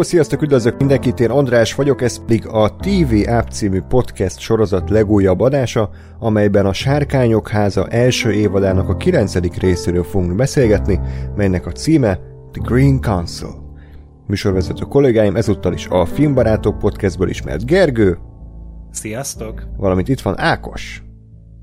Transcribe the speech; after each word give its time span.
Hello, 0.00 0.12
sziasztok, 0.12 0.42
üdvözlök 0.42 0.78
mindenkit, 0.78 1.20
én 1.20 1.30
András 1.30 1.74
vagyok, 1.74 2.02
ez 2.02 2.24
pedig 2.24 2.46
a 2.46 2.76
TV 2.76 3.28
App 3.28 3.48
című 3.48 3.80
podcast 3.80 4.38
sorozat 4.38 4.90
legújabb 4.90 5.40
adása, 5.40 5.90
amelyben 6.18 6.66
a 6.66 6.72
Sárkányok 6.72 7.48
háza 7.48 7.88
első 7.88 8.32
évadának 8.32 8.88
a 8.88 8.96
9. 8.96 9.58
részéről 9.58 10.02
fogunk 10.02 10.34
beszélgetni, 10.34 11.00
melynek 11.36 11.66
a 11.66 11.72
címe 11.72 12.14
The 12.52 12.62
Green 12.64 13.00
Council. 13.00 13.74
Műsorvezető 14.26 14.84
kollégáim 14.84 15.36
ezúttal 15.36 15.72
is 15.72 15.86
a 15.86 16.04
Filmbarátok 16.04 16.78
podcastből 16.78 17.28
ismert 17.28 17.66
Gergő. 17.66 18.18
Sziasztok! 18.90 19.66
Valamint 19.76 20.08
itt 20.08 20.20
van 20.20 20.38
Ákos. 20.38 21.02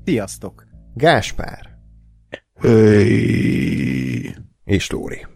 Sziasztok! 0.04 0.66
Gáspár. 0.94 1.78
Hey. 2.60 4.34
És 4.64 4.90
Lóri. 4.90 5.26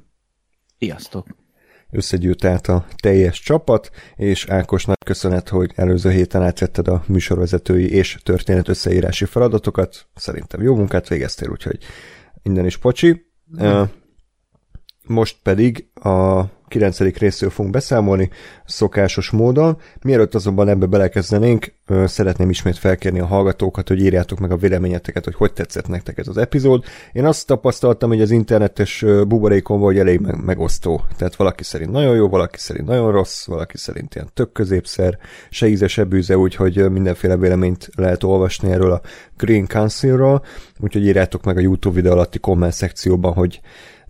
Sziasztok! 0.78 1.41
Összegyűlt 1.92 2.44
át 2.44 2.68
a 2.68 2.86
teljes 2.96 3.40
csapat, 3.40 3.90
és 4.16 4.46
Ákos 4.48 4.84
nagy 4.84 4.96
köszönet, 5.04 5.48
hogy 5.48 5.72
előző 5.74 6.10
héten 6.10 6.42
átvetted 6.42 6.88
a 6.88 7.04
műsorvezetői 7.06 7.90
és 7.90 8.18
történet 8.22 8.68
összeírási 8.68 9.24
feladatokat. 9.24 10.06
Szerintem 10.14 10.62
jó 10.62 10.74
munkát 10.74 11.08
végeztél, 11.08 11.50
úgyhogy 11.50 11.78
innen 12.42 12.66
is 12.66 12.76
pocsi. 12.76 13.26
Mm. 13.62 13.82
Most 15.06 15.36
pedig 15.42 15.88
a 15.94 16.42
9. 16.72 16.98
részről 16.98 17.50
fogunk 17.50 17.74
beszámolni 17.74 18.30
szokásos 18.66 19.30
módon. 19.30 19.78
Mielőtt 20.02 20.34
azonban 20.34 20.68
ebbe 20.68 20.86
belekezdenénk, 20.86 21.74
szeretném 22.04 22.50
ismét 22.50 22.78
felkérni 22.78 23.20
a 23.20 23.26
hallgatókat, 23.26 23.88
hogy 23.88 24.00
írjátok 24.00 24.38
meg 24.38 24.50
a 24.50 24.56
véleményeteket, 24.56 25.24
hogy 25.24 25.34
hogy 25.34 25.52
tetszett 25.52 25.88
nektek 25.88 26.18
ez 26.18 26.28
az 26.28 26.36
epizód. 26.36 26.84
Én 27.12 27.24
azt 27.24 27.46
tapasztaltam, 27.46 28.08
hogy 28.08 28.20
az 28.20 28.30
internetes 28.30 29.04
buborékon 29.28 29.80
vagy 29.80 29.98
elég 29.98 30.20
megosztó. 30.20 31.04
Tehát 31.16 31.36
valaki 31.36 31.64
szerint 31.64 31.90
nagyon 31.90 32.14
jó, 32.14 32.28
valaki 32.28 32.58
szerint 32.58 32.86
nagyon 32.86 33.12
rossz, 33.12 33.46
valaki 33.46 33.76
szerint 33.76 34.14
ilyen 34.14 34.30
tök 34.34 34.52
középszer, 34.52 35.18
se 35.50 35.66
íze, 35.66 35.86
se 35.86 36.04
bűze, 36.04 36.36
úgyhogy 36.36 36.90
mindenféle 36.90 37.36
véleményt 37.36 37.88
lehet 37.96 38.22
olvasni 38.22 38.70
erről 38.70 38.92
a 38.92 39.00
Green 39.36 39.66
Council-ról, 39.66 40.44
úgyhogy 40.80 41.06
írjátok 41.06 41.44
meg 41.44 41.56
a 41.56 41.60
YouTube 41.60 41.94
videó 41.94 42.12
alatti 42.12 42.38
komment 42.38 42.72
szekcióban, 42.72 43.32
hogy 43.32 43.60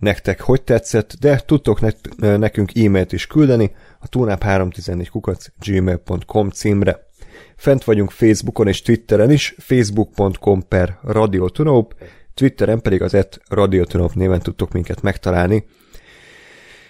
nektek 0.03 0.41
hogy 0.41 0.61
tetszett, 0.61 1.13
de 1.19 1.39
tudtok 1.45 1.81
ne- 1.81 2.37
nekünk 2.37 2.77
e-mailt 2.77 3.11
is 3.11 3.27
küldeni 3.27 3.71
a 3.99 4.09
tunap314 4.09 5.07
kukac 5.11 5.45
gmail.com 5.65 6.49
címre. 6.49 7.07
Fent 7.55 7.83
vagyunk 7.83 8.11
Facebookon 8.11 8.67
és 8.67 8.81
Twitteren 8.81 9.31
is, 9.31 9.55
facebook.com 9.57 10.67
per 10.67 10.97
radiotunop, 11.01 11.95
Twitteren 12.33 12.81
pedig 12.81 13.01
az 13.01 13.13
et 13.13 13.39
radiotunop 13.49 14.13
néven 14.13 14.39
tudtok 14.39 14.71
minket 14.71 15.01
megtalálni. 15.01 15.65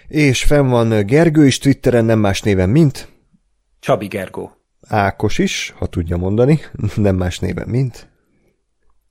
És 0.08 0.42
fenn 0.44 0.68
van 0.68 1.06
Gergő 1.06 1.46
is 1.46 1.58
Twitteren, 1.58 2.04
nem 2.04 2.18
más 2.18 2.42
néven, 2.42 2.68
mint 2.70 3.08
Csabi 3.80 4.06
Gergó. 4.06 4.52
Ákos 4.88 5.38
is, 5.38 5.74
ha 5.76 5.86
tudja 5.86 6.16
mondani, 6.16 6.60
nem 6.96 7.16
más 7.16 7.38
néven, 7.38 7.68
mint 7.68 8.08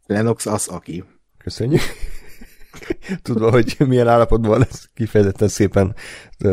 Lenox 0.06 0.46
az 0.46 0.68
aki. 0.68 1.04
Köszönjük 1.38 1.82
tudva, 3.22 3.52
hogy 3.52 3.76
milyen 3.78 4.08
állapotban 4.08 4.58
lesz 4.60 4.90
kifejezetten 4.94 5.48
szépen 5.48 5.96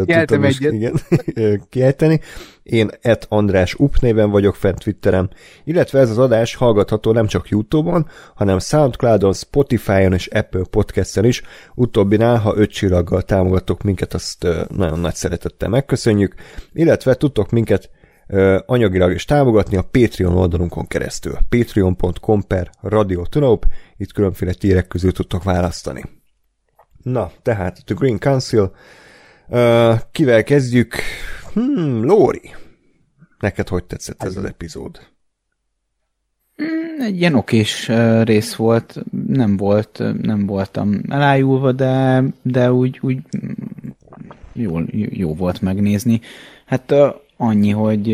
Kiejtem 0.04 0.44
egyet. 0.44 0.72
igen, 0.72 1.00
kiejteni. 1.70 2.20
Én 2.62 2.90
et 3.00 3.26
András 3.28 3.74
Up 3.74 3.96
néven 3.96 4.30
vagyok 4.30 4.54
fent 4.54 4.78
Twitteren, 4.78 5.30
illetve 5.64 5.98
ez 5.98 6.10
az 6.10 6.18
adás 6.18 6.54
hallgatható 6.54 7.12
nem 7.12 7.26
csak 7.26 7.48
Youtube-on, 7.48 8.08
hanem 8.34 8.58
Soundcloud-on, 8.58 9.32
Spotify-on 9.32 10.12
és 10.12 10.26
Apple 10.26 10.62
Podcast-en 10.70 11.24
is. 11.24 11.42
Utóbbinál, 11.74 12.36
ha 12.38 12.56
öt 12.56 12.70
csillaggal 12.70 13.22
támogatok 13.22 13.82
minket, 13.82 14.14
azt 14.14 14.46
nagyon 14.68 15.00
nagy 15.00 15.14
szeretettel 15.14 15.68
megköszönjük, 15.68 16.34
illetve 16.72 17.14
tudtok 17.14 17.50
minket 17.50 17.90
anyagilag 18.66 19.12
is 19.12 19.24
támogatni 19.24 19.76
a 19.76 19.88
Patreon 19.90 20.36
oldalunkon 20.36 20.86
keresztül. 20.86 21.36
patreon.com 21.48 22.42
per 22.46 22.70
radiotunop, 22.80 23.66
itt 23.96 24.12
különféle 24.12 24.52
tírek 24.52 24.86
közül 24.86 25.12
tudtok 25.12 25.42
választani. 25.42 26.02
Na, 27.02 27.30
tehát 27.42 27.84
The 27.84 27.94
Green 27.94 28.18
Council. 28.18 28.72
Kivel 30.12 30.42
kezdjük? 30.44 30.94
Hmm, 31.52 32.04
Lóri. 32.04 32.54
Neked 33.38 33.68
hogy 33.68 33.84
tetszett 33.84 34.22
ez 34.22 34.36
az 34.36 34.44
epizód? 34.44 35.00
Egy 36.98 37.16
ilyen 37.16 37.34
okés 37.34 37.88
rész 38.22 38.54
volt, 38.54 39.02
nem 39.26 39.56
volt, 39.56 40.02
nem 40.22 40.46
voltam 40.46 41.00
elájulva, 41.08 41.72
de, 41.72 42.24
de 42.42 42.72
úgy, 42.72 42.98
úgy 43.02 43.18
jó, 44.52 44.78
jó 44.92 45.34
volt 45.34 45.60
megnézni. 45.60 46.20
Hát 46.66 46.94
annyi, 47.40 47.70
hogy 47.70 48.08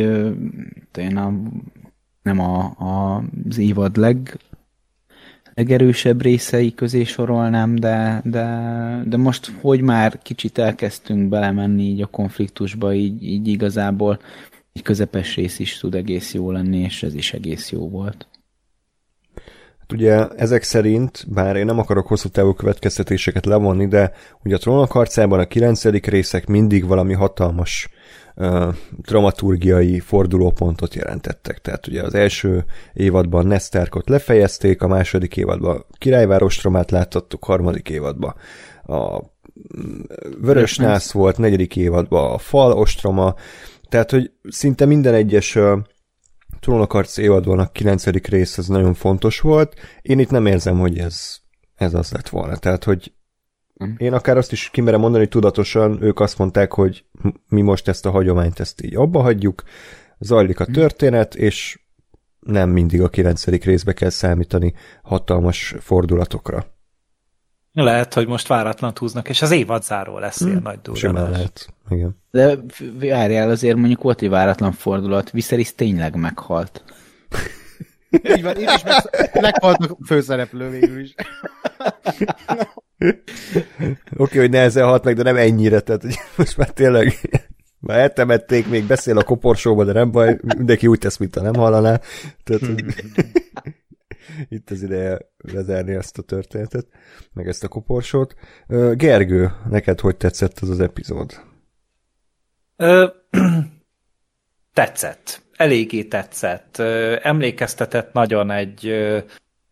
én 0.98 1.16
a, 1.16 1.32
nem 2.22 2.40
a, 2.40 2.58
a, 2.78 3.22
az 3.48 3.58
évad 3.58 3.96
leg, 3.96 4.38
legerősebb 5.54 6.22
részei 6.22 6.74
közé 6.74 7.04
sorolnám, 7.04 7.74
de, 7.74 8.20
de, 8.24 8.46
de 9.06 9.16
most, 9.16 9.52
hogy 9.60 9.80
már 9.80 10.18
kicsit 10.22 10.58
elkezdtünk 10.58 11.28
belemenni 11.28 11.82
így 11.82 12.02
a 12.02 12.06
konfliktusba, 12.06 12.94
így, 12.94 13.22
így 13.22 13.48
igazából 13.48 14.18
egy 14.72 14.82
közepes 14.82 15.36
rész 15.36 15.58
is 15.58 15.78
tud 15.78 15.94
egész 15.94 16.34
jó 16.34 16.50
lenni, 16.50 16.78
és 16.78 17.02
ez 17.02 17.14
is 17.14 17.32
egész 17.32 17.70
jó 17.70 17.88
volt. 17.88 18.28
Hát 19.78 19.92
ugye 19.92 20.28
ezek 20.28 20.62
szerint, 20.62 21.24
bár 21.28 21.56
én 21.56 21.64
nem 21.64 21.78
akarok 21.78 22.06
hosszú 22.06 22.28
távú 22.28 22.52
következtetéseket 22.52 23.46
levonni, 23.46 23.86
de 23.88 24.12
ugye 24.44 24.54
a 24.54 24.58
trónok 24.58 24.92
harcában 24.92 25.38
a 25.38 25.46
kilencedik 25.46 26.06
részek 26.06 26.46
mindig 26.46 26.86
valami 26.86 27.14
hatalmas 27.14 27.88
dramaturgiai 28.96 30.00
fordulópontot 30.00 30.94
jelentettek. 30.94 31.58
Tehát 31.58 31.86
ugye 31.86 32.02
az 32.02 32.14
első 32.14 32.64
évadban 32.92 33.46
Nesztárkot 33.46 34.08
lefejezték, 34.08 34.82
a 34.82 34.88
második 34.88 35.36
évadban 35.36 35.86
királyvárostromát 35.98 36.90
láttattuk, 36.90 37.44
harmadik 37.44 37.88
évadban 37.88 38.34
a 38.82 39.20
Vörös 40.40 40.76
Nász 40.76 41.12
volt, 41.12 41.38
negyedik 41.38 41.76
évadban 41.76 42.32
a 42.32 42.38
Fal 42.38 42.72
ostroma, 42.72 43.34
tehát 43.88 44.10
hogy 44.10 44.30
szinte 44.48 44.84
minden 44.84 45.14
egyes 45.14 45.58
trónokarc 46.60 47.16
évadban 47.16 47.58
a 47.58 47.72
kilencedik 47.72 48.26
rész 48.26 48.58
az 48.58 48.66
nagyon 48.66 48.94
fontos 48.94 49.40
volt. 49.40 49.74
Én 50.02 50.18
itt 50.18 50.30
nem 50.30 50.46
érzem, 50.46 50.78
hogy 50.78 50.98
ez, 50.98 51.36
ez 51.74 51.94
az 51.94 52.12
lett 52.12 52.28
volna. 52.28 52.56
Tehát, 52.56 52.84
hogy 52.84 53.12
Mm. 53.12 53.15
Én 53.96 54.12
akár 54.12 54.36
azt 54.36 54.52
is 54.52 54.70
kimerem 54.70 55.00
mondani, 55.00 55.22
hogy 55.22 55.32
tudatosan 55.32 56.02
ők 56.02 56.20
azt 56.20 56.38
mondták, 56.38 56.72
hogy 56.72 57.04
mi 57.48 57.60
most 57.60 57.88
ezt 57.88 58.06
a 58.06 58.10
hagyományt 58.10 58.60
ezt 58.60 58.82
így 58.82 58.96
abba 58.96 59.20
hagyjuk, 59.20 59.62
zajlik 60.18 60.60
a 60.60 60.66
mm. 60.70 60.72
történet, 60.72 61.34
és 61.34 61.80
nem 62.40 62.70
mindig 62.70 63.02
a 63.02 63.08
kilencedik 63.08 63.64
részbe 63.64 63.92
kell 63.92 64.10
számítani 64.10 64.74
hatalmas 65.02 65.74
fordulatokra. 65.80 66.66
Lehet, 67.72 68.14
hogy 68.14 68.26
most 68.26 68.46
váratlan 68.46 68.92
húznak, 68.98 69.28
és 69.28 69.42
az 69.42 69.50
évad 69.50 69.82
záró 69.82 70.18
lesz 70.18 70.38
hmm. 70.38 70.48
ilyen 70.48 70.62
nagy 70.62 70.78
durranás. 70.82 71.30
lehet, 71.30 71.74
igen. 71.90 72.16
De 72.30 72.58
várjál, 72.98 73.50
azért 73.50 73.76
mondjuk 73.76 74.02
volt 74.02 74.22
egy 74.22 74.28
váratlan 74.28 74.72
fordulat, 74.72 75.30
Viserys 75.30 75.74
tényleg 75.74 76.14
meghalt. 76.14 76.84
Így 78.10 78.42
van, 78.42 78.58
így 78.58 78.70
is 78.74 78.82
meghalt 79.32 79.78
a 79.78 79.96
főszereplő 80.06 80.70
végül 80.70 81.00
is. 81.00 81.14
Oké, 82.98 83.22
okay, 84.16 84.38
hogy 84.38 84.50
nehezen 84.50 84.84
halt 84.84 85.04
meg, 85.04 85.16
de 85.16 85.22
nem 85.22 85.36
ennyire, 85.36 85.80
tehát 85.80 86.02
hogy 86.02 86.16
most 86.36 86.56
már 86.56 86.70
tényleg 86.70 87.12
már 87.78 87.98
eltemették, 87.98 88.68
még 88.68 88.86
beszél 88.86 89.18
a 89.18 89.24
koporsóba, 89.24 89.84
de 89.84 89.92
nem 89.92 90.10
baj, 90.10 90.38
mindenki 90.56 90.86
úgy 90.86 90.98
tesz, 90.98 91.16
mint 91.16 91.36
a 91.36 91.42
nem 91.42 91.54
hallaná. 91.54 92.00
Tehát, 92.44 92.66
hogy 92.66 92.84
itt 94.48 94.70
az 94.70 94.82
ideje 94.82 95.18
lezárni 95.36 95.94
ezt 95.94 96.18
a 96.18 96.22
történetet, 96.22 96.86
meg 97.32 97.48
ezt 97.48 97.64
a 97.64 97.68
koporsót. 97.68 98.34
Gergő, 98.92 99.52
neked 99.68 100.00
hogy 100.00 100.16
tetszett 100.16 100.58
ez 100.62 100.68
az 100.68 100.80
epizód? 100.80 101.40
Ö, 102.76 103.06
tetszett. 104.72 105.45
Eléggé 105.56 106.02
tetszett. 106.04 106.78
Emlékeztetett 107.22 108.12
nagyon 108.12 108.50
egy 108.50 108.92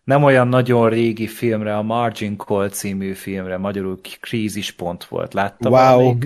nem 0.05 0.23
olyan 0.23 0.49
nagyon 0.49 0.89
régi 0.89 1.27
filmre, 1.27 1.77
a 1.77 1.83
Margin 1.83 2.37
Call 2.37 2.69
című 2.69 3.13
filmre, 3.13 3.57
magyarul 3.57 4.01
krízispont 4.21 5.05
volt. 5.05 5.35
Látta 5.35 5.69
wow. 5.69 6.19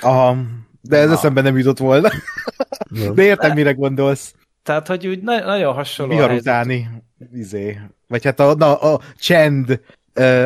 Aha, 0.00 0.36
de 0.80 0.96
ez 0.96 1.08
Na. 1.08 1.14
eszembe 1.14 1.40
nem 1.40 1.58
jutott 1.58 1.78
volna. 1.78 2.08
de 3.14 3.22
értem, 3.22 3.52
mire 3.52 3.72
gondolsz. 3.72 4.34
Tehát, 4.62 4.86
hogy 4.86 5.06
úgy 5.06 5.22
na- 5.22 5.44
nagyon 5.44 5.74
hasonló. 5.74 6.14
Vihar 6.14 6.30
utáni, 6.30 6.88
izé. 7.32 7.78
Vagy 8.08 8.24
hát 8.24 8.40
a, 8.40 8.54
na, 8.54 8.74
a 8.76 9.00
csend 9.18 9.80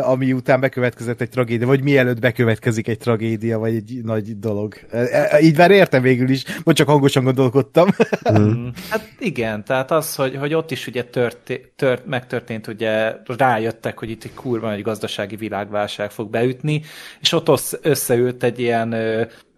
ami 0.00 0.32
után 0.32 0.60
bekövetkezett 0.60 1.20
egy 1.20 1.28
tragédia, 1.28 1.66
vagy 1.66 1.82
mielőtt 1.82 2.20
bekövetkezik 2.20 2.88
egy 2.88 2.98
tragédia, 2.98 3.58
vagy 3.58 3.74
egy 3.74 4.00
nagy 4.02 4.38
dolog. 4.38 4.74
Így 5.40 5.56
már 5.56 5.70
értem 5.70 6.02
végül 6.02 6.28
is, 6.28 6.44
vagy 6.64 6.74
csak 6.74 6.88
hangosan 6.88 7.24
gondolkodtam. 7.24 7.88
Mm. 8.38 8.68
Hát 8.90 9.08
igen, 9.18 9.64
tehát 9.64 9.90
az, 9.90 10.14
hogy, 10.14 10.36
hogy 10.36 10.54
ott 10.54 10.70
is 10.70 10.86
ugye 10.86 11.04
tört, 11.04 11.60
tört, 11.76 12.06
megtörtént, 12.06 12.66
ugye 12.66 13.12
rájöttek, 13.26 13.98
hogy 13.98 14.10
itt 14.10 14.24
egy 14.24 14.34
kurva 14.34 14.72
egy 14.72 14.82
gazdasági 14.82 15.36
világválság 15.36 16.10
fog 16.10 16.30
beütni, 16.30 16.82
és 17.20 17.32
ott 17.32 17.78
összeült 17.82 18.42
egy 18.42 18.60
ilyen 18.60 18.94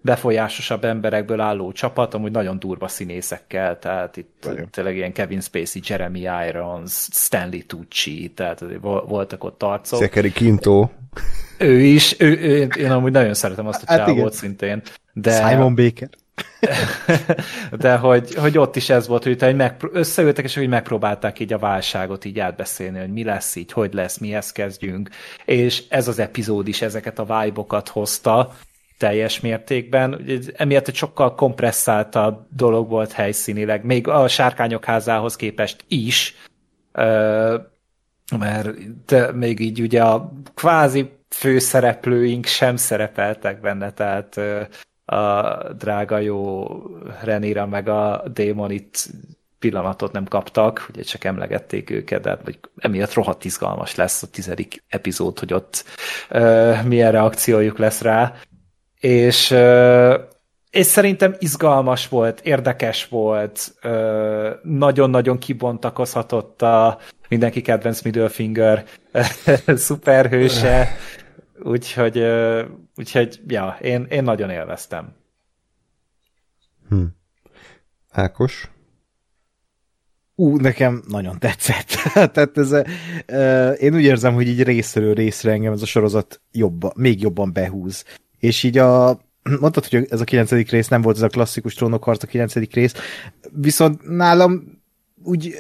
befolyásosabb 0.03 0.85
emberekből 0.85 1.41
álló 1.41 1.73
csapat, 1.73 2.15
amúgy 2.15 2.31
nagyon 2.31 2.59
durva 2.59 2.89
színészekkel, 2.89 3.79
tehát 3.79 4.17
itt 4.17 4.45
Nagyon. 4.47 4.69
tényleg 4.71 4.97
ilyen 4.97 5.13
Kevin 5.13 5.41
Spacey, 5.41 5.83
Jeremy 5.87 6.29
Irons, 6.49 7.09
Stanley 7.13 7.61
Tucci, 7.67 8.33
tehát 8.35 8.65
voltak 8.81 9.45
ott 9.45 9.63
arcok. 9.63 9.99
Szekeri 9.99 10.33
Kinto. 10.33 10.89
Ő 11.59 11.81
is, 11.81 12.15
ő, 12.19 12.39
ő, 12.41 12.69
én 12.79 12.91
amúgy 12.91 13.13
nagyon 13.13 13.35
szeretem 13.35 13.67
azt 13.67 13.83
a 13.83 13.85
hát 13.87 14.07
csávót 14.07 14.33
szintén. 14.33 14.83
De... 15.13 15.49
Simon 15.49 15.75
Baker. 15.75 16.09
De 17.79 17.97
hogy, 17.97 18.35
hogy 18.35 18.59
ott 18.59 18.77
is 18.77 18.91
ez 18.91 19.07
volt, 19.07 19.23
hogy 19.23 19.43
egy 19.43 19.57
megpró- 19.57 19.91
összeültek, 19.93 20.45
és 20.45 20.55
hogy 20.55 20.69
megpróbálták 20.69 21.39
így 21.39 21.53
a 21.53 21.59
válságot 21.59 22.25
így 22.25 22.39
átbeszélni, 22.39 22.99
hogy 22.99 23.13
mi 23.13 23.25
lesz 23.25 23.57
így, 23.57 23.73
hogy 23.73 23.95
lesz, 23.95 24.19
mihez 24.19 24.53
kezdjünk, 24.53 25.09
és 25.45 25.83
ez 25.89 26.09
az 26.09 26.19
epizód 26.19 26.69
is 26.69 26.83
ezeket 26.83 27.19
a 27.19 27.41
vibe 27.41 27.83
hozta 27.91 28.53
teljes 29.03 29.41
mértékben. 29.41 30.25
Emiatt 30.57 30.89
egy 30.89 30.95
sokkal 30.95 31.35
kompresszáltabb 31.35 32.47
dolog 32.57 32.89
volt 32.89 33.13
helyszínileg, 33.13 33.85
még 33.85 34.09
a 34.09 34.29
sárkányok 34.29 34.85
házához 34.85 35.37
képest 35.37 35.85
is, 35.89 36.35
mert 38.39 39.35
még 39.35 39.61
így 39.61 39.81
ugye 39.81 40.03
a 40.03 40.33
kvázi 40.55 41.11
főszereplőink 41.29 42.47
sem 42.47 42.77
szerepeltek 42.77 43.61
benne, 43.61 43.93
tehát 43.93 44.41
a 45.05 45.53
drága 45.73 46.19
jó 46.19 46.67
Renira 47.23 47.67
meg 47.67 47.89
a 47.89 48.23
Démon 48.33 48.71
itt 48.71 49.09
pillanatot 49.59 50.13
nem 50.13 50.25
kaptak, 50.25 50.87
ugye 50.93 51.03
csak 51.03 51.25
emlegették 51.25 51.91
őket, 51.91 52.23
de 52.23 52.39
vagy 52.45 52.59
emiatt 52.77 53.13
rohadt 53.13 53.45
izgalmas 53.45 53.95
lesz 53.95 54.23
a 54.23 54.31
tizedik 54.31 54.83
epizód, 54.89 55.39
hogy 55.39 55.53
ott 55.53 55.85
uh, 56.31 56.85
milyen 56.85 57.13
reakciójuk 57.13 57.79
lesz 57.79 58.01
rá. 58.01 58.35
És, 59.03 59.55
és 60.71 60.87
szerintem 60.87 61.35
izgalmas 61.39 62.09
volt, 62.09 62.41
érdekes 62.41 63.09
volt, 63.09 63.75
nagyon-nagyon 64.63 65.39
kibontakozhatott 65.39 66.63
a 66.63 66.99
mindenki 67.29 67.61
kedvenc 67.61 68.03
Middlefinger 68.03 68.85
szuperhőse, 69.67 70.97
úgyhogy, 71.63 72.27
úgyhogy 72.97 73.41
ja, 73.47 73.77
én, 73.81 74.07
én 74.11 74.23
nagyon 74.23 74.51
élveztem. 74.51 75.15
Hm. 76.89 77.05
Ákos? 78.11 78.71
Ú, 80.35 80.57
nekem 80.57 81.03
nagyon 81.09 81.39
tetszett. 81.39 81.87
Tehát 82.33 82.59
ez, 82.59 82.73
uh, 82.73 83.83
én 83.83 83.95
úgy 83.95 84.03
érzem, 84.03 84.35
hogy 84.35 84.49
így 84.49 84.63
részről 84.63 85.15
részre 85.15 85.53
engem 85.53 85.73
ez 85.73 85.83
a 85.83 85.87
sorozat 85.87 86.41
jobban, 86.53 86.93
még 86.97 87.21
jobban 87.21 87.53
behúz. 87.53 88.05
És 88.43 88.63
így 88.63 88.79
a, 88.79 89.21
mondtad, 89.61 89.87
hogy 89.87 90.07
ez 90.11 90.21
a 90.21 90.25
kilencedik 90.25 90.71
rész 90.71 90.89
nem 90.89 91.03
volt 91.03 91.17
ez 91.17 91.23
a 91.23 91.29
klasszikus 91.29 91.75
trónokharc 91.75 92.23
a 92.23 92.27
kilencedik 92.27 92.75
rész, 92.75 92.95
viszont 93.51 94.09
nálam 94.09 94.81
úgy, 95.25 95.55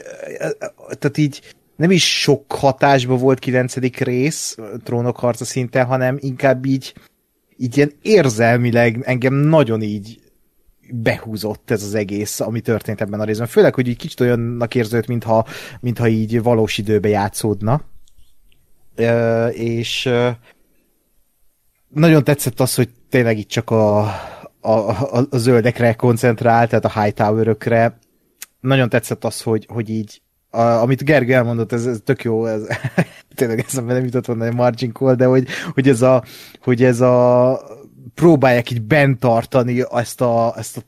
tehát 0.99 1.19
így 1.19 1.55
nem 1.77 1.91
is 1.91 2.21
sok 2.21 2.53
hatásba 2.53 3.17
volt 3.17 3.39
kilencedik 3.39 3.99
rész 3.99 4.57
trónokharca 4.85 5.45
szinten, 5.45 5.87
hanem 5.87 6.17
inkább 6.21 6.67
így, 6.67 6.95
így 7.57 7.77
ilyen 7.77 7.93
érzelmileg 8.03 9.03
engem 9.03 9.35
nagyon 9.35 9.83
így 9.83 10.21
behúzott 10.91 11.71
ez 11.71 11.83
az 11.83 11.95
egész, 11.95 12.41
ami 12.41 12.61
történt 12.61 13.01
ebben 13.01 13.21
a 13.21 13.25
részben. 13.25 13.47
Főleg, 13.47 13.75
hogy 13.75 13.89
így 13.89 13.97
kicsit 13.97 14.21
olyannak 14.21 14.75
érződött, 14.75 15.07
mintha, 15.07 15.47
mintha 15.81 16.09
így 16.09 16.43
valós 16.43 16.79
időbe 16.79 17.09
játszódna. 17.09 17.85
E, 18.95 19.47
és 19.49 20.07
e, 20.07 20.39
nagyon 21.95 22.25
tetszett 22.25 22.61
az, 22.61 22.75
hogy 22.75 22.89
tényleg 23.09 23.39
itt 23.39 23.49
csak 23.49 23.71
a, 23.71 24.01
a, 24.61 24.71
a, 24.71 25.27
a 25.31 25.37
zöldekre 25.37 25.95
koncentrál, 25.95 26.69
tehát 26.69 26.85
a 26.85 27.01
high 27.01 27.15
tower 27.15 27.57
Nagyon 28.61 28.89
tetszett 28.89 29.25
az, 29.25 29.43
hogy, 29.43 29.67
hogy 29.69 29.89
így 29.89 30.23
a, 30.51 30.61
amit 30.61 31.05
Gergő 31.05 31.35
elmondott, 31.35 31.73
ez, 31.73 31.87
ez 31.87 32.01
tök 32.05 32.23
jó, 32.23 32.47
ez, 32.47 32.63
tényleg 33.35 33.59
eszembe 33.59 33.93
nem 33.93 34.05
jutott 34.05 34.27
volna 34.27 34.45
egy 34.45 34.55
margin 34.55 34.93
call, 34.93 35.15
de 35.15 35.25
hogy, 35.25 35.49
hogy 35.73 35.89
ez 35.89 36.03
a, 36.03 36.25
hogy 36.63 36.83
ez 36.83 37.01
a 37.01 37.61
próbálják 38.15 38.71
így 38.71 38.83
bent 38.83 39.21
tartani 39.21 39.85
ezt 39.91 40.21
a, 40.21 40.55
ezt 40.57 40.77
a 40.77 40.81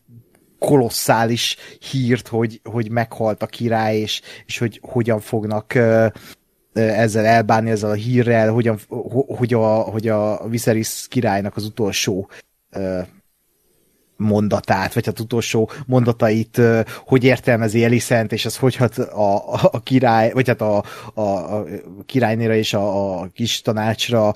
kolosszális 0.58 1.56
hírt, 1.90 2.28
hogy, 2.28 2.60
hogy 2.64 2.90
meghalt 2.90 3.42
a 3.42 3.46
király, 3.46 3.96
és, 3.96 4.20
és 4.46 4.58
hogy 4.58 4.80
hogyan 4.82 5.20
fognak 5.20 5.78
ezzel 6.74 7.24
elbánni, 7.24 7.70
ezzel 7.70 7.90
a 7.90 7.94
hírrel, 7.94 8.52
hogyan, 8.52 8.78
hogy 9.26 9.54
a, 9.54 9.66
hogy 9.80 10.08
a 10.08 10.48
Viserys 10.48 11.06
királynak 11.08 11.56
az 11.56 11.64
utolsó 11.64 12.28
mondatát, 14.16 14.94
vagy 14.94 15.06
hát 15.06 15.20
utolsó 15.20 15.70
mondatait 15.86 16.60
hogy 17.06 17.24
értelmezi 17.24 17.84
Elisent, 17.84 18.32
és 18.32 18.44
ez 18.44 18.56
hogy 18.56 18.76
hat 18.76 18.98
a, 18.98 19.52
a, 19.52 19.58
a 19.72 19.80
király, 19.80 20.30
vagy 20.32 20.46
hát 20.48 20.60
a, 20.60 20.84
a, 21.14 21.20
a 21.20 21.64
királynéra 22.06 22.54
és 22.54 22.74
a, 22.74 23.18
a 23.20 23.28
kis 23.34 23.60
tanácsra 23.60 24.34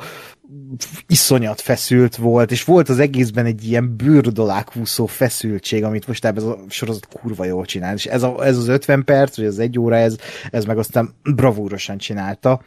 iszonyat 1.06 1.60
feszült 1.60 2.16
volt, 2.16 2.50
és 2.50 2.64
volt 2.64 2.88
az 2.88 2.98
egészben 2.98 3.46
egy 3.46 3.64
ilyen 3.64 3.96
bőrdolák 3.96 4.72
húszó 4.72 5.06
feszültség, 5.06 5.84
amit 5.84 6.06
most 6.06 6.24
ebben 6.24 6.44
a 6.44 6.56
sorozat 6.68 7.08
kurva 7.08 7.44
jól 7.44 7.64
csinál, 7.64 7.94
és 7.94 8.06
ez, 8.06 8.22
a, 8.22 8.44
ez 8.44 8.56
az 8.56 8.68
50 8.68 9.04
perc, 9.04 9.36
vagy 9.36 9.46
az 9.46 9.58
egy 9.58 9.78
óra, 9.78 9.96
ez, 9.96 10.16
ez 10.50 10.64
meg 10.64 10.78
aztán 10.78 11.14
bravúrosan 11.22 11.98
csinálta. 11.98 12.60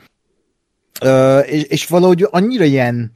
Uh, 1.03 1.51
és, 1.51 1.63
és 1.63 1.87
valahogy 1.87 2.27
annyira 2.31 2.63
ilyen 2.63 3.11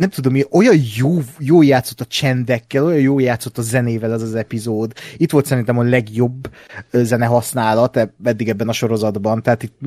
nem 0.00 0.08
tudom, 0.08 0.36
olyan 0.50 0.80
jó, 0.96 1.18
jó 1.38 1.62
játszott 1.62 2.00
a 2.00 2.04
csendekkel, 2.04 2.84
olyan 2.84 3.00
jó 3.00 3.18
játszott 3.18 3.58
a 3.58 3.62
zenével 3.62 4.12
ez 4.12 4.22
az 4.22 4.34
epizód. 4.34 4.92
Itt 5.16 5.30
volt 5.30 5.46
szerintem 5.46 5.78
a 5.78 5.82
legjobb 5.82 6.50
zene 6.92 7.26
használat 7.26 8.08
eddig 8.24 8.48
ebben 8.48 8.68
a 8.68 8.72
sorozatban, 8.72 9.42
tehát 9.42 9.62
itt 9.62 9.78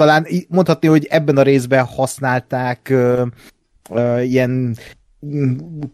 talán 0.00 0.26
mondhatni, 0.48 0.88
hogy 0.88 1.06
ebben 1.10 1.36
a 1.36 1.42
részben 1.42 1.84
használták 1.84 2.88
uh, 2.90 3.26
uh, 3.90 4.30
ilyen 4.30 4.76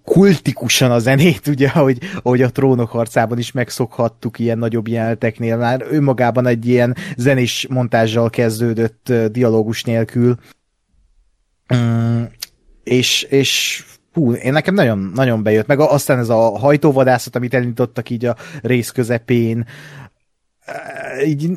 kultikusan 0.04 0.90
a 0.90 0.98
zenét, 0.98 1.46
ugye, 1.54 1.68
ahogy, 1.68 1.98
ahogy 2.22 2.42
a 2.42 2.50
trónok 2.50 2.90
harcában 2.90 3.38
is 3.38 3.52
megszokhattuk 3.52 4.38
ilyen 4.38 4.58
nagyobb 4.58 4.88
jeleneteknél, 4.88 5.56
már 5.56 5.86
önmagában 5.90 6.46
egy 6.46 6.66
ilyen 6.66 6.96
zenés 7.16 7.66
montázsal 7.70 8.30
kezdődött 8.30 9.12
dialógus 9.30 9.84
nélkül. 9.84 10.36
Mm, 11.74 12.22
és, 12.84 13.22
és 13.22 13.82
hú, 14.12 14.32
én 14.32 14.52
nekem 14.52 14.74
nagyon, 14.74 15.10
nagyon 15.14 15.42
bejött, 15.42 15.66
meg 15.66 15.80
aztán 15.80 16.18
ez 16.18 16.28
a 16.28 16.58
hajtóvadászat, 16.58 17.36
amit 17.36 17.54
elindítottak 17.54 18.10
így 18.10 18.24
a 18.24 18.36
rész 18.62 18.90
közepén, 18.90 19.66
így, 21.24 21.50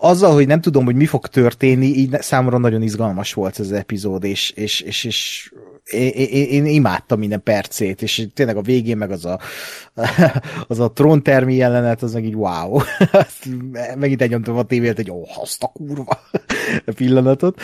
azzal, 0.00 0.32
hogy 0.32 0.46
nem 0.46 0.60
tudom, 0.60 0.84
hogy 0.84 0.94
mi 0.94 1.06
fog 1.06 1.26
történni, 1.26 1.86
így 1.86 2.16
számomra 2.20 2.58
nagyon 2.58 2.82
izgalmas 2.82 3.32
volt 3.32 3.58
ez 3.58 3.66
az 3.66 3.72
epizód, 3.72 4.24
és, 4.24 4.50
és, 4.50 4.80
és, 4.80 5.04
és 5.04 5.50
én, 5.90 6.10
én, 6.10 6.46
én 6.46 6.64
imádtam 6.66 7.18
minden 7.18 7.42
percét, 7.42 8.02
és 8.02 8.26
tényleg 8.34 8.56
a 8.56 8.62
végén 8.62 8.96
meg 8.96 9.10
az 9.10 9.24
a, 9.24 9.40
az 10.68 10.80
a 10.80 10.92
tróntermi 10.92 11.54
jelenet, 11.54 12.02
az 12.02 12.12
meg 12.12 12.24
így 12.24 12.34
wow. 12.34 12.78
Megint 13.98 14.22
elnyomtam 14.22 14.56
a 14.56 14.62
tévét, 14.62 14.96
hogy 14.96 15.10
ó, 15.10 15.20
oh, 15.20 15.42
azt 15.42 15.62
a 15.62 15.66
kurva 15.66 16.20
pillanatot 16.96 17.60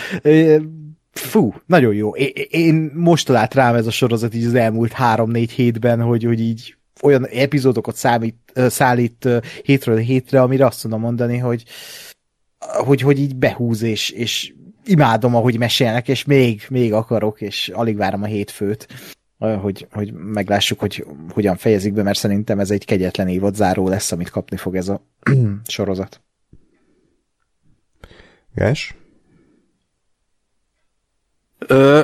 fú, 1.12 1.54
nagyon 1.66 1.94
jó. 1.94 2.14
Én 2.50 2.90
most 2.94 3.26
talált 3.26 3.54
rám 3.54 3.74
ez 3.74 3.86
a 3.86 3.90
sorozat 3.90 4.34
így 4.34 4.44
az 4.44 4.54
elmúlt 4.54 4.92
három-négy 4.92 5.50
hétben, 5.50 6.00
hogy, 6.00 6.24
hogy 6.24 6.40
így 6.40 6.76
olyan 7.02 7.26
epizódokat 7.26 7.96
számít, 7.96 8.36
szállít 8.54 9.28
hétről 9.62 9.96
hétre, 9.96 10.40
amire 10.40 10.66
azt 10.66 10.82
tudom 10.82 11.00
mondani, 11.00 11.38
hogy, 11.38 11.64
hogy, 12.58 13.00
hogy 13.00 13.18
így 13.18 13.36
behúz, 13.36 13.82
és, 13.82 14.10
és 14.10 14.52
imádom, 14.84 15.34
ahogy 15.34 15.58
mesélnek, 15.58 16.08
és 16.08 16.24
még, 16.24 16.66
még 16.68 16.92
akarok, 16.92 17.40
és 17.40 17.68
alig 17.68 17.96
várom 17.96 18.22
a 18.22 18.26
hétfőt, 18.26 18.86
hogy, 19.38 19.86
hogy 19.90 20.12
meglássuk, 20.12 20.80
hogy 20.80 21.06
hogyan 21.32 21.56
fejezik 21.56 21.92
be, 21.92 22.02
mert 22.02 22.18
szerintem 22.18 22.60
ez 22.60 22.70
egy 22.70 22.84
kegyetlen 22.84 23.28
évad 23.28 23.54
záró 23.54 23.88
lesz, 23.88 24.12
amit 24.12 24.30
kapni 24.30 24.56
fog 24.56 24.76
ez 24.76 24.88
a 24.88 25.02
sorozat. 25.66 26.20
Gás? 28.54 28.94
Ö, 31.58 32.00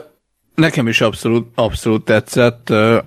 nekem 0.54 0.88
is 0.88 1.00
abszolút, 1.00 1.46
abszolút 1.54 2.04
tetszett. 2.04 2.70
Ö, 2.70 2.98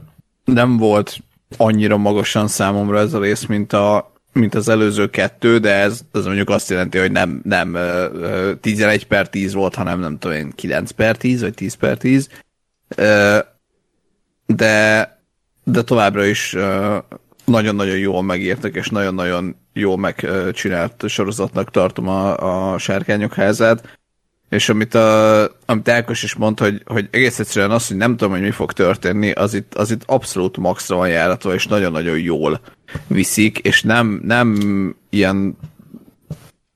nem 0.45 0.77
volt 0.77 1.17
annyira 1.57 1.97
magasan 1.97 2.47
számomra 2.47 2.99
ez 2.99 3.13
a 3.13 3.19
rész, 3.19 3.45
mint, 3.45 3.73
a, 3.73 4.13
mint 4.33 4.55
az 4.55 4.69
előző 4.69 5.09
kettő, 5.09 5.57
de 5.57 5.73
ez, 5.73 6.01
ez 6.13 6.25
mondjuk 6.25 6.49
azt 6.49 6.69
jelenti, 6.69 6.97
hogy 6.97 7.11
nem, 7.11 7.41
nem 7.43 7.73
ö, 7.73 8.53
11 8.61 9.07
per 9.07 9.29
10 9.29 9.53
volt, 9.53 9.75
hanem 9.75 9.99
nem 9.99 10.17
tudom 10.17 10.37
én 10.37 10.51
9 10.55 10.91
per 10.91 11.17
10, 11.17 11.41
vagy 11.41 11.53
10 11.53 11.73
per 11.73 11.97
10. 11.97 12.29
Ö, 12.95 13.37
de, 14.45 15.07
de 15.63 15.83
továbbra 15.83 16.25
is 16.25 16.55
nagyon-nagyon 17.45 17.97
jól 17.97 18.23
megírtak, 18.23 18.75
és 18.75 18.89
nagyon-nagyon 18.89 19.55
jól 19.73 19.97
megcsinált 19.97 21.03
sorozatnak 21.07 21.71
tartom 21.71 22.07
a, 22.07 22.73
a 22.73 22.77
Sárkányok 22.77 23.33
házát 23.33 23.99
és 24.51 24.69
amit, 24.69 24.93
a, 24.93 25.41
amit 25.65 25.89
Ákos 25.89 26.23
is 26.23 26.35
mondta, 26.35 26.63
hogy, 26.63 26.81
hogy 26.85 27.07
egész 27.11 27.39
egyszerűen 27.39 27.71
az, 27.71 27.87
hogy 27.87 27.97
nem 27.97 28.11
tudom, 28.17 28.31
hogy 28.31 28.41
mi 28.41 28.51
fog 28.51 28.73
történni, 28.73 29.31
az 29.31 29.53
itt, 29.53 29.73
az 29.73 29.91
itt 29.91 30.03
abszolút 30.05 30.57
maxra 30.57 30.95
van 30.95 31.09
járatva, 31.09 31.53
és 31.53 31.67
nagyon-nagyon 31.67 32.19
jól 32.19 32.61
viszik, 33.07 33.57
és 33.57 33.81
nem, 33.81 34.21
nem 34.23 34.55
ilyen 35.09 35.57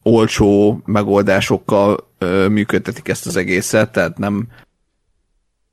olcsó 0.04 0.82
megoldásokkal 0.86 2.12
ö, 2.18 2.48
működtetik 2.48 3.08
ezt 3.08 3.26
az 3.26 3.36
egészet, 3.36 3.92
tehát 3.92 4.18
nem, 4.18 4.48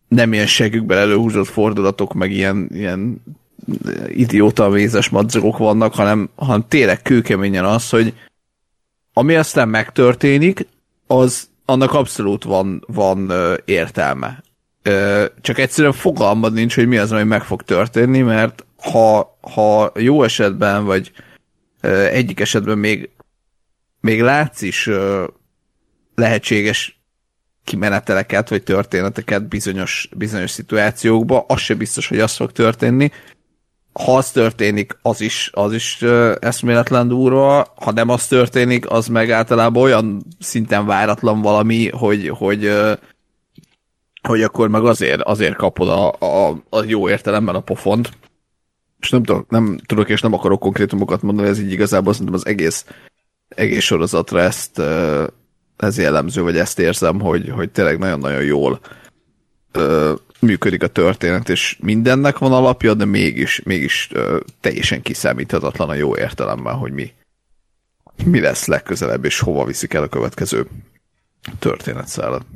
nem 0.08 0.32
ilyen 0.32 0.46
segükben 0.46 0.98
előhúzott 0.98 1.48
fordulatok, 1.48 2.14
meg 2.14 2.30
ilyen, 2.30 2.68
ilyen 2.72 3.22
idióta 4.08 4.68
mézes 4.68 5.08
madzagok 5.08 5.58
vannak, 5.58 5.94
hanem, 5.94 6.28
hanem 6.34 6.64
tényleg 6.68 7.02
kőkeményen 7.02 7.64
az, 7.64 7.90
hogy 7.90 8.14
ami 9.12 9.34
aztán 9.34 9.68
megtörténik, 9.68 10.66
az 11.06 11.50
annak 11.72 11.92
abszolút 11.92 12.44
van, 12.44 12.84
van 12.86 13.32
értelme. 13.64 14.42
Csak 15.40 15.58
egyszerűen 15.58 15.92
fogalmad 15.92 16.52
nincs, 16.52 16.74
hogy 16.74 16.88
mi 16.88 16.96
az, 16.96 17.12
ami 17.12 17.22
meg 17.22 17.42
fog 17.42 17.62
történni, 17.62 18.20
mert 18.20 18.64
ha, 18.76 19.38
ha 19.40 19.92
jó 19.96 20.22
esetben, 20.22 20.84
vagy 20.84 21.12
egyik 22.10 22.40
esetben 22.40 22.78
még, 22.78 23.10
még 24.00 24.22
látsz 24.22 24.62
is 24.62 24.90
lehetséges 26.14 27.00
kimeneteleket, 27.64 28.48
vagy 28.48 28.62
történeteket 28.62 29.48
bizonyos, 29.48 30.08
bizonyos 30.16 30.50
szituációkba, 30.50 31.44
az 31.48 31.60
se 31.60 31.74
biztos, 31.74 32.08
hogy 32.08 32.20
az 32.20 32.36
fog 32.36 32.52
történni. 32.52 33.10
Ha 33.92 34.16
az 34.16 34.30
történik, 34.30 34.98
az 35.02 35.20
is, 35.20 35.50
az 35.52 35.72
is 35.72 35.98
uh, 36.02 36.34
eszméletlen 36.40 37.08
durva, 37.08 37.72
ha 37.76 37.92
nem 37.92 38.08
az 38.08 38.26
történik, 38.26 38.90
az 38.90 39.06
meg 39.06 39.30
általában 39.30 39.82
olyan 39.82 40.22
szinten 40.38 40.86
váratlan 40.86 41.40
valami, 41.40 41.88
hogy, 41.88 42.28
hogy, 42.28 42.66
uh, 42.66 42.92
hogy 44.28 44.42
akkor 44.42 44.68
meg 44.68 44.84
azért, 44.84 45.20
azért 45.20 45.56
kapod 45.56 45.88
a, 45.88 46.12
a, 46.18 46.62
a 46.68 46.82
jó 46.86 47.08
értelemben 47.08 47.54
a 47.54 47.60
pofont. 47.60 48.10
És 49.00 49.10
nem 49.10 49.22
tudok, 49.22 49.50
nem 49.50 49.78
tudok 49.86 50.08
és 50.08 50.20
nem 50.20 50.32
akarok 50.32 50.60
konkrétumokat 50.60 51.22
mondani, 51.22 51.48
ez 51.48 51.58
így 51.58 51.72
igazából 51.72 52.12
szerintem 52.12 52.34
az 52.34 52.46
egész, 52.46 52.86
egész 53.48 53.84
sorozatra 53.84 54.40
ezt, 54.40 54.78
uh, 54.78 55.26
ez 55.76 55.98
jellemző, 55.98 56.42
vagy 56.42 56.56
ezt 56.56 56.78
érzem, 56.78 57.20
hogy, 57.20 57.48
hogy 57.48 57.70
tényleg 57.70 57.98
nagyon-nagyon 57.98 58.42
jól 58.42 58.80
működik 60.40 60.82
a 60.82 60.86
történet, 60.86 61.48
és 61.48 61.78
mindennek 61.80 62.38
van 62.38 62.52
alapja, 62.52 62.94
de 62.94 63.04
mégis, 63.04 63.62
mégis 63.62 64.08
ö, 64.12 64.38
teljesen 64.60 65.02
kiszámíthatatlan 65.02 65.88
a 65.88 65.94
jó 65.94 66.16
értelemben, 66.16 66.74
hogy 66.74 66.92
mi, 66.92 67.12
mi 68.24 68.40
lesz 68.40 68.66
legközelebb, 68.66 69.24
és 69.24 69.40
hova 69.40 69.64
viszik 69.64 69.94
el 69.94 70.02
a 70.02 70.08
következő 70.08 70.66
történetszállat. 71.58 72.46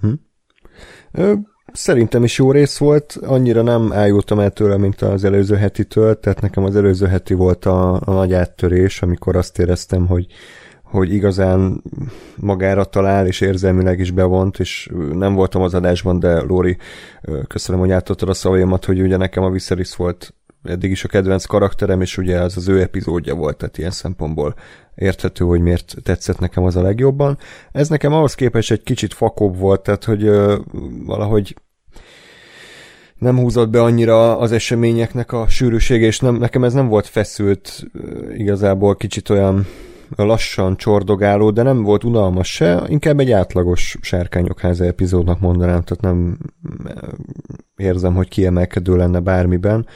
Hm. 0.00 1.32
Szerintem 1.72 2.24
is 2.24 2.38
jó 2.38 2.52
rész 2.52 2.78
volt, 2.78 3.18
annyira 3.22 3.62
nem 3.62 3.92
ájultam 3.92 4.38
el 4.40 4.50
tőle, 4.50 4.76
mint 4.76 5.02
az 5.02 5.24
előző 5.24 5.56
hetitől, 5.56 6.20
tehát 6.20 6.40
nekem 6.40 6.64
az 6.64 6.76
előző 6.76 7.06
heti 7.06 7.34
volt 7.34 7.64
a, 7.64 7.94
a 7.94 8.12
nagy 8.12 8.32
áttörés, 8.32 9.02
amikor 9.02 9.36
azt 9.36 9.58
éreztem, 9.58 10.06
hogy 10.06 10.26
hogy 10.94 11.12
igazán 11.12 11.82
magára 12.36 12.84
talál, 12.84 13.26
és 13.26 13.40
érzelmileg 13.40 13.98
is 13.98 14.10
bevont, 14.10 14.58
és 14.58 14.90
nem 15.12 15.34
voltam 15.34 15.62
az 15.62 15.74
adásban, 15.74 16.18
de 16.18 16.40
Lóri, 16.40 16.76
köszönöm, 17.46 17.80
hogy 17.80 17.90
átadtad 17.90 18.28
a 18.28 18.34
szavaimat, 18.34 18.84
hogy 18.84 19.00
ugye 19.00 19.16
nekem 19.16 19.42
a 19.42 19.50
Viserys 19.50 19.96
volt 19.96 20.34
eddig 20.62 20.90
is 20.90 21.04
a 21.04 21.08
kedvenc 21.08 21.44
karakterem, 21.44 22.00
és 22.00 22.18
ugye 22.18 22.38
ez 22.38 22.56
az 22.56 22.68
ő 22.68 22.80
epizódja 22.80 23.34
volt, 23.34 23.56
tehát 23.56 23.78
ilyen 23.78 23.90
szempontból 23.90 24.54
érthető, 24.94 25.44
hogy 25.44 25.60
miért 25.60 25.94
tetszett 26.02 26.38
nekem 26.38 26.64
az 26.64 26.76
a 26.76 26.82
legjobban. 26.82 27.38
Ez 27.72 27.88
nekem 27.88 28.12
ahhoz 28.12 28.34
képest 28.34 28.70
egy 28.70 28.82
kicsit 28.82 29.14
fakóbb 29.14 29.58
volt, 29.58 29.82
tehát 29.82 30.04
hogy 30.04 30.24
ö, 30.24 30.56
valahogy 31.06 31.56
nem 33.18 33.38
húzott 33.38 33.68
be 33.68 33.82
annyira 33.82 34.38
az 34.38 34.52
eseményeknek 34.52 35.32
a 35.32 35.48
sűrűsége, 35.48 36.06
és 36.06 36.18
nem, 36.18 36.34
nekem 36.36 36.64
ez 36.64 36.72
nem 36.72 36.88
volt 36.88 37.06
feszült, 37.06 37.84
igazából 38.36 38.96
kicsit 38.96 39.28
olyan 39.30 39.66
lassan 40.16 40.76
csordogáló, 40.76 41.50
de 41.50 41.62
nem 41.62 41.82
volt 41.82 42.04
unalmas 42.04 42.52
se, 42.52 42.82
inkább 42.86 43.20
egy 43.20 43.30
átlagos 43.30 43.96
sárkányokháza 44.00 44.84
epizódnak 44.84 45.40
mondanám, 45.40 45.82
tehát 45.82 46.00
nem 46.00 46.38
eh, 46.84 46.94
érzem, 47.76 48.14
hogy 48.14 48.28
kiemelkedő 48.28 48.96
lenne 48.96 49.20
bármiben. 49.20 49.86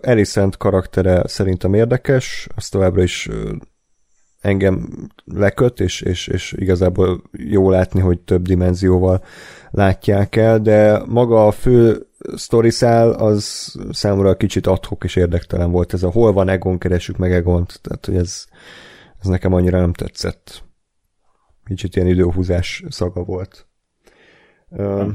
Elisent 0.00 0.56
karaktere 0.56 1.22
szerintem 1.26 1.74
érdekes, 1.74 2.48
azt 2.54 2.70
továbbra 2.70 3.02
is 3.02 3.28
engem 4.44 4.88
leköt, 5.24 5.80
és, 5.80 6.00
és, 6.00 6.26
és 6.26 6.54
igazából 6.56 7.22
jó 7.32 7.70
látni, 7.70 8.00
hogy 8.00 8.20
több 8.20 8.42
dimenzióval 8.42 9.24
látják 9.70 10.36
el, 10.36 10.58
de 10.58 11.02
maga 11.06 11.46
a 11.46 11.50
fő 11.50 12.06
szál 12.68 13.10
az 13.10 13.74
számomra 13.90 14.36
kicsit 14.36 14.66
adhok 14.66 15.04
és 15.04 15.16
érdektelen 15.16 15.70
volt. 15.70 15.92
Ez 15.92 16.02
a 16.02 16.10
hol 16.10 16.32
van 16.32 16.48
Egon, 16.48 16.78
keresük 16.78 17.16
meg 17.16 17.32
Egont, 17.32 17.78
tehát 17.82 18.06
hogy 18.06 18.16
ez, 18.16 18.44
ez 19.24 19.30
nekem 19.30 19.52
annyira 19.52 19.80
nem 19.80 19.92
tetszett. 19.92 20.62
Kicsit 21.64 21.96
ilyen 21.96 22.08
időhúzás 22.08 22.84
szaga 22.88 23.24
volt. 23.24 23.66
Ö, 24.70 25.08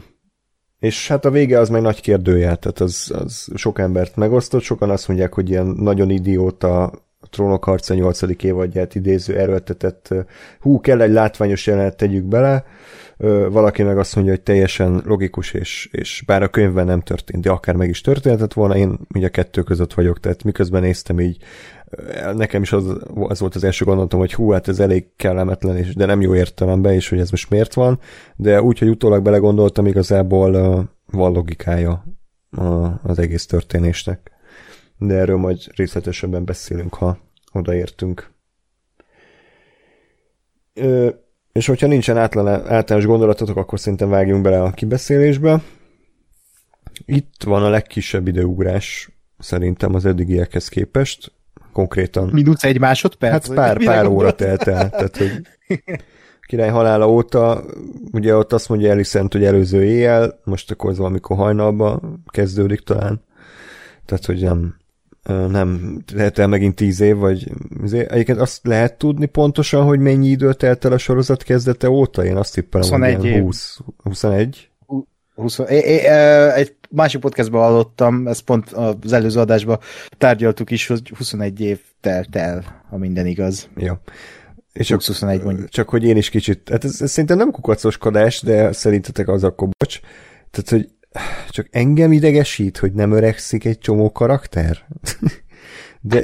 és 0.80 1.08
hát 1.08 1.26
a 1.26 1.32
vége 1.32 1.60
az 1.60 1.70
meg 1.70 1.82
nagy 1.82 2.02
kérdőjel, 2.02 2.58
tehát 2.58 2.80
az, 2.80 3.12
az 3.16 3.48
sok 3.56 3.80
embert 3.80 4.16
megosztott, 4.16 4.62
sokan 4.62 4.90
azt 4.90 5.08
mondják, 5.08 5.34
hogy 5.34 5.50
ilyen 5.50 5.66
nagyon 5.66 6.10
idióta 6.10 6.92
trónok 7.30 7.64
harca 7.64 7.94
8. 7.94 8.44
évadját 8.44 8.96
idéző 8.96 9.38
erőltetett 9.38 10.14
hú, 10.60 10.80
kell 10.80 11.02
egy 11.02 11.12
látványos 11.12 11.68
jelenet, 11.68 11.98
tegyük 11.98 12.24
bele, 12.24 12.66
valaki 13.50 13.84
meg 13.84 13.98
azt 13.98 14.16
mondja, 14.16 14.34
hogy 14.34 14.44
teljesen 14.44 15.02
logikus, 15.06 15.54
és, 15.54 15.90
és 15.92 16.24
bár 16.26 16.44
a 16.44 16.50
könyvben 16.50 16.86
nem 16.86 17.02
történt, 17.02 17.44
de 17.44 17.50
akár 17.50 17.76
meg 17.76 17.90
is 17.90 18.02
történhetett 18.02 18.54
volna, 18.54 18.76
én 18.76 19.00
ugye 19.14 19.28
a 19.28 19.30
kettő 19.30 19.64
között 19.64 19.94
vagyok, 19.94 20.20
tehát 20.20 20.44
miközben 20.44 20.82
néztem 20.82 21.20
így 21.20 21.38
nekem 22.34 22.62
is 22.62 22.72
az, 22.72 22.98
az 23.14 23.40
volt 23.40 23.56
az 23.56 23.64
első 23.64 23.86
gondolatom, 23.86 24.20
hogy 24.20 24.34
hú, 24.34 24.52
hát 24.52 24.68
ez 24.68 24.80
elég 24.80 25.06
kellemetlen, 25.16 25.78
és, 25.78 25.96
de 25.96 26.06
nem 26.06 26.22
jó 26.22 26.36
értelemben, 26.36 26.94
és 26.94 27.10
hogy 27.10 27.20
ez 27.20 27.32
most 27.32 27.50
miért 27.50 27.74
van, 27.74 28.00
de 28.36 28.62
úgy, 28.62 28.80
hogy 28.80 28.90
utólag 28.90 29.24
belegondoltam, 29.24 29.86
igazából 29.86 30.54
uh, 30.56 30.84
van 31.12 31.32
logikája 31.32 32.06
a, 32.52 33.00
az 33.04 33.20
egész 33.20 33.46
történésnek. 33.46 34.32
De 34.98 35.16
erről 35.16 35.38
majd 35.38 35.60
részletesebben 35.76 36.46
beszélünk, 36.46 36.94
ha 36.94 37.18
odaértünk. 37.52 38.32
És 41.52 41.68
hogyha 41.68 41.88
nincsen 41.88 42.18
általános 42.18 43.06
gondolatotok, 43.06 43.58
akkor 43.58 43.80
szerintem 43.80 44.10
vágjunk 44.10 44.44
bele 44.44 44.62
a 44.62 44.72
kibeszélésbe. 44.72 45.62
Itt 47.06 47.44
van 47.44 47.64
a 47.64 47.70
legkisebb 47.70 48.28
időugrás 48.28 49.10
szerintem 49.38 49.96
az 49.96 50.06
eddigiekhez 50.06 50.68
képest 50.68 51.32
konkrétan. 51.74 52.30
Minusz 52.32 52.64
egy 52.64 52.80
másodperc? 52.80 53.48
Hát 53.48 53.56
pár, 53.56 53.84
pár 53.84 54.06
óra 54.06 54.32
telt 54.32 54.68
el, 54.68 54.90
tehát 54.90 55.18
hogy 55.18 55.32
király 56.50 56.70
halála 56.70 57.10
óta, 57.10 57.64
ugye 58.12 58.36
ott 58.36 58.54
azt 58.54 58.70
mondja 58.70 58.92
Elisent, 58.92 59.34
hogy 59.34 59.44
előző 59.44 59.84
éjjel, 59.84 60.40
most 60.44 60.72
akkor 60.72 60.90
az 60.90 60.98
valamikor 60.98 61.38
hajnalban 61.38 62.24
kezdődik 62.26 62.80
talán, 62.80 63.22
tehát 64.06 64.26
hogy 64.26 64.42
nem, 64.42 64.76
nem 65.50 66.02
lehet 66.14 66.40
el 66.40 66.48
megint 66.48 66.76
tíz 66.76 67.00
év, 67.00 67.16
vagy 67.16 67.52
egyébként 67.92 68.40
azt 68.40 68.68
lehet 68.68 68.98
tudni 68.98 69.26
pontosan, 69.26 69.84
hogy 69.84 70.00
mennyi 70.00 70.28
idő 70.28 70.54
telt 70.54 70.86
el 70.86 70.92
a 70.92 70.98
sorozat 70.98 71.44
kezdete 71.44 71.90
óta? 71.90 72.26
Én 72.26 72.36
azt 72.36 72.54
tippelem, 72.54 72.90
21 72.90 73.16
hogy 73.16 73.42
20, 73.42 73.80
21? 74.04 74.70
20, 75.36 75.60
é, 75.60 75.76
é, 75.76 76.08
egy 76.54 76.76
másik 76.90 77.22
podcastban 77.22 77.62
hallottam, 77.62 78.28
ezt 78.28 78.42
pont 78.42 78.72
az 78.72 79.14
előző 79.14 79.40
adásban 79.40 79.80
tárgyaltuk 80.18 80.72
is, 80.72 80.88
hogy 80.88 81.12
21 81.18 81.62
év 81.62 81.80
telt 82.02 82.36
el, 82.36 82.84
ha 82.90 82.98
minden 82.98 83.26
igaz. 83.26 83.70
Ja. 83.76 84.02
És 84.74 84.88
csak, 84.88 85.04
21 85.04 85.44
mondjuk. 85.44 85.70
Csak 85.70 85.90
hogy 85.90 86.04
én 86.04 86.18
is 86.18 86.30
kicsit, 86.30 86.70
hát 86.70 86.84
ez, 86.84 87.02
ez 87.02 87.12
szerintem 87.12 87.38
nem 87.38 87.52
kukacoskodás, 87.52 88.42
de 88.42 88.72
szerintetek 88.72 89.28
az 89.28 89.44
akkor 89.44 89.70
bocs. 89.78 90.00
Tehát, 90.52 90.70
hogy 90.70 90.90
csak 91.50 91.68
engem 91.72 92.12
idegesít, 92.12 92.78
hogy 92.78 92.94
nem 92.94 93.12
öregszik 93.12 93.66
egy 93.66 93.78
csomó 93.78 94.12
karakter. 94.12 94.78
De, 96.02 96.24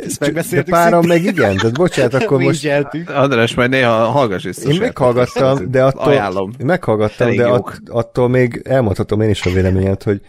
de 0.51 0.63
páran 0.63 1.05
meg 1.07 1.23
igen, 1.23 1.55
tehát 1.55 1.73
bocsánat, 1.73 2.13
akkor 2.23 2.41
most... 2.41 2.67
András, 3.05 3.55
majd 3.55 3.69
néha 3.69 3.91
hallgass 3.91 4.43
vissza. 4.43 4.69
Én 4.69 4.79
meghallgattam, 4.79 5.71
de 5.71 5.83
attól... 5.85 6.03
Ajánlom. 6.03 6.51
Meghallgattam, 6.63 7.35
de 7.35 7.47
att, 7.47 7.81
attól 7.85 8.29
még 8.29 8.61
elmondhatom 8.63 9.21
én 9.21 9.29
is 9.29 9.45
a 9.45 9.49
véleményet, 9.49 10.03
hogy, 10.03 10.21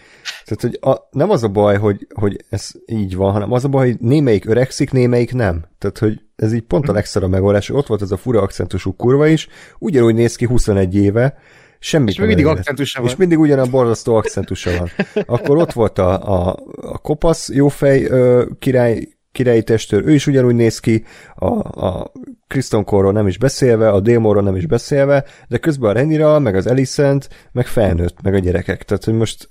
tehát, 0.45 0.61
hogy 0.61 0.93
a, 0.93 1.09
nem 1.11 1.31
az 1.31 1.43
a 1.43 1.49
baj, 1.49 1.77
hogy, 1.77 2.07
hogy 2.15 2.45
ez 2.51 2.71
így 2.87 3.17
van, 3.17 3.33
hanem 3.33 3.53
az 3.53 3.65
a 3.65 3.69
baj, 3.69 3.87
hogy 3.87 3.97
némelyik 4.01 4.49
öregszik, 4.49 4.93
némelyik 4.93 5.33
nem. 5.33 5.65
Tehát, 5.79 5.99
hogy 5.99 6.21
ez 6.37 6.53
így 6.53 6.65
pont 6.65 6.89
a 6.89 6.93
legszarabb 6.93 7.31
megoldás. 7.31 7.71
Ott 7.71 7.87
volt 7.87 8.03
ez 8.03 8.11
a 8.11 8.17
fura 8.17 8.41
akcentusú 8.41 8.97
kurva 8.97 9.27
is, 9.27 9.49
ugyanúgy 9.79 10.15
néz 10.15 10.37
ki 10.37 10.47
21 10.47 10.95
éve, 10.95 11.39
Semmit 11.79 12.09
és 12.09 12.19
még 12.19 12.27
mindig 12.27 12.47
akcentusa 12.47 13.01
van. 13.01 13.11
És 13.11 13.17
mindig 13.17 13.39
ugyanaz 13.39 13.69
borzasztó 13.69 14.15
akcentusa 14.15 14.71
van. 14.79 14.91
Akkor 15.27 15.57
ott 15.57 15.73
volt 15.73 15.99
a, 15.99 16.47
a, 16.49 16.57
a 16.77 16.99
kopasz 16.99 17.49
jófej 17.49 18.05
ö, 18.05 18.45
király 18.59 19.16
királyi 19.37 19.63
testőr, 19.63 20.03
ő 20.07 20.13
is 20.13 20.27
ugyanúgy 20.27 20.55
néz 20.55 20.79
ki, 20.79 21.05
a, 21.35 21.47
a 21.87 22.13
Kristen 22.47 22.85
Cole-ról 22.85 23.13
nem 23.13 23.27
is 23.27 23.39
beszélve, 23.39 23.91
a 23.91 24.01
Démonról 24.01 24.43
nem 24.43 24.57
is 24.57 24.67
beszélve, 24.67 25.25
de 25.49 25.59
közben 25.59 25.91
a 25.91 25.93
Renira, 25.93 26.39
meg 26.39 26.55
az 26.55 26.67
Alicent, 26.67 27.29
meg 27.53 27.67
felnőtt, 27.67 28.23
meg 28.23 28.35
a 28.35 28.39
gyerekek. 28.39 28.83
Tehát, 28.83 29.05
hogy 29.05 29.15
most 29.15 29.49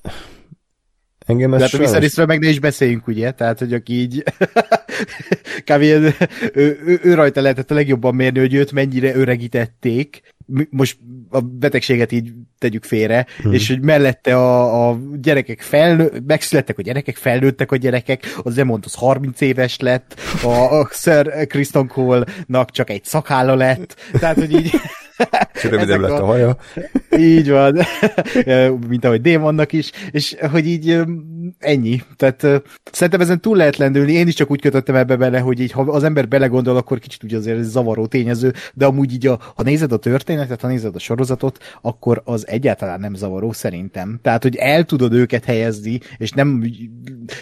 Engem 1.26 1.54
ez 1.54 1.72
De 1.72 1.88
hát 1.88 2.18
a 2.18 2.26
meg 2.26 2.40
ne 2.40 2.50
is 2.50 2.60
beszéljünk, 2.60 3.08
ugye? 3.08 3.32
Tehát, 3.32 3.60
hogy 3.60 3.74
aki 3.74 3.94
így 3.94 4.24
kb. 5.68 5.82
ő, 5.82 6.16
ő, 6.54 7.00
ő, 7.04 7.14
rajta 7.14 7.42
lehetett 7.42 7.72
a 7.72 7.74
legjobban 7.74 8.16
mérni, 8.16 8.40
hogy 8.40 8.54
őt 8.54 8.72
mennyire 8.72 9.16
öregítették. 9.16 10.22
Most 10.70 10.98
a 11.30 11.40
betegséget 11.40 12.12
így 12.12 12.32
tegyük 12.58 12.84
félre, 12.84 13.26
hmm. 13.42 13.54
és 13.54 13.68
hogy 13.68 13.82
mellette 13.82 14.36
a, 14.36 14.90
a 14.90 15.00
gyerekek 15.22 15.62
fel, 15.62 16.12
megszülettek 16.28 16.78
a 16.78 16.82
gyerekek, 16.82 17.16
felnőttek 17.16 17.72
a 17.72 17.76
gyerekek, 17.76 18.36
az 18.44 18.58
Emont 18.58 18.86
az 18.86 18.94
30 18.94 19.42
éves 19.42 19.80
lett, 19.80 20.20
a, 20.44 20.80
a 20.80 20.90
Sir 20.92 21.48
Kristen 21.48 21.88
Cole-nak 21.88 22.72
csak 22.72 22.90
egy 22.90 23.04
szakálla 23.04 23.56
lett, 23.56 23.96
tehát, 24.20 24.36
hogy 24.36 24.52
így 24.52 24.72
rövidebb 25.70 26.00
lett 26.00 26.12
a, 26.12 26.22
a 26.22 26.26
haja. 26.26 26.58
Így 27.18 27.50
van, 27.50 27.78
mint 28.88 29.06
ahogy 29.06 29.22
Démonnak 29.22 29.74
is, 29.74 29.92
és 30.12 30.36
hogy 30.52 30.68
így 30.68 31.00
ennyi. 31.60 32.02
Tehát 32.16 32.64
szerintem 32.92 33.22
ezen 33.22 33.42
túl 33.42 33.58
lehet 33.58 33.78
lendülni, 33.78 34.14
én 34.14 34.28
is 34.28 34.34
csak 34.34 34.52
úgy 34.52 34.62
kötöttem 34.62 34.96
ebbe 34.96 35.16
bele, 35.16 35.40
hogy 35.40 35.60
így, 35.60 35.72
ha 35.72 35.82
az 35.82 36.04
ember 36.04 36.28
belegondol, 36.28 36.78
akkor 36.78 37.00
kicsit 37.00 37.24
ugye 37.24 37.38
azért 37.38 37.60
ez 37.60 37.70
zavaró 37.70 38.06
tényező, 38.06 38.54
de 38.74 38.86
amúgy 38.86 39.14
így, 39.14 39.28
a, 39.28 39.40
ha 39.56 39.64
nézed 39.64 39.92
a 39.92 39.98
történetet, 39.98 40.62
ha 40.62 40.68
nézed 40.68 40.96
a 40.96 41.00
sorozatot, 41.00 41.58
akkor 41.82 42.22
az 42.26 42.48
egyáltalán 42.48 43.00
nem 43.00 43.16
zavaró 43.16 43.52
szerintem. 43.52 44.20
Tehát, 44.22 44.44
hogy 44.44 44.56
el 44.56 44.84
tudod 44.84 45.14
őket 45.14 45.46
helyezni, 45.46 46.00
és 46.18 46.32
nem, 46.32 46.64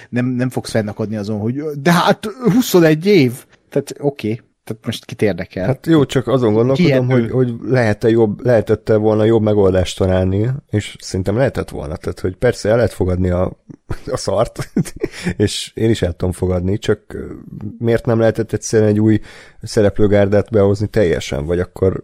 nem, 0.10 0.26
nem 0.26 0.50
fogsz 0.50 0.72
fennakadni 0.72 1.16
azon, 1.16 1.40
hogy 1.40 1.62
de 1.82 1.92
hát 1.92 2.26
21 2.44 3.06
év! 3.06 3.34
Tehát 3.70 3.94
oké, 4.00 4.32
okay 4.32 4.52
tehát 4.64 4.86
most 4.86 5.06
kit 5.06 5.22
érdekel? 5.22 5.66
Hát 5.66 5.88
jó, 5.88 6.06
csak 6.06 6.28
azon 6.28 6.54
gondolkodom, 6.54 7.10
hogy, 7.10 7.32
hogy 7.32 7.54
lehet-e 7.64 8.10
jobb, 8.10 8.46
lehetette 8.46 8.96
volna 8.96 9.24
jobb 9.24 9.42
megoldást 9.42 9.98
találni, 9.98 10.50
és 10.70 10.96
szerintem 11.00 11.36
lehetett 11.36 11.70
volna. 11.70 11.96
Tehát, 11.96 12.20
hogy 12.20 12.36
persze 12.36 12.70
el 12.70 12.76
lehet 12.76 12.94
fogadni 12.94 13.30
a, 13.30 13.58
a 14.06 14.18
szart, 14.18 14.72
és 15.38 15.72
én 15.76 15.90
is 15.90 16.02
el 16.02 16.12
tudom 16.12 16.34
fogadni, 16.34 16.78
csak 16.78 17.18
miért 17.78 18.06
nem 18.06 18.20
lehetett 18.20 18.54
egyszerűen 18.54 18.90
egy 18.90 19.00
új 19.00 19.20
szereplőgárdát 19.62 20.50
behozni 20.52 20.88
teljesen, 20.88 21.46
vagy 21.46 21.60
akkor 21.60 22.04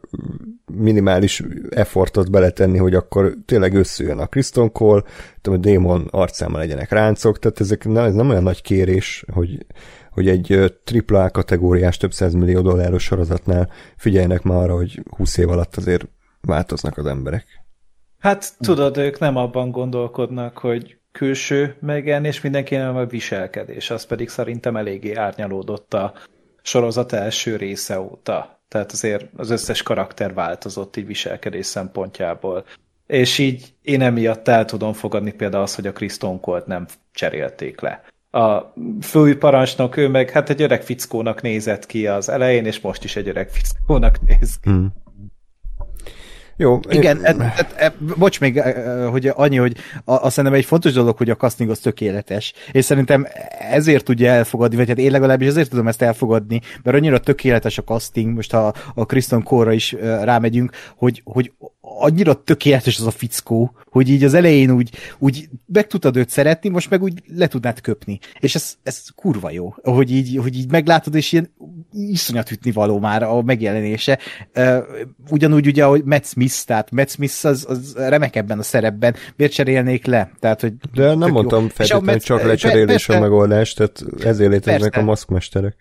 minimális 0.74 1.44
effortot 1.70 2.32
beletenni, 2.32 2.78
hogy 2.78 2.96
akkor 2.96 3.38
tényleg 3.46 3.74
összüljön 3.74 4.20
a 4.20 4.28
Kristen 4.28 4.72
Cole, 4.72 5.04
tudom, 5.42 5.60
a 5.60 5.62
démon 5.62 6.08
arcámmal 6.12 6.60
legyenek 6.60 6.92
ráncok, 6.92 7.40
tehát 7.40 7.60
ezek, 7.60 7.86
ez 7.86 8.14
nem 8.14 8.30
olyan 8.30 8.44
nagy 8.44 8.62
kérés, 8.62 9.26
hogy 9.34 9.66
hogy 10.12 10.30
egy 10.30 10.74
AAA 11.08 11.30
kategóriás 11.30 11.98
több 11.98 12.12
millió 12.34 12.62
dolláros 12.62 13.04
sorozatnál 13.04 13.70
figyeljenek 13.98 14.42
már 14.42 14.58
arra, 14.58 14.76
hogy 14.76 15.04
20 15.18 15.38
év 15.38 15.50
alatt 15.50 15.76
azért 15.76 16.08
változnak 16.42 16.98
az 16.98 17.06
emberek. 17.06 17.46
Hát 18.20 18.54
tudod, 18.60 18.98
ők 18.98 19.20
nem 19.20 19.36
abban 19.36 19.72
gondolkodnak, 19.72 20.58
hogy 20.58 20.98
külső 21.12 21.76
megjelenés, 21.80 22.42
mindenkinek 22.42 22.96
a 22.96 23.06
viselkedés, 23.06 23.90
az 23.90 24.06
pedig 24.06 24.30
szerintem 24.30 24.76
eléggé 24.76 25.14
árnyalódott 25.14 25.94
a 25.94 26.14
sorozat 26.62 27.12
első 27.12 27.56
része 27.56 28.00
óta. 28.00 28.64
Tehát 28.68 28.92
azért 28.92 29.26
az 29.36 29.50
összes 29.50 29.84
karakter 29.84 30.34
változott 30.34 30.96
így 30.96 31.06
viselkedés 31.06 31.66
szempontjából. 31.66 32.66
És 33.08 33.38
így 33.38 33.74
én 33.82 34.02
emiatt 34.02 34.48
el 34.48 34.66
tudom 34.66 34.94
fogadni 34.94 35.34
például 35.34 35.64
azt, 35.64 35.76
hogy 35.76 35.88
a 35.88 36.40
Colt 36.42 36.66
nem 36.66 36.86
cserélték 37.12 37.82
le 37.82 38.04
a 38.32 38.74
főparancsnok, 39.02 39.98
ő 39.98 40.08
meg 40.08 40.30
hát 40.30 40.50
egy 40.50 40.62
öreg 40.62 40.84
fickónak 40.84 41.42
nézett 41.42 41.86
ki 41.86 42.08
az 42.08 42.30
elején, 42.30 42.66
és 42.66 42.80
most 42.80 43.04
is 43.04 43.16
egy 43.16 43.28
öreg 43.28 43.50
fickónak 43.50 44.20
néz 44.28 44.60
ki. 44.62 44.70
Hmm. 44.70 44.94
Jó. 46.62 46.80
Igen, 46.90 47.18
én... 47.18 47.24
e, 47.24 47.54
e, 47.58 47.68
e, 47.76 47.94
bocs 48.18 48.40
még, 48.40 48.58
e, 48.58 49.06
hogy 49.06 49.32
annyi, 49.36 49.58
hogy 49.58 49.78
azt 50.06 50.34
szerintem 50.34 50.60
egy 50.60 50.66
fontos 50.66 50.94
dolog, 50.94 51.18
hogy 51.18 51.30
a 51.30 51.36
casting 51.36 51.70
az 51.70 51.80
tökéletes, 51.80 52.54
és 52.72 52.86
szerintem 52.86 53.28
ezért 53.60 54.04
tudja 54.04 54.32
elfogadni, 54.32 54.76
vagy 54.76 54.88
hát 54.88 54.98
én 54.98 55.12
legalábbis 55.12 55.48
ezért 55.48 55.70
tudom 55.70 55.88
ezt 55.88 56.02
elfogadni, 56.02 56.62
mert 56.84 56.98
annyira 56.98 57.20
tökéletes 57.20 57.78
a 57.78 57.84
casting, 57.84 58.36
most 58.36 58.52
ha 58.52 58.74
a 58.96 59.06
Kristen 59.06 59.44
Kóra 59.44 59.72
is 59.72 59.92
rámegyünk, 60.22 60.72
hogy, 60.96 61.22
hogy 61.26 61.52
annyira 61.98 62.44
tökéletes 62.44 63.00
az 63.00 63.06
a 63.06 63.12
fickó, 63.12 63.74
hogy 63.90 64.10
így 64.10 64.24
az 64.24 64.34
elején 64.34 64.72
úgy, 64.72 64.90
úgy 65.18 65.50
meg 65.66 65.88
tudtad 65.88 66.18
őt 66.18 66.30
szeretni, 66.30 66.70
most 66.70 66.90
meg 66.90 67.02
úgy 67.02 67.24
le 67.36 67.48
tudnád 67.48 67.82
köpni. 67.82 68.20
És 68.40 68.56
ez, 68.56 68.76
ez 68.84 69.04
kurva 69.16 69.52
jó, 69.52 69.74
hogy 69.84 70.12
így, 70.12 70.38
hogy 70.42 70.58
így 70.58 70.72
meglátod, 70.72 71.16
és 71.16 71.32
ilyen 71.32 71.54
iszonyat 71.94 72.52
ütni 72.52 72.72
való 72.72 73.00
már 73.00 73.24
a 73.24 73.42
megjelenése. 73.42 74.20
ugyanúgy 75.30 75.68
ugye, 75.68 75.84
hogy 75.84 76.04
Matt 76.04 76.26
Smith, 76.26 76.66
tehát 76.66 76.92
Matt 76.92 77.10
Smith 77.10 77.46
az, 77.46 77.66
az 77.70 77.94
remek 77.98 78.36
ebben 78.36 78.60
a 78.60 78.64
szerepben, 78.64 79.16
miért 79.36 79.54
cserélnék 79.54 80.06
le? 80.06 80.32
Tehát, 80.40 80.62
hogy 80.62 80.74
De 80.94 81.16
nem 81.16 81.32
mondtam 81.32 81.70
feltétlenül, 81.70 82.12
hogy 82.12 82.22
csak 82.22 82.44
lecserélés 82.44 83.06
persze, 83.06 83.18
a 83.18 83.20
megoldás, 83.20 83.74
tehát 83.74 84.04
ezért 84.24 84.52
léteznek 84.52 84.82
persze. 84.82 85.00
a 85.00 85.04
maszkmesterek. 85.04 85.76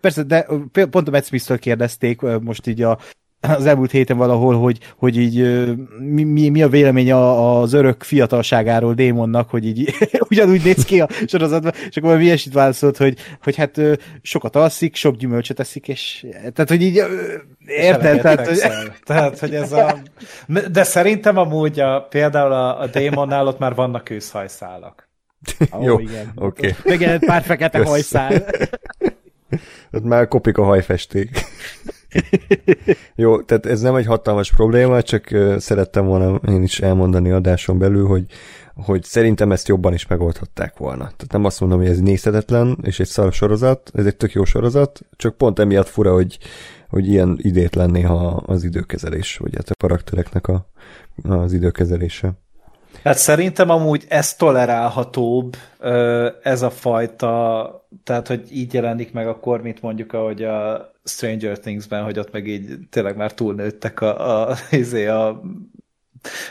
Persze, 0.00 0.22
de 0.22 0.46
pont 0.90 1.08
a 1.08 1.10
Matt 1.10 1.24
Smith-től 1.24 1.58
kérdezték 1.58 2.20
most 2.40 2.66
így 2.66 2.82
a 2.82 2.98
az 3.56 3.66
elmúlt 3.66 3.90
héten 3.90 4.16
valahol, 4.16 4.58
hogy, 4.58 4.78
hogy 4.96 5.16
így 5.16 5.66
mi, 5.98 6.22
mi, 6.22 6.48
mi 6.48 6.62
a 6.62 6.68
vélemény 6.68 7.12
az 7.12 7.72
örök 7.72 8.02
fiatalságáról 8.02 8.94
démonnak, 8.94 9.50
hogy 9.50 9.66
így 9.66 9.94
ugyanúgy 10.30 10.64
néz 10.64 10.84
ki 10.84 11.00
a 11.00 11.08
sorozatban, 11.26 11.72
és 11.74 11.96
akkor 11.96 12.08
valami 12.08 12.24
ilyesmit 12.24 12.54
válaszolt, 12.54 12.96
hogy, 12.96 13.18
hogy 13.42 13.56
hát 13.56 13.80
sokat 14.22 14.56
alszik, 14.56 14.96
sok 14.96 15.16
gyümölcsöt 15.16 15.60
eszik, 15.60 15.88
és 15.88 16.26
tehát, 16.30 16.68
hogy 16.68 16.82
így 16.82 17.02
érted? 17.66 18.20
Tehát, 18.20 18.46
hogy... 18.46 18.58
tehát, 19.04 19.38
hogy 19.38 19.54
ez 19.54 19.72
a... 19.72 19.98
De 20.70 20.82
szerintem 20.82 21.36
amúgy 21.36 21.80
a, 21.80 22.00
például 22.00 22.52
a, 22.52 22.80
a 22.80 22.86
démonnál 22.86 23.46
ott 23.46 23.58
már 23.58 23.74
vannak 23.74 24.10
őszhajszálak. 24.10 25.08
Oh, 25.70 25.84
Jó, 25.86 25.94
oké. 25.94 26.10
Okay. 26.34 26.72
Megjelent 26.84 27.24
pár 27.24 27.42
fekete 27.42 27.78
Kösz. 27.78 27.88
hajszál. 27.88 28.44
ott 29.92 30.04
már 30.04 30.28
kopik 30.28 30.58
a 30.58 30.64
hajfesték. 30.64 31.30
Jó, 33.14 33.42
tehát 33.42 33.66
ez 33.66 33.80
nem 33.80 33.94
egy 33.94 34.06
hatalmas 34.06 34.52
probléma, 34.52 35.02
csak 35.02 35.28
szerettem 35.58 36.06
volna 36.06 36.40
én 36.48 36.62
is 36.62 36.80
elmondani 36.80 37.30
adáson 37.30 37.78
belül, 37.78 38.06
hogy, 38.06 38.24
hogy 38.74 39.02
szerintem 39.02 39.52
ezt 39.52 39.68
jobban 39.68 39.92
is 39.92 40.06
megoldhatták 40.06 40.76
volna. 40.76 41.02
Tehát 41.02 41.32
nem 41.32 41.44
azt 41.44 41.60
mondom, 41.60 41.78
hogy 41.78 41.88
ez 41.88 42.00
nézhetetlen, 42.00 42.78
és 42.82 43.00
egy 43.00 43.06
szar 43.06 43.32
sorozat, 43.32 43.90
ez 43.94 44.06
egy 44.06 44.16
tök 44.16 44.32
jó 44.32 44.44
sorozat, 44.44 45.00
csak 45.16 45.36
pont 45.36 45.58
emiatt 45.58 45.88
fura, 45.88 46.12
hogy, 46.12 46.38
hogy 46.88 47.08
ilyen 47.08 47.38
idétlen 47.40 47.90
néha 47.90 48.42
az 48.46 48.64
időkezelés, 48.64 49.36
vagy 49.36 49.54
hát 49.56 49.70
a 49.70 49.74
karaktereknek 49.78 50.46
a, 50.48 50.68
az 51.22 51.52
időkezelése. 51.52 52.32
Hát 53.04 53.18
szerintem 53.18 53.70
amúgy 53.70 54.04
ez 54.08 54.34
tolerálhatóbb, 54.34 55.56
ez 56.42 56.62
a 56.62 56.70
fajta, 56.70 57.88
tehát 58.04 58.28
hogy 58.28 58.56
így 58.56 58.74
jelenik 58.74 59.12
meg 59.12 59.28
akkor, 59.28 59.62
mint 59.62 59.82
mondjuk 59.82 60.12
ahogy 60.12 60.42
a 60.42 60.90
Stranger 61.04 61.58
Things-ben, 61.58 62.04
hogy 62.04 62.18
ott 62.18 62.32
meg 62.32 62.46
így 62.46 62.78
tényleg 62.90 63.16
már 63.16 63.34
túlnőttek 63.34 64.00
a, 64.00 64.48
a, 64.48 64.56
izé, 64.70 65.06
a 65.06 65.42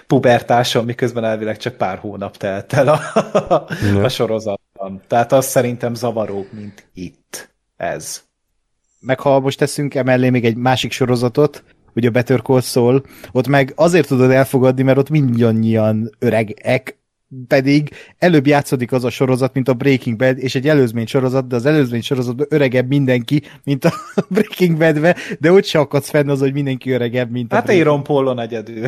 pubertáson, 0.07 0.85
miközben 0.85 1.23
elvileg 1.23 1.57
csak 1.57 1.75
pár 1.75 1.97
hónap 1.97 2.37
telt 2.37 2.73
el 2.73 2.87
a, 2.87 2.99
a, 3.49 3.67
a 4.03 4.09
sorozatban. 4.09 5.01
Tehát 5.07 5.31
az 5.31 5.45
szerintem 5.45 5.93
zavaróbb, 5.93 6.47
mint 6.51 6.87
itt 6.93 7.49
ez. 7.77 8.23
Meg 8.99 9.19
ha 9.19 9.39
most 9.39 9.57
teszünk 9.57 9.95
emellé 9.95 10.29
még 10.29 10.45
egy 10.45 10.55
másik 10.55 10.91
sorozatot, 10.91 11.63
hogy 11.97 12.05
a 12.05 12.11
Better 12.11 12.41
Call 12.41 12.61
Saul, 12.61 13.01
ott 13.31 13.47
meg 13.47 13.71
azért 13.75 14.07
tudod 14.07 14.31
elfogadni, 14.31 14.83
mert 14.83 14.97
ott 14.97 15.09
mindannyian 15.09 16.09
öregek, 16.19 16.97
pedig 17.47 17.89
előbb 18.17 18.47
játszódik 18.47 18.91
az 18.91 19.03
a 19.03 19.09
sorozat, 19.09 19.53
mint 19.53 19.67
a 19.67 19.73
Breaking 19.73 20.17
Bad, 20.17 20.37
és 20.37 20.55
egy 20.55 20.67
előzmény 20.67 21.05
sorozat, 21.05 21.47
de 21.47 21.55
az 21.55 21.65
előzmény 21.65 22.01
sorozatban 22.01 22.45
öregebb 22.49 22.87
mindenki, 22.87 23.41
mint 23.63 23.85
a 23.85 23.93
Breaking 24.29 24.77
Bad-be, 24.77 25.15
de 25.39 25.51
ott 25.51 25.65
se 25.65 25.79
akadsz 25.79 26.09
fenn 26.09 26.29
az, 26.29 26.39
hogy 26.39 26.53
mindenki 26.53 26.91
öregebb, 26.91 27.31
mint 27.31 27.53
hát 27.53 27.69
a 27.69 27.71
Hát 27.71 27.79
Aaron 27.79 28.03
Paulon 28.03 28.39
egyedül. 28.39 28.81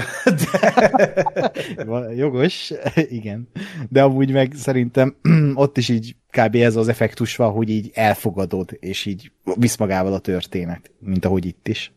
De... 0.52 2.14
Jogos, 2.16 2.74
igen. 2.96 3.50
De 3.90 4.04
amúgy 4.04 4.32
meg 4.32 4.54
szerintem 4.56 5.16
ott 5.54 5.78
is 5.78 5.90
így 5.90 6.16
kb. 6.32 6.56
ez 6.56 6.76
az 6.76 6.88
effektus 6.88 7.36
van, 7.36 7.52
hogy 7.52 7.70
így 7.70 7.92
elfogadod, 7.94 8.78
és 8.80 9.06
így 9.06 9.32
visz 9.56 9.78
magával 9.78 10.14
a 10.14 10.20
történet, 10.20 10.92
mint 11.00 11.26
ahogy 11.26 11.46
itt 11.46 11.68
is. 11.68 11.92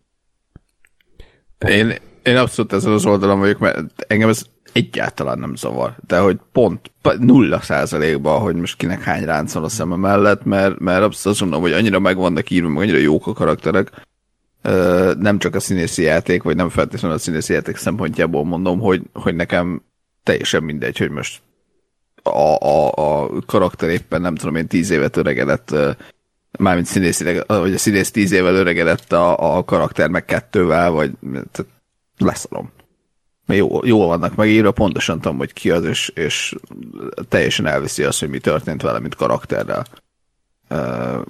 Én, 1.68 1.94
én 2.22 2.36
abszolút 2.36 2.72
ezen 2.72 2.92
az 2.92 3.06
oldalon 3.06 3.38
vagyok, 3.38 3.58
mert 3.58 4.04
engem 4.06 4.28
ez 4.28 4.42
egyáltalán 4.72 5.38
nem 5.38 5.56
zavar, 5.56 5.94
de 6.06 6.18
hogy 6.18 6.38
pont 6.52 6.90
nulla 7.18 7.60
százalékban, 7.60 8.40
hogy 8.40 8.54
most 8.54 8.76
kinek 8.76 9.02
hány 9.02 9.24
ránc 9.24 9.52
van 9.52 9.64
a 9.64 9.68
szeme 9.68 9.96
mellett, 9.96 10.44
mert, 10.44 10.78
mert 10.78 11.02
abszolút 11.02 11.38
azt 11.38 11.40
mondom, 11.40 11.60
hogy 11.60 11.72
annyira 11.72 11.98
meg 11.98 12.16
vannak 12.16 12.50
írva, 12.50 12.68
meg 12.68 12.82
annyira 12.82 12.98
jók 12.98 13.26
a 13.26 13.32
karakterek, 13.32 13.90
nem 15.18 15.38
csak 15.38 15.54
a 15.54 15.60
színészi 15.60 16.02
játék, 16.02 16.42
vagy 16.42 16.56
nem 16.56 16.68
feltétlenül 16.68 17.16
a 17.16 17.20
színészi 17.20 17.52
játék 17.52 17.76
szempontjából 17.76 18.44
mondom, 18.44 18.78
hogy, 18.78 19.02
hogy 19.12 19.34
nekem 19.34 19.82
teljesen 20.22 20.62
mindegy, 20.62 20.98
hogy 20.98 21.10
most 21.10 21.42
a, 22.22 22.56
a, 22.66 22.92
a 22.92 23.28
karakter 23.46 23.88
éppen 23.88 24.20
nem 24.20 24.34
tudom 24.34 24.56
én 24.56 24.66
tíz 24.66 24.90
évet 24.90 25.16
öregedett 25.16 25.74
mármint 26.58 26.86
színészileg, 26.86 27.44
vagy 27.46 27.74
a 27.74 27.78
színész 27.78 28.10
tíz 28.10 28.32
évvel 28.32 28.54
öregedett 28.54 29.12
a, 29.12 29.56
a 29.56 29.64
karakter 29.64 30.08
meg 30.08 30.24
kettővel, 30.24 30.90
vagy 30.90 31.12
leszarom. 32.18 32.72
Jó, 33.46 33.84
jól 33.84 34.06
vannak 34.06 34.34
megírva, 34.34 34.72
pontosan 34.72 35.20
tudom, 35.20 35.36
hogy 35.36 35.52
ki 35.52 35.70
az, 35.70 35.84
és, 35.84 36.08
és 36.08 36.54
teljesen 37.28 37.66
elviszi 37.66 38.02
azt, 38.02 38.20
hogy 38.20 38.28
mi 38.28 38.38
történt 38.38 38.82
vele, 38.82 38.98
mint 38.98 39.14
karakterrel. 39.14 39.86
Uh, 40.70 41.24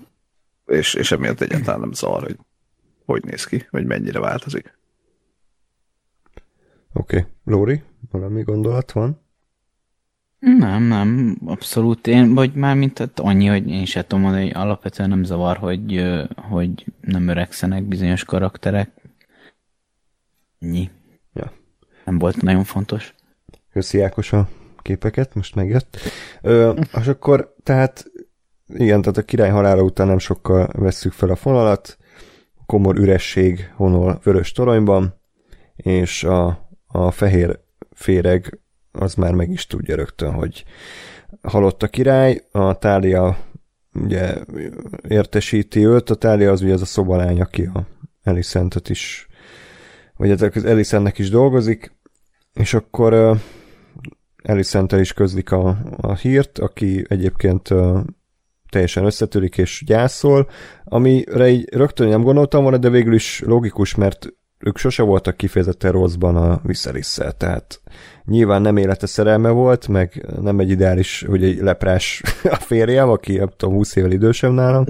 és, 0.67 0.95
és 0.95 1.13
emiatt 1.13 1.41
egyáltalán 1.41 1.81
nem 1.81 1.93
zavar, 1.93 2.23
hogy 2.23 2.37
hogy 3.13 3.25
néz 3.25 3.45
ki, 3.45 3.67
vagy 3.71 3.87
mennyire 3.87 4.21
változik. 4.21 4.79
Oké. 6.93 7.19
Okay. 7.19 7.31
Lóri, 7.45 7.83
valami 8.11 8.43
gondolat 8.43 8.93
van? 8.93 9.22
Nem, 10.43 10.83
nem, 10.83 11.39
abszolút 11.45 12.07
én, 12.07 12.35
vagy 12.35 12.55
már 12.55 12.77
mint 12.77 12.95
tehát 12.95 13.21
annyi, 13.21 13.47
hogy 13.47 13.69
én 13.69 13.85
se 13.85 14.03
tudom 14.03 14.21
mondani, 14.21 14.43
hogy 14.43 14.63
alapvetően 14.63 15.09
nem 15.09 15.25
zavar, 15.25 15.57
hogy, 15.57 16.05
hogy 16.37 16.87
nem 17.01 17.29
öregszenek 17.29 17.85
bizonyos 17.85 18.25
karakterek. 18.25 18.91
Ennyi. 20.59 20.91
Ja. 21.33 21.53
Nem 22.05 22.19
volt 22.19 22.43
nagyon 22.43 22.65
fontos. 22.65 23.15
Köszi 23.73 24.01
Ákos 24.01 24.33
a 24.33 24.49
képeket, 24.79 25.35
most 25.35 25.55
megjött. 25.55 25.97
Ö, 26.41 26.81
és 27.01 27.07
akkor, 27.07 27.55
tehát 27.63 28.05
igen, 28.67 29.01
tehát 29.01 29.17
a 29.17 29.23
király 29.23 29.51
halála 29.51 29.83
után 29.83 30.07
nem 30.07 30.19
sokkal 30.19 30.69
vesszük 30.73 31.13
fel 31.13 31.31
a 31.31 31.37
fonalat, 31.37 31.99
komor 32.67 32.99
üresség 32.99 33.73
honol 33.75 34.21
vörös 34.23 34.53
toronyban, 34.53 35.21
és 35.77 36.25
a, 36.25 36.69
a 36.87 37.11
fehér 37.11 37.61
féreg 37.91 38.61
az 38.93 39.15
már 39.15 39.33
meg 39.33 39.51
is 39.51 39.67
tudja 39.67 39.97
rögtön, 39.97 40.33
hogy 40.33 40.65
halott 41.43 41.83
a 41.83 41.89
király, 41.89 42.41
a 42.51 42.79
Tália 42.79 43.39
ugye 43.95 44.35
értesíti 45.09 45.87
őt, 45.87 46.11
a 46.11 46.15
Tália 46.15 46.51
az 46.51 46.63
ugye 46.63 46.73
az 46.73 46.83
a 46.83 46.85
szobalány, 46.85 47.41
aki 47.41 47.63
a 47.63 47.87
Elisentet 48.23 48.89
is, 48.89 49.27
vagy 50.17 50.31
ezek 50.31 50.57
az 50.57 50.65
Elisennek 50.65 51.19
is 51.19 51.31
dolgozik, 51.31 51.93
és 52.53 52.75
akkor 52.75 53.41
Elisentel 54.43 55.01
is 55.01 55.13
közlik 55.13 55.53
a, 55.53 55.79
a 55.97 56.15
hírt, 56.15 56.59
aki 56.59 57.05
egyébként 57.09 57.69
teljesen 58.71 59.05
összetörik 59.05 59.59
és 59.59 59.83
gyászol, 59.87 60.49
amire 60.85 61.49
így 61.49 61.75
rögtön 61.75 62.09
nem 62.09 62.23
gondoltam 62.23 62.63
volna, 62.63 62.79
de 62.79 62.91
végül 62.91 63.15
is 63.15 63.43
logikus, 63.47 63.95
mert 63.95 64.33
ők 64.63 64.79
sose 64.79 65.03
voltak 65.03 65.37
kifejezetten 65.37 65.93
rosszban 65.93 66.37
a 66.37 66.61
Viserisszel, 66.63 67.33
tehát 67.33 67.81
nyilván 68.25 68.63
nem 68.63 68.77
élete 68.77 69.07
szerelme 69.07 69.51
volt, 69.51 69.89
meg 69.89 70.27
nem 70.41 70.59
egy 70.59 70.71
ideális, 70.71 71.25
hogy 71.29 71.45
egy 71.45 71.61
leprás 71.61 72.23
a 72.45 72.57
férjem, 72.57 73.09
aki 73.09 73.37
nem 73.37 73.51
tudom, 73.57 73.75
20 73.75 73.97
évvel 73.97 74.11
idősebb 74.11 74.53
nálam, 74.53 74.85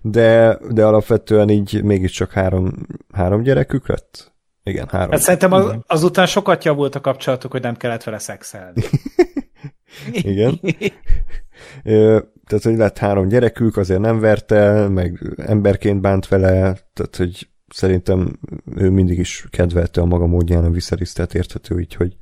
de, 0.00 0.58
de 0.70 0.84
alapvetően 0.84 1.48
így 1.48 1.82
mégiscsak 1.82 2.32
három, 2.32 2.72
három 3.12 3.42
gyerekük 3.42 3.88
lett. 3.88 4.32
Igen, 4.62 4.88
három. 4.90 5.10
Hát 5.10 5.20
szerintem 5.20 5.52
az, 5.52 5.74
azután 5.86 6.26
sokat 6.26 6.64
javult 6.64 6.94
a 6.94 7.00
kapcsolatuk, 7.00 7.52
hogy 7.52 7.62
nem 7.62 7.76
kellett 7.76 8.02
vele 8.02 8.18
szexelni. 8.18 8.82
Igen. 10.12 10.60
tehát, 12.46 12.62
hogy 12.62 12.76
lett 12.76 12.98
három 12.98 13.28
gyerekük, 13.28 13.76
azért 13.76 14.00
nem 14.00 14.20
verte, 14.20 14.88
meg 14.88 15.34
emberként 15.36 16.00
bánt 16.00 16.28
vele, 16.28 16.76
tehát, 16.92 17.16
hogy 17.16 17.48
szerintem 17.74 18.38
ő 18.76 18.90
mindig 18.90 19.18
is 19.18 19.46
kedvelte 19.50 20.00
a 20.00 20.04
maga 20.04 20.26
módján 20.26 20.64
a 20.64 20.70
Viserys, 20.70 21.12
érthető 21.32 21.80
így, 21.80 21.94
hogy, 21.94 22.16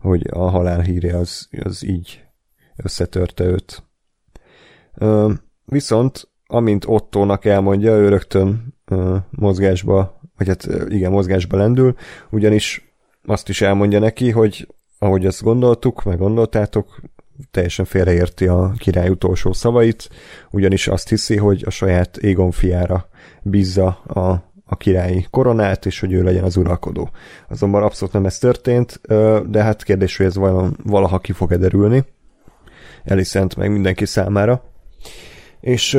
hogy 0.00 0.26
a 0.30 0.50
halál 0.50 0.80
híre 0.80 1.16
az, 1.16 1.48
az 1.62 1.84
így 1.84 2.24
összetörte 2.76 3.44
őt. 3.44 3.82
Ö, 4.94 5.32
viszont, 5.64 6.28
amint 6.46 6.84
Ottónak 6.86 7.44
elmondja, 7.44 7.96
ő 7.96 8.08
rögtön 8.08 8.74
ö, 8.84 9.16
mozgásba, 9.30 10.20
vagy 10.36 10.48
hát 10.48 10.68
igen, 10.88 11.10
mozgásba 11.10 11.56
lendül, 11.56 11.94
ugyanis 12.30 12.94
azt 13.24 13.48
is 13.48 13.60
elmondja 13.60 13.98
neki, 13.98 14.30
hogy 14.30 14.68
ahogy 14.98 15.26
azt 15.26 15.42
gondoltuk, 15.42 16.04
meg 16.04 16.18
gondoltátok, 16.18 17.00
teljesen 17.50 17.84
félreérti 17.84 18.46
a 18.46 18.72
király 18.78 19.08
utolsó 19.08 19.52
szavait, 19.52 20.08
ugyanis 20.50 20.88
azt 20.88 21.08
hiszi, 21.08 21.36
hogy 21.36 21.62
a 21.66 21.70
saját 21.70 22.16
Égon 22.16 22.50
fiára 22.50 23.08
bízza 23.42 23.86
a 24.06 24.47
a 24.70 24.76
királyi 24.76 25.26
koronát, 25.30 25.86
és 25.86 26.00
hogy 26.00 26.12
ő 26.12 26.22
legyen 26.22 26.44
az 26.44 26.56
uralkodó. 26.56 27.10
Azonban 27.48 27.82
abszolút 27.82 28.14
nem 28.14 28.26
ez 28.26 28.38
történt, 28.38 29.00
de 29.50 29.62
hát 29.62 29.82
kérdés, 29.82 30.16
hogy 30.16 30.26
ez 30.26 30.36
valaha 30.84 31.18
ki 31.18 31.32
fog-e. 31.32 32.04
Elisent 33.04 33.56
meg 33.56 33.70
mindenki 33.70 34.04
számára. 34.04 34.62
És 35.60 35.98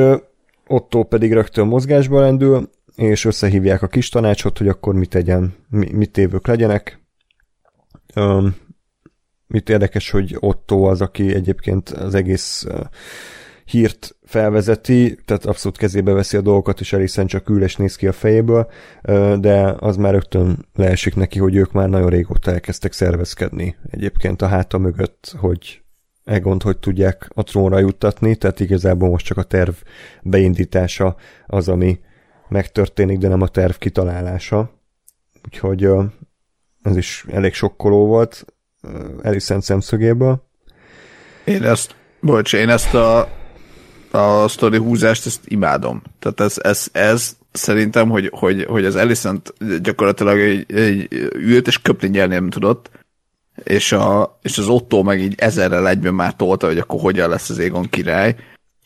Otto 0.66 1.02
pedig 1.02 1.32
rögtön 1.32 1.66
mozgásba 1.66 2.20
lendül, 2.20 2.70
és 2.94 3.24
összehívják 3.24 3.82
a 3.82 3.86
kis 3.86 4.08
tanácsot, 4.08 4.58
hogy 4.58 4.68
akkor 4.68 4.94
mit 4.94 5.08
tegyen, 5.08 5.54
mit 5.70 6.10
tévők 6.10 6.46
legyenek. 6.46 7.00
Mit 9.46 9.68
érdekes, 9.68 10.10
hogy 10.10 10.36
Otto 10.40 10.82
az, 10.82 11.00
aki 11.00 11.34
egyébként 11.34 11.88
az 11.88 12.14
egész 12.14 12.66
hírt 13.64 14.16
felvezeti, 14.30 15.18
tehát 15.24 15.44
abszolút 15.44 15.78
kezébe 15.78 16.12
veszi 16.12 16.36
a 16.36 16.40
dolgokat, 16.40 16.80
és 16.80 16.92
Alicent 16.92 17.28
csak 17.28 17.48
ül 17.48 17.66
néz 17.76 17.96
ki 17.96 18.06
a 18.06 18.12
fejéből, 18.12 18.70
de 19.38 19.74
az 19.78 19.96
már 19.96 20.12
rögtön 20.12 20.66
leesik 20.74 21.14
neki, 21.14 21.38
hogy 21.38 21.56
ők 21.56 21.72
már 21.72 21.88
nagyon 21.88 22.08
régóta 22.08 22.50
elkezdtek 22.50 22.92
szervezkedni 22.92 23.76
egyébként 23.90 24.42
a 24.42 24.46
háta 24.46 24.78
mögött, 24.78 25.34
hogy 25.38 25.82
Egont 26.24 26.62
hogy 26.62 26.78
tudják 26.78 27.30
a 27.34 27.42
trónra 27.42 27.78
juttatni, 27.78 28.36
tehát 28.36 28.60
igazából 28.60 29.08
most 29.08 29.26
csak 29.26 29.38
a 29.38 29.42
terv 29.42 29.72
beindítása 30.22 31.16
az, 31.46 31.68
ami 31.68 31.98
megtörténik, 32.48 33.18
de 33.18 33.28
nem 33.28 33.40
a 33.40 33.48
terv 33.48 33.72
kitalálása. 33.72 34.70
Úgyhogy 35.44 35.88
ez 36.82 36.96
is 36.96 37.24
elég 37.30 37.54
sokkoló 37.54 38.06
volt 38.06 38.44
Alicent 39.22 39.62
szemszögéből. 39.62 40.42
Én 41.44 41.62
ezt, 41.64 41.94
bocs, 42.20 42.54
én 42.54 42.68
ezt 42.68 42.94
a 42.94 43.28
a 44.10 44.48
sztori 44.48 44.78
húzást, 44.78 45.26
ezt 45.26 45.40
imádom. 45.44 46.02
Tehát 46.18 46.40
ez, 46.40 46.58
ez, 46.62 46.88
ez 46.92 47.36
szerintem, 47.52 48.08
hogy, 48.08 48.30
hogy, 48.34 48.64
hogy 48.64 48.84
az 48.84 48.96
Alicent 48.96 49.54
gyakorlatilag 49.82 50.38
egy, 50.38 50.72
egy 50.72 51.06
ült 51.34 51.66
és 51.66 51.78
köpni 51.78 52.08
nyelni 52.08 52.34
nem 52.34 52.50
tudott, 52.50 52.90
és, 53.64 53.92
a, 53.92 54.38
és 54.42 54.58
az 54.58 54.68
Otto 54.68 55.02
meg 55.02 55.20
így 55.20 55.34
ezerrel 55.36 55.88
egyben 55.88 56.14
már 56.14 56.34
tolta, 56.36 56.66
hogy 56.66 56.78
akkor 56.78 57.00
hogyan 57.00 57.28
lesz 57.28 57.50
az 57.50 57.58
Égon 57.58 57.88
király, 57.88 58.36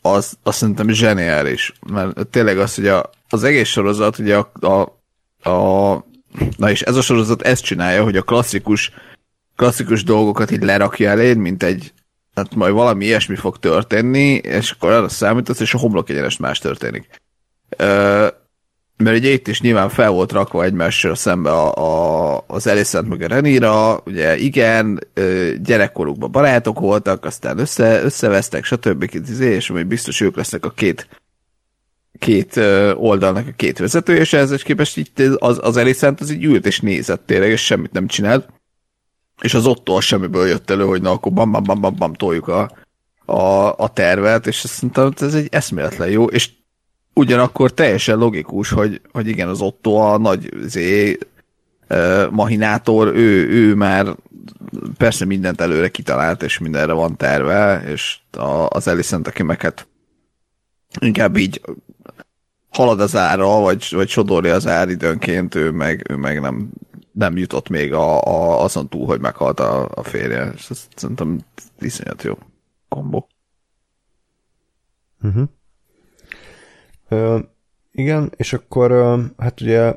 az, 0.01 0.37
az 0.43 0.55
szerintem 0.55 0.89
zseniális. 0.89 1.73
Mert 1.91 2.27
tényleg 2.27 2.57
az, 2.57 2.75
hogy 2.75 2.87
a, 2.87 3.09
az 3.29 3.43
egész 3.43 3.67
sorozat, 3.67 4.19
ugye 4.19 4.37
a, 4.37 4.51
a, 4.59 5.49
a 5.49 6.05
na 6.57 6.69
és 6.69 6.81
ez 6.81 6.95
a 6.95 7.01
sorozat 7.01 7.41
ezt 7.41 7.63
csinálja, 7.63 8.03
hogy 8.03 8.17
a 8.17 8.21
klasszikus 8.21 8.91
klasszikus 9.55 10.03
dolgokat 10.03 10.51
így 10.51 10.63
lerakja 10.63 11.09
eléd, 11.09 11.37
mint 11.37 11.63
egy, 11.63 11.93
tehát 12.35 12.55
majd 12.55 12.73
valami 12.73 13.05
ilyesmi 13.05 13.35
fog 13.35 13.59
történni, 13.59 14.33
és 14.33 14.71
akkor 14.71 14.91
arra 14.91 15.09
számítasz, 15.09 15.59
és 15.59 15.73
a 15.73 15.77
homlok 15.77 16.09
egyenest 16.09 16.39
más 16.39 16.59
történik. 16.59 17.07
Ö, 17.77 18.27
mert 18.97 19.17
ugye 19.17 19.29
itt 19.29 19.47
is 19.47 19.61
nyilván 19.61 19.89
fel 19.89 20.09
volt 20.09 20.31
rakva 20.31 20.63
egymással 20.63 21.15
szembe 21.15 21.51
a, 21.51 22.35
a, 22.35 22.43
az 22.47 22.67
Elisant 22.67 23.09
meg 23.09 23.21
a 23.21 23.27
Renira, 23.27 24.01
ugye 24.05 24.37
igen, 24.37 25.07
gyerekkorukban 25.63 26.31
barátok 26.31 26.79
voltak, 26.79 27.25
aztán 27.25 27.59
össze, 27.59 28.01
összevesztek, 28.03 28.63
stb. 28.63 29.09
és 29.39 29.67
hogy 29.67 29.85
biztos 29.85 30.21
ők 30.21 30.35
lesznek 30.35 30.65
a 30.65 30.69
két 30.69 31.07
két 32.19 32.57
oldalnak 32.95 33.47
a 33.47 33.51
két 33.55 33.77
vezető, 33.77 34.15
és 34.15 34.33
ehhez 34.33 34.61
képest 34.61 34.97
így 34.97 35.11
az, 35.37 35.59
az 35.61 35.77
Elisant 35.77 36.21
az 36.21 36.31
így 36.31 36.43
ült 36.43 36.65
és 36.65 36.79
nézett 36.79 37.25
tényleg, 37.25 37.49
és 37.49 37.65
semmit 37.65 37.91
nem 37.91 38.07
csinált 38.07 38.49
és 39.41 39.53
az 39.53 39.65
Otto 39.65 39.93
a 39.93 40.01
semmiből 40.01 40.47
jött 40.47 40.69
elő, 40.69 40.85
hogy 40.85 41.01
na 41.01 41.11
akkor 41.11 41.31
bam, 41.31 41.51
bam, 41.51 41.63
bam, 41.63 41.81
bam, 41.81 41.95
bam 41.95 42.13
toljuk 42.13 42.47
a, 42.47 42.71
a, 43.25 43.73
a 43.77 43.87
tervet, 43.93 44.47
és 44.47 44.81
mondtam, 44.81 45.11
ez 45.19 45.33
egy 45.33 45.47
eszméletlen 45.51 46.09
jó, 46.09 46.25
és 46.25 46.49
ugyanakkor 47.13 47.73
teljesen 47.73 48.17
logikus, 48.17 48.69
hogy, 48.69 49.01
hogy 49.11 49.27
igen, 49.27 49.47
az 49.47 49.61
Otto 49.61 49.91
a 49.95 50.17
nagy 50.17 50.49
zé, 50.61 51.17
mahinátor, 52.29 53.07
ő, 53.07 53.49
ő 53.49 53.75
már 53.75 54.15
persze 54.97 55.25
mindent 55.25 55.61
előre 55.61 55.87
kitalált, 55.87 56.43
és 56.43 56.59
mindenre 56.59 56.93
van 56.93 57.17
terve, 57.17 57.83
és 57.87 58.17
a, 58.31 58.67
az 58.69 58.87
Elisent, 58.87 59.27
aki 59.27 59.43
meg 59.43 59.61
hát 59.61 59.87
inkább 60.99 61.37
így 61.37 61.61
halad 62.69 62.99
az 62.99 63.15
ára, 63.15 63.59
vagy, 63.59 63.87
vagy 63.91 64.09
sodorja 64.09 64.53
az 64.53 64.67
ár 64.67 64.89
időnként, 64.89 65.55
ő 65.55 65.71
meg, 65.71 66.05
ő 66.09 66.15
meg 66.15 66.41
nem 66.41 66.69
nem 67.15 67.37
jutott 67.37 67.69
még 67.69 67.93
a, 67.93 68.21
a, 68.21 68.63
azon 68.63 68.89
túl, 68.89 69.05
hogy 69.05 69.19
meghalt 69.19 69.59
a, 69.59 69.89
a 69.93 70.03
férje. 70.03 70.51
És 70.55 70.69
ez 70.69 70.87
szerintem 70.95 71.39
iszonyat 71.79 72.23
jó 72.23 72.33
kombó. 72.87 73.27
Uh-huh. 75.21 75.47
Uh, 77.09 77.39
igen, 77.91 78.31
és 78.35 78.53
akkor 78.53 78.91
uh, 78.91 79.21
hát 79.37 79.61
ugye 79.61 79.95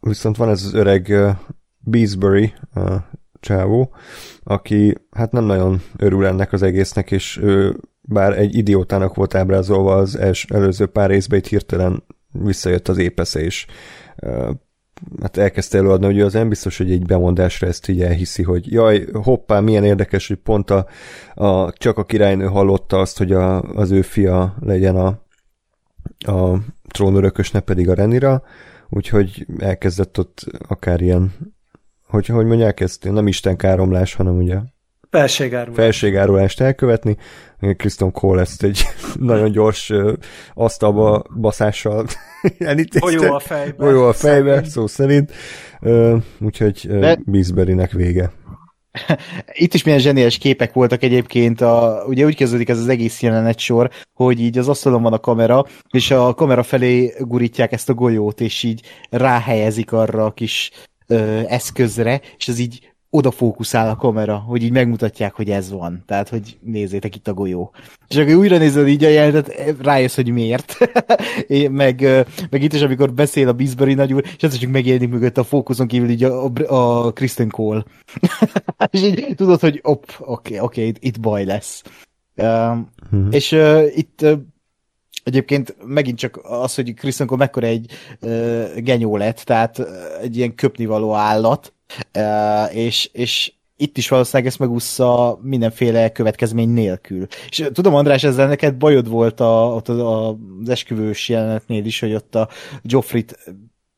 viszont 0.00 0.36
van 0.36 0.48
ez 0.48 0.64
az 0.64 0.74
öreg 0.74 1.06
uh, 1.10 1.30
Beesbury 1.78 2.54
uh, 2.74 2.94
csávó, 3.40 3.94
aki 4.42 4.94
hát 5.10 5.32
nem 5.32 5.44
nagyon 5.44 5.82
örül 5.96 6.26
ennek 6.26 6.52
az 6.52 6.62
egésznek, 6.62 7.10
és 7.10 7.36
ő 7.36 7.76
bár 8.00 8.38
egy 8.38 8.54
idiótának 8.54 9.14
volt 9.14 9.34
ábrázolva 9.34 9.96
az 9.96 10.16
els, 10.16 10.44
előző 10.44 10.86
pár 10.86 11.10
részben, 11.10 11.38
itt 11.38 11.46
hirtelen 11.46 12.02
visszajött 12.32 12.88
az 12.88 12.98
épesze, 12.98 13.40
és 13.40 13.66
hát 15.20 15.36
elkezdte 15.36 15.78
előadni, 15.78 16.06
hogy 16.06 16.20
az 16.20 16.32
nem 16.32 16.48
biztos, 16.48 16.78
hogy 16.78 16.90
egy 16.90 17.06
bemondásra 17.06 17.66
ezt 17.66 17.88
így 17.88 18.02
elhiszi, 18.02 18.42
hogy 18.42 18.72
jaj, 18.72 19.06
hoppá, 19.12 19.60
milyen 19.60 19.84
érdekes, 19.84 20.28
hogy 20.28 20.36
pont 20.36 20.70
a, 20.70 20.86
a 21.34 21.72
csak 21.72 21.98
a 21.98 22.04
királynő 22.04 22.44
hallotta 22.44 22.98
azt, 22.98 23.18
hogy 23.18 23.32
a, 23.32 23.62
az 23.62 23.90
ő 23.90 24.02
fia 24.02 24.56
legyen 24.60 24.96
a, 24.96 25.06
a 26.32 26.58
trónörökös, 26.88 27.50
ne 27.50 27.60
pedig 27.60 27.88
a 27.88 27.94
Renira, 27.94 28.42
úgyhogy 28.88 29.46
elkezdett 29.58 30.18
ott 30.18 30.44
akár 30.68 31.00
ilyen, 31.00 31.32
hogy, 32.06 32.26
hogy 32.26 32.46
mondják 32.46 32.80
ezt, 32.80 33.10
nem 33.10 33.26
Isten 33.26 33.56
káromlás, 33.56 34.14
hanem 34.14 34.36
ugye 34.36 34.58
Felségárulás. 35.12 35.76
Felségárulást 35.76 36.60
elkövetni. 36.60 37.16
Kristen 37.76 38.12
Cole 38.12 38.40
ezt 38.40 38.62
egy 38.62 38.82
nagyon 39.32 39.50
gyors 39.50 39.92
asztalba 40.54 41.24
baszással 41.40 42.06
elítézte. 42.58 43.28
A 43.28 43.38
fejbe. 43.38 43.74
Bolyó 43.84 44.02
a 44.04 44.12
fejbe, 44.12 44.54
szerint. 44.54 44.70
szó 44.70 44.86
szerint. 44.86 45.32
Úgyhogy 46.40 46.86
De... 46.98 47.18
Bisberrynek 47.24 47.92
vége. 47.92 48.32
Itt 49.52 49.74
is 49.74 49.82
milyen 49.82 50.00
zseniális 50.00 50.38
képek 50.38 50.72
voltak 50.72 51.02
egyébként, 51.02 51.60
a, 51.60 52.04
ugye 52.06 52.24
úgy 52.24 52.36
kezdődik 52.36 52.68
ez 52.68 52.78
az 52.78 52.88
egész 52.88 53.22
jelenet 53.22 53.58
sor, 53.58 53.90
hogy 54.12 54.40
így 54.40 54.58
az 54.58 54.68
asztalon 54.68 55.02
van 55.02 55.12
a 55.12 55.18
kamera, 55.18 55.64
és 55.90 56.10
a 56.10 56.34
kamera 56.34 56.62
felé 56.62 57.14
gurítják 57.18 57.72
ezt 57.72 57.88
a 57.88 57.94
golyót, 57.94 58.40
és 58.40 58.62
így 58.62 58.82
ráhelyezik 59.10 59.92
arra 59.92 60.24
a 60.24 60.32
kis 60.32 60.70
ö, 61.06 61.40
eszközre, 61.46 62.20
és 62.36 62.48
ez 62.48 62.58
így 62.58 62.91
odafókuszál 63.14 63.88
a 63.88 63.96
kamera, 63.96 64.36
hogy 64.36 64.62
így 64.62 64.72
megmutatják, 64.72 65.34
hogy 65.34 65.50
ez 65.50 65.70
van. 65.70 66.02
Tehát, 66.06 66.28
hogy 66.28 66.58
nézzétek 66.60 67.16
itt 67.16 67.28
a 67.28 67.34
golyó. 67.34 67.72
És 68.08 68.16
akkor 68.16 68.34
újra 68.34 68.58
nézed 68.58 68.88
így 68.88 69.04
a 69.04 69.08
jelenetet, 69.08 69.76
rájössz, 69.82 70.14
hogy 70.14 70.28
miért. 70.28 70.76
meg, 71.70 72.00
meg 72.50 72.62
itt 72.62 72.72
is, 72.72 72.82
amikor 72.82 73.12
beszél 73.12 73.48
a 73.48 73.52
Bisbury 73.52 73.94
nagyúr, 73.94 74.24
és 74.36 74.42
ez 74.42 74.58
csak 74.58 74.70
megjelenik 74.70 75.08
mögött 75.08 75.38
a 75.38 75.44
fókuszon 75.44 75.86
kívül 75.86 76.08
így 76.08 76.24
a, 76.24 76.44
a, 76.44 77.06
a 77.06 77.12
Kristen 77.12 77.48
Cole. 77.48 77.84
és 78.90 79.02
így 79.02 79.34
tudod, 79.36 79.60
hogy 79.60 79.80
op, 79.82 80.04
oké, 80.18 80.24
okay, 80.28 80.58
oké, 80.58 80.58
okay, 80.60 80.86
itt, 80.86 80.96
itt 81.00 81.20
baj 81.20 81.44
lesz. 81.44 81.82
Uh, 82.36 82.76
hmm. 83.10 83.28
És 83.30 83.52
uh, 83.52 83.96
itt 83.96 84.20
uh, 84.22 84.38
Egyébként 85.24 85.76
megint 85.84 86.18
csak 86.18 86.40
az, 86.42 86.74
hogy 86.74 86.94
Kristen 86.94 87.26
Cole 87.26 87.38
mekkora 87.38 87.66
egy 87.66 87.92
uh, 88.20 88.74
genyó 88.74 89.16
lett, 89.16 89.38
tehát 89.38 89.82
egy 90.22 90.36
ilyen 90.36 90.54
köpnivaló 90.54 91.14
állat, 91.14 91.72
és, 92.72 93.10
és 93.12 93.52
itt 93.76 93.96
is 93.96 94.08
valószínűleg 94.08 94.46
ezt 94.46 94.58
megúszza 94.58 95.38
mindenféle 95.42 96.12
következmény 96.12 96.68
nélkül. 96.68 97.26
És 97.48 97.68
tudom, 97.72 97.94
András, 97.94 98.24
ezzel 98.24 98.48
neked 98.48 98.74
bajod 98.74 99.08
volt 99.08 99.40
a, 99.40 99.74
ott 99.74 99.88
a, 99.88 100.28
az 100.28 100.68
esküvős 100.68 101.28
jelenetnél 101.28 101.84
is, 101.84 102.00
hogy 102.00 102.14
ott 102.14 102.34
a 102.34 102.48
Joffrit 102.82 103.38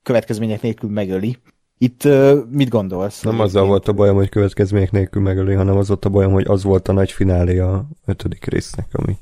következmények 0.03 0.63
nélkül 0.63 0.91
megöli. 0.91 1.37
Itt 1.79 2.09
mit 2.51 2.69
gondolsz? 2.69 3.23
Nem 3.23 3.41
azzal 3.41 3.67
volt 3.67 3.89
a 3.89 3.93
bajom, 3.93 4.17
hogy 4.17 4.29
következmények 4.29 4.91
nélkül 4.91 5.23
megöli, 5.23 5.55
hanem 5.55 5.77
az 5.77 5.91
ott 5.91 6.05
a 6.05 6.09
bajom, 6.09 6.33
hogy 6.33 6.45
az 6.49 6.63
volt 6.63 6.89
a 6.89 6.93
nagy 6.93 7.13
finálé 7.13 7.59
a 7.59 7.89
ötödik 8.07 8.45
résznek, 8.45 8.87
ami... 8.93 9.17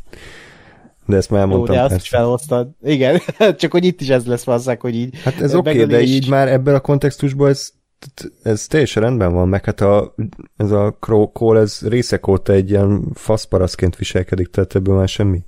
De 1.07 1.17
ezt 1.17 1.31
már 1.31 1.41
elmondtam. 1.41 1.75
Jó, 1.75 1.81
de 1.81 1.87
azt 1.87 2.03
is 2.03 2.09
felhoztad. 2.09 2.69
Igen, 2.83 3.21
csak 3.61 3.73
hogy 3.73 3.85
itt 3.85 4.01
is 4.01 4.09
ez 4.09 4.27
lesz 4.27 4.45
valószínűleg, 4.45 4.81
hogy 4.81 4.95
így... 4.95 5.21
Hát 5.23 5.41
ez 5.41 5.55
oké, 5.55 5.71
okay, 5.71 5.85
de 5.85 6.01
így 6.03 6.29
már 6.29 6.49
ebben 6.49 6.75
a 6.75 6.81
kontextusban 6.81 7.49
ez 7.49 7.73
ez 8.43 8.67
teljesen 8.67 9.03
rendben 9.03 9.33
van, 9.33 9.49
meg 9.49 9.65
hát 9.65 9.81
a, 9.81 10.15
ez 10.57 10.71
a 10.71 10.97
Cole, 11.33 11.61
ez 11.61 11.89
részek 11.89 12.27
óta 12.27 12.53
egy 12.53 12.71
ilyen 12.71 13.13
faszparaszként 13.15 13.97
viselkedik, 13.97 14.49
tehát 14.49 14.75
ebből 14.75 14.97
már 14.97 15.09
semmi 15.09 15.45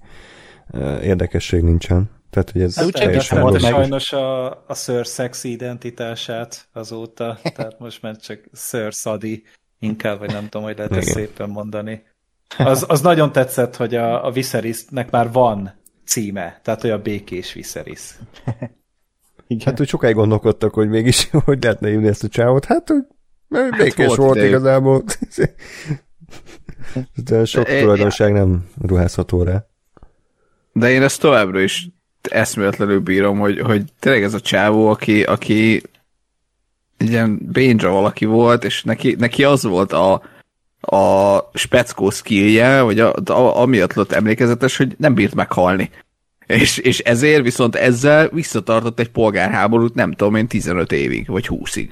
érdekesség 1.03 1.63
nincsen. 1.63 2.11
Tehát, 2.31 2.51
hogy 2.51 2.63
ez 2.63 2.77
hát, 2.77 2.93
teljesen 2.93 3.41
volt 3.41 3.61
sajnos 3.61 4.13
a, 4.13 4.47
a 4.51 4.75
Sir 4.75 5.05
Sexy 5.05 5.51
identitását 5.51 6.69
azóta, 6.73 7.39
tehát 7.55 7.79
most 7.79 8.03
már 8.03 8.17
csak 8.17 8.41
Sir 8.53 8.93
Sadi 8.93 9.43
inkább, 9.79 10.19
vagy 10.19 10.33
nem 10.33 10.49
tudom, 10.49 10.67
hogy 10.67 10.77
lehet 10.77 10.97
ezt 10.97 11.09
szépen 11.09 11.49
mondani. 11.49 12.03
Az, 12.59 12.85
az 12.89 13.01
nagyon 13.01 13.33
tetszett, 13.33 13.77
hogy 13.77 13.95
a, 13.95 14.27
a 14.27 14.31
Viserysnek 14.31 15.11
már 15.11 15.33
van 15.33 15.75
címe, 16.05 16.61
tehát 16.63 16.81
hogy 16.81 16.91
a 16.91 17.03
békés 17.03 17.53
Viserys. 17.53 18.15
Igen. 19.55 19.67
Hát, 19.67 19.79
hogy 19.79 19.89
sokáig 19.89 20.15
gondolkodtak, 20.15 20.75
hogy 20.75 20.89
mégis 20.89 21.31
hogy 21.45 21.63
lehetne 21.63 21.89
hívni 21.89 22.09
ezt 22.09 22.25
a 22.25 22.29
csávot. 22.29 22.65
Hát, 22.65 22.89
hogy 22.89 23.03
hát 23.51 23.77
békés 23.77 24.07
volt, 24.07 24.19
volt 24.19 24.43
igazából. 24.43 25.05
De 27.25 27.45
sok 27.45 27.67
de 27.67 27.81
tulajdonság 27.81 28.33
nem 28.33 28.69
ruházható 28.81 29.43
rá. 29.43 29.67
De 30.73 30.91
én 30.91 31.03
ezt 31.03 31.21
továbbra 31.21 31.61
is 31.61 31.89
eszméletlenül 32.23 33.01
bírom, 33.01 33.39
hogy, 33.39 33.61
hogy 33.61 33.83
tényleg 33.99 34.23
ez 34.23 34.35
a 34.35 34.41
csávó, 34.41 34.89
aki, 34.89 35.23
aki 35.23 35.83
egy 36.97 37.09
ilyen 37.09 37.39
bénzsa 37.53 37.91
valaki 37.91 38.25
volt, 38.25 38.65
és 38.65 38.83
neki, 38.83 39.15
neki 39.19 39.45
az 39.45 39.63
volt 39.63 39.93
a, 39.93 40.23
a 40.81 41.39
speckó 41.55 42.11
skillje, 42.11 42.81
vagy 42.81 43.01
a, 43.01 43.13
a, 43.25 43.61
amiatt 43.61 43.93
lett 43.93 44.13
emlékezetes, 44.13 44.77
hogy 44.77 44.95
nem 44.99 45.15
bírt 45.15 45.35
meghalni. 45.35 45.91
És, 46.47 46.79
és 46.79 46.99
ezért 46.99 47.43
viszont 47.43 47.75
ezzel 47.75 48.29
visszatartott 48.29 48.99
egy 48.99 49.11
polgárháborút 49.11 49.95
nem 49.95 50.13
tudom 50.13 50.35
én 50.35 50.47
15 50.47 50.93
évig, 50.93 51.27
vagy 51.27 51.47
20-ig. 51.51 51.89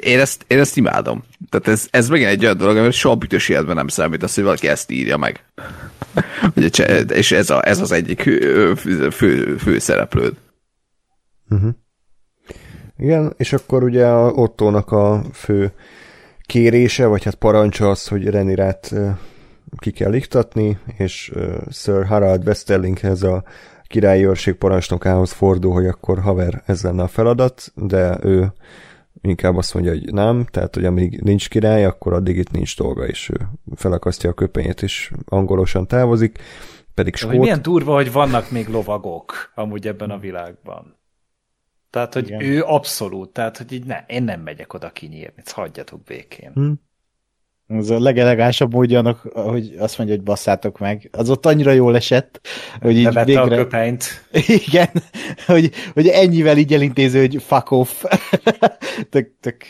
Én 0.00 0.18
ezt, 0.18 0.44
én 0.46 0.58
ezt 0.58 0.76
imádom. 0.76 1.24
Tehát 1.50 1.68
ez, 1.68 1.86
ez 1.90 2.08
megint 2.08 2.28
egy 2.28 2.44
olyan 2.44 2.56
dolog, 2.56 2.76
amit 2.76 2.92
soha 2.92 3.14
bütös 3.14 3.48
életben 3.48 3.76
nem 3.76 3.88
számít 3.88 4.22
az, 4.22 4.34
hogy 4.34 4.44
valaki 4.44 4.68
ezt 4.68 4.90
írja 4.90 5.16
meg. 5.16 5.44
és 7.08 7.32
ez, 7.32 7.50
a, 7.50 7.68
ez 7.68 7.80
az 7.80 7.92
egyik 7.92 8.20
fő, 8.22 8.74
fő, 9.58 9.78
szereplőd. 9.78 10.34
Uh-huh. 11.50 11.70
Igen, 12.96 13.34
és 13.36 13.52
akkor 13.52 13.82
ugye 13.82 14.06
a 14.06 14.30
Ottónak 14.30 14.92
a 14.92 15.22
fő 15.32 15.72
kérése, 16.46 17.06
vagy 17.06 17.24
hát 17.24 17.34
parancsa 17.34 17.90
az, 17.90 18.06
hogy 18.06 18.26
Renirát 18.26 18.94
ki 19.76 19.90
kell 19.90 20.14
iktatni, 20.14 20.78
és 20.96 21.32
Sir 21.70 22.06
Harald 22.06 22.46
Westerlinghez 22.46 23.22
a 23.22 23.44
királyi 23.86 24.26
őrség 24.26 24.54
parancsnokához 24.54 25.32
fordul, 25.32 25.72
hogy 25.72 25.86
akkor 25.86 26.20
haver, 26.20 26.62
ez 26.66 26.82
lenne 26.82 27.02
a 27.02 27.08
feladat, 27.08 27.72
de 27.74 28.18
ő 28.22 28.52
inkább 29.20 29.56
azt 29.56 29.74
mondja, 29.74 29.92
hogy 29.92 30.12
nem, 30.12 30.46
tehát 30.50 30.74
hogy 30.74 30.84
amíg 30.84 31.20
nincs 31.20 31.48
király, 31.48 31.84
akkor 31.84 32.12
addig 32.12 32.36
itt 32.36 32.50
nincs 32.50 32.76
dolga, 32.76 33.06
és 33.06 33.28
ő 33.28 33.48
felakasztja 33.74 34.30
a 34.30 34.34
köpenyét, 34.34 34.82
és 34.82 35.12
angolosan 35.24 35.86
távozik, 35.86 36.38
pedig 36.94 37.14
skót... 37.14 37.38
Milyen 37.38 37.62
durva, 37.62 37.94
hogy 37.94 38.12
vannak 38.12 38.50
még 38.50 38.68
lovagok 38.68 39.52
amúgy 39.54 39.86
ebben 39.86 40.10
a 40.10 40.18
világban. 40.18 40.96
Tehát, 41.90 42.14
hogy 42.14 42.26
Igen. 42.26 42.40
ő 42.40 42.62
abszolút, 42.62 43.32
tehát, 43.32 43.56
hogy 43.56 43.72
így 43.72 43.84
ne, 43.84 44.04
én 44.06 44.22
nem 44.22 44.40
megyek 44.40 44.72
oda 44.72 44.90
kinyírni, 44.90 45.42
hagyjatok 45.52 46.02
békén. 46.02 46.50
Hmm. 46.54 46.80
Ez 47.66 47.90
a 47.90 48.00
legelegánsabb 48.00 48.72
módja 48.72 48.98
annak, 48.98 49.20
hogy 49.32 49.74
azt 49.78 49.98
mondja, 49.98 50.16
hogy 50.16 50.24
basszátok 50.24 50.78
meg. 50.78 51.08
Az 51.12 51.30
ott 51.30 51.46
annyira 51.46 51.70
jól 51.70 51.96
esett, 51.96 52.40
hogy 52.80 52.96
így 52.96 53.24
végre... 53.24 53.40
a 53.40 53.48
köpenyt. 53.48 54.04
Igen, 54.66 54.88
hogy, 55.46 55.70
hogy 55.94 56.06
ennyivel 56.08 56.56
így 56.56 56.72
elintéző, 56.72 57.20
hogy 57.20 57.42
fuck 57.42 57.70
off. 57.70 58.04
tök, 59.10 59.30
tök, 59.40 59.64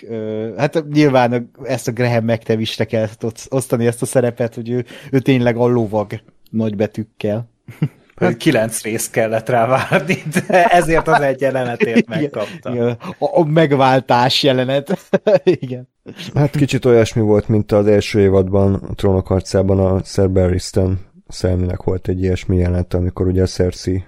hát 0.57 0.85
nyilván 0.93 1.51
ezt 1.63 1.89
a 1.89 1.93
Graham 1.93 2.25
McTavish-re 2.25 2.85
kell 2.85 3.09
osztani 3.49 3.87
ezt 3.87 4.03
a 4.03 4.07
szerepet, 4.07 4.55
hogy 4.55 4.71
ő, 4.71 4.85
ő 5.11 5.19
tényleg 5.19 5.57
a 5.57 5.67
lovag 5.67 6.21
nagybetűkkel. 6.51 7.51
Hát 8.17 8.37
kilenc 8.37 8.83
részt 8.83 9.11
kellett 9.11 9.49
rá 9.49 9.67
várni, 9.67 10.23
de 10.47 10.65
ezért 10.65 11.09
az 11.09 11.21
egy 11.21 11.41
jelenetért 11.41 12.09
megkapta. 12.09 12.71
Igen, 12.71 12.97
a, 13.19 13.41
a 13.41 13.45
megváltás 13.45 14.43
jelenet. 14.43 15.11
Igen. 15.45 15.89
Hát 16.35 16.51
kicsit 16.51 16.85
olyasmi 16.85 17.23
volt, 17.23 17.49
mint 17.49 17.73
az 17.73 17.87
első 17.87 18.21
évadban 18.21 18.75
a 18.75 18.95
trónok 18.95 19.27
harcában 19.27 19.79
a 19.79 20.03
Sir 20.03 20.31
Barristan 20.31 21.01
Szelminek 21.29 21.83
volt 21.83 22.09
egy 22.09 22.23
ilyesmi 22.23 22.57
jelenet, 22.57 22.95
amikor 22.95 23.27
ugye 23.27 23.43
a 23.43 23.47
Cersei 23.47 24.05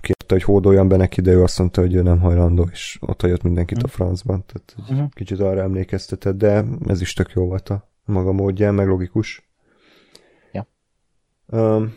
kérte, 0.00 0.34
hogy 0.34 0.42
hódoljon 0.42 0.88
be 0.88 0.96
neki, 0.96 1.20
de 1.20 1.30
ő 1.30 1.42
azt 1.42 1.58
mondta, 1.58 1.80
hogy 1.80 1.94
ő 1.94 2.02
nem 2.02 2.20
hajlandó, 2.20 2.68
és 2.72 2.98
ott 3.00 3.22
jött 3.22 3.42
mindenkit 3.42 3.82
a 3.82 3.86
mhm. 3.86 3.90
francban. 3.90 4.44
Tehát 4.46 4.74
uh-huh. 4.90 5.10
kicsit 5.10 5.40
arra 5.40 5.60
emlékeztetett, 5.60 6.36
de 6.36 6.64
ez 6.86 7.00
is 7.00 7.12
tök 7.12 7.32
jó 7.34 7.46
volt 7.46 7.68
a 7.68 7.88
maga 8.04 8.32
módján, 8.32 8.74
meg 8.74 8.86
logikus. 8.86 9.50
Ja. 10.52 10.66
Um, 11.46 11.94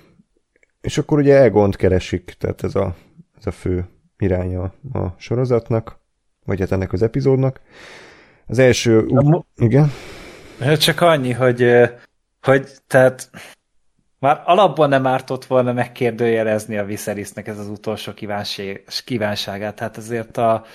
és 0.84 0.98
akkor 0.98 1.18
ugye 1.18 1.42
Egont 1.42 1.76
keresik, 1.76 2.36
tehát 2.38 2.64
ez 2.64 2.76
a, 2.76 2.96
ez 3.38 3.46
a 3.46 3.52
fő 3.52 3.86
iránya 4.18 4.62
a 4.94 5.08
sorozatnak, 5.18 6.00
vagy 6.46 6.60
hát 6.60 6.72
ennek 6.72 6.94
az 6.94 7.02
epizódnak. 7.02 7.62
Az 8.48 8.60
első... 8.60 9.00
Uh, 9.00 9.42
igen? 9.56 9.92
Csak 10.78 11.02
annyi, 11.02 11.32
hogy, 11.32 11.72
hogy 12.42 12.70
tehát 12.88 13.30
már 14.20 14.42
alapban 14.46 14.90
nem 14.90 15.08
ártott 15.08 15.46
volna 15.46 15.74
megkérdőjelezni 15.74 16.78
a 16.78 16.86
Viserysnek 16.86 17.48
ez 17.48 17.60
az 17.60 17.68
utolsó 17.68 18.12
kívánságát. 19.06 19.76
Tehát 19.76 19.98
azért 19.98 20.38
a, 20.38 20.66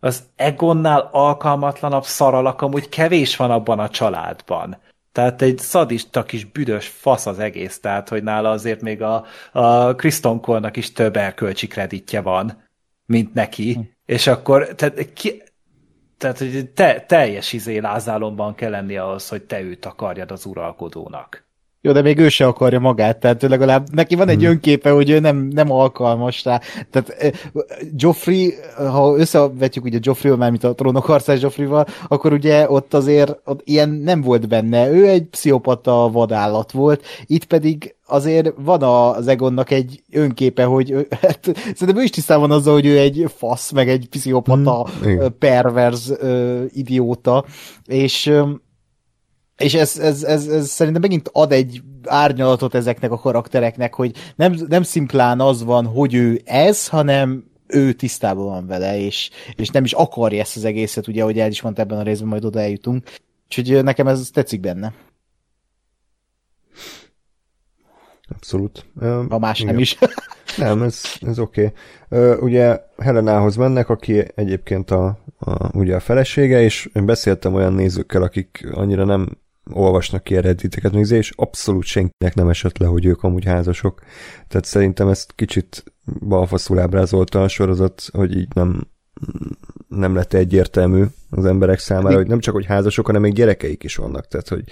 az 0.00 0.22
Egonnál 0.36 1.08
alkalmatlanabb 1.12 2.04
szaralak 2.04 2.62
amúgy 2.62 2.88
kevés 2.88 3.36
van 3.36 3.50
abban 3.50 3.78
a 3.78 3.88
családban. 3.88 4.76
Tehát 5.18 5.42
egy 5.42 5.58
szadista 5.58 6.22
kis 6.22 6.44
büdös 6.44 6.88
fasz 6.88 7.26
az 7.26 7.38
egész, 7.38 7.80
tehát 7.80 8.08
hogy 8.08 8.22
nála 8.22 8.50
azért 8.50 8.80
még 8.80 9.02
a, 9.02 9.24
a 9.52 9.94
Kriston 9.94 10.40
Cole-nak 10.40 10.76
is 10.76 10.92
több 10.92 11.16
erkölcsi 11.16 11.66
kreditje 11.66 12.20
van, 12.20 12.64
mint 13.06 13.34
neki, 13.34 13.72
hm. 13.72 13.80
és 14.04 14.26
akkor 14.26 14.66
tehát, 14.74 15.12
ki, 15.12 15.42
tehát 16.18 16.38
hogy 16.38 16.70
te, 16.74 17.00
teljes 17.00 17.52
izé 17.52 17.78
lázálomban 17.78 18.54
kell 18.54 18.70
lenni 18.70 18.96
ahhoz, 18.96 19.28
hogy 19.28 19.42
te 19.42 19.60
őt 19.60 19.84
akarjad 19.84 20.30
az 20.30 20.44
uralkodónak. 20.44 21.47
Jó, 21.80 21.92
de 21.92 22.02
még 22.02 22.18
ő 22.18 22.28
se 22.28 22.46
akarja 22.46 22.78
magát, 22.78 23.18
tehát 23.18 23.42
legalább 23.42 23.86
neki 23.92 24.14
van 24.14 24.28
egy 24.28 24.40
hmm. 24.40 24.48
önképe, 24.48 24.90
hogy 24.90 25.10
ő 25.10 25.18
nem, 25.18 25.36
nem 25.36 25.72
alkalmas 25.72 26.44
rá. 26.44 26.60
Tehát 26.90 27.34
Joffrey, 27.96 28.54
ha 28.76 29.16
összevetjük 29.16 29.84
ugye 29.84 29.98
Joffrey 30.02 30.36
már 30.36 30.50
mint 30.50 30.64
a 30.64 30.74
trónok 30.74 31.04
harcás 31.04 31.40
Joffrey-val, 31.40 31.86
akkor 32.08 32.32
ugye 32.32 32.70
ott 32.70 32.94
azért 32.94 33.40
ott 33.44 33.60
ilyen 33.64 33.88
nem 33.88 34.20
volt 34.20 34.48
benne. 34.48 34.90
Ő 34.90 35.08
egy 35.08 35.24
pszichopata 35.24 36.10
vadállat 36.12 36.72
volt, 36.72 37.04
itt 37.26 37.44
pedig 37.44 37.94
azért 38.06 38.52
van 38.56 38.82
az 38.82 39.26
Egonnak 39.26 39.70
egy 39.70 40.02
önképe, 40.12 40.64
hogy 40.64 41.06
hát, 41.22 41.40
szerintem 41.54 41.96
ő 41.96 42.02
is 42.02 42.10
tisztában 42.10 42.48
van 42.48 42.58
azzal, 42.58 42.74
hogy 42.74 42.86
ő 42.86 42.98
egy 42.98 43.24
fasz, 43.36 43.70
meg 43.70 43.88
egy 43.88 44.08
pszichopata, 44.10 44.86
mm, 45.06 45.18
perverz 45.38 46.16
idióta, 46.72 47.44
és 47.86 48.32
és 49.58 49.74
ez, 49.74 49.98
ez, 49.98 50.22
ez, 50.22 50.46
ez 50.46 50.68
szerintem 50.68 51.02
megint 51.02 51.30
ad 51.32 51.52
egy 51.52 51.82
árnyalatot 52.04 52.74
ezeknek 52.74 53.10
a 53.10 53.18
karaktereknek, 53.18 53.94
hogy 53.94 54.16
nem, 54.36 54.56
nem 54.68 54.82
szimplán 54.82 55.40
az 55.40 55.64
van, 55.64 55.86
hogy 55.86 56.14
ő 56.14 56.40
ez, 56.44 56.88
hanem 56.88 57.44
ő 57.66 57.92
tisztában 57.92 58.44
van 58.44 58.66
vele, 58.66 58.98
és, 58.98 59.30
és 59.56 59.68
nem 59.68 59.84
is 59.84 59.92
akarja 59.92 60.40
ezt 60.40 60.56
az 60.56 60.64
egészet, 60.64 61.08
ugye, 61.08 61.22
ahogy 61.22 61.38
el 61.38 61.50
is 61.50 61.62
mondta 61.62 61.82
ebben 61.82 61.98
a 61.98 62.02
részben, 62.02 62.28
majd 62.28 62.44
oda 62.44 62.60
eljutunk. 62.60 63.10
Úgyhogy 63.44 63.84
nekem 63.84 64.06
ez 64.06 64.30
tetszik 64.32 64.60
benne. 64.60 64.92
Abszolút. 68.28 68.86
A 69.28 69.38
más 69.38 69.60
igen. 69.60 69.72
nem 69.72 69.82
is. 69.82 69.98
nem, 70.56 70.82
ez, 70.82 71.02
ez 71.20 71.38
oké. 71.38 71.72
Okay. 72.08 72.34
Ugye 72.40 72.80
Helenához 72.98 73.56
mennek, 73.56 73.88
aki 73.88 74.24
egyébként 74.34 74.90
a, 74.90 75.18
a, 75.38 75.76
ugye 75.78 75.94
a 75.94 76.00
felesége, 76.00 76.62
és 76.62 76.90
én 76.94 77.06
beszéltem 77.06 77.54
olyan 77.54 77.72
nézőkkel, 77.72 78.22
akik 78.22 78.68
annyira 78.72 79.04
nem 79.04 79.38
olvasnak 79.72 80.24
ki 80.24 80.36
eredeteket 80.36 80.92
nézni, 80.92 81.16
és 81.16 81.32
abszolút 81.36 81.84
senkinek 81.84 82.34
nem 82.34 82.48
esett 82.48 82.78
le, 82.78 82.86
hogy 82.86 83.04
ők 83.04 83.22
amúgy 83.22 83.44
házasok. 83.44 84.00
Tehát 84.48 84.64
szerintem 84.64 85.08
ezt 85.08 85.32
kicsit 85.34 85.84
balfaszul 86.28 86.78
ábrázolta 86.78 87.42
a 87.42 87.48
sorozat, 87.48 88.02
hogy 88.12 88.36
így 88.36 88.54
nem, 88.54 88.86
nem 89.88 90.14
lett 90.14 90.32
egyértelmű 90.32 91.04
az 91.30 91.44
emberek 91.44 91.78
számára, 91.78 92.16
hogy 92.16 92.26
nem 92.26 92.40
csak, 92.40 92.54
hogy 92.54 92.66
házasok, 92.66 93.06
hanem 93.06 93.22
még 93.22 93.32
gyerekeik 93.32 93.84
is 93.84 93.96
vannak. 93.96 94.26
Tehát, 94.26 94.48
hogy 94.48 94.64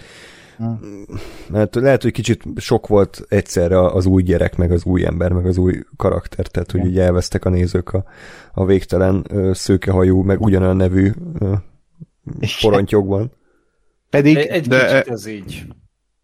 mert 1.49 1.75
lehet, 1.75 2.03
hogy 2.03 2.13
kicsit 2.13 2.43
sok 2.57 2.87
volt 2.87 3.25
egyszerre 3.29 3.81
az 3.81 4.07
új 4.07 4.23
gyerek, 4.23 4.57
meg 4.57 4.73
az 4.73 4.85
új 4.85 5.05
ember, 5.05 5.33
meg 5.33 5.47
az 5.47 5.57
új 5.57 5.83
karakter, 5.97 6.47
tehát 6.47 6.71
hogy 6.71 6.85
így 6.85 6.99
elvesztek 6.99 7.45
a 7.45 7.49
nézők 7.49 7.93
a, 7.93 8.05
a 8.53 8.65
végtelen 8.65 9.27
szőkehajú, 9.53 10.23
meg 10.23 10.41
ugyanolyan 10.41 10.77
nevű 10.77 11.13
porontyokban. 12.61 13.33
Pedig... 14.17 14.37
Egy, 14.37 14.67
de... 14.67 14.87
kicsit 14.87 15.13
ez 15.13 15.27
így. 15.27 15.67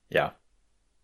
Ja. 0.09 0.41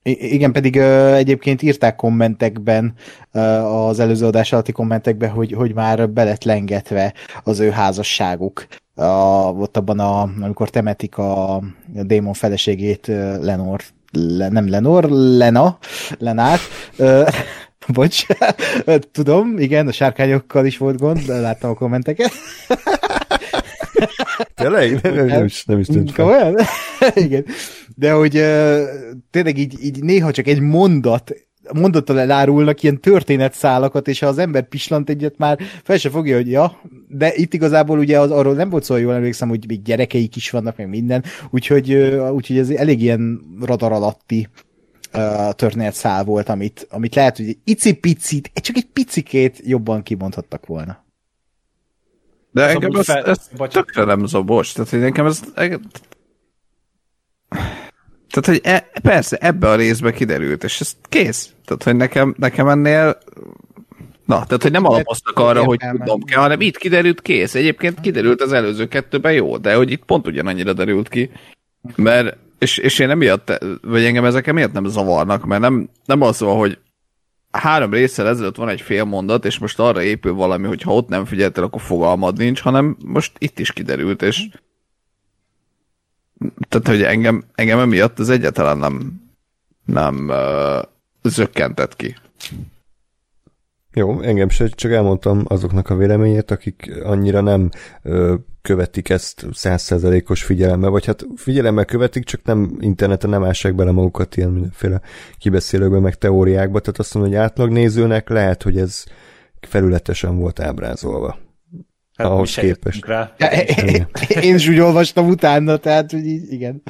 Igen, 0.02 0.52
pedig 0.52 0.76
uh, 0.76 1.14
egyébként 1.14 1.62
írták 1.62 1.96
kommentekben, 1.96 2.94
uh, 3.32 3.86
az 3.86 3.98
előző 3.98 4.26
adás 4.26 4.52
alatti 4.52 4.72
kommentekben, 4.72 5.30
hogy, 5.30 5.52
hogy 5.52 5.74
már 5.74 6.10
belet 6.10 6.44
lengetve 6.44 7.14
az 7.44 7.60
ő 7.60 7.70
házasságuk. 7.70 8.66
Uh, 8.94 9.60
ott 9.60 9.76
abban, 9.76 9.98
a, 9.98 10.20
amikor 10.40 10.70
temetik 10.70 11.18
a, 11.18 11.54
a 11.56 11.62
démon 12.02 12.32
feleségét, 12.32 13.06
Lenor, 13.40 13.80
le, 14.12 14.48
nem 14.48 14.68
Lenor, 14.68 15.04
Lena, 15.10 15.78
Lenát. 16.18 16.60
Uh, 16.98 17.28
bocs, 17.94 18.26
tudom, 19.12 19.58
igen, 19.58 19.86
a 19.88 19.92
sárkányokkal 19.92 20.66
is 20.66 20.78
volt 20.78 20.98
gond, 20.98 21.26
láttam 21.26 21.70
a 21.70 21.74
kommenteket. 21.74 22.30
Tényleg? 24.54 25.00
Nem, 25.02 25.14
nem, 25.14 25.26
nem, 25.26 25.44
is, 25.44 25.64
nem 25.64 25.78
is 25.78 25.86
tűnt 25.86 26.18
Olyan? 26.18 26.56
Igen. 27.14 27.44
De 27.96 28.12
hogy 28.12 28.32
tényleg 29.30 29.58
így, 29.58 29.84
így 29.84 30.02
néha 30.02 30.30
csak 30.30 30.46
egy 30.46 30.60
mondat 30.60 31.34
mondattal 31.72 32.20
elárulnak 32.20 32.82
ilyen 32.82 33.00
történetszálakat, 33.00 34.08
és 34.08 34.18
ha 34.18 34.26
az 34.26 34.38
ember 34.38 34.68
pislant 34.68 35.08
egyet, 35.10 35.38
már 35.38 35.58
fel 35.82 35.98
se 35.98 36.10
fogja, 36.10 36.36
hogy 36.36 36.50
ja, 36.50 36.80
de 37.08 37.34
itt 37.34 37.54
igazából 37.54 37.98
ugye 37.98 38.20
az, 38.20 38.30
arról 38.30 38.54
nem 38.54 38.70
volt 38.70 38.84
szó, 38.84 38.96
jól 38.96 39.14
emlékszem, 39.14 39.48
hogy 39.48 39.64
még 39.68 39.82
gyerekeik 39.82 40.36
is 40.36 40.50
vannak, 40.50 40.76
meg 40.76 40.88
minden, 40.88 41.24
úgyhogy, 41.50 41.92
úgyhogy 42.32 42.58
ez 42.58 42.70
elég 42.70 43.02
ilyen 43.02 43.40
radar 43.60 43.92
alatti 43.92 44.48
történetszál 45.50 46.24
volt, 46.24 46.48
amit, 46.48 46.86
amit 46.90 47.14
lehet, 47.14 47.36
hogy 47.36 47.48
egy 47.48 47.58
icipicit, 47.64 48.50
csak 48.54 48.76
egy 48.76 48.88
picikét 48.92 49.60
jobban 49.64 50.02
kimondhattak 50.02 50.66
volna. 50.66 51.06
De 52.50 52.64
az 52.64 52.70
engem 52.70 52.90
ez, 52.94 53.04
fel... 53.04 53.24
ez 53.24 53.48
tökre 53.68 54.04
nem 54.04 54.26
zabos. 54.26 54.72
Tehát, 54.72 54.90
hogy 54.90 55.00
nekem 55.00 55.26
ez... 55.26 55.40
Tehát, 58.30 58.46
hogy 58.46 58.60
e, 58.62 58.90
persze, 59.02 59.36
ebbe 59.36 59.68
a 59.68 59.74
részbe 59.74 60.12
kiderült, 60.12 60.64
és 60.64 60.80
ez 60.80 60.96
kész. 61.08 61.52
Tehát, 61.64 61.82
hogy 61.82 61.96
nekem, 61.96 62.34
nekem 62.38 62.68
ennél 62.68 63.18
Na, 64.28 64.44
tehát, 64.44 64.62
hogy 64.62 64.72
nem 64.72 64.84
alapoztak 64.84 65.38
arra, 65.38 65.64
hogy 65.64 65.78
tudom 65.98 66.22
kell, 66.22 66.40
hanem 66.40 66.60
itt 66.60 66.76
kiderült, 66.76 67.22
kész. 67.22 67.54
Egyébként 67.54 68.00
kiderült 68.00 68.42
az 68.42 68.52
előző 68.52 68.88
kettőben 68.88 69.32
jó, 69.32 69.56
de 69.56 69.74
hogy 69.74 69.90
itt 69.90 70.04
pont 70.04 70.26
ugyanannyira 70.26 70.72
derült 70.72 71.08
ki. 71.08 71.30
Mert, 71.96 72.36
és, 72.58 72.78
és 72.78 72.98
én 72.98 73.10
emiatt, 73.10 73.64
vagy 73.82 74.04
engem 74.04 74.24
ezek 74.24 74.46
emiatt 74.46 74.72
nem 74.72 74.84
zavarnak, 74.84 75.44
mert 75.44 75.60
nem, 75.60 75.88
nem 76.04 76.22
az 76.22 76.40
van, 76.40 76.56
hogy 76.56 76.78
három 77.58 77.92
részsel 77.92 78.28
ezelőtt 78.28 78.56
van 78.56 78.68
egy 78.68 78.80
fél 78.80 79.04
mondat, 79.04 79.44
és 79.44 79.58
most 79.58 79.78
arra 79.78 80.02
épül 80.02 80.34
valami, 80.34 80.66
hogy 80.66 80.82
ha 80.82 80.94
ott 80.94 81.08
nem 81.08 81.24
figyeltél, 81.24 81.64
akkor 81.64 81.80
fogalmad 81.80 82.36
nincs, 82.36 82.60
hanem 82.60 82.96
most 83.04 83.32
itt 83.38 83.58
is 83.58 83.72
kiderült, 83.72 84.22
és 84.22 84.48
tehát, 86.68 86.86
hogy 86.86 87.02
engem, 87.02 87.44
engem 87.54 87.78
emiatt 87.78 88.18
az 88.18 88.28
egyáltalán 88.28 88.78
nem, 88.78 89.22
nem 89.84 90.28
uh, 90.28 90.82
zökkentett 91.22 91.96
ki. 91.96 92.16
Jó, 93.98 94.20
engem 94.20 94.48
se, 94.48 94.68
csak 94.68 94.92
elmondtam 94.92 95.42
azoknak 95.44 95.90
a 95.90 95.96
véleményét, 95.96 96.50
akik 96.50 96.90
annyira 97.02 97.40
nem 97.40 97.70
ö, 98.02 98.34
követik 98.62 99.08
ezt 99.08 99.46
százszerzelékos 99.52 100.42
figyelemmel, 100.42 100.90
vagy 100.90 101.06
hát 101.06 101.26
figyelemmel 101.36 101.84
követik, 101.84 102.24
csak 102.24 102.40
nem 102.44 102.76
interneten 102.80 103.30
nem 103.30 103.44
ássák 103.44 103.74
bele 103.74 103.90
magukat 103.90 104.36
ilyen 104.36 104.50
mindenféle 104.50 105.00
kibeszélőkbe, 105.38 105.98
meg 106.00 106.14
teóriákba, 106.14 106.80
tehát 106.80 106.98
azt 106.98 107.14
mondom, 107.14 107.32
hogy 107.32 107.42
átlagnézőnek 107.42 108.28
lehet, 108.28 108.62
hogy 108.62 108.78
ez 108.78 109.04
felületesen 109.60 110.38
volt 110.38 110.60
ábrázolva. 110.60 111.38
Hát 112.16 112.26
ahhoz 112.26 112.54
képest. 112.54 113.06
Rá. 113.06 113.34
Ja, 113.38 113.48
én 114.40 114.54
is 114.54 114.68
úgy 114.68 114.78
olvastam 114.78 115.28
utána, 115.28 115.76
tehát 115.76 116.10
hogy 116.10 116.26
így, 116.26 116.52
igen. 116.52 116.82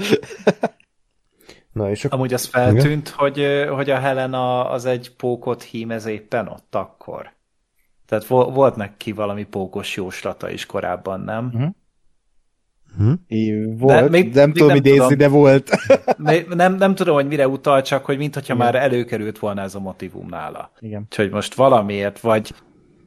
Na, 1.78 1.90
és 1.90 2.04
akkor... 2.04 2.18
Amúgy 2.18 2.34
az 2.34 2.44
feltűnt, 2.44 3.08
hogy, 3.08 3.66
hogy 3.70 3.90
a 3.90 3.98
Helena 3.98 4.70
az 4.70 4.84
egy 4.84 5.16
pókot 5.16 5.62
hímez 5.62 6.06
éppen 6.06 6.48
ott 6.48 6.74
akkor. 6.74 7.32
Tehát 8.06 8.26
volt 8.26 8.76
neki 8.76 9.12
valami 9.12 9.44
pókos 9.44 9.96
jóslata 9.96 10.50
is 10.50 10.66
korábban, 10.66 11.20
nem? 11.20 11.44
Uh-huh. 11.44 11.70
Hm? 12.96 13.76
Volt, 13.76 14.02
de 14.02 14.08
még, 14.08 14.34
nem 14.34 14.52
tudom 14.52 14.76
idézni, 14.76 15.14
de 15.14 15.28
volt. 15.28 15.70
nem, 16.54 16.74
nem 16.74 16.94
tudom, 16.94 17.14
hogy 17.14 17.26
mire 17.26 17.48
utal, 17.48 17.82
csak 17.82 18.04
hogy 18.04 18.18
mintha 18.18 18.54
már 18.54 18.74
előkerült 18.74 19.38
volna 19.38 19.62
ez 19.62 19.74
a 19.74 19.80
motivum 19.80 20.28
nála. 20.28 20.70
Igen. 20.80 21.02
Úgyhogy 21.02 21.30
most 21.30 21.54
valamiért, 21.54 22.20
vagy, 22.20 22.54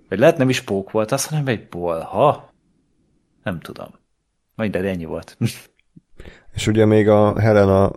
vagy 0.10 0.20
lehet 0.20 0.38
nem 0.38 0.50
is 0.50 0.62
pók 0.62 0.92
volt, 0.92 1.12
azt 1.12 1.30
hanem 1.30 1.48
egy 1.48 1.68
bolha. 1.68 2.54
Nem 3.44 3.60
tudom. 3.60 3.88
Majd 4.56 4.72
de 4.72 4.80
ennyi 4.80 5.06
volt. 5.06 5.38
És 6.54 6.68
ugye 6.68 6.86
még 6.86 7.10
a 7.10 7.40
Helena 7.40 7.92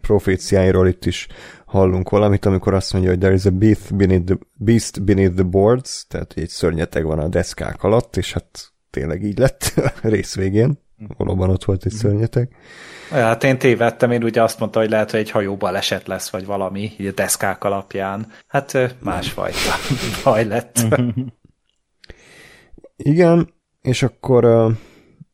proféciáiról 0.00 0.88
itt 0.88 1.04
is 1.04 1.28
hallunk 1.66 2.08
valamit, 2.08 2.44
amikor 2.44 2.74
azt 2.74 2.92
mondja, 2.92 3.10
hogy 3.10 3.18
there 3.18 3.34
is 3.34 3.44
a 3.44 3.50
beast 3.50 3.96
beneath 3.96 4.24
the, 4.24 4.38
beast 4.54 5.04
beneath 5.04 5.34
the 5.34 5.42
boards, 5.42 6.06
tehát 6.06 6.32
egy 6.36 6.48
szörnyeteg 6.48 7.04
van 7.04 7.18
a 7.18 7.28
deszkák 7.28 7.82
alatt, 7.82 8.16
és 8.16 8.32
hát 8.32 8.72
tényleg 8.90 9.22
így 9.22 9.38
lett 9.38 9.72
a 10.02 10.08
rész 10.08 10.34
végén. 10.34 10.82
Valóban 11.16 11.50
ott 11.50 11.64
volt 11.64 11.84
egy 11.84 11.92
szörnyeteg. 11.92 12.56
Ja, 13.10 13.16
hát 13.16 13.44
én 13.44 13.58
tévedtem, 13.58 14.10
én 14.10 14.24
ugye 14.24 14.42
azt 14.42 14.58
mondta, 14.58 14.78
hogy 14.78 14.90
lehet, 14.90 15.10
hogy 15.10 15.20
egy 15.20 15.30
hajóba 15.30 15.70
leset 15.70 16.06
lesz, 16.06 16.30
vagy 16.30 16.46
valami, 16.46 16.92
így 16.98 17.06
a 17.06 17.12
deszkák 17.12 17.64
alapján. 17.64 18.26
Hát 18.46 18.96
másfajta 19.02 19.74
baj 20.24 20.44
lett. 20.44 20.86
Igen, 22.96 23.54
és 23.80 24.02
akkor 24.02 24.72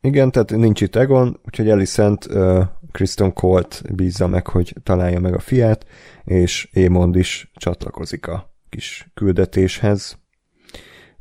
igen, 0.00 0.30
tehát 0.30 0.50
nincs 0.50 0.80
itt 0.80 0.96
Egon, 0.96 1.40
úgyhogy 1.44 1.70
Alicent 1.70 2.28
Kristen 2.92 3.32
Colt 3.32 3.82
bízza 3.94 4.26
meg, 4.26 4.46
hogy 4.46 4.74
találja 4.82 5.20
meg 5.20 5.34
a 5.34 5.38
fiát, 5.38 5.86
és 6.24 6.68
Émond 6.72 7.16
is 7.16 7.50
csatlakozik 7.54 8.26
a 8.26 8.54
kis 8.68 9.10
küldetéshez. 9.14 10.18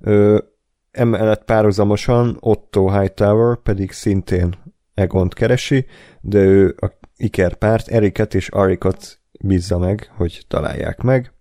Ö, 0.01 0.37
emellett 0.91 1.43
párhuzamosan 1.43 2.37
Otto 2.39 2.99
Hightower 2.99 3.57
pedig 3.57 3.91
szintén 3.91 4.55
Egont 4.93 5.33
keresi, 5.33 5.85
de 6.21 6.39
ő 6.39 6.75
a 6.79 6.87
Iker 7.17 7.55
párt, 7.55 7.87
Eriket 7.87 8.33
és 8.33 8.47
Arikot 8.49 9.19
bízza 9.39 9.77
meg, 9.77 10.11
hogy 10.15 10.43
találják 10.47 11.01
meg. 11.01 11.33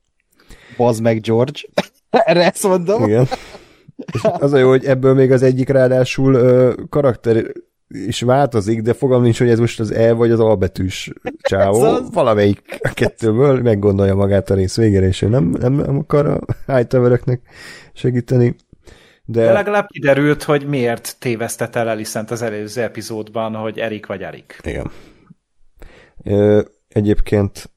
Bazd 0.76 1.03
meg 1.03 1.20
George. 1.20 1.61
Erre 2.11 2.45
ezt 2.45 2.62
mondom. 2.62 3.05
Igen. 3.05 3.26
És 4.12 4.20
az 4.22 4.53
a 4.53 4.59
jó, 4.59 4.68
hogy 4.68 4.85
ebből 4.85 5.14
még 5.14 5.33
az 5.33 5.43
egyik 5.43 5.68
ráadásul 5.68 6.35
ö, 6.35 6.74
karakter 6.89 7.53
is 7.89 8.20
változik, 8.20 8.82
de 8.82 8.93
fogalm 8.93 9.22
nincs, 9.22 9.39
hogy 9.39 9.49
ez 9.49 9.59
most 9.59 9.80
az 9.80 9.91
E 9.91 10.12
vagy 10.12 10.30
az 10.30 10.41
A 10.41 10.57
betűs 10.57 11.12
csávó. 11.41 11.80
az... 11.95 12.11
Valamelyik 12.12 12.78
a 12.82 12.93
kettőből 12.95 13.62
meggondolja 13.62 14.14
magát 14.14 14.51
a 14.51 14.55
rész 14.55 14.76
végére, 14.76 15.07
és 15.07 15.22
ő 15.22 15.28
nem, 15.28 15.45
nem, 15.45 15.72
nem 15.72 15.99
akar 15.99 16.26
a 16.26 16.41
hightower 16.72 17.20
segíteni. 17.93 18.57
De... 19.24 19.45
de 19.45 19.53
legalább 19.53 19.86
kiderült, 19.86 20.43
hogy 20.43 20.66
miért 20.66 21.16
tévesztett 21.18 21.76
el 21.76 21.89
Elisent 21.89 22.30
az 22.30 22.43
előző 22.43 22.82
epizódban, 22.82 23.55
hogy 23.55 23.78
Erik 23.78 24.07
vagy 24.07 24.22
Erik. 24.22 24.61
Igen. 24.64 24.91
Ö, 26.24 26.61
egyébként 26.89 27.70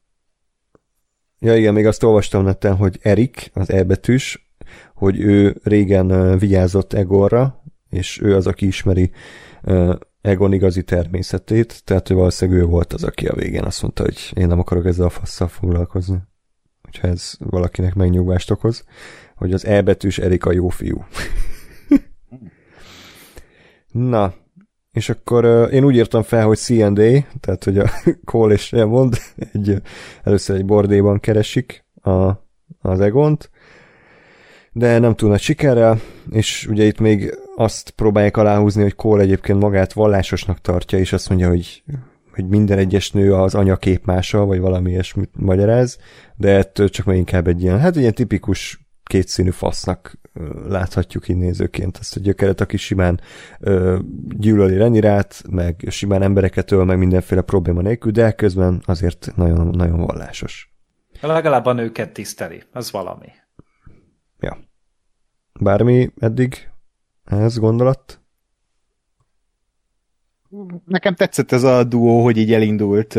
Ja 1.44 1.56
igen, 1.56 1.74
még 1.74 1.86
azt 1.86 2.04
olvastam 2.04 2.44
neten, 2.44 2.76
hogy 2.76 3.00
Erik, 3.02 3.52
az 3.54 3.72
E 3.72 3.84
betűs, 3.84 4.52
hogy 4.96 5.20
ő 5.20 5.56
régen 5.64 6.38
vigyázott 6.38 6.94
Egorra, 6.94 7.64
és 7.90 8.22
ő 8.22 8.36
az, 8.36 8.48
aki 8.48 8.68
ismeri 8.68 9.12
Egon 10.22 10.54
igazi 10.54 10.84
természetét, 10.84 11.84
tehát 11.84 12.10
ő 12.10 12.16
valószínűleg 12.16 12.62
ő 12.62 12.66
volt 12.66 12.94
az, 12.94 13.04
aki 13.04 13.28
a 13.28 13.36
végén 13.36 13.64
azt 13.64 13.82
mondta, 13.82 14.04
hogy 14.04 14.32
én 14.36 14.48
nem 14.48 14.60
akarok 14.60 14.86
ezzel 14.86 15.06
a 15.06 15.10
fasszal 15.10 15.48
foglalkozni. 15.48 16.18
Hogyha 16.82 17.08
ez 17.08 17.34
valakinek 17.40 17.94
megnyugvást 17.94 18.52
okoz, 18.52 18.84
hogy 19.36 19.54
az 19.54 19.66
E 19.66 19.82
betűs 19.82 20.18
Erik 20.18 20.46
a 20.46 20.52
jó 20.52 20.70
fiú. 20.70 21.06
Na, 23.92 24.34
és 24.92 25.10
akkor 25.10 25.46
uh, 25.46 25.74
én 25.74 25.84
úgy 25.84 25.96
írtam 25.96 26.24
fel, 26.24 26.46
hogy 26.46 26.58
C&A, 26.58 26.94
tehát 27.40 27.64
hogy 27.64 27.78
a 27.78 27.90
Cole 28.26 28.54
és 28.54 28.72
mond, 28.72 29.18
egy, 29.54 29.82
először 30.24 30.56
egy 30.56 30.66
bordéban 30.66 31.20
keresik 31.20 31.86
a, 32.02 32.32
az 32.82 33.00
Egont, 33.00 33.50
de 34.72 35.00
nem 35.00 35.16
túl 35.16 35.30
nagy 35.30 35.42
sikerrel, 35.42 36.00
és 36.30 36.68
ugye 36.68 36.84
itt 36.84 37.00
még 37.00 37.38
azt 37.56 37.90
próbálják 37.90 38.38
aláhúzni, 38.38 38.82
hogy 38.82 38.96
Cole 38.96 39.22
egyébként 39.22 39.60
magát 39.60 39.94
vallásosnak 39.94 40.62
tartja, 40.62 40.98
és 40.98 41.14
azt 41.14 41.30
mondja, 41.30 41.48
hogy, 41.48 41.84
hogy 42.34 42.48
minden 42.48 42.78
egyes 42.78 43.12
nő 43.12 43.34
az 43.34 43.56
anya 43.56 43.76
képmása, 43.76 44.46
vagy 44.46 44.60
valami 44.60 44.92
ilyesmit 44.92 45.30
magyaráz, 45.34 45.98
de 46.36 46.56
ettől 46.56 46.90
csak 46.90 47.06
meg 47.06 47.18
inkább 47.18 47.48
egy 47.48 47.62
ilyen, 47.62 47.80
hát 47.80 47.96
ilyen 47.96 48.14
tipikus 48.14 48.80
kétszínű 49.04 49.50
fasznak 49.50 50.20
láthatjuk 50.68 51.28
így 51.28 51.38
nézőként 51.38 51.98
ezt 51.98 52.16
a 52.16 52.20
gyökeret, 52.20 52.62
aki 52.62 52.78
simán 52.78 53.20
ö, 53.60 54.00
gyűlöli 54.30 54.78
Renirát, 54.78 55.44
meg 55.50 55.86
simán 55.90 56.22
embereket 56.22 56.72
öl, 56.72 56.84
meg 56.84 56.98
mindenféle 56.98 57.42
probléma 57.42 57.82
nélkül, 57.82 58.12
de 58.12 58.32
közben 58.32 58.82
azért 58.86 59.32
nagyon, 59.36 59.68
nagyon 59.68 60.06
vallásos. 60.06 60.74
Legalább 61.22 61.66
a 61.66 61.74
nőket 61.74 62.14
tiszteli, 62.14 62.64
az 62.72 62.92
valami. 62.92 63.28
Ja. 64.40 64.58
Bármi 65.60 66.12
eddig 66.20 66.71
ez 67.26 67.58
gondolat? 67.58 68.22
Nekem 70.86 71.16
tetszett 71.16 71.52
ez 71.52 71.64
a 71.64 71.84
duó, 71.84 72.24
hogy 72.24 72.38
így 72.38 72.54
elindult, 72.54 73.14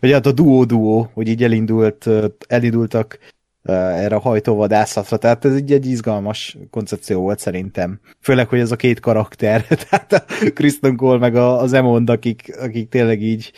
vagy 0.00 0.12
hát 0.12 0.26
a 0.26 0.32
duó-duó, 0.32 1.10
hogy 1.14 1.28
így 1.28 1.42
elindult, 1.42 2.08
elindultak 2.46 3.18
erre 3.72 4.16
a 4.16 4.20
hajtóvadászatra, 4.20 5.16
tehát 5.16 5.44
ez 5.44 5.54
egy, 5.54 5.72
egy 5.72 5.86
izgalmas 5.86 6.58
koncepció 6.70 7.20
volt 7.20 7.38
szerintem. 7.38 8.00
Főleg, 8.20 8.48
hogy 8.48 8.58
ez 8.58 8.72
a 8.72 8.76
két 8.76 9.00
karakter, 9.00 9.66
tehát 9.88 10.12
a 10.12 10.24
Kristen 10.54 10.96
Cole 10.96 11.18
meg 11.18 11.34
az 11.36 11.72
Emond, 11.72 12.10
akik, 12.10 12.56
akik 12.60 12.88
tényleg 12.88 13.22
így 13.22 13.52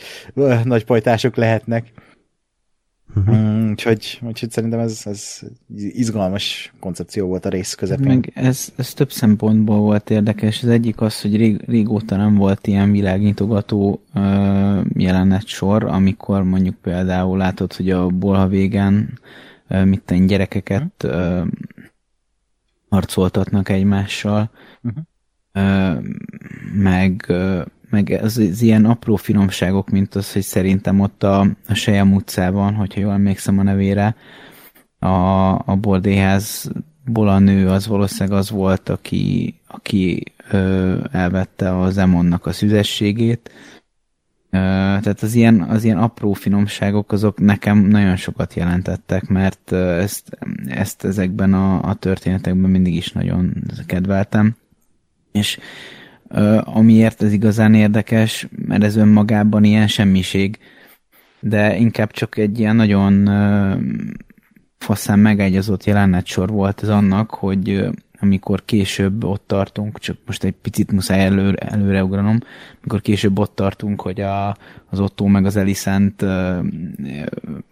nagy 0.63 0.85
pajtások 0.85 1.35
lehetnek. 1.35 1.91
Uh-huh. 3.15 3.69
úgyhogy, 3.69 4.19
úgyhogy 4.21 4.51
szerintem 4.51 4.79
ez, 4.79 5.01
ez 5.05 5.39
izgalmas 5.75 6.73
koncepció 6.79 7.27
volt 7.27 7.45
a 7.45 7.49
rész 7.49 7.73
közepén. 7.73 8.07
Meg 8.07 8.31
ez, 8.33 8.73
ez 8.75 8.93
több 8.93 9.11
szempontból 9.11 9.79
volt 9.79 10.09
érdekes. 10.09 10.63
Az 10.63 10.69
egyik 10.69 11.01
az, 11.01 11.21
hogy 11.21 11.35
rég, 11.35 11.61
régóta 11.67 12.15
nem 12.15 12.35
volt 12.35 12.67
ilyen 12.67 12.91
világnyitogató 12.91 14.03
uh, 14.13 14.85
jelenet 14.93 15.45
sor, 15.45 15.83
amikor 15.83 16.43
mondjuk 16.43 16.75
például 16.75 17.37
látod, 17.37 17.73
hogy 17.73 17.89
a 17.89 18.07
bolha 18.07 18.47
végen 18.47 19.19
mit 19.83 20.01
tenni, 20.01 20.25
gyerekeket 20.25 21.03
uh, 21.03 21.47
harcoltatnak 22.89 23.69
egymással, 23.69 24.51
uh-huh. 24.83 25.03
Meg, 26.73 27.33
meg 27.89 28.19
az, 28.21 28.37
az 28.37 28.61
ilyen 28.61 28.85
apró 28.85 29.15
finomságok, 29.15 29.89
mint 29.89 30.15
az, 30.15 30.33
hogy 30.33 30.41
szerintem 30.41 30.99
ott 30.99 31.23
a, 31.23 31.39
a 31.67 31.73
Sejem 31.73 32.13
utcában, 32.13 32.73
hogyha 32.73 32.99
jól 32.99 33.13
emlékszem 33.13 33.59
a 33.59 33.63
nevére, 33.63 34.15
a, 34.99 35.53
a 35.53 35.75
bordéházból 35.79 37.27
a 37.27 37.39
nő 37.39 37.69
az 37.69 37.87
valószínűleg 37.87 38.39
az 38.39 38.49
volt, 38.49 38.89
aki, 38.89 39.55
aki 39.67 40.23
ö, 40.51 40.97
elvette 41.11 41.79
az 41.79 41.97
Emonnak 41.97 42.45
a 42.45 42.51
szüzességét, 42.51 43.51
tehát 44.51 45.21
az 45.21 45.33
ilyen, 45.33 45.61
az 45.61 45.83
ilyen 45.83 45.97
apró 45.97 46.33
finomságok 46.33 47.11
azok 47.11 47.39
nekem 47.39 47.77
nagyon 47.77 48.15
sokat 48.15 48.53
jelentettek, 48.53 49.27
mert 49.27 49.71
ezt, 49.71 50.37
ezt 50.65 51.03
ezekben 51.03 51.53
a, 51.53 51.83
a 51.83 51.93
történetekben 51.93 52.69
mindig 52.69 52.95
is 52.95 53.11
nagyon 53.11 53.53
kedveltem. 53.85 54.55
És 55.31 55.59
amiért 56.63 57.21
ez 57.21 57.33
igazán 57.33 57.73
érdekes, 57.73 58.47
mert 58.65 58.83
ez 58.83 58.95
önmagában 58.95 59.63
ilyen 59.63 59.87
semmiség, 59.87 60.59
de 61.39 61.77
inkább 61.77 62.11
csak 62.11 62.37
egy 62.37 62.59
ilyen 62.59 62.75
nagyon 62.75 63.29
faszán 64.77 65.19
megegyazott 65.19 65.83
jelenetsor 65.83 66.49
volt 66.49 66.83
ez 66.83 66.89
annak, 66.89 67.29
hogy 67.29 67.89
amikor 68.21 68.65
később 68.65 69.23
ott 69.23 69.43
tartunk, 69.47 69.99
csak 69.99 70.17
most 70.25 70.43
egy 70.43 70.55
picit 70.61 70.91
muszáj 70.91 71.25
előre, 71.25 71.67
előreugranom, 71.67 72.39
amikor 72.83 73.01
később 73.01 73.39
ott 73.39 73.55
tartunk, 73.55 74.01
hogy 74.01 74.21
a, 74.21 74.57
az 74.89 74.99
Otto 74.99 75.25
meg 75.25 75.45
az 75.45 75.55
Elisent 75.55 76.21
uh, 76.21 76.65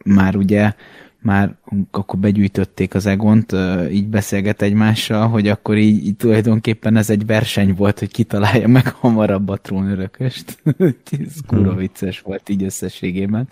már 0.03 0.35
ugye 0.35 0.73
már 1.21 1.55
akkor 1.91 2.19
begyűjtötték 2.19 2.93
az 2.93 3.05
Egont, 3.05 3.55
így 3.91 4.07
beszélget 4.07 4.61
egymással, 4.61 5.27
hogy 5.27 5.47
akkor 5.47 5.77
így, 5.77 6.05
így 6.05 6.15
tulajdonképpen 6.15 6.97
ez 6.97 7.09
egy 7.09 7.25
verseny 7.25 7.73
volt, 7.75 7.99
hogy 7.99 8.11
kitalálja 8.11 8.67
meg 8.67 8.87
hamarabb 8.87 9.49
a 9.49 9.57
trónörököst. 9.57 10.61
ez 11.27 11.35
kurva 11.47 11.69
hmm. 11.69 11.77
vicces 11.77 12.19
volt 12.19 12.49
így 12.49 12.63
összességében. 12.63 13.47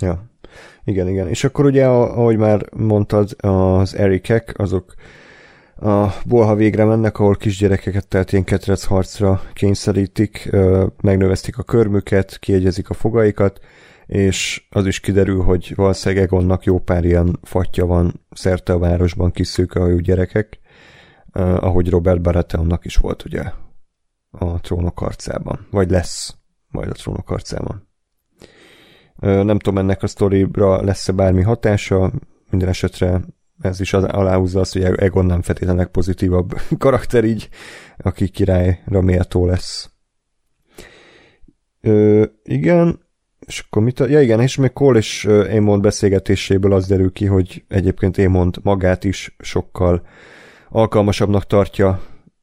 Ja. 0.00 0.28
Igen, 0.84 1.08
igen. 1.08 1.28
És 1.28 1.44
akkor 1.44 1.64
ugye, 1.64 1.86
ahogy 1.86 2.36
már 2.36 2.66
mondtad, 2.72 3.36
az 3.38 3.94
Erikek, 3.94 4.54
azok 4.56 4.94
a 5.80 6.06
bolha 6.26 6.54
végre 6.54 6.84
mennek, 6.84 7.18
ahol 7.18 7.36
kisgyerekeket, 7.36 8.08
tehát 8.08 8.32
ilyen 8.32 8.44
ketrec 8.44 8.84
harcra 8.84 9.42
kényszerítik, 9.52 10.50
megnöveztik 11.02 11.58
a 11.58 11.62
körmüket, 11.62 12.38
kiegyezik 12.38 12.90
a 12.90 12.94
fogaikat, 12.94 13.60
és 14.10 14.66
az 14.70 14.86
is 14.86 15.00
kiderül, 15.00 15.42
hogy 15.42 15.72
valószínűleg 15.74 16.24
Egonnak 16.24 16.64
jó 16.64 16.78
pár 16.78 17.04
ilyen 17.04 17.38
fatja 17.42 17.86
van 17.86 18.26
szerte 18.30 18.72
a 18.72 18.78
városban 18.78 19.30
kis 19.30 19.46
szőkehajú 19.46 19.98
gyerekek, 19.98 20.58
ahogy 21.32 21.90
Robert 21.90 22.22
Baratheonnak 22.22 22.84
is 22.84 22.96
volt 22.96 23.24
ugye 23.24 23.42
a 24.30 24.60
trónok 24.60 25.00
arcában, 25.00 25.66
vagy 25.70 25.90
lesz 25.90 26.36
majd 26.68 26.88
a 26.88 26.92
trónok 26.92 27.30
arcában. 27.30 27.88
Nem 29.20 29.58
tudom, 29.58 29.78
ennek 29.78 30.02
a 30.02 30.06
sztoribra 30.06 30.82
lesz-e 30.82 31.12
bármi 31.12 31.42
hatása, 31.42 32.12
minden 32.50 32.68
esetre 32.68 33.20
ez 33.60 33.80
is 33.80 33.92
aláhúzza 33.92 34.60
azt, 34.60 34.72
hogy 34.72 34.82
Egon 34.82 35.26
nem 35.26 35.42
feltétlenül 35.42 35.84
pozitívabb 35.84 36.60
karakter 36.78 37.24
így, 37.24 37.48
aki 37.96 38.28
királyra 38.28 39.00
méltó 39.00 39.46
lesz. 39.46 39.90
Ö, 41.80 42.24
igen, 42.42 43.08
és 43.50 43.64
akkor 43.66 43.82
mit. 43.82 43.98
Ja 43.98 44.20
igen, 44.20 44.40
és 44.40 44.56
még 44.56 44.72
Cole 44.72 44.98
és 44.98 45.24
Aemond 45.24 45.82
beszélgetéséből 45.82 46.72
az 46.72 46.86
derül 46.86 47.12
ki, 47.12 47.26
hogy 47.26 47.64
egyébként 47.68 48.18
Aemond 48.18 48.56
magát 48.62 49.04
is 49.04 49.36
sokkal 49.38 50.02
alkalmasabbnak 50.68 51.46
tartja 51.46 52.02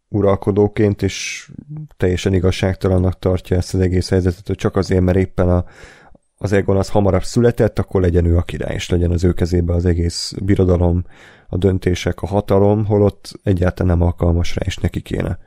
uralkodóként, 0.10 1.02
és 1.02 1.50
teljesen 1.98 2.34
igazságtalannak 2.34 3.20
tartja 3.20 3.58
ezt 3.58 3.74
az 3.74 3.80
egész 3.80 4.10
helyzetet, 4.10 4.48
hogy 4.48 4.56
csak 4.56 4.76
azért, 4.76 5.02
mert 5.02 5.18
éppen 5.18 5.50
a 5.50 5.66
az 6.40 6.54
Egon 6.54 6.78
az 6.78 6.90
hamarabb 6.90 7.24
született, 7.24 7.80
akkor 7.80 8.02
legyen 8.02 8.26
ő 8.26 8.38
a 8.38 8.42
király, 8.42 8.74
és 8.74 8.90
legyen 8.90 9.12
az 9.12 9.24
ő 9.24 9.34
kezébe 9.34 9.74
az 9.74 9.86
egész 9.86 10.34
birodalom, 10.44 11.04
a 11.48 11.58
döntések, 11.58 12.22
a 12.22 12.28
hatalom, 12.28 12.86
holott 12.86 13.40
egyáltalán 13.44 13.98
nem 13.98 14.08
alkalmas 14.08 14.56
rá, 14.56 14.66
és 14.66 14.78
neki 14.78 15.02
kéne 15.02 15.40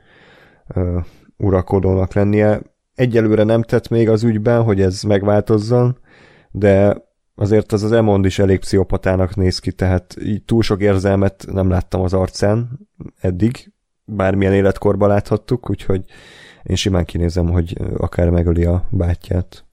uh, 0.75 1.03
uralkodónak 1.37 2.13
lennie. 2.13 2.61
Egyelőre 3.01 3.43
nem 3.43 3.63
tett 3.63 3.87
még 3.87 4.09
az 4.09 4.23
ügyben, 4.23 4.63
hogy 4.63 4.81
ez 4.81 5.01
megváltozzon, 5.01 5.97
de 6.51 6.97
azért 7.35 7.71
az 7.71 7.83
az 7.83 7.91
Emond 7.91 8.25
is 8.25 8.39
elég 8.39 8.59
pszichopatának 8.59 9.35
néz 9.35 9.59
ki, 9.59 9.71
tehát 9.71 10.15
így 10.23 10.43
túl 10.43 10.61
sok 10.61 10.81
érzelmet 10.81 11.45
nem 11.51 11.69
láttam 11.69 12.01
az 12.01 12.13
arcán 12.13 12.79
eddig, 13.19 13.71
bármilyen 14.05 14.53
életkorban 14.53 15.09
láthattuk, 15.09 15.69
úgyhogy 15.69 16.05
én 16.63 16.75
simán 16.75 17.05
kinézem, 17.05 17.49
hogy 17.49 17.77
akár 17.97 18.29
megöli 18.29 18.65
a 18.65 18.87
bátyját. 18.89 19.65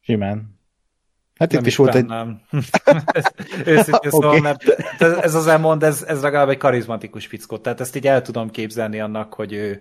Simán. 0.00 0.58
Hát 1.34 1.52
itt 1.52 1.66
is 1.66 1.76
volt 1.76 1.94
egy... 1.94 2.06
Nem. 2.06 2.40
Őszintén 3.64 3.94
okay. 3.94 4.10
szóval, 4.10 4.40
mert 4.40 4.68
ez 4.98 5.34
az 5.34 5.46
elmond, 5.46 5.82
ez, 5.82 6.02
ez 6.02 6.22
legalább 6.22 6.48
egy 6.48 6.58
karizmatikus 6.58 7.26
fickó. 7.26 7.58
Tehát 7.58 7.80
ezt 7.80 7.96
így 7.96 8.06
el 8.06 8.22
tudom 8.22 8.50
képzelni 8.50 9.00
annak, 9.00 9.34
hogy 9.34 9.52
ő 9.52 9.80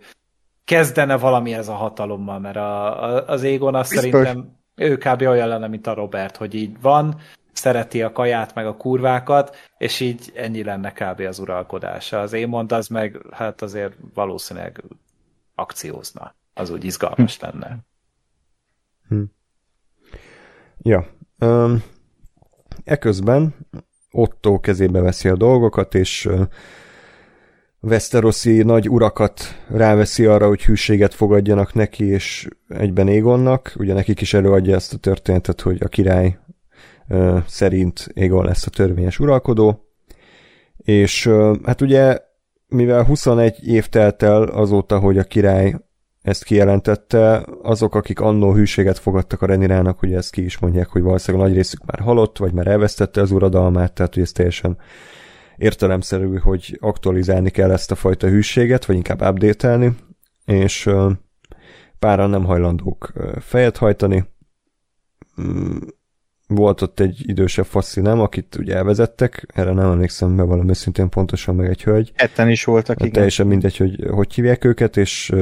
kezdene 0.71 1.17
valami 1.17 1.53
ez 1.53 1.67
a 1.67 1.73
hatalommal, 1.73 2.39
mert 2.39 2.55
a, 2.55 3.03
a, 3.03 3.27
az 3.27 3.43
Égon 3.43 3.75
azt 3.75 3.89
Biztos. 3.89 4.09
szerintem 4.09 4.57
ő 4.75 4.97
kb. 4.97 5.21
olyan 5.21 5.47
lenne, 5.47 5.67
mint 5.67 5.87
a 5.87 5.93
Robert, 5.93 6.37
hogy 6.37 6.55
így 6.55 6.81
van, 6.81 7.15
szereti 7.51 8.01
a 8.01 8.11
kaját, 8.11 8.55
meg 8.55 8.65
a 8.65 8.77
kurvákat, 8.77 9.55
és 9.77 9.99
így 9.99 10.31
ennyi 10.35 10.63
lenne 10.63 10.91
kb. 10.91 11.19
az 11.19 11.39
uralkodása. 11.39 12.19
Az 12.19 12.33
én 12.33 12.47
mond, 12.47 12.71
az 12.71 12.87
meg 12.87 13.21
hát 13.31 13.61
azért 13.61 13.93
valószínűleg 14.13 14.83
akciózna. 15.55 16.35
Az 16.53 16.69
úgy 16.69 16.83
izgalmas 16.83 17.37
hm. 17.37 17.45
lenne. 17.45 17.77
Hm. 19.07 19.23
Ja. 20.81 21.05
Um, 21.39 21.83
eközben 22.83 23.55
Otto 24.11 24.59
kezébe 24.59 25.01
veszi 25.01 25.29
a 25.29 25.35
dolgokat, 25.35 25.95
és 25.95 26.29
Westeroszi 27.83 28.63
nagy 28.63 28.89
urakat 28.89 29.41
ráveszi 29.69 30.25
arra, 30.25 30.47
hogy 30.47 30.63
hűséget 30.63 31.13
fogadjanak 31.13 31.73
neki, 31.73 32.05
és 32.05 32.47
egyben 32.67 33.07
Égonnak. 33.07 33.73
Ugye 33.77 33.93
nekik 33.93 34.21
is 34.21 34.33
előadja 34.33 34.75
ezt 34.75 34.93
a 34.93 34.97
történetet, 34.97 35.61
hogy 35.61 35.77
a 35.83 35.87
király 35.87 36.37
uh, 37.09 37.37
szerint 37.47 38.07
Égon 38.13 38.45
lesz 38.45 38.65
a 38.65 38.69
törvényes 38.69 39.19
uralkodó. 39.19 39.85
És 40.77 41.25
uh, 41.25 41.57
hát 41.63 41.81
ugye, 41.81 42.19
mivel 42.67 43.03
21 43.03 43.67
év 43.67 43.87
telt 43.87 44.23
el 44.23 44.43
azóta, 44.43 44.99
hogy 44.99 45.17
a 45.17 45.23
király 45.23 45.75
ezt 46.21 46.43
kijelentette, 46.43 47.45
azok, 47.61 47.95
akik 47.95 48.19
annó 48.19 48.53
hűséget 48.53 48.99
fogadtak 48.99 49.41
a 49.41 49.45
Renirának, 49.45 50.01
ugye 50.01 50.17
ezt 50.17 50.31
ki 50.31 50.43
is 50.43 50.59
mondják, 50.59 50.87
hogy 50.87 51.01
valószínűleg 51.01 51.47
nagy 51.47 51.55
részük 51.55 51.85
már 51.85 51.99
halott, 51.99 52.37
vagy 52.37 52.53
már 52.53 52.67
elvesztette 52.67 53.21
az 53.21 53.31
uradalmát, 53.31 53.93
tehát 53.93 54.13
hogy 54.13 54.23
ez 54.23 54.31
teljesen 54.31 54.77
értelemszerű, 55.61 56.37
hogy 56.37 56.77
aktualizálni 56.79 57.49
kell 57.49 57.71
ezt 57.71 57.91
a 57.91 57.95
fajta 57.95 58.27
hűséget, 58.27 58.85
vagy 58.85 58.95
inkább 58.95 59.21
update 59.21 59.93
és 60.45 60.89
páran 61.99 62.29
nem 62.29 62.43
hajlandók 62.43 63.11
fejet 63.39 63.77
hajtani. 63.77 64.25
Mm, 65.41 65.77
volt 66.47 66.81
ott 66.81 66.99
egy 66.99 67.21
idősebb 67.25 67.67
nem, 67.93 68.19
akit 68.19 68.55
ugye 68.55 68.75
elvezettek, 68.75 69.45
erre 69.53 69.73
nem 69.73 69.91
emlékszem 69.91 70.35
be 70.35 70.43
valami 70.43 70.75
szintén 70.75 71.09
pontosan, 71.09 71.55
meg 71.55 71.69
egy 71.69 71.83
hölgy. 71.83 72.11
Etten 72.15 72.49
is 72.49 72.63
voltak, 72.63 72.99
igen. 72.99 73.11
Teljesen 73.11 73.47
mindegy, 73.47 73.77
hogy 73.77 74.07
hogy 74.09 74.33
hívják 74.33 74.63
őket, 74.63 74.97
és 74.97 75.33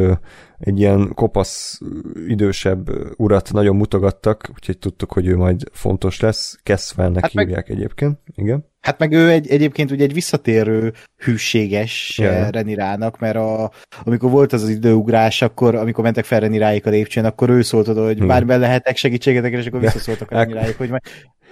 egy 0.60 0.80
ilyen 0.80 1.14
kopasz, 1.14 1.80
idősebb 2.28 2.90
urat 3.20 3.52
nagyon 3.52 3.76
mutogattak, 3.76 4.50
úgyhogy 4.54 4.78
tudtuk, 4.78 5.12
hogy 5.12 5.28
ő 5.28 5.38
majd 5.38 5.64
fontos 5.72 6.20
lesz. 6.20 6.60
Keszvelnek 6.64 7.22
hát 7.22 7.32
hívják 7.32 7.68
meg, 7.68 7.78
egyébként, 7.78 8.20
igen. 8.36 8.69
Hát 8.82 9.00
meg 9.00 9.12
ő 9.12 9.30
egy, 9.30 9.50
egyébként 9.50 9.92
ugye 9.92 10.04
egy 10.04 10.14
visszatérő 10.14 10.94
hűséges 11.18 12.18
yeah. 12.18 12.50
Renirának, 12.50 13.20
mert 13.20 13.36
a, 13.36 13.72
amikor 14.04 14.30
volt 14.30 14.54
az 14.54 14.64
az 14.64 14.70
időugrás, 14.70 15.42
akkor 15.42 15.76
amikor 15.76 16.04
mentek 16.04 16.26
fel 16.26 16.40
Reniráik 16.40 16.86
a 16.86 16.90
lépcsőn, 16.90 17.26
akkor 17.26 17.50
ő 17.50 17.62
szólt 17.62 17.88
oda, 17.88 18.06
hogy 18.06 18.18
hmm. 18.18 18.28
bármiben 18.28 18.60
lehetek 18.60 18.98
segítségetek, 18.98 19.54
és 19.54 19.66
akkor 19.66 19.80
visszaszóltak 19.80 20.32
a 20.32 20.36
Reniráik, 20.36 20.78
hogy 20.78 20.90
majd 20.90 21.02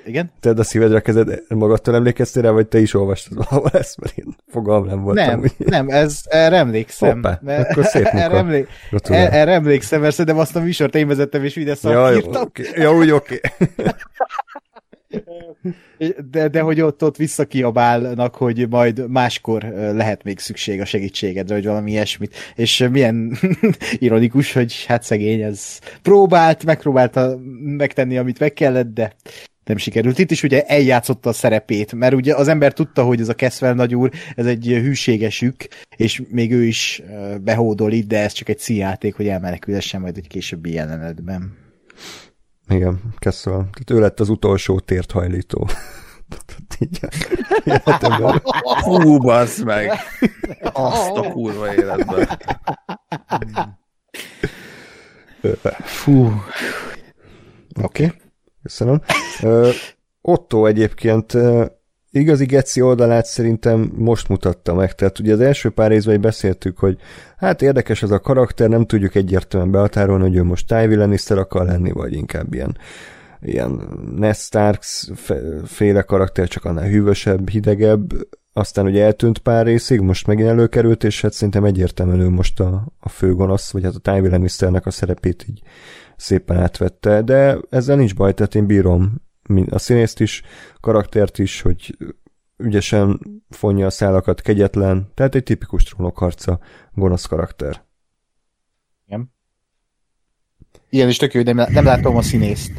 igen? 0.07 0.31
Te 0.39 0.49
a 0.49 0.63
szívedre 0.63 0.99
kezed, 0.99 1.43
magadtól 1.47 1.95
emlékeztél 1.95 2.43
rá, 2.43 2.49
vagy 2.49 2.67
te 2.67 2.79
is 2.79 2.93
olvastad 2.93 3.45
valahol 3.49 3.69
ezt, 3.73 4.01
mert 4.01 4.17
én 4.17 4.35
fogalm 4.47 4.85
nem 4.85 5.01
voltam. 5.01 5.25
Nem, 5.25 5.39
úgy. 5.39 5.53
nem, 5.57 5.89
ez, 5.89 6.21
erre 6.25 6.55
emlékszem. 6.55 7.13
Hoppá, 7.13 7.39
mert, 7.41 7.69
akkor 7.69 7.85
szép 7.85 8.03
munka. 8.11 8.19
Erre, 8.19 8.37
emlé- 8.37 8.67
erre 9.09 9.51
emlékszem, 9.51 10.01
mert 10.01 10.11
szerintem 10.11 10.39
azt 10.39 10.55
a 10.55 10.59
műsort 10.59 10.95
én 10.95 11.07
vezettem, 11.07 11.43
és 11.43 11.55
ide 11.55 11.75
ja, 11.81 12.13
írtam. 12.15 12.41
Okay. 12.41 12.65
Ja, 12.75 12.93
úgy 12.93 13.11
oké. 13.11 13.39
Okay. 13.59 13.85
De, 16.31 16.47
de 16.47 16.61
hogy 16.61 16.81
ott, 16.81 17.03
ott 17.03 17.17
visszakiabálnak, 17.17 18.35
hogy 18.35 18.69
majd 18.69 19.09
máskor 19.09 19.63
lehet 19.93 20.23
még 20.23 20.39
szükség 20.39 20.81
a 20.81 20.85
segítségedre, 20.85 21.55
vagy 21.55 21.65
valami 21.65 21.91
ilyesmit. 21.91 22.35
És 22.55 22.87
milyen 22.91 23.37
ironikus, 23.99 24.53
hogy 24.53 24.85
hát 24.85 25.03
szegény, 25.03 25.41
ez 25.41 25.79
próbált, 26.01 26.65
megpróbálta 26.65 27.37
megtenni, 27.61 28.17
amit 28.17 28.39
meg 28.39 28.53
kellett, 28.53 28.93
de 28.93 29.15
nem 29.67 29.77
sikerült. 29.77 30.19
Itt 30.19 30.31
is 30.31 30.43
ugye 30.43 30.63
eljátszotta 30.63 31.29
a 31.29 31.33
szerepét, 31.33 31.93
mert 31.93 32.13
ugye 32.13 32.35
az 32.35 32.47
ember 32.47 32.73
tudta, 32.73 33.03
hogy 33.03 33.19
ez 33.19 33.29
a 33.29 33.33
Keszvel 33.33 33.73
nagyúr, 33.73 34.11
ez 34.35 34.45
egy 34.45 34.65
hűségesük, 34.65 35.67
és 35.95 36.21
még 36.29 36.53
ő 36.53 36.63
is 36.63 37.01
behódol 37.41 37.91
itt, 37.91 38.07
de 38.07 38.19
ez 38.19 38.31
csak 38.31 38.49
egy 38.49 38.59
színjáték, 38.59 39.15
hogy 39.15 39.27
elmenekülhessen 39.27 40.01
majd 40.01 40.17
egy 40.17 40.27
későbbi 40.27 40.73
jelenetben. 40.73 41.55
Igen, 42.69 43.01
Keszvel. 43.17 43.55
Tehát 43.55 43.89
ő 43.89 43.99
lett 43.99 44.19
az 44.19 44.29
utolsó 44.29 44.79
tért 44.79 45.11
hajlító. 45.11 45.67
Fú, 48.81 49.17
bassz 49.25 49.61
meg! 49.63 49.91
Azt 50.73 51.17
a 51.17 51.31
kurva 51.31 51.73
életben. 51.73 52.27
Fú. 55.81 56.25
Oké. 57.81 58.05
Okay. 58.05 58.17
Köszönöm. 58.63 59.01
Otto 60.21 60.65
egyébként 60.65 61.33
igazi 62.17 62.45
Geci 62.45 62.81
oldalát 62.81 63.25
szerintem 63.25 63.91
most 63.95 64.27
mutatta 64.27 64.73
meg. 64.73 64.95
Tehát 64.95 65.19
ugye 65.19 65.33
az 65.33 65.39
első 65.39 65.69
pár 65.69 65.89
részben 65.89 66.21
beszéltük, 66.21 66.77
hogy 66.77 66.97
hát 67.37 67.61
érdekes 67.61 68.03
ez 68.03 68.11
a 68.11 68.19
karakter, 68.19 68.69
nem 68.69 68.85
tudjuk 68.85 69.15
egyértelműen 69.15 69.71
behatárolni, 69.71 70.23
hogy 70.23 70.35
ő 70.35 70.43
most 70.43 70.67
Tywin 70.67 70.97
Lannister 70.97 71.37
akar 71.37 71.65
lenni, 71.65 71.91
vagy 71.91 72.13
inkább 72.13 72.53
ilyen 72.53 72.77
ilyen 73.41 73.81
Ned 74.15 74.35
Starks 74.35 75.09
féle 75.65 76.01
karakter, 76.01 76.47
csak 76.47 76.65
annál 76.65 76.87
hűvösebb, 76.87 77.49
hidegebb, 77.49 78.13
aztán 78.53 78.85
ugye 78.85 79.03
eltűnt 79.03 79.37
pár 79.37 79.65
részig, 79.65 79.99
most 79.99 80.27
megint 80.27 80.47
előkerült, 80.47 81.03
és 81.03 81.21
hát 81.21 81.33
szerintem 81.33 81.63
egyértelműen 81.63 82.19
ő 82.19 82.29
most 82.29 82.59
a, 82.59 82.87
a 82.99 83.09
főgonosz, 83.09 83.71
vagy 83.71 83.83
hát 83.83 83.95
a 83.95 83.99
Tywin 83.99 84.31
Lannisternek 84.31 84.85
a 84.85 84.91
szerepét 84.91 85.45
így 85.49 85.61
szépen 86.15 86.57
átvette, 86.57 87.21
de 87.21 87.57
ezzel 87.69 87.95
nincs 87.95 88.15
baj, 88.15 88.33
tehát 88.33 88.55
én 88.55 88.65
bírom 88.65 89.21
a 89.69 89.79
színészt 89.79 90.19
is, 90.19 90.41
karaktert 90.79 91.39
is, 91.39 91.61
hogy 91.61 91.97
ügyesen 92.57 93.19
fonja 93.49 93.85
a 93.85 93.89
szálakat, 93.89 94.41
kegyetlen, 94.41 95.11
tehát 95.13 95.35
egy 95.35 95.43
tipikus 95.43 95.83
trónokharca, 95.83 96.59
gonosz 96.93 97.25
karakter. 97.25 97.83
Igen. 99.05 99.33
Igen, 100.89 101.07
és 101.07 101.17
tök 101.17 101.33
jó, 101.33 101.41
de 101.41 101.53
nem 101.53 101.83
látom 101.83 102.15
a 102.15 102.21
színészt. 102.21 102.71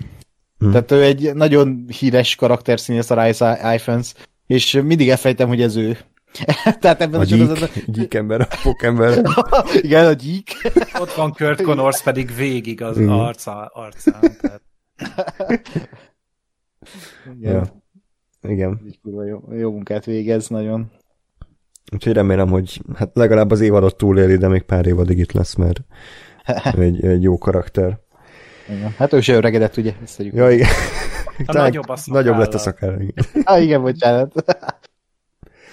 Hmm. 0.58 0.70
Tehát 0.70 0.90
ő 0.90 1.02
egy 1.02 1.34
nagyon 1.34 1.84
híres 1.98 2.34
karakter 2.34 2.80
színész 2.80 3.10
a 3.10 3.24
Rise 3.24 3.74
Ifans, 3.74 4.14
és 4.46 4.80
mindig 4.84 5.08
elfejtem, 5.08 5.48
hogy 5.48 5.62
ez 5.62 5.76
ő. 5.76 5.98
Tehát 6.80 7.00
ebben 7.00 7.20
a, 7.20 7.22
a 7.22 7.26
sorozatban... 7.26 7.68
Gyík 7.86 8.14
ember, 8.14 8.40
a 8.40 8.46
pokember. 8.62 9.22
Igen, 9.82 10.06
a 10.06 10.12
gyík. 10.12 10.70
Ott 11.00 11.12
van 11.12 11.32
Kurt 11.32 11.62
Connors 11.62 12.02
pedig 12.02 12.34
végig 12.34 12.82
az 12.82 12.98
arca, 12.98 13.70
arcán. 13.74 14.20
Tehát... 14.40 14.62
Igen. 17.36 17.52
Ja. 17.52 17.82
Igen. 18.50 18.80
Így 18.86 19.00
kurva 19.02 19.24
jó, 19.24 19.42
jó 19.52 19.70
munkát 19.70 20.04
végez, 20.04 20.48
nagyon. 20.48 20.90
Úgyhogy 21.92 22.12
remélem, 22.12 22.48
hogy 22.48 22.82
hát 22.94 23.10
legalább 23.14 23.50
az 23.50 23.60
évadot 23.60 23.96
túléli, 23.96 24.36
de 24.36 24.48
még 24.48 24.62
pár 24.62 24.86
évadig 24.86 25.18
itt 25.18 25.32
lesz, 25.32 25.54
mert 25.54 25.80
egy, 26.78 27.04
egy 27.04 27.22
jó 27.22 27.38
karakter. 27.38 27.98
Igen. 28.68 28.94
Hát 28.96 29.12
ő 29.12 29.20
se 29.20 29.34
öregedett, 29.34 29.76
ugye? 29.76 29.94
Ezt 30.02 30.22
ja, 30.22 30.50
igen. 30.50 30.68
nagyobb, 31.46 31.88
a 31.88 31.96
nagyobb 32.04 32.38
lett 32.38 32.54
a 32.54 32.58
szakára. 32.58 33.00
Igen. 33.00 33.24
Ah, 33.44 33.62
igen, 33.62 33.82
bocsánat. 33.82 34.44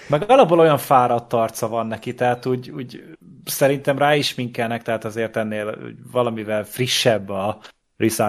Meg 0.08 0.30
alapból 0.30 0.58
olyan 0.58 0.78
fáradt 0.78 1.32
arca 1.32 1.68
van 1.68 1.86
neki, 1.86 2.14
tehát 2.14 2.46
úgy, 2.46 2.70
úgy 2.70 3.16
szerintem 3.44 3.98
rá 3.98 4.14
is 4.14 4.34
minkelnek, 4.34 4.82
tehát 4.82 5.04
azért 5.04 5.36
ennél 5.36 5.78
valamivel 6.12 6.64
frissebb 6.64 7.28
a 7.28 7.58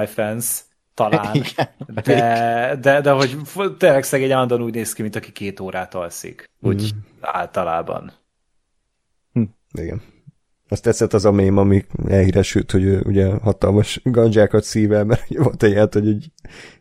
Fans 0.05 0.63
talán. 0.97 1.35
Igen, 1.41 1.69
de, 2.03 2.77
de, 2.81 3.01
de 3.01 3.11
hogy 3.11 3.37
tényleg 3.77 4.03
szegény 4.03 4.31
állandóan 4.31 4.61
úgy 4.61 4.73
néz 4.73 4.93
ki, 4.93 5.01
mint 5.01 5.15
aki 5.15 5.31
két 5.31 5.59
órát 5.59 5.93
alszik. 5.93 6.49
Úgy 6.61 6.93
mm. 6.95 6.99
általában. 7.21 8.11
Hm. 9.33 9.43
Igen. 9.71 10.01
Azt 10.69 10.83
tetszett 10.83 11.13
az 11.13 11.25
a 11.25 11.31
mém, 11.31 11.57
ami 11.57 11.85
elhíresült, 12.07 12.71
hogy 12.71 12.83
ő 12.83 13.01
ugye 13.05 13.27
hatalmas 13.41 14.01
gandzsákat 14.03 14.63
szível, 14.63 15.03
mert 15.03 15.27
volt 15.27 15.63
egy 15.63 15.75
át, 15.75 15.93
hogy 15.93 16.07
egy, 16.07 16.31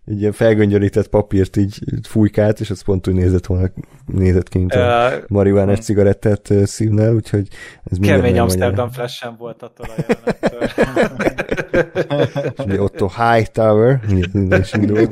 egy 0.05 0.21
ilyen 0.21 0.33
felgöngyölített 0.33 1.09
papírt 1.09 1.57
így 1.57 1.79
fújkált, 2.09 2.61
és 2.61 2.71
az 2.71 2.83
pont 2.83 3.07
úgy 3.07 3.15
nézett 3.15 3.47
volna, 3.47 3.71
nézett 4.07 4.49
ki, 4.49 4.59
mint 4.59 4.75
a 4.75 5.11
uh, 5.13 5.25
marihuánás 5.29 5.79
cigarettát 5.79 6.53
szívnál, 6.65 7.15
úgyhogy 7.15 7.49
ez 7.85 7.99
Kemény 8.01 8.39
Amsterdam 8.39 8.91
flash 8.91 9.37
volt 9.39 9.63
attól 9.63 9.87
a 9.97 10.03
Ugye 12.59 12.83
Otto 12.83 13.09
Hightower, 13.09 14.01
is 14.61 14.73
indul. 14.73 15.09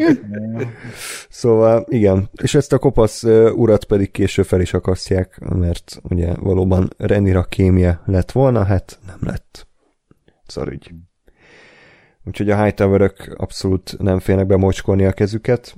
Szóval 1.28 1.86
igen, 1.88 2.30
és 2.42 2.54
ezt 2.54 2.72
a 2.72 2.78
kopasz 2.78 3.22
urat 3.54 3.84
pedig 3.84 4.10
később 4.10 4.46
fel 4.46 4.60
is 4.60 4.74
akasztják, 4.74 5.38
mert 5.38 6.00
ugye 6.02 6.34
valóban 6.34 6.90
Renira 6.96 7.42
kémie 7.42 8.00
lett 8.04 8.32
volna, 8.32 8.64
hát 8.64 8.98
nem 9.06 9.18
lett. 9.20 9.66
Szarügy. 10.46 10.90
Úgyhogy 12.24 12.50
a 12.50 12.62
Hightower-ök 12.62 13.34
abszolút 13.36 13.96
nem 13.98 14.18
félnek 14.18 14.46
bemocskolni 14.46 15.04
a 15.04 15.12
kezüket, 15.12 15.76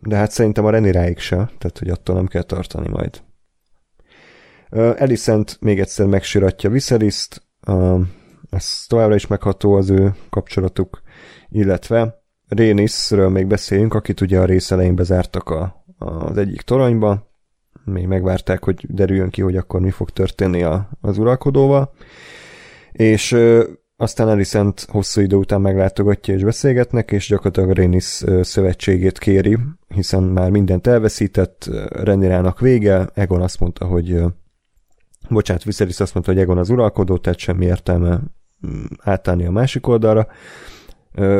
de 0.00 0.16
hát 0.16 0.30
szerintem 0.30 0.64
a 0.64 0.70
Reniráig 0.70 1.18
se, 1.18 1.36
tehát 1.36 1.78
hogy 1.78 1.88
attól 1.88 2.14
nem 2.14 2.26
kell 2.26 2.42
tartani 2.42 2.88
majd. 2.88 3.22
Elisent 4.96 5.56
még 5.60 5.80
egyszer 5.80 6.06
megsiratja 6.06 6.70
Viseryszt, 6.70 7.42
ez 8.52 8.84
továbbra 8.86 9.14
is 9.14 9.26
megható 9.26 9.74
az 9.74 9.90
ő 9.90 10.14
kapcsolatuk, 10.30 11.02
illetve 11.48 12.22
Réniszről 12.48 13.28
még 13.28 13.46
beszéljünk, 13.46 13.94
akit 13.94 14.20
ugye 14.20 14.40
a 14.40 14.44
rész 14.44 14.70
elején 14.70 14.94
bezártak 14.94 15.50
a, 15.50 15.84
az 15.98 16.36
egyik 16.36 16.60
toronyba, 16.60 17.30
még 17.84 18.06
megvárták, 18.06 18.64
hogy 18.64 18.86
derüljön 18.88 19.30
ki, 19.30 19.42
hogy 19.42 19.56
akkor 19.56 19.80
mi 19.80 19.90
fog 19.90 20.10
történni 20.10 20.62
a, 20.62 20.88
az 21.00 21.18
uralkodóval, 21.18 21.92
és 22.92 23.32
ö, 23.32 23.68
aztán 23.96 24.28
Alicent 24.28 24.86
hosszú 24.88 25.20
idő 25.20 25.36
után 25.36 25.60
meglátogatja 25.60 26.34
és 26.34 26.44
beszélgetnek, 26.44 27.10
és 27.10 27.28
gyakorlatilag 27.28 27.70
Rénisz 27.70 28.24
szövetségét 28.40 29.18
kéri, 29.18 29.58
hiszen 29.88 30.22
már 30.22 30.50
mindent 30.50 30.86
elveszített, 30.86 31.70
Renirának 31.88 32.60
vége, 32.60 33.10
Egon 33.14 33.42
azt 33.42 33.60
mondta, 33.60 33.86
hogy 33.86 34.22
bocsánat, 35.28 35.64
Viserys 35.64 36.00
azt 36.00 36.14
mondta, 36.14 36.32
hogy 36.32 36.40
Egon 36.40 36.58
az 36.58 36.70
uralkodó, 36.70 37.18
tehát 37.18 37.38
semmi 37.38 37.64
értelme 37.64 38.20
átállni 38.98 39.46
a 39.46 39.50
másik 39.50 39.86
oldalra. 39.86 40.26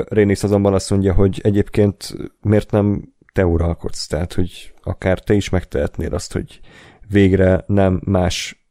Rénisz 0.09 0.43
azonban 0.43 0.75
azt 0.75 0.91
mondja, 0.91 1.13
hogy 1.13 1.41
egyébként 1.43 2.15
miért 2.41 2.71
nem 2.71 3.15
te 3.33 3.47
uralkodsz, 3.47 4.07
tehát 4.07 4.33
hogy 4.33 4.75
akár 4.83 5.19
te 5.19 5.35
is 5.35 5.49
megtehetnél 5.49 6.15
azt, 6.15 6.33
hogy 6.33 6.61
végre 7.09 7.65
nem 7.67 8.01
más 8.05 8.67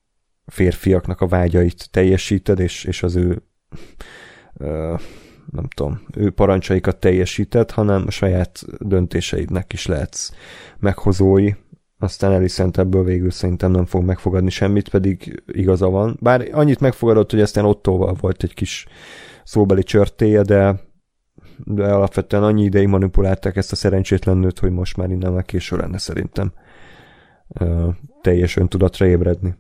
férfiaknak 0.45 1.21
a 1.21 1.27
vágyait 1.27 1.91
teljesíted, 1.91 2.59
és, 2.59 2.83
és 2.83 3.03
az 3.03 3.15
ő 3.15 3.43
nem 5.51 5.67
tudom, 5.75 6.01
ő 6.15 6.29
parancsaikat 6.31 6.99
teljesíted, 6.99 7.71
hanem 7.71 8.03
a 8.07 8.11
saját 8.11 8.63
döntéseidnek 8.79 9.73
is 9.73 9.85
lehetsz 9.85 10.31
meghozói, 10.79 11.51
aztán 12.03 12.33
Alicent 12.33 12.77
ebből 12.77 13.03
végül 13.03 13.31
szerintem 13.31 13.71
nem 13.71 13.85
fog 13.85 14.03
megfogadni 14.03 14.49
semmit, 14.49 14.89
pedig 14.89 15.43
igaza 15.47 15.89
van. 15.89 16.17
Bár 16.21 16.47
annyit 16.51 16.79
megfogadott, 16.79 17.31
hogy 17.31 17.41
aztán 17.41 17.65
Ottóval 17.65 18.15
volt 18.19 18.43
egy 18.43 18.53
kis 18.53 18.85
szóbeli 19.43 19.83
csörtéje, 19.83 20.41
de, 20.41 20.79
de 21.57 21.93
alapvetően 21.93 22.43
annyi 22.43 22.63
ideig 22.63 22.87
manipulálták 22.87 23.55
ezt 23.55 23.71
a 23.71 23.75
szerencsétlen 23.75 24.37
nőt, 24.37 24.59
hogy 24.59 24.71
most 24.71 24.97
már 24.97 25.09
innen 25.09 25.33
már 25.33 25.45
késő 25.45 25.77
lenne 25.77 25.97
szerintem 25.97 26.53
uh, 27.47 27.87
teljes 28.21 28.55
öntudatra 28.55 29.05
ébredni. 29.05 29.55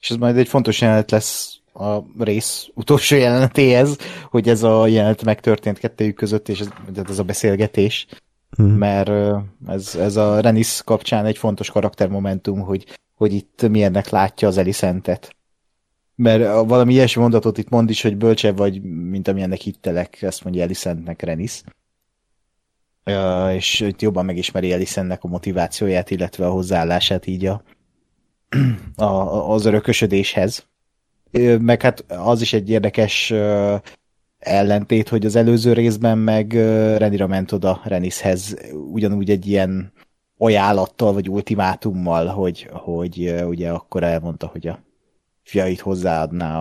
És 0.00 0.10
ez 0.10 0.16
majd 0.16 0.36
egy 0.36 0.48
fontos 0.48 0.80
jelenet 0.80 1.10
lesz 1.10 1.60
a 1.72 1.98
rész 2.18 2.68
utolsó 2.74 3.16
jelenetéhez, 3.16 3.96
hogy 4.30 4.48
ez 4.48 4.62
a 4.62 4.86
jelenet 4.86 5.24
megtörtént 5.24 5.78
kettőjük 5.78 6.16
között, 6.16 6.48
és 6.48 6.60
ez, 6.60 6.68
ez 7.08 7.18
a 7.18 7.22
beszélgetés 7.22 8.06
hmm. 8.56 8.66
mert 8.66 9.10
ez, 9.66 9.94
ez 9.94 10.16
a 10.16 10.40
Renis 10.40 10.82
kapcsán 10.84 11.24
egy 11.24 11.38
fontos 11.38 11.70
karaktermomentum, 11.70 12.60
hogy, 12.60 12.86
hogy 13.14 13.32
itt 13.32 13.68
milyennek 13.68 14.08
látja 14.08 14.48
az 14.48 14.58
Eliszentet. 14.58 15.36
Mert 16.14 16.42
valami 16.68 16.92
ilyesmi 16.92 17.22
mondatot 17.22 17.58
itt 17.58 17.68
mond 17.68 17.90
is, 17.90 18.02
hogy 18.02 18.16
bölcsebb 18.16 18.56
vagy, 18.56 18.82
mint 18.82 19.28
amilyennek 19.28 19.60
hittelek, 19.60 20.22
ezt 20.22 20.44
mondja 20.44 20.62
Elisentnek 20.62 21.22
Renis. 21.22 21.62
És 23.52 23.80
itt 23.80 24.02
jobban 24.02 24.24
megismeri 24.24 24.72
Elisennek 24.72 25.24
a 25.24 25.28
motivációját, 25.28 26.10
illetve 26.10 26.46
a 26.46 26.50
hozzáállását 26.50 27.26
így 27.26 27.46
a, 27.46 27.62
a, 28.96 29.50
az 29.52 29.64
örökösödéshez. 29.64 30.66
Meg 31.58 31.82
hát 31.82 32.04
az 32.08 32.40
is 32.40 32.52
egy 32.52 32.70
érdekes 32.70 33.32
ellentét, 34.42 35.08
hogy 35.08 35.26
az 35.26 35.36
előző 35.36 35.72
részben 35.72 36.18
meg 36.18 36.52
Renira 36.96 37.26
ment 37.26 37.52
oda 37.52 37.80
Renishez 37.84 38.56
ugyanúgy 38.92 39.30
egy 39.30 39.46
ilyen 39.46 39.92
ajánlattal, 40.38 41.12
vagy 41.12 41.28
ultimátummal, 41.28 42.26
hogy, 42.26 42.68
hogy 42.72 43.34
ugye 43.46 43.70
akkor 43.70 44.02
elmondta, 44.02 44.46
hogy 44.46 44.66
a 44.66 44.82
fiait 45.42 45.80
hozzáadná 45.80 46.58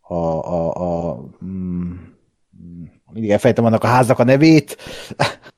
a, 0.00 0.14
a, 0.14 0.44
a, 0.44 1.10
a 1.10 1.24
mm, 1.44 1.92
mindig 3.12 3.30
elfejtem 3.30 3.64
annak 3.64 3.84
a 3.84 3.86
háznak 3.86 4.18
a 4.18 4.24
nevét, 4.24 4.76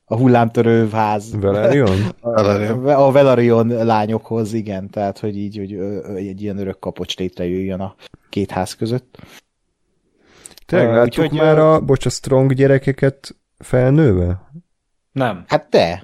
a 0.05 0.15
hullámtörő 0.17 0.89
ház. 0.89 1.35
Valerion? 2.21 2.85
A 2.85 3.11
Velarion 3.11 3.67
lányokhoz, 3.67 4.53
igen, 4.53 4.89
tehát 4.89 5.19
hogy 5.19 5.37
így 5.37 5.57
hogy 5.57 5.73
egy 6.15 6.41
ilyen 6.41 6.57
örök 6.57 6.79
kapocs 6.79 7.17
létrejöjjön 7.17 7.79
a 7.79 7.95
két 8.29 8.51
ház 8.51 8.73
között. 8.75 9.17
Tényleg 10.77 10.95
láttuk 10.95 11.23
úgyhogy, 11.23 11.37
már 11.37 11.57
a, 11.57 11.79
bocs, 11.79 12.05
a 12.05 12.09
strong 12.09 12.53
gyerekeket 12.53 13.35
felnőve? 13.57 14.51
Nem. 15.11 15.43
Hát 15.47 15.69
te. 15.69 16.03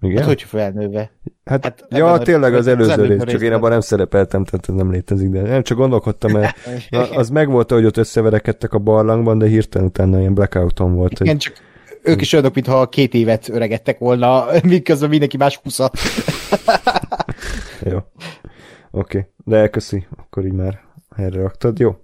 Igen? 0.00 0.16
Hát 0.16 0.26
hogy 0.26 0.42
felnőve? 0.42 1.10
Hát, 1.44 1.64
hát 1.64 1.86
ja, 1.88 2.18
tényleg 2.18 2.54
az 2.54 2.66
előző 2.66 3.04
rész, 3.04 3.24
csak 3.24 3.40
én 3.40 3.52
abban 3.52 3.70
nem 3.70 3.80
szerepeltem, 3.80 4.44
tehát 4.44 4.68
ez 4.68 4.74
nem 4.74 4.90
létezik, 4.90 5.28
de 5.28 5.42
nem 5.42 5.62
csak 5.62 5.78
gondolkodtam, 5.78 6.32
mert 6.32 6.56
az 7.14 7.30
megvolt, 7.30 7.70
hogy 7.70 7.84
ott 7.84 7.96
összeverekedtek 7.96 8.72
a 8.72 8.78
barlangban, 8.78 9.38
de 9.38 9.46
hirtelen 9.46 9.88
utána 9.88 10.18
ilyen 10.18 10.34
blackouton 10.34 10.94
volt. 10.94 11.20
Igen, 11.20 11.26
hogy... 11.26 11.36
csak 11.36 11.54
ők 12.02 12.20
is 12.20 12.32
olyanok, 12.32 12.54
mintha 12.54 12.88
két 12.88 13.14
évet 13.14 13.48
öregedtek 13.48 13.98
volna, 13.98 14.44
miközben 14.62 15.08
mindenki 15.08 15.36
más 15.36 15.60
húszat. 15.62 15.98
Jó. 17.90 17.96
Oké, 17.96 19.18
okay. 19.18 19.22
de 19.44 19.56
elköszi, 19.56 20.06
akkor 20.16 20.44
így 20.44 20.52
már 20.52 20.80
erre 21.16 21.40
raktad, 21.40 21.78
jó? 21.78 21.96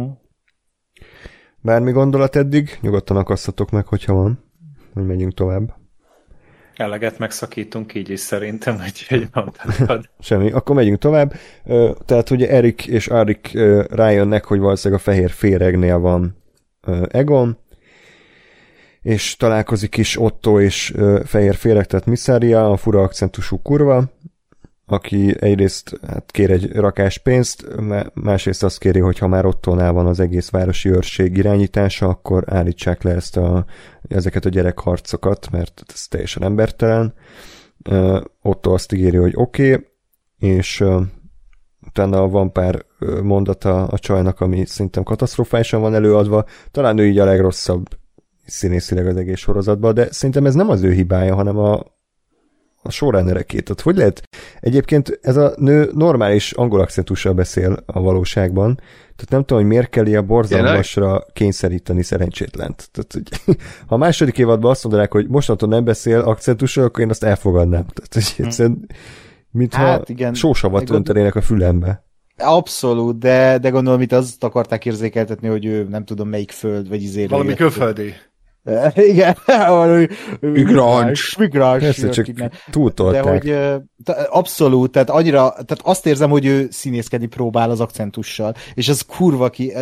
Mm. 0.00 0.10
Bármi 1.64 1.92
gondolat 1.92 2.36
eddig, 2.36 2.78
nyugodtan 2.80 3.16
akasszatok 3.16 3.70
meg, 3.70 3.86
hogyha 3.86 4.12
van, 4.12 4.44
hogy 4.94 5.06
megyünk 5.06 5.34
tovább. 5.34 5.74
Eleget 6.76 7.18
megszakítunk 7.18 7.94
így 7.94 8.10
is 8.10 8.20
szerintem, 8.20 8.80
hogy 8.80 9.28
mondtad. 9.32 10.10
Semmi, 10.20 10.50
akkor 10.50 10.76
megyünk 10.76 10.98
tovább. 10.98 11.34
Tehát 12.04 12.30
ugye 12.30 12.48
Erik 12.48 12.86
és 12.86 13.08
Arik 13.08 13.58
rájönnek, 13.90 14.44
hogy 14.44 14.58
valószínűleg 14.58 15.00
a 15.00 15.04
fehér 15.04 15.30
féregnél 15.30 15.98
van 15.98 16.36
Egon, 17.08 17.58
és 19.02 19.36
találkozik 19.36 19.96
is 19.96 20.20
Otto 20.20 20.60
és 20.60 20.94
fehér 21.24 21.54
féreg, 21.54 21.86
tehát 21.86 22.06
Missaria, 22.06 22.70
a 22.70 22.76
fura 22.76 23.02
akcentusú 23.02 23.62
kurva, 23.62 24.04
aki 24.92 25.34
egyrészt 25.40 26.00
hát 26.06 26.30
kér 26.30 26.50
egy 26.50 26.72
rakás 26.72 27.18
pénzt, 27.18 27.66
másrészt 28.14 28.62
azt 28.62 28.78
kéri, 28.78 28.98
hogy 28.98 29.18
ha 29.18 29.26
már 29.26 29.46
otthonál 29.46 29.92
van 29.92 30.06
az 30.06 30.20
egész 30.20 30.50
városi 30.50 30.88
őrség 30.88 31.36
irányítása, 31.36 32.08
akkor 32.08 32.44
állítsák 32.46 33.02
le 33.02 33.14
ezt 33.14 33.36
a, 33.36 33.64
ezeket 34.08 34.44
a 34.44 34.48
gyerekharcokat, 34.48 35.50
mert 35.50 35.82
ez 35.92 36.06
teljesen 36.08 36.42
embertelen. 36.42 37.14
Otto 38.42 38.72
azt 38.72 38.92
ígéri, 38.92 39.16
hogy 39.16 39.32
oké, 39.34 39.72
okay, 39.72 39.86
és 40.38 40.84
utána 41.86 42.28
van 42.28 42.52
pár 42.52 42.84
mondata 43.22 43.86
a 43.86 43.98
csajnak, 43.98 44.40
ami 44.40 44.66
szerintem 44.66 45.02
katasztrofálisan 45.02 45.80
van 45.80 45.94
előadva. 45.94 46.44
Talán 46.70 46.98
ő 46.98 47.06
így 47.06 47.18
a 47.18 47.24
legrosszabb 47.24 47.84
színészileg 48.46 49.06
az 49.06 49.16
egész 49.16 49.38
sorozatban, 49.38 49.94
de 49.94 50.12
szerintem 50.12 50.46
ez 50.46 50.54
nem 50.54 50.68
az 50.68 50.82
ő 50.82 50.92
hibája, 50.92 51.34
hanem 51.34 51.58
a, 51.58 51.84
a 52.82 52.90
showrunnerekét. 52.90 53.64
Tehát 53.64 53.80
hogy 53.80 53.96
lehet? 53.96 54.22
Egyébként 54.60 55.18
ez 55.22 55.36
a 55.36 55.52
nő 55.56 55.90
normális 55.94 56.52
angol 56.52 56.80
akcentussal 56.80 57.32
beszél 57.32 57.76
a 57.86 58.00
valóságban, 58.00 58.80
tehát 59.16 59.30
nem 59.30 59.40
tudom, 59.40 59.62
hogy 59.62 59.72
miért 59.72 59.88
kell 59.88 60.06
ilyen 60.06 60.26
borzalmasra 60.26 61.24
kényszeríteni 61.32 62.02
szerencsétlent. 62.02 62.88
Tehát, 62.90 63.12
hogy, 63.12 63.56
ha 63.88 63.94
a 63.94 63.98
második 63.98 64.38
évadban 64.38 64.70
azt 64.70 64.82
mondanák, 64.82 65.12
hogy 65.12 65.28
mostantól 65.28 65.68
nem 65.68 65.84
beszél 65.84 66.20
akcentussal, 66.20 66.84
akkor 66.84 67.04
én 67.04 67.10
azt 67.10 67.24
elfogadnám. 67.24 67.86
Tehát, 67.86 68.14
hogy 68.14 68.36
hm. 68.36 68.44
egyszerűen, 68.44 68.86
mintha 69.50 69.82
hát 69.82 70.08
igen. 70.08 70.34
sósavat 70.34 70.90
öntenének 70.90 71.34
a 71.34 71.40
fülembe. 71.40 72.04
Abszolút, 72.36 73.18
de, 73.18 73.58
de 73.58 73.68
gondolom, 73.68 74.00
itt 74.00 74.12
azt 74.12 74.44
akarták 74.44 74.86
érzékeltetni, 74.86 75.48
hogy 75.48 75.64
ő 75.64 75.86
nem 75.90 76.04
tudom 76.04 76.28
melyik 76.28 76.50
föld, 76.50 76.88
vagy 76.88 77.02
izé. 77.02 77.26
Valami 77.26 77.54
külföldi. 77.54 78.14
Igen, 78.94 79.36
migráns. 80.40 81.36
Migráns. 81.36 81.82
Persze, 81.82 82.08
csak 82.08 82.26
túltolták. 82.70 83.22
De 83.22 83.30
hogy 83.30 83.82
abszolút, 84.30 84.90
tehát 84.90 85.10
annyira, 85.10 85.50
tehát 85.50 85.80
azt 85.82 86.06
érzem, 86.06 86.30
hogy 86.30 86.46
ő 86.46 86.66
színészkedni 86.70 87.26
próbál 87.26 87.70
az 87.70 87.80
akcentussal, 87.80 88.54
és 88.74 88.88
ez 88.88 89.00
kurva 89.00 89.50
ki, 89.50 89.72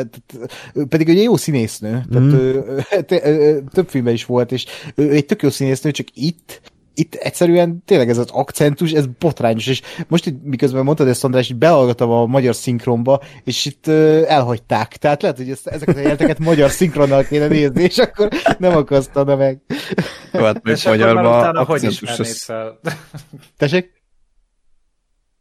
pedig 0.88 1.08
egy 1.08 1.22
jó 1.22 1.36
színésznő, 1.36 2.04
tehát 2.10 2.26
mm. 2.26 2.34
ő, 2.34 2.64
több 3.74 3.88
filmben 3.88 4.14
is 4.14 4.24
volt, 4.24 4.52
és 4.52 4.66
ő 4.94 5.10
egy 5.10 5.26
tök 5.26 5.42
jó 5.42 5.50
színésznő, 5.50 5.90
csak 5.90 6.06
itt 6.14 6.60
itt 7.00 7.14
egyszerűen 7.14 7.82
tényleg 7.84 8.08
ez 8.08 8.18
az 8.18 8.30
akcentus, 8.30 8.92
ez 8.92 9.06
botrányos, 9.18 9.66
és 9.66 9.82
most 10.08 10.26
itt 10.26 10.42
miközben 10.42 10.84
mondtad 10.84 11.08
ezt, 11.08 11.24
András, 11.24 11.50
így 11.50 11.56
behallgatom 11.56 12.10
a 12.10 12.26
magyar 12.26 12.54
szinkronba, 12.54 13.22
és 13.44 13.64
itt 13.64 13.86
uh, 13.86 14.24
elhagyták. 14.26 14.96
Tehát 14.96 15.22
lehet, 15.22 15.36
hogy 15.36 15.50
ezt, 15.50 15.66
ezeket 15.66 15.96
a 15.96 16.00
jelenteket 16.00 16.38
magyar 16.38 16.70
szinkronnal 16.70 17.22
kéne 17.22 17.46
nézni, 17.46 17.82
és 17.82 17.98
akkor 17.98 18.28
nem 18.58 18.76
akasztana 18.76 19.36
meg. 19.36 19.60
Jó, 20.32 20.44
hát 20.44 20.62
még 20.62 20.76
magyarban 20.84 21.56
akcentus 21.56 22.18
az... 22.18 22.42
fel? 22.42 22.80
Tessék? 23.56 24.02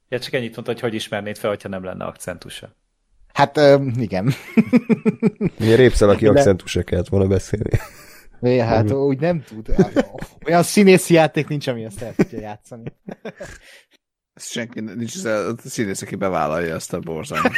Ja, 0.10 0.20
csak 0.20 0.34
ennyit 0.34 0.53
mondta, 0.55 0.72
hogy 0.72 0.82
hogy 0.82 0.93
ismernéd 0.93 1.38
fel, 1.38 1.49
hogyha 1.49 1.70
nem 1.70 1.84
lenne 1.84 2.05
akcentusa. 2.05 2.76
Hát, 3.34 3.57
uh, 3.57 3.86
igen. 3.97 4.34
Milyen 5.57 5.78
répszel, 5.78 6.10
aki 6.10 6.28
akcentusra 6.28 6.84
kellett 6.84 7.07
volna 7.07 7.28
beszélni. 7.28 7.80
É, 8.42 8.58
hát 8.58 8.92
úgy 8.92 9.20
nem 9.20 9.44
tud. 9.44 9.76
Olyan 10.46 10.64
színészi 10.64 11.14
játék 11.14 11.48
nincs, 11.48 11.68
ami 11.68 11.84
ezt 11.84 12.02
el 12.02 12.14
tudja 12.16 12.40
játszani. 12.40 12.94
Ez 14.34 14.46
senki 14.46 14.80
nincs, 14.80 15.26
a 15.26 15.56
színész, 15.64 16.02
aki 16.02 16.16
bevállalja 16.16 16.76
ezt 16.76 16.94
a 16.94 17.00
borzalmat. 17.00 17.52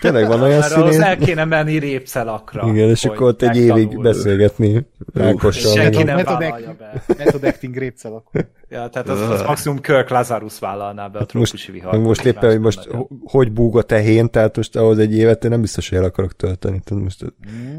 Tényleg 0.00 0.26
van 0.26 0.42
olyan 0.42 0.62
színész? 0.62 0.96
Az 0.96 1.02
el 1.02 1.18
kéne 1.18 1.44
menni 1.44 1.78
répszelakra. 1.78 2.68
Igen, 2.68 2.88
és 2.88 3.04
akkor 3.04 3.26
ott 3.26 3.42
egy 3.42 3.56
évig 3.56 4.00
beszélgetni 4.00 4.86
Rákossal. 5.14 5.72
Senki 5.72 6.02
nem 6.02 6.24
vállalja 6.24 6.74
be. 6.78 7.02
Method 7.18 7.44
acting. 7.44 7.92
Ja, 8.68 8.88
tehát 8.88 9.08
az, 9.08 9.20
az 9.20 9.42
maximum 9.42 9.80
Kirk 9.80 10.08
Lazarus 10.08 10.58
vállalná 10.58 11.08
be 11.08 11.18
a 11.18 11.26
trópusi 11.26 11.72
vihar. 11.72 11.98
Most 11.98 12.24
éppen, 12.24 12.50
hogy 12.50 12.60
most 12.60 12.88
hogy 13.24 13.52
búg 13.52 13.76
a 13.76 13.82
tehén, 13.82 14.30
tehát 14.30 14.56
most 14.56 14.76
ahhoz 14.76 14.98
egy 14.98 15.16
évet 15.16 15.44
én 15.44 15.50
nem 15.50 15.60
biztos, 15.60 15.88
hogy 15.88 15.98
el 15.98 16.04
akarok 16.04 16.36
tölteni. 16.36 16.80
Tehát 16.84 17.02
most... 17.02 17.24
Mm. 17.24 17.76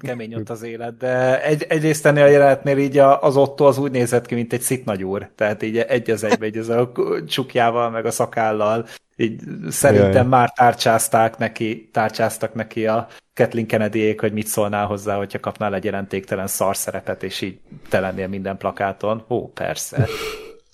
Kemény 0.00 0.34
ott 0.34 0.50
az 0.50 0.62
élet, 0.62 0.96
de 0.96 1.42
egy, 1.42 1.66
egyrészt 1.68 2.06
ennél 2.06 2.22
a 2.22 2.26
jelenetnél 2.26 2.78
így 2.78 2.98
az 2.98 3.36
Otto 3.36 3.64
az 3.64 3.78
úgy 3.78 3.90
nézett 3.90 4.26
ki, 4.26 4.34
mint 4.34 4.52
egy 4.52 4.60
szitnagyúr, 4.60 5.30
tehát 5.34 5.62
így 5.62 5.78
egy 5.78 6.10
az 6.10 6.24
egybe, 6.24 6.46
egy 6.46 6.56
az 6.56 6.68
a 6.68 6.92
csukjával, 7.28 7.90
meg 7.90 8.06
a 8.06 8.10
szakállal, 8.10 8.86
így 9.16 9.40
szerintem 9.68 10.12
Jaj. 10.12 10.26
már 10.26 10.52
tárcsázták 10.52 11.38
neki, 11.38 11.88
tárcsáztak 11.92 12.54
neki 12.54 12.86
a 12.86 13.08
Kathleen 13.34 13.66
kennedy 13.66 14.14
hogy 14.18 14.32
mit 14.32 14.46
szólnál 14.46 14.86
hozzá, 14.86 15.16
hogyha 15.16 15.40
kapnál 15.40 15.74
egy 15.74 15.84
jelentéktelen 15.84 16.46
szarszerepet, 16.46 17.22
és 17.22 17.40
így 17.40 17.58
te 17.88 18.00
lennél 18.00 18.28
minden 18.28 18.56
plakáton. 18.56 19.24
Ó, 19.28 19.48
persze. 19.48 20.06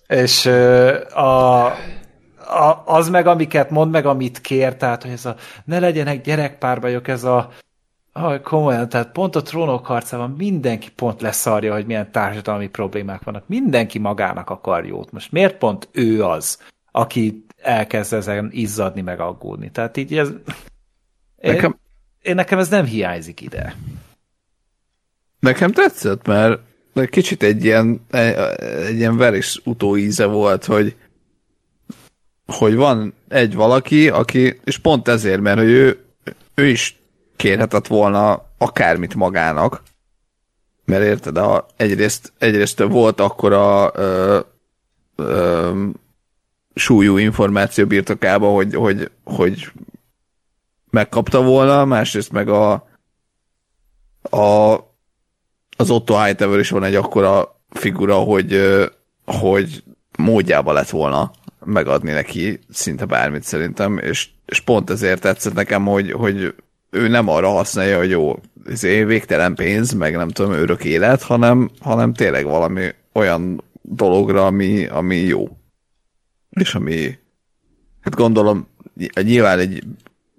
és 0.09 0.47
a, 1.15 1.65
a, 1.67 2.83
az 2.85 3.09
meg, 3.09 3.27
amiket 3.27 3.71
mond, 3.71 3.91
meg 3.91 4.07
amit 4.07 4.41
kér, 4.41 4.77
tehát, 4.77 5.03
hogy 5.03 5.13
ez 5.13 5.25
a 5.25 5.37
ne 5.65 5.79
legyenek 5.79 6.21
gyerekpárbajok, 6.21 7.09
ez 7.09 7.25
a 7.25 7.51
Ah, 8.19 8.41
komolyan, 8.41 8.89
tehát 8.89 9.13
pont 9.13 9.37
a 9.37 9.43
trónok 9.43 9.87
harcában 9.87 10.31
mindenki 10.31 10.91
pont 10.91 11.21
leszarja, 11.21 11.73
hogy 11.73 11.87
milyen 11.87 12.13
társadalmi 12.13 12.69
problémák 12.69 13.23
vannak. 13.23 13.49
Mindenki 13.49 13.99
magának 13.99 14.51
akar 14.51 14.87
jót. 14.87 15.13
Most 15.13 15.33
miért 15.33 15.59
pont 15.59 15.89
ő 15.93 16.25
az, 16.25 16.59
aki 16.91 17.45
elkezd 17.63 18.13
ezen 18.13 18.49
izzadni, 18.53 19.01
meg 19.01 19.21
aggódni? 19.21 19.71
Tehát 19.71 19.97
így 19.97 20.19
ez... 20.19 20.29
Nekem... 21.41 21.79
Én, 22.23 22.31
én 22.31 22.35
nekem 22.35 22.59
ez 22.59 22.69
nem 22.69 22.85
hiányzik 22.85 23.41
ide. 23.41 23.77
Nekem 25.41 25.73
tetszett, 25.73 26.27
mert 26.27 26.61
kicsit 27.11 27.43
egy 27.43 27.65
ilyen, 27.65 28.01
egy 28.11 28.97
ilyen 28.97 29.17
veris 29.17 29.61
utóíze 29.65 30.27
volt, 30.27 30.65
hogy 30.65 30.97
hogy 32.47 32.75
van 32.75 33.15
egy 33.29 33.55
valaki, 33.55 34.09
aki, 34.09 34.61
és 34.65 34.79
pont 34.79 35.09
ezért, 35.09 35.41
mert 35.41 35.59
hogy 35.59 35.69
ő, 35.69 36.05
ő 36.55 36.67
is 36.67 36.97
kérhetett 37.47 37.87
volna 37.87 38.43
akármit 38.59 39.15
magának, 39.15 39.83
mert 40.85 41.03
érted, 41.03 41.37
a, 41.37 41.67
egyrészt, 41.77 42.33
egyrészt 42.39 42.79
volt 42.79 43.21
akkor 43.21 43.53
a 43.53 43.93
ö, 45.17 45.83
súlyú 46.75 47.17
információ 47.17 47.87
birtokába, 47.87 48.49
hogy, 48.49 48.75
hogy, 48.75 49.11
hogy 49.25 49.73
megkapta 50.91 51.43
volna, 51.43 51.85
másrészt 51.85 52.33
meg 52.33 52.49
a, 52.49 52.73
a 54.31 54.75
az 55.77 55.91
Otto 55.91 56.23
Hightower 56.25 56.59
is 56.59 56.71
van 56.71 56.85
egy 56.85 56.95
akkora 56.95 57.61
figura, 57.71 58.17
hogy, 58.17 58.61
hogy 59.25 59.83
módjába 60.19 60.73
lett 60.73 60.91
volna 60.91 61.31
megadni 61.65 62.13
neki 62.13 62.61
szinte 62.71 63.05
bármit 63.05 63.43
szerintem, 63.43 63.99
és, 63.99 64.29
és 64.47 64.61
pont 64.61 64.91
ezért 64.91 65.21
tetszett 65.21 65.55
nekem, 65.55 65.85
hogy, 65.85 66.13
hogy 66.13 66.55
ő 66.97 67.09
nem 67.09 67.29
arra 67.29 67.49
használja, 67.49 67.99
hogy 67.99 68.11
jó, 68.11 68.39
ez 68.67 68.81
végtelen 68.81 69.55
pénz, 69.55 69.93
meg 69.93 70.17
nem 70.17 70.29
tudom, 70.29 70.53
örök 70.53 70.85
élet, 70.85 71.23
hanem, 71.23 71.71
hanem 71.81 72.15
tényleg 72.15 72.45
valami 72.45 72.89
olyan 73.13 73.63
dologra, 73.83 74.47
ami, 74.47 74.87
ami 74.87 75.17
jó. 75.17 75.49
És 76.51 76.75
ami, 76.75 77.19
hát 78.01 78.15
gondolom, 78.15 78.69
nyilván 79.23 79.59
egy 79.59 79.83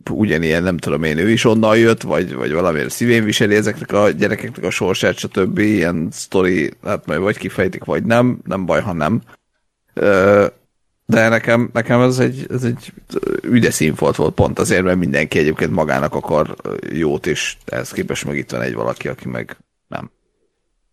ugyanilyen, 0.10 0.64
nem 0.64 0.78
tudom 0.78 1.03
én, 1.03 1.18
ő 1.18 1.30
is 1.30 1.45
onnan 1.45 1.78
jött, 1.78 2.01
vagy, 2.01 2.34
vagy 2.34 2.51
valamiért 2.51 2.89
szívén 2.89 3.24
viseli 3.24 3.55
ezeknek 3.55 3.91
a 3.91 4.10
gyerekeknek 4.10 4.64
a 4.66 4.70
sorsát, 4.70 5.18
stb. 5.18 5.58
Ilyen 5.58 6.08
sztori, 6.12 6.72
hát 6.84 7.05
majd 7.05 7.20
vagy 7.20 7.38
kifejtik, 7.38 7.84
vagy 7.84 8.03
nem, 8.03 8.39
nem 8.43 8.66
baj, 8.66 8.82
ha 8.82 8.93
nem. 8.93 9.22
De 11.10 11.30
nekem, 11.30 11.70
nekem 11.74 12.01
ez 12.01 12.20
egy, 12.20 12.45
ez 12.49 12.64
egy 12.64 12.93
ügyes 13.41 13.74
színfolt 13.74 14.16
volt 14.16 14.34
pont 14.34 14.60
azért, 14.60 14.84
mert 14.84 14.97
mindenki 14.97 15.39
egyébként 15.39 15.72
magának 15.72 16.14
akar 16.14 16.55
jót, 16.91 17.28
és 17.28 17.58
ehhez 17.66 17.91
képest 17.91 18.26
meg 18.26 18.38
itt 18.38 18.51
van 18.51 18.62
egy 18.62 18.74
valaki, 18.74 19.08
aki 19.08 19.28
meg 19.28 19.58
nem. 19.88 20.12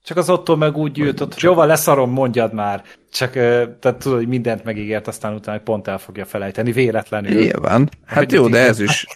Csak 0.04 0.16
az 0.16 0.30
Otto 0.30 0.56
meg 0.56 0.76
úgy 0.76 0.96
jött, 0.96 1.18
hogy 1.18 1.34
jóval 1.36 1.66
leszarom, 1.66 2.10
mondjad 2.10 2.52
már. 2.52 2.82
Csak 3.12 3.32
tehát 3.32 3.94
tudod, 3.98 4.18
hogy 4.18 4.28
mindent 4.28 4.64
megígért, 4.64 5.08
aztán 5.08 5.34
utána 5.34 5.58
pont 5.58 5.88
el 5.88 5.98
fogja 5.98 6.24
felejteni, 6.24 6.72
véletlenül. 6.72 7.40
Nyilván. 7.40 7.90
Hát 8.04 8.32
jó, 8.32 8.48
de 8.48 8.58
ez 8.58 8.80
is, 8.80 9.06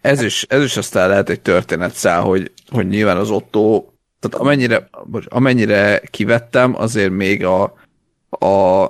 ez 0.00 0.22
is, 0.22 0.42
ez 0.42 0.62
is 0.62 0.76
aztán 0.76 1.08
lehet 1.08 1.28
egy 1.28 1.40
történetszál, 1.40 2.20
hogy, 2.20 2.52
hogy 2.68 2.88
nyilván 2.88 3.16
az 3.16 3.30
Otto, 3.30 3.84
tehát 4.20 4.46
amennyire, 4.46 4.88
amennyire 5.24 6.00
kivettem, 6.10 6.74
azért 6.76 7.10
még 7.10 7.44
a, 7.44 7.62
a 8.28 8.86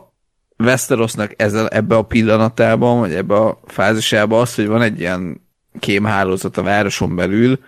Westerosnak 0.64 1.32
ezzel, 1.36 1.68
ebbe 1.68 1.96
a 1.96 2.02
pillanatában, 2.02 2.98
vagy 2.98 3.14
ebbe 3.14 3.34
a 3.34 3.60
fázisában 3.66 4.40
az, 4.40 4.54
hogy 4.54 4.66
van 4.66 4.82
egy 4.82 5.00
ilyen 5.00 5.40
kémhálózat 5.78 6.56
a 6.56 6.62
városon 6.62 7.16
belül, 7.16 7.58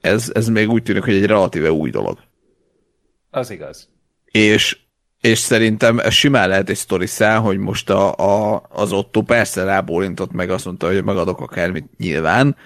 ez, 0.00 0.30
ez 0.34 0.48
még 0.48 0.68
úgy 0.68 0.82
tűnik, 0.82 1.04
hogy 1.04 1.14
egy 1.14 1.26
relatíve 1.26 1.72
új 1.72 1.90
dolog. 1.90 2.18
Az 3.30 3.50
igaz. 3.50 3.88
És, 4.24 4.78
és 5.20 5.38
szerintem 5.38 5.98
ez 5.98 6.12
simán 6.12 6.48
lehet 6.48 6.68
egy 6.68 6.76
sztori 6.76 7.06
szál, 7.06 7.40
hogy 7.40 7.58
most 7.58 7.90
a, 7.90 8.14
a, 8.14 8.62
az 8.68 8.92
Otto 8.92 9.22
persze 9.22 9.64
rábólintott 9.64 10.32
meg, 10.32 10.50
azt 10.50 10.64
mondta, 10.64 10.86
hogy 10.86 11.04
megadok 11.04 11.40
akármit 11.40 11.98
nyilván, 11.98 12.56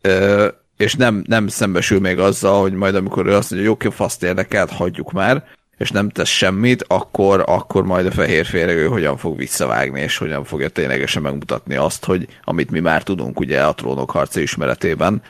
ö, 0.00 0.48
és 0.76 0.94
nem, 0.94 1.24
nem 1.26 1.48
szembesül 1.48 2.00
még 2.00 2.18
azzal, 2.18 2.60
hogy 2.60 2.72
majd 2.72 2.94
amikor 2.94 3.26
ő 3.26 3.34
azt 3.34 3.50
mondja, 3.50 3.70
hogy 3.70 3.84
jó, 3.84 3.90
faszt 3.90 4.22
érdekelt, 4.22 4.70
hagyjuk 4.70 5.12
már, 5.12 5.44
és 5.80 5.90
nem 5.90 6.08
tesz 6.08 6.28
semmit, 6.28 6.84
akkor, 6.88 7.44
akkor 7.46 7.84
majd 7.84 8.06
a 8.06 8.10
fehér 8.10 8.46
férjegő 8.46 8.86
hogyan 8.86 9.16
fog 9.16 9.36
visszavágni, 9.36 10.00
és 10.00 10.16
hogyan 10.16 10.44
fogja 10.44 10.68
ténylegesen 10.68 11.22
megmutatni 11.22 11.74
azt, 11.74 12.04
hogy 12.04 12.26
amit 12.44 12.70
mi 12.70 12.80
már 12.80 13.02
tudunk 13.02 13.40
ugye 13.40 13.64
a 13.64 13.74
trónok 13.74 14.10
harca 14.10 14.40
ismeretében, 14.40 15.22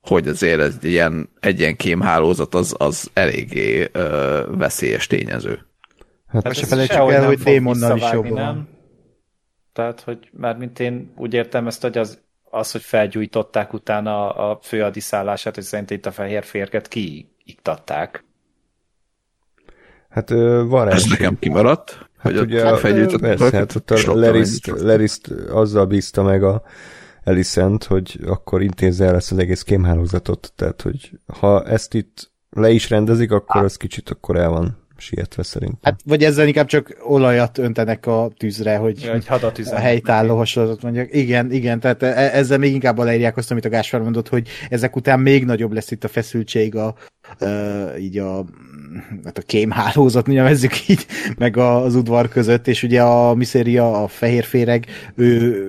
hogy 0.00 0.28
azért 0.28 0.60
ez 0.60 0.76
egy 0.82 0.90
ilyen, 0.90 1.28
egy 1.40 1.60
ilyen 1.60 1.76
kémhálózat 1.76 2.54
az, 2.54 2.74
az 2.78 3.10
eléggé 3.12 3.88
ö, 3.92 4.42
veszélyes 4.50 5.06
tényező. 5.06 5.66
Hát, 6.26 6.42
hát 6.42 6.54
se 6.54 6.66
felejtsük 6.66 6.96
el, 6.96 7.24
hogy 7.26 7.38
démonnal 7.38 7.96
is 7.96 8.12
jobban 8.12 8.32
nem? 8.32 8.68
Tehát, 9.72 10.00
hogy 10.00 10.18
már 10.32 10.56
mint 10.56 10.80
én 10.80 11.12
úgy 11.16 11.34
értem 11.34 11.66
ezt, 11.66 11.82
hogy 11.82 11.98
az, 11.98 12.20
az, 12.50 12.72
hogy 12.72 12.82
felgyújtották 12.82 13.72
utána 13.72 14.30
a 14.30 14.58
főadiszállását, 14.62 15.54
hogy 15.54 15.64
szerint 15.64 15.90
itt 15.90 16.06
a 16.06 16.12
fehér 16.12 16.44
férget 16.44 16.88
kiiktatták. 16.88 18.24
Hát 20.12 20.30
van 20.66 20.88
Ez 20.88 21.04
nekem 21.04 21.38
kimaradt. 21.38 22.10
Hát 22.18 22.32
hogy 22.32 22.40
ugye, 22.40 22.64
hát, 22.64 22.80
persze, 23.16 23.56
hát 23.56 23.74
ott 23.74 23.90
a 23.90 24.14
Leriszt, 24.14 24.66
Leriszt 24.66 25.30
azzal 25.52 25.86
bízta 25.86 26.22
meg 26.22 26.42
a 26.42 26.62
Elisent, 27.24 27.84
hogy 27.84 28.20
akkor 28.26 28.62
intézze 28.62 29.04
el 29.04 29.14
ezt 29.14 29.32
az 29.32 29.38
egész 29.38 29.62
kémhálózatot, 29.62 30.52
tehát 30.56 30.82
hogy 30.82 31.10
ha 31.38 31.64
ezt 31.64 31.94
itt 31.94 32.30
le 32.50 32.70
is 32.70 32.90
rendezik, 32.90 33.32
akkor 33.32 33.62
az 33.62 33.76
kicsit 33.76 34.10
akkor 34.10 34.36
el 34.36 34.48
van 34.48 34.81
sietve 35.02 35.42
szerintem. 35.42 35.78
Hát, 35.82 36.00
vagy 36.04 36.24
ezzel 36.24 36.46
inkább 36.46 36.66
csak 36.66 36.96
olajat 37.06 37.58
öntenek 37.58 38.06
a 38.06 38.30
tűzre, 38.36 38.76
hogy 38.76 39.02
ja, 39.02 39.12
hogy 39.12 39.66
a 39.70 39.74
helytálló 39.74 40.36
hasonlatot 40.36 40.82
mondjak. 40.82 41.08
Igen, 41.14 41.52
igen, 41.52 41.80
tehát 41.80 42.02
e- 42.02 42.30
ezzel 42.32 42.58
még 42.58 42.72
inkább 42.72 42.98
aláírják 42.98 43.36
azt, 43.36 43.50
amit 43.50 43.64
a 43.64 43.68
Gáspár 43.68 44.00
mondott, 44.00 44.28
hogy 44.28 44.48
ezek 44.68 44.96
után 44.96 45.20
még 45.20 45.44
nagyobb 45.44 45.72
lesz 45.72 45.90
itt 45.90 46.04
a 46.04 46.08
feszültség 46.08 46.76
a, 46.76 46.94
uh, 47.40 48.02
így 48.02 48.18
a 48.18 48.44
hát 49.24 49.38
a 49.38 49.42
kémhálózat, 49.42 50.26
nevezzük 50.26 50.88
így, 50.88 51.06
meg 51.38 51.56
az 51.56 51.94
udvar 51.94 52.28
között, 52.28 52.68
és 52.68 52.82
ugye 52.82 53.02
a 53.02 53.34
miszéria, 53.34 54.02
a 54.02 54.08
fehérféreg, 54.08 54.86
ő 55.14 55.66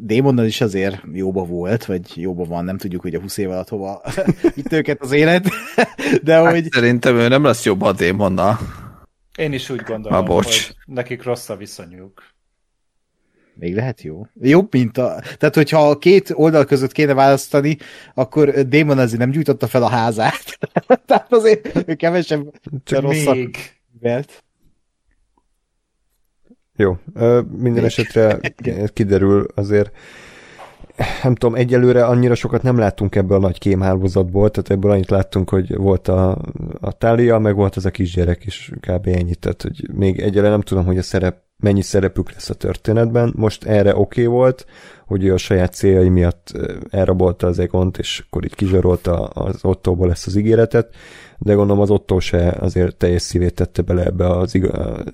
Démonnal 0.00 0.44
is 0.44 0.60
azért 0.60 1.00
jóba 1.12 1.44
volt, 1.44 1.84
vagy 1.84 2.02
jóba 2.14 2.44
van, 2.44 2.64
nem 2.64 2.78
tudjuk, 2.78 3.02
hogy 3.02 3.14
a 3.14 3.20
20 3.20 3.36
év 3.36 3.50
alatt 3.50 3.68
hova 3.68 4.02
itt 4.54 4.72
őket 4.72 5.00
az 5.00 5.12
élet, 5.12 5.48
de 6.22 6.34
hát 6.34 6.50
hogy... 6.50 6.66
Szerintem 6.70 7.16
ő 7.16 7.28
nem 7.28 7.44
lesz 7.44 7.64
jobb 7.64 7.82
a 7.82 7.92
Démonnal. 7.92 8.58
Én 9.36 9.52
is 9.52 9.70
úgy 9.70 9.80
gondolom, 9.80 10.26
hogy 10.26 10.76
nekik 10.84 11.22
rossz 11.22 11.48
a 11.48 11.56
viszonyuk. 11.56 12.22
Még 13.54 13.74
lehet 13.74 14.02
jó. 14.02 14.26
Jobb, 14.40 14.72
mint 14.72 14.98
a... 14.98 15.22
Tehát, 15.38 15.54
hogyha 15.54 15.88
a 15.88 15.98
két 15.98 16.30
oldal 16.32 16.64
között 16.64 16.92
kéne 16.92 17.14
választani, 17.14 17.76
akkor 18.14 18.50
Damon 18.50 18.98
azért 18.98 19.20
nem 19.20 19.30
gyújtotta 19.30 19.66
fel 19.66 19.82
a 19.82 19.88
házát. 19.88 20.58
Tehát 21.06 21.32
azért 21.32 21.88
ő 21.88 21.94
kevesebb 21.94 22.50
Csak 22.84 23.00
rosszabb 23.00 23.34
még. 23.34 23.56
Velt. 24.00 24.44
Jó, 26.78 26.96
minden 27.58 27.84
esetre 27.84 28.40
kiderül 28.92 29.46
azért, 29.54 29.90
nem 31.22 31.34
tudom, 31.34 31.54
egyelőre 31.54 32.04
annyira 32.04 32.34
sokat 32.34 32.62
nem 32.62 32.78
láttunk 32.78 33.14
ebből 33.14 33.36
a 33.36 33.40
nagy 33.40 33.58
kémhálózatból, 33.58 34.50
tehát 34.50 34.70
ebből 34.70 34.90
annyit 34.90 35.10
láttunk, 35.10 35.50
hogy 35.50 35.76
volt 35.76 36.08
a, 36.08 36.38
a 36.80 36.92
Tália, 36.92 37.38
meg 37.38 37.54
volt 37.54 37.76
az 37.76 37.84
a 37.84 37.90
kisgyerek 37.90 38.46
is, 38.46 38.72
kb. 38.80 39.06
ennyit, 39.06 39.38
tehát 39.38 39.62
hogy 39.62 39.88
még 39.92 40.20
egyelőre 40.20 40.50
nem 40.50 40.60
tudom, 40.60 40.84
hogy 40.84 40.98
a 40.98 41.02
szerep, 41.02 41.36
mennyi 41.56 41.82
szerepük 41.82 42.32
lesz 42.32 42.50
a 42.50 42.54
történetben. 42.54 43.32
Most 43.36 43.64
erre 43.64 43.90
oké 43.96 44.00
okay 44.00 44.34
volt, 44.34 44.66
hogy 45.06 45.24
ő 45.24 45.32
a 45.32 45.38
saját 45.38 45.74
céljai 45.74 46.08
miatt 46.08 46.52
elrabolta 46.90 47.46
az 47.46 47.58
Egont, 47.58 47.98
és 47.98 48.24
akkor 48.26 48.44
így 48.44 48.54
kizsarolta 48.54 49.24
az 49.24 49.64
Ottóból 49.64 50.10
ezt 50.10 50.26
az 50.26 50.36
ígéretet, 50.36 50.94
de 51.38 51.54
gondolom 51.54 51.82
az 51.82 51.90
Ottó 51.90 52.18
se 52.18 52.56
azért 52.60 52.96
teljes 52.96 53.22
szívét 53.22 53.54
tette 53.54 53.82
bele 53.82 54.04
ebbe 54.04 54.28
az 54.28 54.58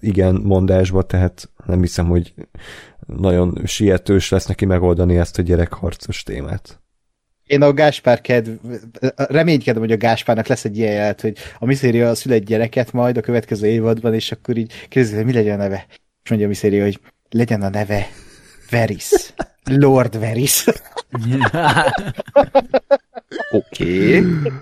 igen 0.00 0.34
mondásba, 0.34 1.02
tehát 1.02 1.50
nem 1.66 1.80
hiszem, 1.80 2.06
hogy 2.06 2.34
nagyon 3.06 3.60
sietős 3.64 4.28
lesz 4.28 4.46
neki 4.46 4.64
megoldani 4.64 5.16
ezt 5.16 5.38
a 5.38 5.42
gyerekharcos 5.42 6.22
témát. 6.22 6.78
Én 7.46 7.62
a 7.62 7.72
Gáspár 7.72 8.20
kedv, 8.20 8.50
reménykedem, 9.14 9.82
hogy 9.82 9.92
a 9.92 9.96
Gáspárnak 9.96 10.46
lesz 10.46 10.64
egy 10.64 10.78
ilyen 10.78 10.92
jelet, 10.92 11.20
hogy 11.20 11.36
a 11.58 11.66
miszéria 11.66 12.14
szül 12.14 12.32
egy 12.32 12.44
gyereket 12.44 12.92
majd 12.92 13.16
a 13.16 13.20
következő 13.20 13.66
évadban, 13.66 14.14
és 14.14 14.32
akkor 14.32 14.56
így 14.56 14.72
kérdezi, 14.88 15.16
hogy 15.16 15.24
mi 15.24 15.32
legyen 15.32 15.60
a 15.60 15.62
neve. 15.62 15.86
És 16.22 16.28
mondja 16.28 16.46
a 16.46 16.50
miszéria, 16.50 16.82
hogy 16.82 17.00
legyen 17.30 17.62
a 17.62 17.68
neve 17.68 18.06
Veris. 18.70 19.10
Lord 19.64 20.18
Veris. 20.18 20.64
Oké. 23.50 24.18
Okay. 24.18 24.52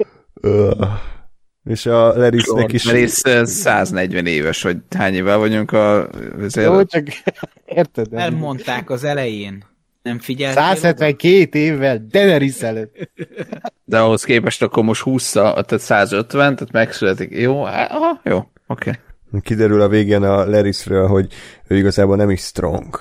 És 1.65 1.87
a 1.87 2.17
Lerisnek 2.17 2.73
is... 2.73 2.85
Leris 2.85 3.21
140 3.45 4.27
éves, 4.27 4.63
vagy 4.63 4.77
hány 4.97 5.15
évvel 5.15 5.39
vagyunk 5.39 5.73
a... 5.73 6.09
Jó, 6.55 6.85
csak 6.85 7.07
érted? 7.65 8.07
Elmondták 8.13 8.91
az 8.91 9.05
elején. 9.05 9.65
Nem 10.03 10.19
figyeltél? 10.19 10.63
172 10.63 11.59
évvel 11.59 12.07
Daenerys 12.11 12.63
előtt. 12.63 13.11
De 13.85 13.99
ahhoz 13.99 14.25
képest 14.25 14.63
akkor 14.63 14.85
most 14.85 15.03
20 15.03 15.33
tehát 15.33 15.79
150, 15.79 16.57
tehát 16.57 16.73
megszületik. 16.73 17.31
Jó, 17.31 17.63
aha, 17.63 18.21
jó, 18.25 18.37
oké. 18.67 18.91
Okay. 18.91 19.41
Kiderül 19.41 19.81
a 19.81 19.89
végén 19.89 20.23
a 20.23 20.45
Lerisről, 20.45 21.07
hogy 21.07 21.33
ő 21.69 21.77
igazából 21.77 22.17
nem 22.17 22.31
is 22.31 22.41
strong. 22.41 22.99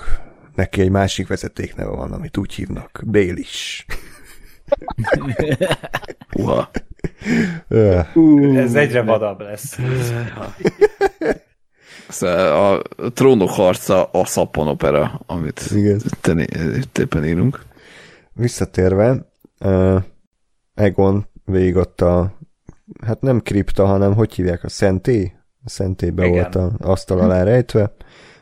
Neki 0.54 0.80
egy 0.80 0.90
másik 0.90 1.26
vezetékneve 1.26 1.90
van, 1.90 2.12
amit 2.12 2.36
úgy 2.36 2.54
hívnak. 2.54 3.02
Baelish. 3.06 3.84
Uh, 6.34 6.64
Ez 8.56 8.74
egyre 8.74 9.02
vadabb 9.02 9.40
lesz. 9.40 9.78
Szóval 12.08 12.82
a 12.96 13.12
trónok 13.12 13.50
harca 13.50 14.04
a 14.04 14.24
szappan 14.24 14.68
opera, 14.68 15.20
amit 15.26 15.60
itt 16.76 16.98
éppen 16.98 17.24
írunk. 17.24 17.62
Visszatérve, 18.32 19.26
uh, 19.60 20.02
Egon 20.74 21.26
végig 21.44 21.76
ott 21.76 22.00
a 22.00 22.32
hát 23.06 23.20
nem 23.20 23.40
kripta, 23.40 23.86
hanem 23.86 24.14
hogy 24.14 24.34
hívják, 24.34 24.64
a 24.64 24.68
szenté? 24.68 25.32
A 25.64 25.68
szentébe 25.68 26.26
Igen. 26.26 26.34
volt 26.34 26.54
a 26.54 26.90
asztal 26.90 27.18
alá 27.18 27.42
rejtve. 27.42 27.94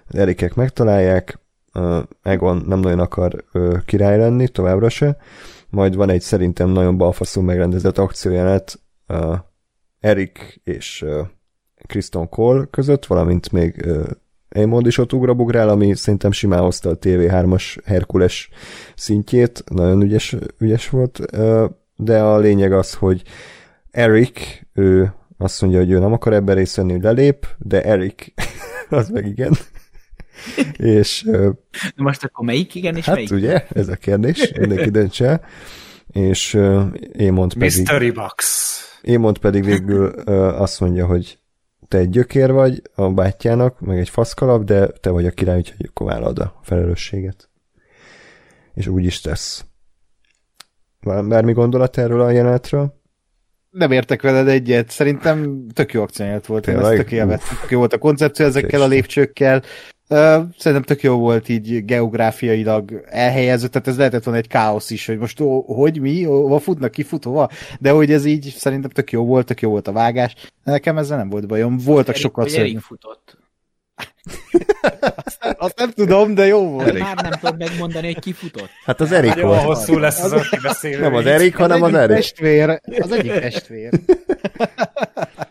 Az 0.09 0.15
Erikek 0.15 0.55
megtalálják, 0.55 1.39
uh, 1.75 1.99
Egon 2.23 2.65
nem 2.67 2.81
nagyon 2.81 2.99
akar 2.99 3.45
uh, 3.53 3.85
király 3.85 4.19
lenni, 4.19 4.49
továbbra 4.49 4.89
se, 4.89 5.17
majd 5.71 5.95
van 5.95 6.11
egy 6.11 6.21
szerintem 6.21 6.69
nagyon 6.69 6.97
balfaszú 6.97 7.41
megrendezett 7.41 7.99
akciójelenet 7.99 8.81
uh, 9.09 9.37
Erik 10.01 10.61
és 10.65 11.03
uh, 11.03 11.27
Kriston 11.87 12.29
Cole 12.29 12.65
között, 12.71 13.07
valamint 13.07 13.53
még 13.53 13.83
uh, 13.87 14.07
Aemond 14.55 14.87
is 14.87 14.99
ott 14.99 15.13
ugrabugrál, 15.13 15.69
ami 15.69 15.95
szerintem 15.95 16.31
simán 16.31 16.61
hozta 16.61 16.91
a 16.91 16.99
TV3-as 16.99 17.79
Herkules 17.85 18.51
szintjét, 18.97 19.65
nagyon 19.67 20.03
ügyes, 20.03 20.37
ügyes 20.59 20.89
volt, 20.89 21.19
uh, 21.33 21.65
de 21.97 22.23
a 22.23 22.39
lényeg 22.39 22.73
az, 22.73 22.95
hogy 22.95 23.23
Erik, 23.91 24.67
ő 24.73 25.13
azt 25.39 25.61
mondja, 25.61 25.79
hogy 25.79 25.91
ő 25.91 25.99
nem 25.99 26.13
akar 26.13 26.33
ebben 26.33 26.55
részt 26.55 26.77
venni, 26.77 27.01
lelép, 27.03 27.47
de 27.59 27.83
Erik, 27.83 28.35
az 28.89 29.09
meg 29.09 29.27
igen. 29.27 29.53
és... 30.97 31.25
Uh, 31.27 31.55
Most 31.97 32.25
akkor 32.25 32.45
melyik 32.45 32.75
igen, 32.75 32.97
és 32.97 33.05
hát 33.05 33.15
melyik? 33.15 33.31
ugye, 33.31 33.67
ez 33.69 33.89
a 33.89 33.97
kérdés, 33.97 34.53
mindenki 34.59 34.91
döntse. 34.91 35.41
És 36.13 36.55
uh, 36.55 36.83
Émond 37.13 37.53
pedig... 37.55 37.77
Mystery 37.77 38.11
Box. 38.11 38.99
Émond 39.03 39.39
pedig 39.39 39.65
végül 39.65 40.15
uh, 40.27 40.61
azt 40.61 40.81
mondja, 40.81 41.07
hogy 41.07 41.39
te 41.89 41.99
egy 41.99 42.11
gyökér 42.11 42.53
vagy 42.53 42.83
a 42.95 43.11
bátyjának, 43.11 43.81
meg 43.81 43.99
egy 43.99 44.09
faszkalap, 44.09 44.65
de 44.65 44.87
te 44.87 45.11
vagy 45.11 45.27
a 45.27 45.31
király, 45.31 45.57
úgyhogy 45.57 45.87
akkor 45.89 46.07
vállalod 46.07 46.39
a 46.39 46.61
felelősséget. 46.63 47.49
És 48.75 48.87
úgy 48.87 49.05
is 49.05 49.21
tesz. 49.21 49.65
Bármi 51.03 51.53
gondolat 51.53 51.99
erről 51.99 52.21
a 52.21 52.31
jelenetről? 52.31 53.01
Nem 53.71 53.91
értek 53.91 54.23
veled 54.23 54.49
egyet. 54.49 54.91
Szerintem 54.91 55.67
tök 55.75 55.93
jó 55.93 56.03
akcióját 56.03 56.47
volt. 56.47 56.67
Én 56.67 56.79
ezt 56.79 56.95
tök 56.95 57.13
élveztem. 57.13 57.59
Tök 57.61 57.71
jó 57.71 57.79
volt 57.79 57.93
a 57.93 57.99
koncepció 57.99 58.47
ezekkel 58.47 58.83
a 58.83 58.87
lépcsőkkel. 58.87 59.63
Szerintem 60.59 60.83
tök 60.83 61.03
jó 61.03 61.19
volt 61.19 61.49
így 61.49 61.85
geográfiailag 61.85 63.05
elhelyező, 63.09 63.67
tehát 63.67 63.89
ez 63.89 63.97
lehetett 63.97 64.25
volna 64.25 64.41
egy 64.41 64.49
káosz 64.49 64.91
is, 64.91 65.07
hogy 65.07 65.19
most 65.19 65.41
ó, 65.41 65.61
hogy 65.75 66.01
mi, 66.01 66.23
hova 66.23 66.59
futnak, 66.59 66.91
ki 66.91 67.03
fut, 67.03 67.25
hova, 67.25 67.51
de 67.81 67.91
hogy 67.91 68.13
ez 68.13 68.25
így 68.25 68.55
szerintem 68.57 68.91
tök 68.91 69.13
jó 69.13 69.25
volt, 69.25 69.47
tök 69.47 69.61
jó 69.61 69.71
volt 69.71 69.89
a 69.89 69.93
vágás. 69.93 70.35
Nekem 70.65 70.99
ezzel 70.99 71.17
nem 71.17 71.29
volt 71.29 71.47
bajom, 71.47 71.79
voltak 71.79 72.09
Erik, 72.09 72.21
sokkal 72.23 72.49
szörnyű. 72.49 72.77
futott. 72.79 73.40
Azt, 75.25 75.39
nem, 75.41 75.55
azt 75.59 75.79
nem 75.79 75.91
tudom, 75.91 76.35
de 76.35 76.47
jó 76.47 76.69
volt. 76.69 76.89
Erik. 76.89 77.03
Már 77.03 77.17
nem 77.17 77.31
tudod 77.31 77.59
megmondani, 77.59 78.07
hogy 78.07 78.19
ki 78.19 78.33
futott. 78.33 78.71
Hát 78.85 79.01
az 79.01 79.13
Erik 79.13 79.35
Jó, 79.35 79.47
volt. 79.47 79.63
hosszú 79.63 79.99
lesz 79.99 80.23
az, 80.23 80.33
aki 80.33 80.57
beszél. 80.63 81.01
Nem 81.01 81.15
az 81.15 81.27
Erik, 81.27 81.57
hanem 81.57 81.83
az, 81.83 81.93
az 81.93 81.99
Erik. 81.99 82.17
Testvér, 82.17 82.81
az 82.99 83.13
egyik 83.13 83.33
testvér. 83.33 83.91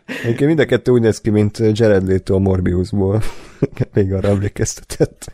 Egyébként 0.05 0.45
mind 0.45 0.59
a 0.59 0.65
kettő 0.65 0.91
úgy 0.91 1.01
néz 1.01 1.21
ki, 1.21 1.29
mint 1.29 1.57
Jared 1.71 2.07
Leto 2.07 2.35
a 2.35 2.39
Morbiusból. 2.39 3.21
Még 3.93 4.13
arra 4.13 4.27
emlékeztetett. 4.27 5.31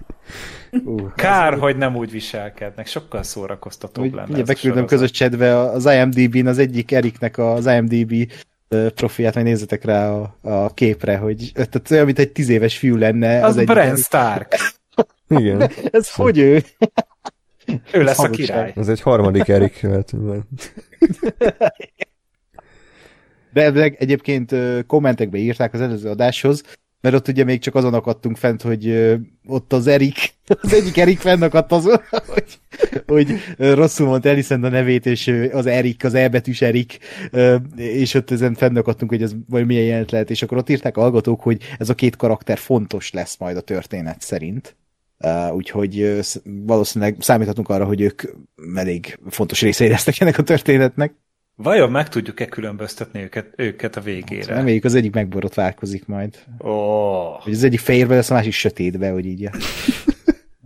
Uh, 0.84 1.13
Kár, 1.16 1.53
az 1.53 1.59
hogy 1.59 1.78
nem 1.78 1.95
úgy 1.95 2.11
viselkednek, 2.11 2.88
sokkal 2.88 3.24
szórakoztatóbb 3.24 4.13
lenne. 4.13 4.34
Ugye 4.34 4.43
beküldöm 4.43 4.86
közös 4.86 5.11
csedve 5.11 5.59
az 5.59 5.86
IMDb-n 5.86 6.47
az 6.47 6.57
egyik 6.57 6.91
Eriknek 6.91 7.38
az 7.38 7.66
IMDb 7.66 8.32
profiát, 8.95 9.34
majd 9.34 9.45
nézzetek 9.45 9.84
rá 9.84 10.11
a, 10.11 10.38
a 10.41 10.74
képre, 10.74 11.18
hogy 11.18 11.51
tehát 11.53 11.91
olyan, 11.91 12.05
mint 12.05 12.20
egy 12.20 12.32
tíz 12.32 12.49
éves 12.49 12.78
fiú 12.78 12.95
lenne. 12.95 13.45
Az, 13.45 13.57
az 13.57 13.66
Bran 13.66 13.95
Stark. 13.95 14.55
Igen. 15.28 15.57
De 15.57 15.70
ez 15.91 16.13
hogy 16.13 16.38
ő? 16.38 16.63
Ő 17.91 18.03
lesz 18.03 18.20
a 18.20 18.30
király. 18.30 18.74
Ez 18.76 18.88
egy 18.88 19.01
harmadik 19.01 19.47
Erik. 19.47 19.82
Mert... 19.82 20.13
De 23.53 23.72
egyébként 23.97 24.55
kommentekbe 24.88 25.38
írták 25.38 25.74
az 25.74 25.82
előző 25.82 26.09
adáshoz, 26.09 26.63
mert 27.01 27.16
ott 27.16 27.28
ugye 27.28 27.43
még 27.43 27.59
csak 27.59 27.76
azon 27.76 27.93
akadtunk 27.93 28.38
fent, 28.38 28.61
hogy 28.61 29.13
ott 29.45 29.74
az 29.74 29.88
Erik, 29.88 30.34
az 30.61 30.73
egyik 30.73 30.97
Erik 30.97 31.19
fennakadt 31.19 31.71
azon, 31.71 32.01
hogy, 32.09 32.59
hogy 33.05 33.37
rosszul 33.57 34.07
mondta 34.07 34.29
Elisend 34.29 34.63
a 34.63 34.69
nevét, 34.69 35.05
és 35.05 35.49
az 35.51 35.65
Erik, 35.65 36.03
az 36.03 36.13
elbetűs 36.13 36.61
Erik, 36.61 36.97
és 37.75 38.13
ott 38.13 38.31
ezen 38.31 38.53
fennakadtunk, 38.53 39.11
hogy 39.11 39.21
ez 39.21 39.33
vagy 39.49 39.65
milyen 39.65 39.85
jelent 39.85 40.11
lehet, 40.11 40.29
és 40.29 40.41
akkor 40.41 40.57
ott 40.57 40.69
írták 40.69 40.97
a 40.97 41.01
hallgatók, 41.01 41.41
hogy 41.41 41.61
ez 41.77 41.89
a 41.89 41.95
két 41.95 42.15
karakter 42.15 42.57
fontos 42.57 43.11
lesz 43.11 43.37
majd 43.37 43.57
a 43.57 43.61
történet 43.61 44.21
szerint. 44.21 44.75
úgyhogy 45.51 46.21
valószínűleg 46.43 47.15
számíthatunk 47.19 47.69
arra, 47.69 47.85
hogy 47.85 48.01
ők 48.01 48.21
elég 48.75 49.19
fontos 49.29 49.61
részei 49.61 49.89
lesznek 49.89 50.19
ennek 50.19 50.37
a 50.37 50.43
történetnek. 50.43 51.13
Vajon 51.57 51.91
meg 51.91 52.09
tudjuk-e 52.09 52.45
különböztetni 52.45 53.21
őket, 53.21 53.53
őket 53.55 53.95
a 53.95 54.01
végére? 54.01 54.45
Hát, 54.45 54.57
reméljük 54.57 54.83
az 54.83 54.95
egyik 54.95 55.13
megborotválkozik 55.13 56.05
majd. 56.05 56.37
Oh. 56.57 57.41
Hogy 57.41 57.53
az 57.53 57.63
egyik 57.63 57.79
fehérbe 57.79 58.15
lesz, 58.15 58.29
a 58.29 58.33
másik 58.33 58.53
sötétbe, 58.53 59.09
hogy 59.09 59.25
így. 59.25 59.49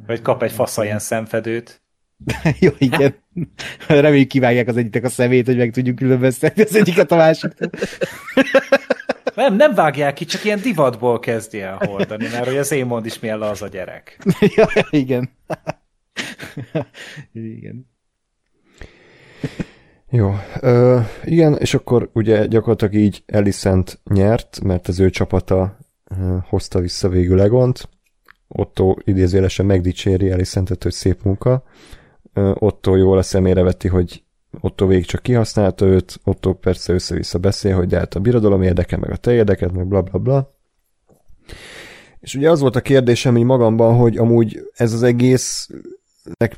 Vagy 0.09 0.21
kap 0.21 0.43
egy 0.43 0.51
fasz 0.51 0.77
ilyen 0.77 0.99
szemfedőt. 0.99 1.81
Jó, 2.59 2.71
igen. 2.77 3.15
Reméljük 3.87 4.27
kivágják 4.27 4.67
az 4.67 4.77
egyiknek 4.77 5.03
a 5.03 5.09
szemét, 5.09 5.45
hogy 5.45 5.57
meg 5.57 5.71
tudjuk 5.71 5.95
különböztetni 5.95 6.61
az 6.61 6.75
egyiket 6.75 7.11
a 7.11 7.15
másiktól. 7.15 7.69
Nem, 9.35 9.55
nem 9.55 9.73
vágják 9.73 10.13
ki, 10.13 10.25
csak 10.25 10.43
ilyen 10.43 10.61
divatból 10.61 11.19
kezdi 11.19 11.61
el 11.61 11.77
hordani, 11.85 12.27
mert 12.31 12.45
hogy 12.45 12.57
az 12.57 12.71
én 12.71 12.85
mond 12.85 13.05
is 13.05 13.19
milyen 13.19 13.41
az 13.41 13.61
a 13.61 13.67
gyerek. 13.67 14.19
ja, 14.55 14.67
igen. 14.89 15.29
Igen. 17.31 17.89
Jó, 20.09 20.35
ö, 20.59 20.99
igen, 21.23 21.57
és 21.57 21.73
akkor 21.73 22.09
ugye 22.13 22.45
gyakorlatilag 22.45 22.93
így 22.93 23.23
Elisent 23.25 23.99
nyert, 24.03 24.59
mert 24.63 24.87
az 24.87 24.99
ő 24.99 25.09
csapata 25.09 25.77
ö, 26.19 26.37
hozta 26.47 26.79
vissza 26.79 27.09
végül 27.09 27.41
Egont. 27.41 27.89
Otto 28.51 28.95
idézőjelesen 29.03 29.65
megdicséri 29.65 30.29
Elisentet, 30.29 30.83
hogy 30.83 30.91
szép 30.91 31.23
munka. 31.23 31.63
Otto 32.53 32.95
jól 32.95 33.17
a 33.17 33.21
szemére 33.21 33.63
veti, 33.63 33.87
hogy 33.87 34.23
Otto 34.59 34.87
végig 34.87 35.05
csak 35.05 35.21
kihasználta 35.21 35.85
őt, 35.85 36.19
Otto 36.23 36.53
persze 36.53 36.93
össze-vissza 36.93 37.37
beszél, 37.37 37.75
hogy 37.75 37.87
de 37.87 37.97
hát 37.97 38.15
a 38.15 38.19
birodalom 38.19 38.61
érdeke, 38.61 38.97
meg 38.97 39.11
a 39.11 39.15
te 39.15 39.33
érdeked, 39.33 39.75
meg 39.75 39.87
bla 39.87 40.01
bla 40.01 40.19
bla. 40.19 40.53
És 42.19 42.35
ugye 42.35 42.49
az 42.49 42.59
volt 42.59 42.75
a 42.75 42.81
kérdésem 42.81 43.37
így 43.37 43.43
magamban, 43.43 43.95
hogy 43.95 44.17
amúgy 44.17 44.69
ez 44.73 44.93
az 44.93 45.03
egész 45.03 45.69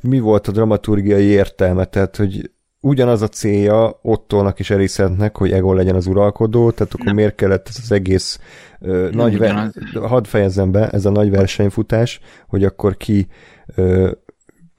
mi 0.02 0.20
volt 0.20 0.48
a 0.48 0.52
dramaturgiai 0.52 1.26
értelme, 1.26 1.86
tehát 1.86 2.16
hogy 2.16 2.52
ugyanaz 2.82 3.22
a 3.22 3.28
célja 3.28 4.00
Ottónak 4.02 4.60
és 4.60 4.70
Elisentnek, 4.70 5.38
hogy 5.38 5.52
Egon 5.52 5.76
legyen 5.76 5.96
az 5.96 6.08
uralkodó, 6.08 6.72
tehát 6.72 6.94
akkor 6.94 7.06
Nem. 7.06 7.16
miért 7.16 7.36
kellett 7.36 7.68
ez 7.68 7.78
az 7.82 7.92
egész 7.92 8.40
ö, 8.80 9.10
nagy 9.12 9.38
ver... 9.38 9.72
hadd 9.94 10.24
fejezzem 10.24 10.72
be, 10.72 10.90
ez 10.90 11.06
a 11.06 11.12
nagy 11.12 11.30
versenyfutás, 11.30 12.20
hogy 12.48 12.64
akkor 12.64 12.98
ki 12.98 13.28
ö, 13.76 14.12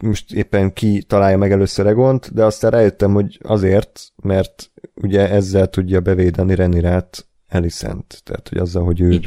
most 0.03 0.33
éppen 0.33 0.73
ki 0.73 1.03
találja 1.03 1.39
meg 1.39 1.53
először 1.53 1.87
Egont, 1.87 2.35
de 2.35 2.45
aztán 2.45 2.71
rájöttem, 2.71 3.13
hogy 3.13 3.39
azért, 3.43 4.01
mert 4.23 4.71
ugye 4.95 5.31
ezzel 5.31 5.67
tudja 5.69 6.01
bevédeni 6.01 6.55
Renirát 6.55 7.27
Elisent. 7.49 8.21
Tehát, 8.25 8.49
hogy 8.49 8.59
azzal, 8.59 8.85
hogy 8.85 9.01
ő, 9.01 9.21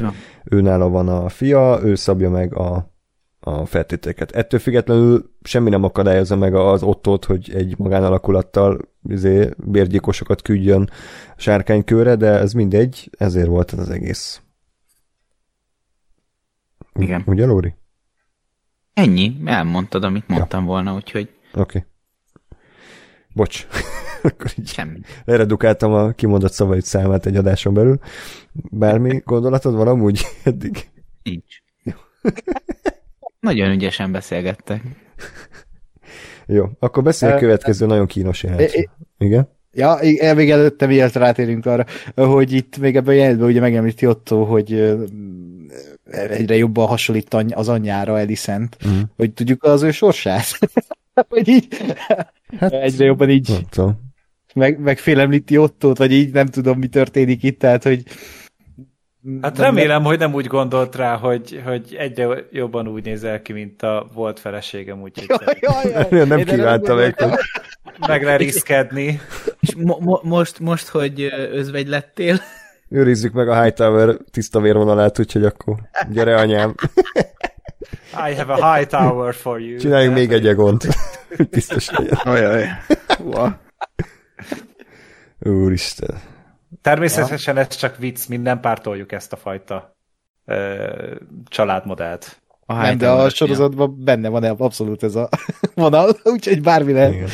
ő 0.44 0.60
nála 0.60 0.88
van 0.88 1.08
a 1.08 1.28
fia, 1.28 1.80
ő 1.82 1.94
szabja 1.94 2.30
meg 2.30 2.54
a, 2.54 2.94
a 3.48 3.66
feltételeket. 3.66 4.30
Ettől 4.30 4.60
függetlenül 4.60 5.30
semmi 5.42 5.70
nem 5.70 5.84
akadályozza 5.84 6.36
meg 6.36 6.54
az 6.54 6.82
ottót, 6.82 7.24
hogy 7.24 7.50
egy 7.54 7.78
magánalakulattal 7.78 8.78
izé, 9.08 9.50
bérgyilkosokat 9.56 10.42
küldjön 10.42 10.90
sárkánykőre, 11.36 12.16
de 12.16 12.26
ez 12.26 12.52
mindegy, 12.52 13.10
ezért 13.18 13.46
volt 13.46 13.72
ez 13.72 13.78
az 13.78 13.90
egész. 13.90 14.42
Igen. 16.94 17.22
Ugye, 17.26 17.46
Lóri? 17.46 17.74
Ennyi, 18.94 19.36
elmondtad, 19.44 20.04
amit 20.04 20.28
mondtam 20.28 20.60
ja. 20.60 20.66
volna, 20.66 20.94
úgyhogy... 20.94 21.30
Oké. 21.54 21.60
Okay. 21.60 21.84
Bocs. 23.34 23.66
Akkor 24.22 24.50
így 24.58 24.68
Semmi. 24.68 25.00
Leredukáltam 25.24 25.92
a 25.92 26.10
kimondott 26.10 26.52
szavait 26.52 26.84
számát 26.84 27.26
egy 27.26 27.36
adáson 27.36 27.74
belül. 27.74 27.98
Bármi 28.52 29.22
gondolatod 29.24 29.74
van 29.74 29.88
amúgy 29.88 30.26
eddig? 30.44 30.88
Nincs. 31.22 31.54
Nagyon 33.46 33.70
ügyesen 33.70 34.12
beszélgettek. 34.12 34.82
Jó, 36.46 36.64
akkor 36.78 37.02
beszélj 37.02 37.32
a 37.32 37.38
következő 37.38 37.86
nagyon 37.86 38.06
kínos 38.06 38.42
jelent. 38.42 38.88
Igen? 39.18 39.48
Ja, 39.72 39.98
még 40.34 40.50
előtte 40.50 40.86
miért 40.86 41.14
rátérünk 41.14 41.66
arra, 41.66 41.84
hogy 42.14 42.52
itt 42.52 42.78
még 42.78 42.96
ebben 42.96 43.14
a 43.14 43.16
jelentben 43.18 43.48
ugye 43.48 43.60
megemlíti 43.60 44.06
Otto, 44.06 44.44
hogy 44.44 44.96
egyre 46.10 46.56
jobban 46.56 46.86
hasonlít 46.86 47.34
az 47.34 47.68
anyjára 47.68 48.18
Elisent, 48.18 48.76
mm. 48.88 49.00
hogy 49.16 49.32
tudjuk 49.32 49.62
az 49.62 49.82
ő 49.82 49.90
sorsát. 49.90 50.58
hogy 51.28 51.48
így 51.48 51.66
hát, 52.58 52.72
egyre 52.72 53.04
jobban 53.04 53.30
így 53.30 53.66
meg, 54.54 54.78
meg 54.78 54.98
félemlíti 54.98 55.58
Ottót, 55.58 55.98
vagy 55.98 56.12
így 56.12 56.32
nem 56.32 56.46
tudom, 56.46 56.78
mi 56.78 56.86
történik 56.86 57.42
itt, 57.42 57.58
tehát, 57.58 57.82
hogy 57.82 58.02
Hát 59.42 59.58
remélem, 59.58 60.02
hogy 60.02 60.18
nem 60.18 60.34
úgy 60.34 60.46
gondolt 60.46 60.96
rá, 60.96 61.16
hogy, 61.16 61.62
hogy 61.64 61.96
egyre 61.98 62.44
jobban 62.50 62.88
úgy 62.88 63.04
nézel 63.04 63.42
ki, 63.42 63.52
mint 63.52 63.82
a 63.82 64.06
volt 64.14 64.40
feleségem, 64.40 65.00
úgyhogy 65.00 65.26
jaj, 65.60 65.82
jaj, 65.92 66.06
jaj. 66.10 66.26
nem 66.26 66.44
kívánta 66.44 66.94
meg, 66.94 67.20
hogy... 67.20 67.32
meg 68.08 68.22
leriszkedni. 68.22 69.20
És 69.60 69.74
mo- 69.74 70.00
mo- 70.00 70.22
most, 70.22 70.58
most, 70.58 70.88
hogy 70.88 71.32
özvegy 71.52 71.88
lettél? 71.88 72.40
Őrizzük 72.88 73.32
meg 73.32 73.48
a 73.48 73.62
Hightower 73.62 74.16
tiszta 74.30 74.60
vérvonalát, 74.60 75.18
úgyhogy 75.18 75.44
akkor 75.44 75.76
gyere 76.10 76.36
anyám. 76.36 76.74
I 78.12 78.34
have 78.34 78.52
a 78.52 78.74
high 78.74 78.88
tower 78.88 79.34
for 79.34 79.60
you. 79.60 79.78
Csináljunk 79.78 80.16
még 80.16 80.32
egy 80.32 80.46
egont. 80.46 80.86
Biztos 81.50 81.90
legyen. 81.90 82.18
Ajaj. 82.24 82.68
Úristen. 85.38 86.34
Természetesen 86.86 87.54
ja. 87.54 87.60
ez 87.60 87.76
csak 87.76 87.96
vicc, 87.96 88.26
mi 88.26 88.36
nem 88.36 88.60
pártoljuk 88.60 89.12
ezt 89.12 89.32
a 89.32 89.36
fajta 89.36 89.96
ö, 90.44 91.14
családmodellt. 91.48 92.42
A 92.66 92.74
nem, 92.74 92.98
de 92.98 93.10
a 93.10 93.28
sorozatban 93.28 94.04
benne 94.04 94.28
van 94.28 94.44
abszolút 94.44 95.02
ez 95.02 95.14
a 95.14 95.28
vonal, 95.74 96.16
úgyhogy 96.24 96.62
bármi 96.62 96.92
lehet. 96.92 97.12
Igen. 97.12 97.28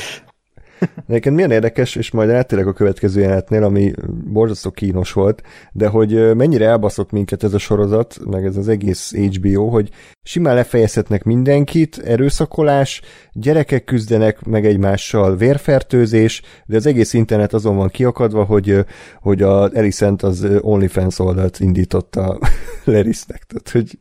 Nekem 1.06 1.34
milyen 1.34 1.50
érdekes, 1.50 1.96
és 1.96 2.10
majd 2.10 2.30
rátérek 2.30 2.66
a 2.66 2.72
következő 2.72 3.20
jelenetnél, 3.20 3.62
ami 3.62 3.92
borzasztó 4.24 4.70
kínos 4.70 5.12
volt, 5.12 5.42
de 5.72 5.86
hogy 5.86 6.36
mennyire 6.36 6.66
elbaszott 6.66 7.10
minket 7.10 7.42
ez 7.42 7.54
a 7.54 7.58
sorozat, 7.58 8.18
meg 8.30 8.44
ez 8.44 8.56
az 8.56 8.68
egész 8.68 9.12
HBO, 9.14 9.68
hogy 9.68 9.90
simán 10.22 10.54
lefejezhetnek 10.54 11.24
mindenkit, 11.24 11.98
erőszakolás, 11.98 13.00
gyerekek 13.32 13.84
küzdenek 13.84 14.44
meg 14.44 14.66
egymással, 14.66 15.36
vérfertőzés, 15.36 16.42
de 16.66 16.76
az 16.76 16.86
egész 16.86 17.12
internet 17.12 17.52
azon 17.52 17.76
van 17.76 17.88
kiakadva, 17.88 18.44
hogy, 18.44 18.84
hogy 19.20 19.42
a 19.42 19.70
Elisent 19.74 20.22
az 20.22 20.46
OnlyFans 20.60 21.18
oldalt 21.18 21.60
indította 21.60 22.38
Lerisnek. 22.84 23.44
Tehát, 23.46 23.70
hogy 23.70 23.98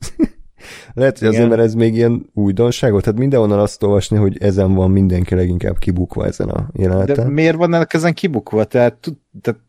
lehet, 0.93 1.19
hogy 1.19 1.27
azért, 1.27 1.49
mert 1.49 1.61
ez 1.61 1.73
még 1.73 1.95
ilyen 1.95 2.29
újdonság 2.33 2.91
volt, 2.91 3.03
tehát 3.03 3.19
mindenhonnan 3.19 3.59
azt 3.59 3.83
olvasni, 3.83 4.17
hogy 4.17 4.37
ezen 4.41 4.73
van 4.73 4.91
mindenki 4.91 5.35
leginkább 5.35 5.77
kibukva 5.77 6.25
ezen 6.25 6.49
a 6.49 6.69
jeleneten. 6.73 7.15
De 7.15 7.31
miért 7.31 7.55
van 7.55 7.73
ennek 7.73 7.93
ezen 7.93 8.13
kibukva? 8.13 8.63
Tehát, 8.63 9.07
tehát 9.41 9.59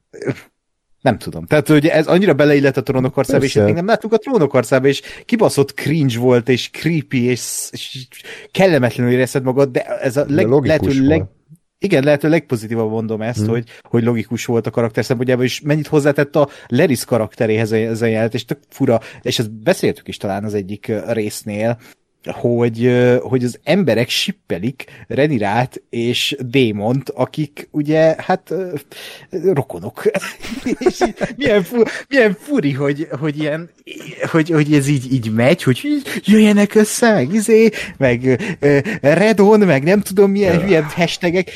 nem 1.00 1.18
tudom. 1.18 1.46
Tehát, 1.46 1.68
hogy 1.68 1.86
ez 1.86 2.06
annyira 2.06 2.34
beleillett 2.34 2.76
a 2.76 2.82
trónokorszába, 2.82 3.44
és 3.44 3.54
még 3.54 3.74
nem 3.74 3.86
láttuk 3.86 4.12
a 4.12 4.16
trónokorszába, 4.16 4.86
és 4.86 5.02
kibaszott 5.24 5.74
cringe 5.74 6.18
volt, 6.18 6.48
és 6.48 6.70
creepy, 6.70 7.24
és, 7.24 7.68
és 7.70 8.06
kellemetlenül 8.50 9.12
érezted 9.12 9.42
magad, 9.42 9.70
de 9.70 9.84
ez 9.84 10.16
a 10.16 10.24
leg, 10.28 10.48
lehető 10.48 11.06
leg, 11.06 11.24
igen, 11.82 12.04
lehet, 12.04 12.20
hogy 12.20 12.30
legpozitívabb 12.30 12.90
mondom 12.90 13.22
ezt, 13.22 13.38
hmm. 13.38 13.48
hogy, 13.48 13.64
hogy 13.82 14.02
logikus 14.02 14.44
volt 14.44 14.66
a 14.66 14.70
karakter 14.70 15.04
szempontjából, 15.04 15.44
és 15.44 15.60
mennyit 15.60 15.86
hozzátett 15.86 16.36
a 16.36 16.48
Leris 16.66 17.04
karakteréhez 17.04 17.72
ez 17.72 18.02
a 18.02 18.06
jelet, 18.06 18.34
és 18.34 18.44
tök 18.44 18.58
fura, 18.68 19.00
és 19.22 19.38
ezt 19.38 19.52
beszéltük 19.52 20.08
is 20.08 20.16
talán 20.16 20.44
az 20.44 20.54
egyik 20.54 20.92
résznél, 21.06 21.78
hogy, 22.30 22.92
hogy 23.22 23.44
az 23.44 23.58
emberek 23.64 24.08
sippelik 24.08 24.84
Renirát 25.08 25.82
és 25.90 26.36
Démont, 26.40 27.08
akik 27.08 27.68
ugye, 27.70 28.14
hát 28.18 28.54
rokonok. 29.30 30.02
és 30.88 30.98
milyen, 31.36 31.62
fu, 31.62 31.82
milyen 32.08 32.36
furi, 32.40 32.72
hogy, 32.72 33.08
hogy, 33.20 33.38
ilyen, 33.38 33.70
hogy, 34.30 34.50
hogy 34.50 34.74
ez 34.74 34.88
így, 34.88 35.12
így 35.12 35.32
megy, 35.32 35.62
hogy 35.62 36.02
jöjjenek 36.24 36.74
össze, 36.74 37.12
meg 37.12 37.32
izé, 37.32 37.70
meg 37.96 38.42
Redon, 39.00 39.60
meg 39.60 39.82
nem 39.82 40.00
tudom 40.00 40.30
milyen 40.30 40.60
hülye 40.60 40.82
hashtagek, 40.82 41.50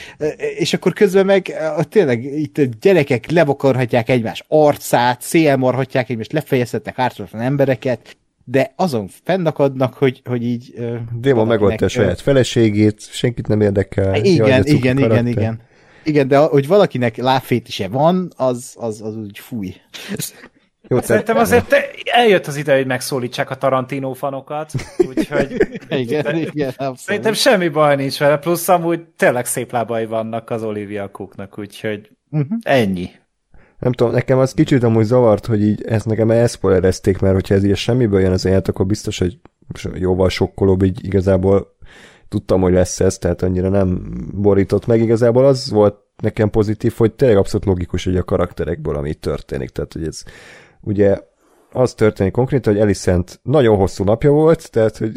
és 0.57 0.75
akkor 0.75 0.93
közben 0.93 1.27
meg 1.27 1.55
tényleg 1.89 2.25
itt 2.25 2.61
gyerekek 2.81 3.31
levakarhatják 3.31 4.09
egymás 4.09 4.45
arcát, 4.49 5.23
szélmarhatják 5.23 6.11
egymást, 6.11 6.33
lefejezhetnek 6.33 6.99
ártatlan 6.99 7.43
embereket, 7.43 8.17
de 8.49 8.72
azon 8.76 9.09
fennakadnak, 9.24 9.94
hogy, 9.94 10.22
hogy 10.24 10.42
így... 10.42 10.74
Démon 11.12 11.47
megoldta 11.47 11.84
a 11.84 11.88
saját 11.88 12.20
feleségét, 12.20 13.01
senkit 13.11 13.47
nem 13.49 13.61
érdekel. 13.61 14.14
Igen, 14.14 14.49
Jaj, 14.49 14.61
igen, 14.64 14.99
igen, 14.99 15.26
igen. 15.26 15.61
Igen, 16.05 16.28
de 16.28 16.38
hogy 16.38 16.66
valakinek 16.66 17.16
lábfétise 17.16 17.88
van, 17.88 18.32
az, 18.36 18.74
az, 18.78 19.03
az 19.03 19.16
úgy 19.16 19.38
fúj. 19.38 19.74
Jó, 20.88 21.01
Szerintem 21.01 21.36
azért 21.36 21.74
eljött 22.05 22.47
az 22.47 22.57
ide, 22.57 22.76
hogy 22.76 22.86
megszólítsák 22.86 23.51
a 23.51 23.55
Tarantino 23.55 24.12
fanokat, 24.12 24.72
úgyhogy 25.09 25.57
igen, 25.88 26.36
igen, 26.36 26.68
abszolút. 26.68 26.99
szerintem 26.99 27.32
semmi 27.32 27.68
baj 27.68 27.97
nincs 27.97 28.18
vele, 28.18 28.38
plusz 28.38 28.68
amúgy 28.68 29.01
tényleg 29.16 29.47
szép 29.47 29.72
lábai 29.72 30.07
vannak 30.07 30.51
az 30.51 30.62
Olivia 30.62 31.11
Cooknak, 31.11 31.59
úgyhogy 31.59 32.11
uh-huh. 32.30 32.59
ennyi 32.62 33.11
nem 33.79 33.93
tudom, 33.93 34.12
nekem 34.12 34.39
az 34.39 34.53
kicsit 34.53 34.83
amúgy 34.83 35.05
zavart, 35.05 35.47
hogy 35.47 35.62
így 35.62 35.85
ezt 35.85 36.07
nekem 36.07 36.31
elszpoilerezték, 36.31 37.18
mert 37.18 37.35
hogyha 37.35 37.55
ez 37.55 37.64
így 37.64 37.77
semmiből 37.77 38.20
jön 38.20 38.33
az 38.33 38.45
élet, 38.45 38.68
akkor 38.68 38.87
biztos, 38.87 39.18
hogy 39.18 39.39
jóval 39.95 40.29
sokkolóbb, 40.29 40.83
így 40.83 41.05
igazából 41.05 41.77
tudtam, 42.29 42.61
hogy 42.61 42.72
lesz 42.72 43.01
ez, 43.01 43.18
tehát 43.18 43.43
annyira 43.43 43.68
nem 43.68 44.14
borított 44.35 44.87
meg. 44.87 45.01
Igazából 45.01 45.47
az 45.47 45.70
volt 45.70 45.97
nekem 46.22 46.51
pozitív, 46.51 46.95
hogy 46.97 47.12
tényleg 47.12 47.37
abszolút 47.37 47.66
logikus, 47.66 48.05
hogy 48.05 48.16
a 48.16 48.22
karakterekből, 48.22 48.97
ami 48.97 49.14
történik. 49.14 49.70
Tehát, 49.70 49.93
hogy 49.93 50.07
ez 50.07 50.22
ugye 50.81 51.18
az 51.72 51.95
történik 51.95 52.33
konkrétan, 52.33 52.72
hogy 52.72 52.83
Elisent 52.83 53.41
nagyon 53.43 53.77
hosszú 53.77 54.05
napja 54.05 54.31
volt, 54.31 54.70
tehát, 54.70 54.97
hogy 54.97 55.12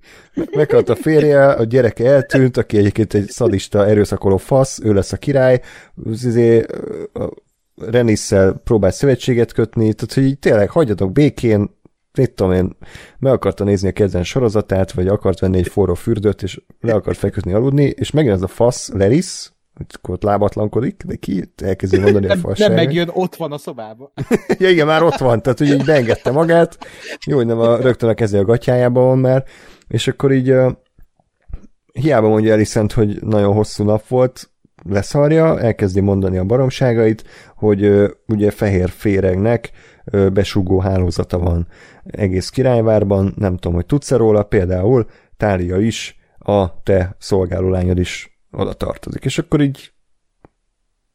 meghalt 0.56 0.88
a 0.88 0.94
férje, 0.94 1.46
a 1.46 1.64
gyereke 1.64 2.06
eltűnt, 2.06 2.56
aki 2.56 2.76
egyébként 2.76 3.14
egy 3.14 3.28
szadista, 3.28 3.86
erőszakoló 3.86 4.36
fasz, 4.36 4.80
ő 4.82 4.92
lesz 4.92 5.12
a 5.12 5.16
király, 5.16 5.60
az 6.04 6.24
izé, 6.24 6.64
Renisszel 7.76 8.52
próbál 8.52 8.90
szövetséget 8.90 9.52
kötni, 9.52 9.94
tehát 9.94 10.14
hogy 10.14 10.24
így 10.24 10.38
tényleg 10.38 10.70
hagyjatok 10.70 11.12
békén, 11.12 11.70
mit 12.18 12.32
tudom 12.32 12.52
én, 12.52 12.76
meg 13.18 13.32
akarta 13.32 13.64
nézni 13.64 13.88
a 13.88 13.92
kezden 13.92 14.24
sorozatát, 14.24 14.92
vagy 14.92 15.08
akart 15.08 15.40
venni 15.40 15.58
egy 15.58 15.68
forró 15.68 15.94
fürdőt, 15.94 16.42
és 16.42 16.60
le 16.80 16.94
akart 16.94 17.18
feküdni, 17.18 17.52
aludni, 17.52 17.84
és 17.84 18.10
megint 18.10 18.34
ez 18.34 18.42
a 18.42 18.46
fasz, 18.46 18.90
Leris, 18.92 19.52
akkor 19.88 20.14
ott 20.14 20.22
lábatlankodik, 20.22 21.02
de 21.06 21.16
ki 21.16 21.52
elkezdi 21.62 21.98
mondani 21.98 22.26
a 22.26 22.36
falságot. 22.36 22.74
Nem 22.74 22.84
megjön, 22.84 23.10
ott 23.12 23.36
van 23.36 23.52
a 23.52 23.58
szobában. 23.58 24.12
ja 24.58 24.68
igen, 24.68 24.86
már 24.86 25.02
ott 25.02 25.16
van, 25.16 25.42
tehát 25.42 25.58
hogy 25.58 25.68
így 25.68 25.84
beengedte 25.84 26.30
magát, 26.30 26.78
jó, 27.26 27.36
hogy 27.36 27.46
nem 27.46 27.58
a, 27.58 27.76
rögtön 27.76 28.08
a 28.08 28.14
keze 28.14 28.38
a 28.38 28.44
gatyájában 28.44 29.04
van 29.04 29.18
már, 29.18 29.44
és 29.88 30.08
akkor 30.08 30.32
így 30.32 30.50
uh, 30.50 30.72
hiába 31.92 32.28
mondja 32.28 32.52
Alicent, 32.52 32.92
hogy 32.92 33.22
nagyon 33.22 33.54
hosszú 33.54 33.84
nap 33.84 34.08
volt, 34.08 34.50
leszarja, 34.88 35.60
elkezdi 35.60 36.00
mondani 36.00 36.38
a 36.38 36.44
baromságait, 36.44 37.24
hogy 37.56 38.10
ugye 38.26 38.50
fehér 38.50 38.88
féregnek 38.88 39.70
besugó 40.32 40.78
hálózata 40.78 41.38
van 41.38 41.66
egész 42.04 42.48
királyvárban, 42.48 43.34
nem 43.36 43.56
tudom, 43.56 43.74
hogy 43.74 43.86
tudsz 43.86 44.10
róla, 44.10 44.42
például 44.42 45.06
Tália 45.36 45.80
is, 45.80 46.18
a 46.38 46.82
te 46.82 47.16
szolgálólányod 47.18 47.98
is 47.98 48.40
oda 48.50 48.72
tartozik. 48.72 49.24
És 49.24 49.38
akkor 49.38 49.60
így 49.60 49.92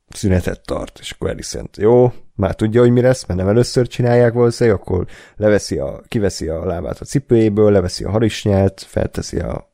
szünetet 0.10 0.62
tart, 0.66 1.00
és 1.00 1.12
akkor 1.12 1.30
Alicent, 1.30 1.78
jó, 1.78 2.14
már 2.36 2.56
tudja, 2.56 2.82
hogy 2.82 2.92
mi 2.92 3.02
lesz, 3.02 3.26
mert 3.26 3.40
nem 3.40 3.50
először 3.50 3.88
csinálják 3.88 4.34
valószínűleg, 4.34 4.80
akkor 4.80 5.06
leveszi 5.36 5.78
a, 5.78 6.02
kiveszi 6.08 6.48
a 6.48 6.66
lábát 6.66 7.00
a 7.00 7.06
cipőjéből, 7.06 7.72
leveszi 7.72 8.04
a 8.04 8.10
harisnyát, 8.10 8.82
felteszi 8.82 9.40
a 9.40 9.69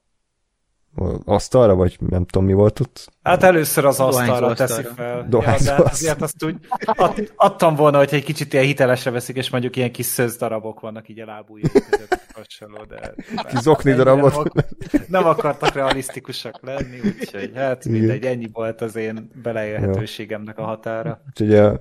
asztalra, 1.26 1.76
vagy 1.76 1.98
nem 2.10 2.26
tudom 2.26 2.48
mi 2.48 2.54
volt 2.54 2.80
ott. 2.80 3.14
Hát 3.24 3.44
először 3.44 3.86
az 3.86 4.00
asztalra 4.00 4.54
teszi 4.54 4.82
fel. 4.96 5.26
Dohányzó 5.30 5.72
ja, 5.72 5.78
de 5.78 5.90
azért 5.90 6.22
azt 6.22 6.44
úgy 6.44 6.56
ad, 6.86 7.32
adtam 7.36 7.76
volna, 7.76 7.98
hogy 7.98 8.14
egy 8.14 8.24
kicsit 8.24 8.54
ilyen 8.54 8.66
hitelesre 8.66 9.12
veszik, 9.12 9.36
és 9.36 9.50
mondjuk 9.50 9.76
ilyen 9.76 9.92
kis 9.92 10.06
szőz 10.06 10.38
darabok 10.38 10.80
vannak 10.80 11.10
így 11.10 11.20
a 11.20 11.26
lábújai 11.26 11.70
között 11.90 12.26
hasonló, 12.34 12.84
de... 12.88 13.14
Kis 13.48 13.60
zokni 13.60 13.94
darabot. 13.94 14.54
Nem, 14.54 14.66
nem 15.08 15.26
akartak 15.26 15.74
realisztikusak 15.74 16.60
lenni, 16.62 17.00
úgyhogy 17.20 17.52
hát 17.56 17.86
mindegy, 17.86 18.24
ennyi 18.24 18.50
volt 18.54 18.82
az 18.82 18.96
én 18.96 19.32
beleélhetőségemnek 19.44 20.58
a 20.58 20.64
határa. 20.64 21.22
Úgyhogy 21.28 21.56
a, 21.56 21.80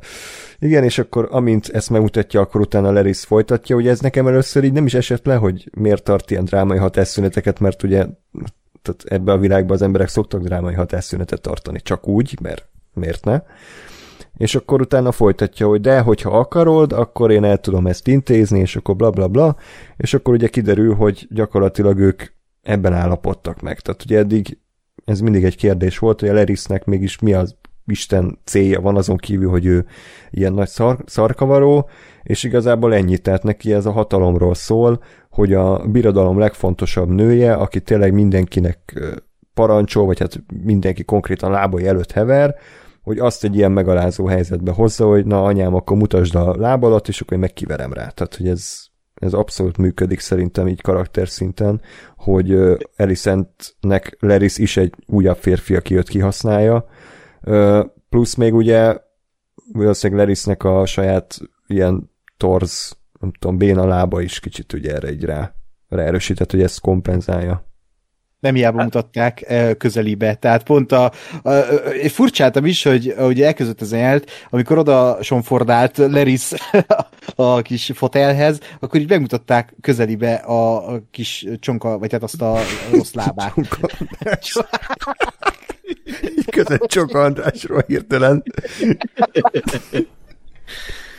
igen, 0.58 0.84
és 0.84 0.98
akkor 0.98 1.28
amint 1.30 1.68
ezt 1.68 1.90
megmutatja, 1.90 2.40
akkor 2.40 2.60
utána 2.60 2.90
Leris 2.90 3.20
folytatja, 3.20 3.76
ugye 3.76 3.90
ez 3.90 4.00
nekem 4.00 4.26
először 4.26 4.64
így 4.64 4.72
nem 4.72 4.86
is 4.86 4.94
esett 4.94 5.26
le, 5.26 5.34
hogy 5.34 5.70
miért 5.72 6.02
tart 6.02 6.30
ilyen 6.30 6.44
drámai 6.44 6.78
hatásszüneteket, 6.78 7.60
mert 7.60 7.82
ugye 7.82 8.06
tehát 8.84 9.04
ebbe 9.04 9.32
a 9.32 9.38
világban 9.38 9.76
az 9.76 9.82
emberek 9.82 10.08
szoktak 10.08 10.42
drámai 10.42 10.74
hatásszünetet 10.74 11.40
tartani, 11.40 11.80
csak 11.80 12.08
úgy, 12.08 12.38
mert 12.42 12.68
miért 12.94 13.24
ne? 13.24 13.42
És 14.36 14.54
akkor 14.54 14.80
utána 14.80 15.12
folytatja, 15.12 15.66
hogy 15.66 15.80
de, 15.80 16.00
hogyha 16.00 16.38
akarod, 16.38 16.92
akkor 16.92 17.30
én 17.30 17.44
el 17.44 17.58
tudom 17.58 17.86
ezt 17.86 18.08
intézni, 18.08 18.58
és 18.58 18.76
akkor 18.76 18.96
bla 18.96 19.10
bla 19.10 19.28
bla, 19.28 19.56
és 19.96 20.14
akkor 20.14 20.34
ugye 20.34 20.48
kiderül, 20.48 20.94
hogy 20.94 21.26
gyakorlatilag 21.30 21.98
ők 21.98 22.22
ebben 22.62 22.92
állapodtak 22.92 23.60
meg. 23.60 23.80
Tehát 23.80 24.04
ugye 24.04 24.18
eddig 24.18 24.58
ez 25.04 25.20
mindig 25.20 25.44
egy 25.44 25.56
kérdés 25.56 25.98
volt, 25.98 26.20
hogy 26.20 26.28
a 26.28 26.32
Lerisnek 26.32 26.84
mégis 26.84 27.18
mi 27.18 27.32
az 27.32 27.56
Isten 27.86 28.38
célja 28.44 28.80
van 28.80 28.96
azon 28.96 29.16
kívül, 29.16 29.50
hogy 29.50 29.66
ő 29.66 29.86
ilyen 30.30 30.52
nagy 30.52 30.68
szar, 30.68 30.98
szarkavaró, 31.06 31.88
és 32.22 32.42
igazából 32.42 32.94
ennyi, 32.94 33.18
tehát 33.18 33.42
neki 33.42 33.72
ez 33.72 33.86
a 33.86 33.92
hatalomról 33.92 34.54
szól, 34.54 35.02
hogy 35.34 35.52
a 35.52 35.78
birodalom 35.86 36.38
legfontosabb 36.38 37.08
nője, 37.08 37.54
aki 37.54 37.80
tényleg 37.80 38.12
mindenkinek 38.12 39.00
parancsol, 39.54 40.06
vagy 40.06 40.18
hát 40.18 40.42
mindenki 40.64 41.04
konkrétan 41.04 41.50
lábai 41.50 41.86
előtt 41.86 42.12
hever, 42.12 42.54
hogy 43.02 43.18
azt 43.18 43.44
egy 43.44 43.56
ilyen 43.56 43.72
megalázó 43.72 44.26
helyzetbe 44.26 44.72
hozza, 44.72 45.06
hogy 45.06 45.26
na 45.26 45.42
anyám, 45.42 45.74
akkor 45.74 45.96
mutasd 45.96 46.34
a 46.34 46.56
lábalat, 46.56 47.08
és 47.08 47.20
akkor 47.20 47.32
én 47.32 47.38
megkiverem 47.38 47.92
rá. 47.92 48.08
Tehát, 48.08 48.34
hogy 48.36 48.48
ez, 48.48 48.84
ez 49.14 49.32
abszolút 49.32 49.78
működik 49.78 50.20
szerintem 50.20 50.68
így 50.68 50.80
karakter 50.80 51.28
szinten, 51.28 51.80
hogy 52.16 52.58
Elisentnek 52.96 54.16
Leris 54.20 54.58
is 54.58 54.76
egy 54.76 54.94
újabb 55.06 55.36
férfi, 55.36 55.76
aki 55.76 55.96
őt 55.96 56.08
kihasználja. 56.08 56.88
Plusz 58.08 58.34
még 58.34 58.54
ugye 58.54 58.96
valószínűleg 59.72 60.24
Lerisnek 60.24 60.64
a 60.64 60.86
saját 60.86 61.38
ilyen 61.66 62.10
torz, 62.36 62.96
nem 63.24 63.32
tudom, 63.38 63.56
béna 63.56 63.86
lába 63.86 64.20
is 64.20 64.40
kicsit 64.40 64.72
ugye 64.72 64.94
erre 64.94 65.12
így 65.12 65.24
rá, 65.24 65.54
rá 65.88 66.02
erősített, 66.02 66.50
hogy 66.50 66.62
ezt 66.62 66.80
kompenzálja 66.80 67.64
nem 68.44 68.54
hiába 68.54 68.76
hát. 68.76 68.84
mutatták 68.84 69.54
közelibe. 69.78 70.34
Tehát 70.34 70.62
pont 70.62 70.92
a, 70.92 71.12
a, 71.42 71.48
a, 71.50 71.52
a 72.04 72.08
furcsáltam 72.08 72.66
is, 72.66 72.82
hogy, 72.82 73.14
hogy 73.18 73.42
elközött 73.42 73.80
az 73.80 73.92
jelenet, 73.92 74.30
amikor 74.50 74.78
oda 74.78 75.18
sonfordált 75.22 75.96
Leris 75.96 76.50
a 77.34 77.62
kis 77.62 77.90
fotelhez, 77.94 78.58
akkor 78.80 79.00
így 79.00 79.08
megmutatták 79.08 79.74
közelibe 79.80 80.34
a, 80.34 80.92
a 80.92 81.02
kis 81.10 81.46
csonka, 81.58 81.98
vagy 81.98 82.12
hát 82.12 82.22
azt 82.22 82.42
a 82.42 82.58
rossz 82.92 83.12
lábát. 83.20 83.54
Között 86.50 86.86
Csonka 86.86 87.22
Andrásról 87.22 87.84
hirtelen. 87.86 88.42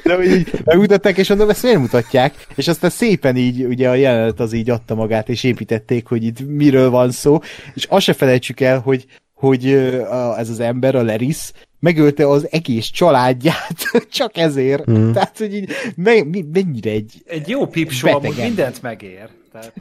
De 0.06 0.16
hogy 0.16 0.32
így 0.32 0.52
megmutatták, 0.64 1.18
és 1.18 1.30
mondom, 1.30 1.50
ezt 1.50 1.64
miért 1.64 1.80
mutatják? 1.80 2.48
És 2.56 2.68
aztán 2.68 2.90
szépen 2.90 3.36
így, 3.36 3.64
ugye 3.64 3.90
a 3.90 3.94
jelenet 3.94 4.40
az 4.40 4.54
így 4.54 4.70
adta 4.70 4.96
magát, 4.96 5.30
és 5.30 5.44
építették, 5.44 6.08
hogy 6.08 6.24
itt 6.24 6.48
miről 6.48 6.90
van 6.90 7.12
szó, 7.12 7.40
és 7.74 7.86
azt 7.86 8.06
se 8.06 8.14
felejtsük 8.14 8.60
el, 8.60 8.80
hogy 8.80 9.06
hogy 9.34 9.72
ez 10.38 10.50
az 10.50 10.60
ember, 10.60 10.96
a 10.96 11.02
Leris, 11.02 11.52
megölte 11.80 12.28
az 12.28 12.48
egész 12.52 12.86
családját, 12.86 13.76
csak 14.10 14.38
ezért. 14.38 14.92
Mm. 14.92 15.12
Tehát, 15.12 15.38
hogy 15.38 15.56
így 15.56 15.72
me, 15.96 16.24
mennyire 16.52 16.92
egy 16.92 17.24
Egy 17.26 17.50
jó 17.50 17.68
pipsó 17.68 18.08
amúgy 18.08 18.38
mindent 18.38 18.82
megér. 18.82 19.30
Tehát, 19.52 19.74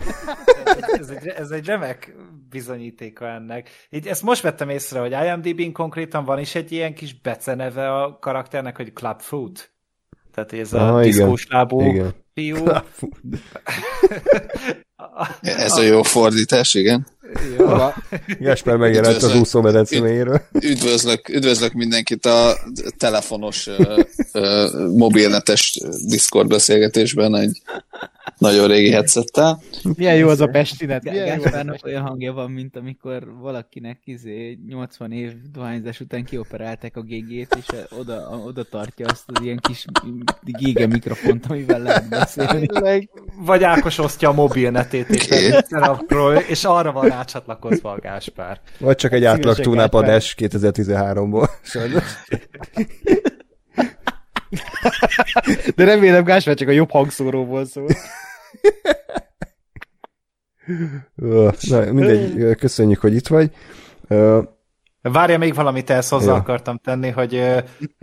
ez, 0.98 1.08
egy, 1.08 1.26
ez 1.26 1.50
egy 1.50 1.66
remek 1.66 2.14
bizonyítéka 2.50 3.28
ennek. 3.28 3.70
Így 3.90 4.06
ezt 4.06 4.22
most 4.22 4.42
vettem 4.42 4.68
észre, 4.68 5.00
hogy 5.00 5.12
IMDb-n 5.24 5.72
konkrétan 5.72 6.24
van 6.24 6.38
is 6.38 6.54
egy 6.54 6.72
ilyen 6.72 6.94
kis 6.94 7.20
beceneve 7.20 8.02
a 8.02 8.18
karakternek, 8.18 8.76
hogy 8.76 8.92
Clubfoot. 8.92 9.73
Tehát 10.35 10.53
ez 10.53 10.72
a 10.72 10.95
ah, 10.95 11.03
diszkós 11.03 11.47
lábú 11.49 11.80
igen. 11.80 12.14
fiú. 12.35 12.57
ez 15.41 15.76
a 15.76 15.82
jó 15.82 16.03
fordítás, 16.03 16.74
igen. 16.74 17.07
Jó. 17.59 17.66
Jesper 18.39 18.76
megjelent 18.76 19.22
az 19.22 19.37
úszómedencéjéről. 19.37 20.41
Üdvözlök, 20.61 21.28
üdvözlök 21.28 21.72
mindenkit 21.72 22.26
a 22.26 22.53
telefonos, 22.99 23.68
mobilnetes 24.97 25.80
Discord 26.07 26.49
beszélgetésben 26.49 27.35
egy 27.35 27.62
nagyon 28.39 28.68
régi 28.68 28.91
headsettel. 28.91 29.61
Milyen 29.97 30.16
jó 30.16 30.28
az 30.28 30.41
a 30.41 30.47
Pestinet. 30.47 31.03
Gáspárnak 31.03 31.78
olyan 31.85 32.03
hangja 32.03 32.32
van, 32.32 32.51
mint 32.51 32.76
amikor 32.76 33.35
valakinek 33.41 33.99
izé 34.05 34.59
80 34.68 35.12
év 35.12 35.32
dohányzás 35.53 36.01
után 36.01 36.24
kioperálták 36.24 36.97
a 36.97 37.03
gégét, 37.03 37.57
és 37.59 37.66
oda, 37.99 38.41
oda 38.45 38.64
tartja 38.64 39.07
azt 39.07 39.24
az 39.26 39.43
ilyen 39.43 39.59
kis 39.59 39.85
gége 40.43 40.87
mikrofont, 40.87 41.47
amivel 41.48 41.82
lehet 41.82 42.09
beszélni. 42.09 42.66
Vagy 43.44 43.62
Ákos 43.62 43.98
osztja 43.98 44.28
a 44.28 44.32
mobilnetét, 44.32 45.09
és 46.48 46.65
arra 46.65 46.93
van 46.93 47.09
rácsatlakozva 47.09 47.90
a 47.90 47.98
Gáspár. 47.98 48.61
Vagy 48.78 48.97
csak 48.97 49.12
egy 49.12 49.24
átlag 49.24 49.56
túnápadás 49.56 50.35
2013-ból. 50.39 51.48
De 55.76 55.85
remélem 55.85 56.24
Gáspár 56.24 56.55
csak 56.55 56.68
a 56.68 56.72
jobb 56.72 56.90
hangszóróból 56.90 57.64
szól. 57.64 57.89
Na, 61.60 61.93
mindegy, 61.93 62.56
köszönjük, 62.56 63.01
hogy 63.01 63.14
itt 63.14 63.26
vagy. 63.26 63.51
Várja, 65.02 65.39
még 65.39 65.55
valamit 65.55 65.90
ezt 65.90 66.10
hozzá 66.10 66.32
ja. 66.32 66.39
akartam 66.39 66.76
tenni, 66.76 67.09
hogy, 67.09 67.43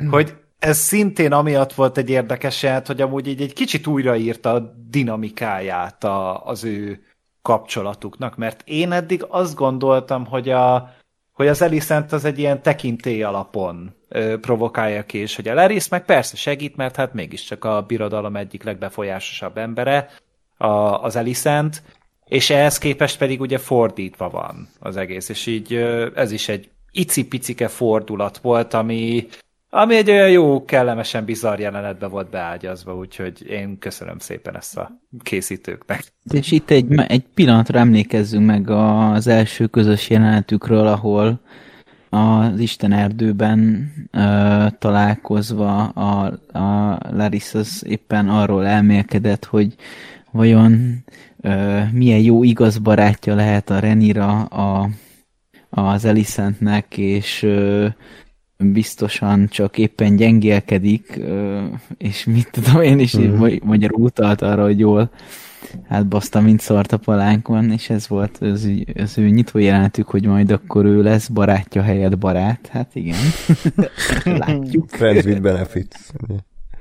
hogy 0.10 0.36
ez 0.60 0.78
szintén 0.78 1.32
amiatt 1.32 1.74
volt 1.74 1.98
egy 1.98 2.10
érdekes 2.10 2.64
jelent, 2.64 2.88
hogy 2.88 3.02
amúgy 3.02 3.28
így 3.28 3.42
egy 3.42 3.54
kicsit 3.54 3.88
újraírta 3.88 4.54
a 4.54 4.74
dinamikáját 4.90 6.04
a, 6.04 6.46
az 6.46 6.64
ő 6.64 7.04
kapcsolatuknak, 7.42 8.38
mert 8.38 8.62
én 8.66 8.92
eddig 8.92 9.26
azt 9.28 9.56
gondoltam, 9.56 10.26
hogy, 10.26 10.50
a, 10.50 10.94
hogy 11.32 11.48
az 11.48 11.62
Elisent 11.62 12.12
az 12.12 12.26
egy 12.26 12.40
ilyen 12.40 12.62
tekintély 12.62 13.24
alapon 13.24 13.94
ö, 14.12 14.38
provokálja 14.40 15.04
ki, 15.04 15.18
és 15.18 15.36
hogy 15.36 15.48
a 15.48 15.54
Leris 15.54 15.88
meg 15.88 16.06
persze 16.06 16.36
segít, 16.36 16.76
mert 16.76 16.96
hát 16.96 17.14
mégiscsak 17.14 17.66
a 17.66 17.82
birodalom 17.88 18.36
egyik 18.36 18.64
legbefolyásosabb 18.64 19.58
embere, 19.58 20.10
a, 20.58 21.04
az 21.04 21.16
Elisent, 21.16 21.82
és 22.26 22.50
ehhez 22.50 22.78
képest 22.78 23.18
pedig 23.18 23.42
ugye 23.42 23.58
fordítva 23.58 24.30
van 24.30 24.68
az 24.80 24.98
egész, 24.98 25.30
és 25.30 25.46
így 25.46 25.74
ez 26.16 26.32
is 26.32 26.50
egy 26.50 26.70
icipicike 26.92 27.68
fordulat 27.68 28.38
volt, 28.38 28.74
ami, 28.74 29.28
ami 29.70 29.96
egy 29.96 30.10
olyan 30.10 30.30
jó, 30.30 30.66
kellemesen 30.66 31.26
bizarr 31.26 31.60
jelenetbe 31.60 32.08
volt 32.08 32.30
beágyazva, 32.30 32.96
úgyhogy 32.96 33.50
én 33.50 33.78
köszönöm 33.80 34.20
szépen 34.20 34.56
ezt 34.56 34.78
a 34.78 34.92
készítőknek. 35.24 36.04
És 36.32 36.52
itt 36.52 36.70
egy, 36.70 37.00
egy 37.08 37.24
pillanatra 37.34 37.80
emlékezzünk 37.80 38.46
meg 38.46 38.70
az 38.70 39.28
első 39.28 39.66
közös 39.68 40.10
jelenetükről, 40.10 40.88
ahol 40.88 41.40
az 42.14 42.60
Isten 42.60 42.92
erdőben 42.92 43.92
ö, 44.12 44.66
találkozva 44.80 45.84
a, 45.84 46.26
a 46.58 47.00
Larissa 47.12 47.62
éppen 47.82 48.30
arról 48.30 48.68
elmélkedett, 48.68 49.46
hogy 49.46 49.76
vajon 50.32 51.04
ö, 51.42 51.82
milyen 51.92 52.20
jó 52.20 52.44
igaz 52.44 52.78
barátja 52.78 53.36
lehet 53.36 53.70
a 53.70 53.80
Renira 53.80 54.44
a, 54.44 54.90
az 55.70 56.06
Elisentnek, 56.06 56.98
és 56.98 57.44
ö, 57.44 57.88
biztosan 58.58 59.48
csak 59.48 59.78
éppen 59.78 60.16
gyengélkedik, 60.16 61.16
ö, 61.18 61.64
és 61.98 62.26
mit 62.26 62.50
tudom 62.52 62.82
én 62.82 63.00
is, 63.00 63.18
mm. 63.18 63.44
magyarul 63.64 64.02
utalt 64.02 64.42
arra, 64.42 64.64
hogy 64.64 64.80
jól 64.80 65.12
hát 65.88 66.08
baszta, 66.08 66.42
mint 66.42 66.60
szart 66.60 66.92
a 66.92 66.98
palánkon, 66.98 67.72
és 67.72 67.90
ez 67.90 68.08
volt 68.08 68.38
az, 68.38 68.70
az 68.96 69.18
ő 69.18 69.30
nyitó 69.30 69.60
jelenetük, 69.60 70.08
hogy 70.08 70.26
majd 70.26 70.52
akkor 70.52 70.86
ő 70.86 71.02
lesz 71.02 71.28
barátja 71.28 71.82
helyett 71.82 72.18
barát. 72.18 72.68
Hát 72.68 72.96
igen. 72.96 73.20
Látjuk. 74.46 74.90
Friends 74.90 75.26
with 75.26 75.42
benefits. 75.42 75.96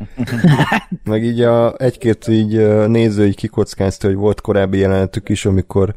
Meg 1.04 1.24
így 1.24 1.40
a, 1.40 1.76
egy-két 1.76 2.28
így 2.28 2.86
néző 2.88 3.26
így 3.26 3.36
kikockázta, 3.36 4.06
hogy 4.06 4.16
volt 4.16 4.40
korábbi 4.40 4.78
jelenetük 4.78 5.28
is, 5.28 5.44
amikor 5.44 5.94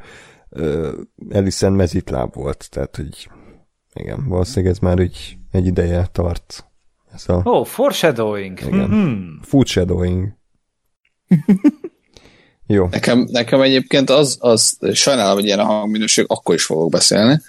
uh, 0.50 0.88
Ellison 1.30 1.74
mezitláb 1.74 2.34
volt, 2.36 2.70
tehát 2.70 2.96
hogy 2.96 3.30
igen, 3.94 4.28
valószínűleg 4.28 4.72
ez 4.74 4.80
már 4.80 5.00
így 5.00 5.38
egy 5.52 5.66
ideje 5.66 6.06
tart. 6.12 6.66
Ez 7.14 7.30
a... 7.30 7.42
Oh, 7.44 7.66
foreshadowing. 7.66 8.60
Igen. 8.60 8.90
Mm-hmm. 8.90 9.36
Foodshadowing. 9.42 10.34
Jó. 12.68 12.88
Nekem, 12.92 13.28
nekem 13.32 13.62
egyébként 13.62 14.10
az, 14.10 14.38
az 14.40 14.78
sajnálom, 14.94 15.34
hogy 15.34 15.46
ilyen 15.46 15.60
a 15.60 15.64
hangminőség, 15.64 16.26
akkor 16.28 16.56
is 16.56 16.64
fogok 16.64 16.90
beszélni. 16.90 17.42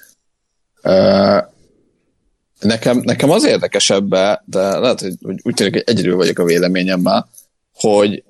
Nekem, 2.60 2.98
nekem 3.04 3.30
az 3.30 3.44
érdekesebb, 3.44 4.08
de 4.44 4.78
lehet, 4.78 5.00
hogy 5.00 5.14
úgy 5.20 5.54
tűnik, 5.54 5.72
hogy 5.72 5.82
egyedül 5.86 6.16
vagyok 6.16 6.38
a 6.38 6.44
véleményemmel, 6.44 7.28
hogy, 7.74 8.24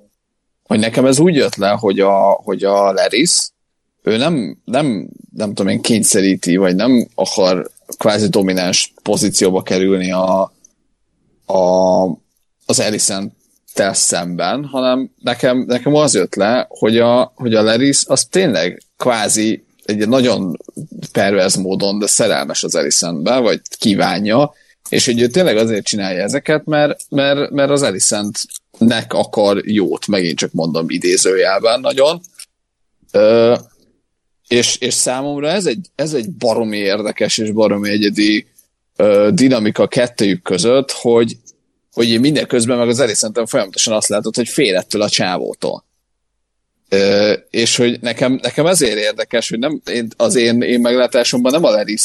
hogy 0.63 0.79
nekem 0.79 1.05
ez 1.05 1.19
úgy 1.19 1.35
jött 1.35 1.55
le, 1.55 1.69
hogy 1.69 1.99
a, 1.99 2.29
hogy 2.43 2.63
a 2.63 2.91
Leris, 2.91 3.49
ő 4.03 4.17
nem, 4.17 4.57
nem, 4.65 5.09
nem 5.35 5.53
tudom 5.53 5.71
én, 5.71 5.81
kényszeríti, 5.81 6.55
vagy 6.55 6.75
nem 6.75 7.07
akar 7.15 7.69
kvázi 7.97 8.27
domináns 8.27 8.93
pozícióba 9.03 9.61
kerülni 9.61 10.11
a, 10.11 10.53
a, 11.45 12.03
az 12.65 12.79
Ellison 12.79 13.33
tel 13.75 13.93
szemben, 13.93 14.65
hanem 14.65 15.09
nekem, 15.21 15.57
nekem 15.67 15.95
az 15.95 16.13
jött 16.13 16.35
le, 16.35 16.65
hogy 16.69 16.97
a, 16.97 17.31
hogy 17.35 17.53
a 17.53 17.61
Leris 17.61 18.03
az 18.05 18.25
tényleg 18.25 18.81
kvázi 18.97 19.65
egy 19.83 20.07
nagyon 20.07 20.57
perverz 21.11 21.55
módon, 21.55 21.99
de 21.99 22.07
szerelmes 22.07 22.63
az 22.63 22.75
Elisentbe, 22.75 23.37
vagy 23.37 23.61
kívánja, 23.77 24.53
és 24.89 25.05
hogy 25.05 25.21
ő 25.21 25.27
tényleg 25.27 25.57
azért 25.57 25.85
csinálja 25.85 26.23
ezeket, 26.23 26.65
mert, 26.65 26.99
mert, 27.09 27.51
mert 27.51 27.69
az 27.69 27.81
Elisentnek 27.81 29.13
akar 29.13 29.67
jót, 29.67 30.07
megint 30.07 30.37
csak 30.37 30.51
mondom 30.51 30.89
idézőjelben 30.89 31.79
nagyon. 31.79 32.21
Ö, 33.11 33.55
és, 34.47 34.77
és 34.77 34.93
számomra 34.93 35.47
ez 35.47 35.65
egy, 35.65 35.89
ez 35.95 36.13
egy 36.13 36.31
baromi 36.31 36.77
érdekes 36.77 37.37
és 37.37 37.51
baromi 37.51 37.89
egyedi 37.89 38.47
ö, 38.95 39.29
dinamika 39.33 39.87
kettőjük 39.87 40.41
között, 40.41 40.91
hogy, 40.91 41.37
hogy 41.95 42.09
én 42.09 42.19
mindeközben 42.19 42.77
meg 42.77 42.87
az 42.87 42.99
Elisentem 42.99 43.45
folyamatosan 43.45 43.93
azt 43.93 44.07
látod, 44.07 44.35
hogy 44.35 44.47
fél 44.47 44.75
ettől 44.75 45.01
a 45.01 45.09
csávótól. 45.09 45.85
Ö, 46.89 47.33
és 47.49 47.75
hogy 47.75 47.99
nekem, 48.01 48.39
nekem 48.41 48.65
ezért 48.65 48.97
érdekes, 48.97 49.49
hogy 49.49 49.59
nem, 49.59 49.81
én, 49.91 50.07
az 50.17 50.35
én, 50.35 50.61
én 50.61 50.79
meglátásomban 50.79 51.51
nem 51.51 51.63
a 51.63 51.69
Leris 51.69 52.01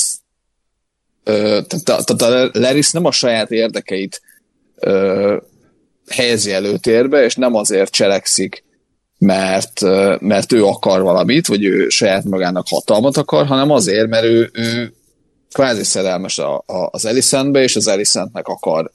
tehát 1.25 2.11
a, 2.11 2.25
a 2.25 2.51
Leris 2.53 2.91
nem 2.91 3.05
a 3.05 3.13
saját 3.13 3.51
érdekeit 3.51 4.21
ö, 4.79 5.37
helyezi 6.09 6.53
előtérbe, 6.53 7.25
és 7.25 7.35
nem 7.35 7.55
azért 7.55 7.93
cselekszik, 7.93 8.65
mert, 9.19 9.81
mert 10.21 10.53
ő 10.53 10.65
akar 10.65 11.03
valamit, 11.03 11.47
vagy 11.47 11.65
ő 11.65 11.89
saját 11.89 12.25
magának 12.25 12.67
hatalmat 12.69 13.17
akar, 13.17 13.47
hanem 13.47 13.71
azért, 13.71 14.09
mert 14.09 14.25
ő, 14.25 14.51
ő 14.53 14.93
kvázi 15.53 15.85
szerelmes 15.85 16.39
a, 16.39 16.57
a, 16.57 16.89
az 16.91 17.05
Elisentbe, 17.05 17.63
és 17.63 17.77
az 17.77 17.89
Elisentnek 17.89 18.49
akar 18.49 18.91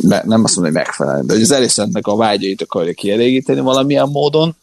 nem 0.00 0.44
azt 0.44 0.56
mondom, 0.56 0.62
hogy 0.62 0.72
megfelelni, 0.72 1.26
de 1.26 1.32
hogy 1.32 1.42
az 1.42 1.50
Elisentnek 1.50 2.06
a 2.06 2.16
vágyait 2.16 2.62
akarja 2.62 2.92
kielégíteni 2.92 3.60
valamilyen 3.60 4.08
módon, 4.08 4.56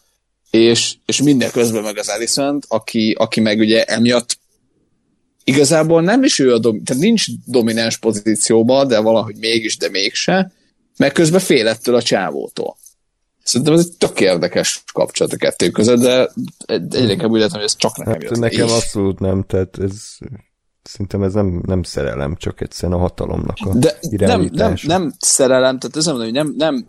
és, 0.50 0.94
és 1.06 1.22
mindeközben 1.22 1.82
meg 1.82 1.98
az 1.98 2.08
Elisent, 2.08 2.64
aki, 2.68 3.14
aki 3.18 3.40
meg 3.40 3.58
ugye 3.58 3.84
emiatt 3.84 4.38
igazából 5.44 6.02
nem 6.02 6.22
is 6.22 6.38
ő 6.38 6.52
a 6.52 6.58
dom- 6.58 6.84
tehát 6.84 7.02
nincs 7.02 7.24
domináns 7.46 7.98
pozícióban, 7.98 8.88
de 8.88 9.00
valahogy 9.00 9.36
mégis, 9.36 9.76
de 9.76 9.88
mégse, 9.88 10.52
meg 10.96 11.12
közben 11.12 11.40
fél 11.40 11.68
ettől 11.68 11.94
a 11.94 12.02
csávótól. 12.02 12.76
Szerintem 13.42 13.74
ez 13.74 13.86
egy 13.86 13.96
tök 13.98 14.20
érdekes 14.20 14.82
kapcsolat 14.92 15.32
a 15.32 15.36
kettő 15.36 15.70
között, 15.70 16.00
de 16.00 16.30
egyre 16.66 17.12
inkább 17.12 17.30
úgy 17.30 17.40
látom, 17.40 17.56
hogy 17.56 17.64
ez 17.64 17.76
csak 17.76 17.96
nekem 17.96 18.12
hát, 18.12 18.22
jött. 18.22 18.38
Nekem 18.38 18.68
abszolút 18.68 19.18
nem, 19.18 19.44
tehát 19.46 19.78
ez 19.78 20.18
Szerintem 20.90 21.22
ez 21.22 21.32
nem, 21.32 21.62
nem 21.66 21.82
szerelem, 21.82 22.36
csak 22.38 22.60
egyszerűen 22.60 22.98
a 22.98 23.00
hatalomnak 23.00 23.56
a 23.60 23.74
De 23.74 24.26
nem, 24.26 24.48
nem, 24.52 24.74
nem 24.82 25.12
szerelem, 25.18 25.78
tehát 25.78 25.96
ez 25.96 26.06
hogy 26.06 26.32
nem, 26.32 26.54
nem 26.56 26.86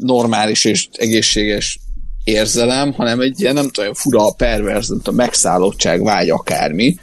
normális 0.00 0.64
és 0.64 0.88
egészséges 0.92 1.80
érzelem, 2.24 2.92
hanem 2.92 3.20
egy 3.20 3.40
ilyen, 3.40 3.54
nem 3.54 3.68
tudom, 3.68 3.94
fura, 3.94 4.32
perverz, 4.32 4.88
nem 4.88 4.98
tudom, 4.98 5.14
megszállottság, 5.14 6.02
vágy, 6.02 6.30
akármi, 6.30 6.96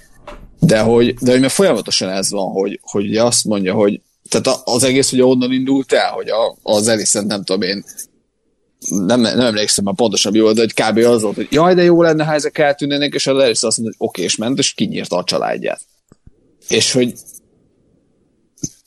de 0.59 0.79
hogy, 0.79 1.13
de 1.13 1.31
hogy 1.31 1.39
mert 1.39 1.53
folyamatosan 1.53 2.09
ez 2.09 2.31
van, 2.31 2.51
hogy, 2.51 2.79
hogy 2.81 3.17
azt 3.17 3.43
mondja, 3.43 3.73
hogy 3.73 4.01
tehát 4.29 4.61
az 4.63 4.83
egész 4.83 5.11
ugye 5.11 5.25
onnan 5.25 5.51
indult 5.51 5.93
el, 5.93 6.11
hogy 6.11 6.29
a, 6.29 6.57
az 6.63 6.87
Elisent, 6.87 7.27
nem 7.27 7.43
tudom 7.43 7.61
én, 7.61 7.83
nem, 8.89 9.21
nem 9.21 9.39
emlékszem 9.39 9.83
már 9.83 9.95
pontosan 9.95 10.31
mi 10.31 10.39
volt, 10.39 10.55
de 10.55 10.61
hogy 10.61 10.73
kb. 10.73 10.97
az 10.97 11.21
volt, 11.21 11.35
hogy 11.35 11.47
jaj, 11.49 11.73
de 11.73 11.83
jó 11.83 12.01
lenne, 12.01 12.23
ha 12.23 12.33
ezek 12.33 12.57
eltűnnének, 12.57 13.13
és 13.13 13.27
az 13.27 13.37
Elisent 13.37 13.63
azt 13.63 13.77
mondja, 13.77 13.95
hogy 13.97 14.07
oké, 14.07 14.21
és 14.21 14.35
ment, 14.35 14.57
és 14.57 14.73
kinyírta 14.73 15.17
a 15.17 15.23
családját. 15.23 15.81
És 16.67 16.91
hogy 16.91 17.13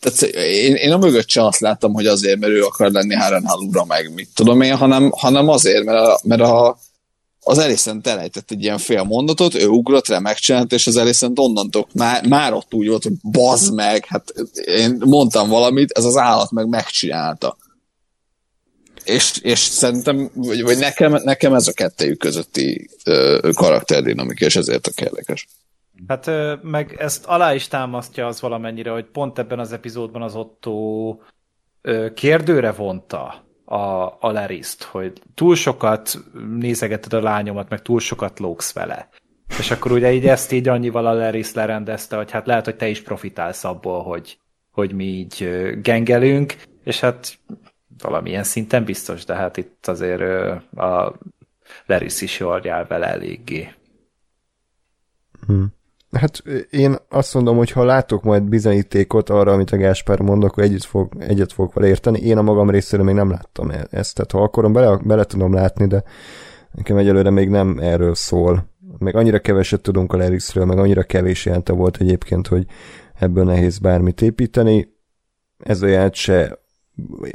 tehát 0.01 0.23
én, 0.36 0.74
én 0.74 0.93
a 0.93 0.98
mögött 0.98 1.28
sem 1.28 1.44
azt 1.44 1.61
láttam, 1.61 1.93
hogy 1.93 2.07
azért, 2.07 2.39
mert 2.39 2.52
ő 2.52 2.65
akar 2.65 2.90
lenni 2.90 3.15
Harrenhal 3.15 3.61
ura, 3.61 3.85
meg 3.85 4.15
mit 4.15 4.28
tudom 4.35 4.61
én, 4.61 4.77
hanem, 4.77 5.11
hanem 5.11 5.48
azért, 5.48 5.85
mert, 5.85 5.98
a, 5.98 6.20
mert 6.24 6.40
a, 6.40 6.78
az 7.40 7.59
Elisent 7.59 8.07
elejtett 8.07 8.51
egy 8.51 8.62
ilyen 8.62 8.78
fél 8.78 9.02
mondatot, 9.02 9.55
ő 9.55 9.66
ugrott 9.66 10.09
rá, 10.09 10.19
megcsinált, 10.19 10.73
és 10.73 10.86
az 10.86 10.97
Elisent 10.97 11.39
onnantól 11.39 11.86
már, 11.94 12.27
már 12.27 12.52
ott 12.52 12.74
úgy 12.74 12.89
volt, 12.89 13.02
hogy 13.02 13.12
bazd 13.23 13.74
meg, 13.74 14.05
hát 14.07 14.35
én 14.65 14.97
mondtam 15.05 15.48
valamit, 15.48 15.90
ez 15.90 16.05
az 16.05 16.16
állat 16.16 16.51
meg 16.51 16.69
megcsinálta. 16.69 17.57
És, 19.05 19.39
és 19.43 19.59
szerintem, 19.59 20.31
vagy, 20.35 20.62
vagy 20.62 20.78
nekem, 20.78 21.12
nekem 21.24 21.55
ez 21.55 21.66
a 21.66 21.73
kettejük 21.73 22.19
közötti 22.19 22.90
ö, 23.05 23.51
karakterdinamika, 23.55 24.44
és 24.44 24.57
ezért 24.57 24.86
a 24.86 24.90
érdekes. 25.02 25.47
Hát 26.06 26.31
meg 26.62 26.97
ezt 26.98 27.27
alá 27.27 27.55
is 27.55 27.68
támasztja 27.68 28.27
az 28.27 28.40
valamennyire, 28.40 28.90
hogy 28.90 29.05
pont 29.05 29.39
ebben 29.39 29.59
az 29.59 29.72
epizódban 29.72 30.22
az 30.22 30.35
Otto 30.35 31.18
kérdőre 32.14 32.72
vonta 32.72 33.44
a, 33.64 34.16
a 34.20 34.31
Leriszt, 34.31 34.82
hogy 34.82 35.22
túl 35.35 35.55
sokat 35.55 36.18
nézegeted 36.59 37.12
a 37.12 37.22
lányomat, 37.22 37.68
meg 37.68 37.82
túl 37.82 38.01
sokat 38.01 38.39
lógsz 38.39 38.72
vele. 38.72 39.09
És 39.59 39.70
akkor 39.70 39.93
ugye 39.93 40.12
így 40.12 40.27
ezt 40.27 40.52
így 40.52 40.68
annyival 40.68 41.06
a 41.06 41.12
Leris 41.12 41.52
lerendezte, 41.55 42.16
hogy 42.16 42.31
hát 42.31 42.47
lehet, 42.47 42.64
hogy 42.64 42.77
te 42.77 42.89
is 42.89 43.02
profitálsz 43.02 43.64
abból, 43.64 44.02
hogy, 44.02 44.39
hogy 44.70 44.93
mi 44.93 45.05
így 45.05 45.51
gengelünk, 45.82 46.55
és 46.85 47.01
hát 47.01 47.39
valamilyen 47.98 48.44
szinten 48.44 48.85
biztos, 48.85 49.24
de 49.24 49.35
hát 49.35 49.56
itt 49.56 49.86
azért 49.86 50.22
a 50.77 51.18
Leris 51.86 52.20
is 52.20 52.39
jól 52.39 52.60
jár 52.64 52.86
vele 52.86 53.06
eléggé. 53.06 53.72
Hmm. 55.47 55.78
Hát 56.11 56.43
én 56.70 56.97
azt 57.09 57.35
mondom, 57.35 57.57
hogy 57.57 57.70
ha 57.70 57.85
látok 57.85 58.23
majd 58.23 58.43
bizonyítékot 58.43 59.31
arra, 59.31 59.53
amit 59.53 59.70
a 59.70 59.77
Gáspár 59.77 60.20
mond, 60.20 60.45
akkor 60.45 60.62
együtt 60.62 60.85
fog, 60.85 61.12
egyet 61.19 61.53
fogok 61.53 61.74
vele 61.74 61.87
érteni. 61.87 62.20
Én 62.20 62.39
a 62.39 62.43
magam 62.43 62.70
részéről 62.70 63.05
még 63.05 63.15
nem 63.15 63.31
láttam 63.31 63.70
e- 63.70 63.87
ezt, 63.91 64.15
tehát 64.15 64.31
ha 64.31 64.43
akarom, 64.43 64.73
bele, 64.73 65.01
bele 65.05 65.24
tudom 65.24 65.53
látni, 65.53 65.87
de 65.87 66.03
nekem 66.73 66.97
egyelőre 66.97 67.31
még 67.31 67.49
nem 67.49 67.78
erről 67.81 68.15
szól. 68.15 68.69
Meg 68.99 69.16
annyira 69.16 69.39
keveset 69.39 69.81
tudunk 69.81 70.12
a 70.12 70.16
Lerisről, 70.16 70.65
meg 70.65 70.78
annyira 70.78 71.03
kevés 71.03 71.47
jelente 71.47 71.73
volt 71.73 71.97
egyébként, 71.97 72.47
hogy 72.47 72.66
ebből 73.15 73.45
nehéz 73.45 73.78
bármit 73.78 74.23
építeni. 74.23 74.95
Ez 75.59 75.82
jelent 75.82 76.15
se 76.15 76.59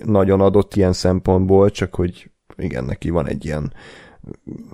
nagyon 0.03 0.41
adott 0.41 0.76
ilyen 0.76 0.93
szempontból, 0.93 1.69
csak 1.69 1.95
hogy 1.95 2.31
igen, 2.57 2.84
neki 2.84 3.10
van 3.10 3.27
egy 3.27 3.45
ilyen 3.45 3.73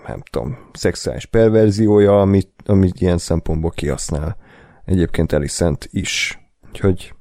nem 0.07 0.21
tudom, 0.31 0.57
szexuális 0.73 1.25
perverziója, 1.25 2.21
amit, 2.21 2.51
amit 2.65 3.01
ilyen 3.01 3.17
szempontból 3.17 3.71
kihasznál. 3.71 4.37
Egyébként 4.85 5.31
Elisent 5.31 5.87
is. 5.91 6.39
Úgyhogy 6.67 7.13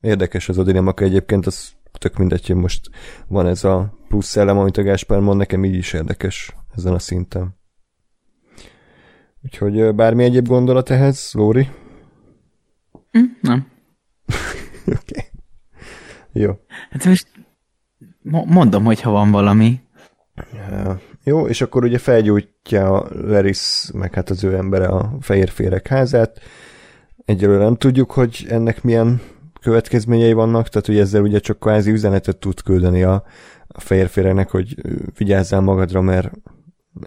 érdekes 0.00 0.48
az 0.48 0.58
a 0.58 0.62
dinamika 0.62 1.04
egyébként, 1.04 1.46
az 1.46 1.72
tök 1.98 2.16
mindegy, 2.16 2.46
hogy 2.46 2.56
most 2.56 2.90
van 3.28 3.46
ez 3.46 3.64
a 3.64 3.98
plusz 4.08 4.26
szellem, 4.26 4.58
amit 4.58 4.76
a 4.76 4.82
Gáspár 4.82 5.20
mond, 5.20 5.38
nekem 5.38 5.64
így 5.64 5.74
is 5.74 5.92
érdekes 5.92 6.54
ezen 6.76 6.92
a 6.92 6.98
szinten. 6.98 7.56
Úgyhogy 9.42 9.94
bármi 9.94 10.24
egyéb 10.24 10.46
gondolat 10.46 10.90
ehhez, 10.90 11.30
Lóri? 11.32 11.68
Mm, 13.18 13.24
nem. 13.40 13.66
Oké. 14.86 14.96
okay. 14.96 15.24
Jó. 16.32 16.52
Hát 16.90 17.04
most 17.04 17.28
mondom, 18.44 18.84
hogy 18.84 19.00
ha 19.00 19.10
van 19.10 19.30
valami. 19.30 19.80
Ja. 20.52 21.00
Jó, 21.26 21.46
és 21.46 21.60
akkor 21.60 21.84
ugye 21.84 21.98
felgyújtja 21.98 23.06
Leris, 23.10 23.90
meg 23.92 24.14
hát 24.14 24.30
az 24.30 24.44
ő 24.44 24.56
embere 24.56 24.86
a 24.86 25.16
fehér 25.20 25.48
féreg 25.48 25.86
házát. 25.86 26.40
Egyelőre 27.24 27.62
nem 27.62 27.76
tudjuk, 27.76 28.10
hogy 28.10 28.46
ennek 28.48 28.82
milyen 28.82 29.20
következményei 29.60 30.32
vannak, 30.32 30.68
tehát 30.68 30.86
hogy 30.86 30.98
ezzel 30.98 31.22
ugye 31.22 31.38
csak 31.38 31.58
kvázi 31.58 31.90
üzenetet 31.90 32.36
tud 32.36 32.62
küldeni 32.62 33.02
a, 33.02 33.24
a 33.68 33.80
fehér 33.80 34.08
féregnek, 34.08 34.50
hogy 34.50 34.76
vigyázzál 35.16 35.60
magadra, 35.60 36.00
mert 36.00 36.30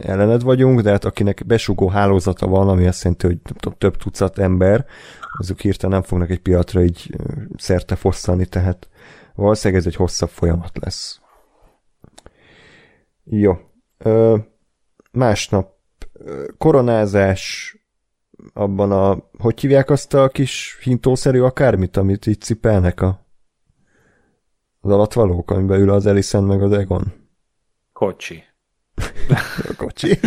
ellened 0.01 0.41
vagyunk, 0.41 0.81
de 0.81 0.89
hát 0.91 1.05
akinek 1.05 1.43
besugó 1.45 1.87
hálózata 1.87 2.47
van, 2.47 2.69
ami 2.69 2.87
azt 2.87 3.03
jelenti, 3.03 3.27
hogy 3.27 3.39
több 3.77 3.97
tucat 3.97 4.39
ember, 4.39 4.85
azok 5.39 5.59
hirtelen 5.59 5.95
nem 5.95 6.07
fognak 6.07 6.29
egy 6.29 6.41
piatra 6.41 6.83
így 6.83 7.15
szerte 7.57 7.95
fosszani, 7.95 8.45
tehát 8.45 8.89
valószínűleg 9.35 9.81
ez 9.81 9.87
egy 9.87 9.95
hosszabb 9.95 10.29
folyamat 10.29 10.77
lesz. 10.81 11.19
Jó. 13.23 13.66
Ö, 13.97 14.37
másnap 15.11 15.75
koronázás 16.57 17.71
abban 18.53 18.91
a, 18.91 19.29
hogy 19.37 19.59
hívják 19.59 19.89
azt 19.89 20.13
a 20.13 20.27
kis 20.27 20.77
hintószerű 20.81 21.41
akármit, 21.41 21.97
amit 21.97 22.25
itt 22.25 22.41
cipelnek 22.41 23.01
a 23.01 23.25
az 24.79 24.91
alatvalók, 24.91 25.51
amiben 25.51 25.79
ül 25.79 25.89
az 25.89 26.05
Ellison 26.05 26.43
meg 26.43 26.61
az 26.61 26.71
Egon. 26.71 27.13
Kocsi. 27.93 28.43
a 29.57 29.73
kocsi. 29.77 30.19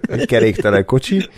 Egy 0.00 0.26
keréktelen 0.26 0.84
kocsi. 0.84 1.28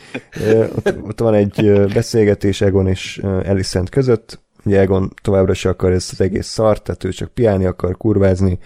Ott, 0.76 0.94
ott 1.02 1.20
van 1.20 1.34
egy 1.34 1.72
beszélgetés 1.92 2.60
Egon 2.60 2.86
és 2.86 3.18
Ellison 3.18 3.84
között. 3.84 4.40
Ugye 4.64 4.80
Egon 4.80 5.12
továbbra 5.22 5.54
se 5.54 5.68
akar 5.68 5.92
ezt 5.92 6.12
az 6.12 6.20
egész 6.20 6.46
szart, 6.46 6.82
tehát 6.82 7.04
ő 7.04 7.10
csak 7.10 7.34
piálni 7.34 7.64
akar, 7.64 7.96
kurvázni, 7.96 8.58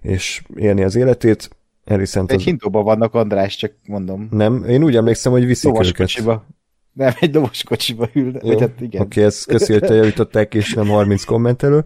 és 0.00 0.42
élni 0.54 0.82
az 0.82 0.94
életét. 0.94 1.50
Ellison 1.90 2.26
egy 2.28 2.42
hintóban 2.42 2.84
vannak, 2.84 3.14
András, 3.14 3.56
csak 3.56 3.72
mondom. 3.86 4.28
Nem, 4.30 4.64
én 4.64 4.82
úgy 4.82 4.96
emlékszem, 4.96 5.32
hogy 5.32 5.46
viszik 5.46 5.70
Lovas 5.70 5.88
őket. 5.88 5.98
Kocsiba. 5.98 6.46
Nem, 6.92 7.12
egy 7.20 7.30
dobos 7.30 7.62
kocsiba 7.62 8.08
ül. 8.12 8.32
Jó, 8.42 8.58
hát 8.58 8.80
igen. 8.80 9.00
Oké, 9.00 9.18
okay, 9.18 9.22
ezt 9.22 9.46
köszi, 9.46 9.72
hogy 9.72 9.88
javították, 9.88 10.54
és 10.54 10.74
nem 10.74 10.86
30 10.86 11.24
kommentelő. 11.24 11.84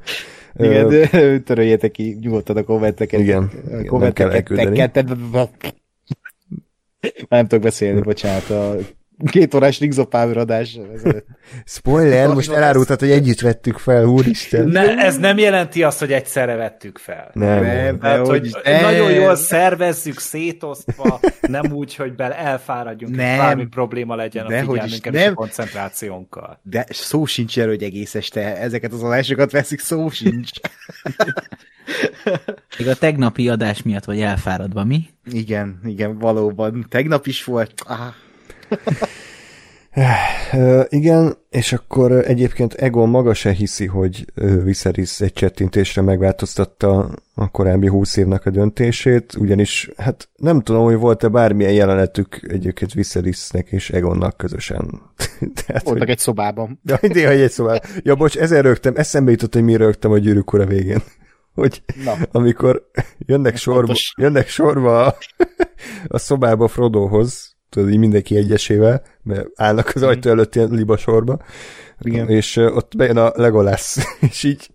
Igen, 0.57 0.89
de 0.89 1.39
töröljétek 1.39 1.91
ki 1.91 2.19
nyugodtan 2.21 2.57
a 2.57 2.63
kommenteket. 2.63 3.21
Igen, 3.21 3.51
a 3.83 3.85
kommenteket. 3.87 4.49
Nem 4.49 4.73
kell 4.73 5.49
Nem 7.29 7.47
tudok 7.47 7.65
beszélni, 7.65 8.01
bocsánat. 8.01 8.51
A 8.51 8.77
két 9.31 9.55
órás 9.55 9.81
Rings 9.81 9.97
adás. 10.11 10.79
Spoiler, 11.65 12.29
most 12.29 12.51
elárultad, 12.51 13.01
hogy 13.01 13.11
együtt 13.11 13.41
vettük 13.41 13.79
fel, 13.79 14.05
úristen. 14.05 14.69
Ne, 14.69 14.97
ez 14.97 15.19
nem 15.19 15.39
jelenti 15.39 15.83
azt, 15.83 15.99
hogy 15.99 16.13
egyszerre 16.13 16.55
vettük 16.55 16.99
fel. 16.99 17.31
Nem. 17.33 17.63
nem 17.63 18.01
hát, 18.01 18.27
hogy 18.27 18.57
nem. 18.65 18.83
nagyon 18.83 19.11
jól 19.11 19.37
szervezzük 19.37 20.19
szétosztva, 20.19 21.21
nem 21.41 21.73
úgy, 21.73 21.95
hogy 21.95 22.15
bele 22.15 22.39
elfáradjunk, 22.39 23.17
nem. 23.17 23.39
bármi 23.39 23.67
probléma 23.67 24.15
legyen 24.15 24.47
de 24.47 24.59
a 24.59 24.61
figyelmünkkel 24.61 25.15
és 25.15 25.27
a 25.27 25.35
koncentrációnkkal. 25.35 26.61
De 26.63 26.87
szó 26.89 27.25
sincs 27.25 27.59
erről, 27.59 27.71
hogy 27.71 27.83
egész 27.83 28.15
este 28.15 28.57
ezeket 28.57 28.93
az 28.93 29.03
adásokat 29.03 29.51
veszik, 29.51 29.81
szó 29.81 30.11
sincs. 30.11 30.51
Még 32.79 32.89
a 32.89 32.95
tegnapi 32.95 33.49
adás 33.49 33.83
miatt 33.83 34.05
vagy 34.05 34.21
elfáradva, 34.21 34.85
mi? 34.85 35.07
Igen, 35.31 35.81
igen, 35.85 36.19
valóban. 36.19 36.87
Tegnap 36.89 37.27
is 37.27 37.45
volt. 37.45 37.73
Ah. 37.87 38.15
Igen, 40.89 41.37
és 41.51 41.73
akkor 41.73 42.13
egyébként 42.13 42.75
Egon 42.75 43.09
maga 43.09 43.35
se 43.35 43.53
hiszi, 43.53 43.87
hogy 43.87 44.25
Viserys 44.65 45.21
egy 45.21 45.33
csettintésre 45.33 46.03
megváltoztatta 46.03 47.11
a 47.35 47.51
korábbi 47.51 47.87
húsz 47.87 48.17
évnek 48.17 48.47
a 48.47 48.51
döntését, 48.51 49.35
ugyanis 49.39 49.91
hát 49.97 50.29
nem 50.37 50.61
tudom, 50.61 50.85
hogy 50.85 50.97
volt-e 50.97 51.29
bármilyen 51.29 51.73
jelenetük 51.73 52.41
egyébként 52.49 52.93
Viserysnek 52.93 53.69
és 53.71 53.91
Egonnak 53.91 54.37
közösen. 54.37 55.01
Tehát, 55.67 55.83
Voltak 55.83 56.03
hogy... 56.03 56.11
egy 56.11 56.19
szobában. 56.19 56.81
Ja, 56.85 56.97
hogy 57.01 57.41
egy 57.41 57.51
szobában. 57.51 57.81
Ja, 58.03 58.15
bocs, 58.15 58.37
ezen 58.37 58.63
rögtem, 58.63 58.93
eszembe 58.97 59.31
jutott, 59.31 59.55
hogy 59.55 59.65
mi 59.65 59.77
rögtem 59.77 60.11
a 60.11 60.19
gyűrűk 60.19 60.53
ura 60.53 60.67
végén. 60.67 61.03
Hogy 61.55 61.83
Na. 62.05 62.17
amikor 62.33 62.91
jönnek 63.19 63.57
sorba, 63.57 63.95
jönnek 64.17 64.49
sorba 64.49 65.07
a, 65.07 65.17
a 66.07 66.19
szobába 66.19 66.69
Frodohoz, 66.69 67.54
tudod, 67.75 67.91
így 67.91 67.99
mindenki 67.99 68.37
egyesével, 68.37 69.03
mert 69.23 69.47
állnak 69.55 69.93
az 69.95 70.03
ajtó 70.03 70.31
előtt 70.31 70.55
ilyen 70.55 70.71
libasorba, 70.71 71.39
Igen. 72.01 72.29
és 72.29 72.57
ott 72.57 72.97
bejön 72.97 73.17
a 73.17 73.33
Legolász, 73.35 73.97
és 74.31 74.43
így 74.43 74.69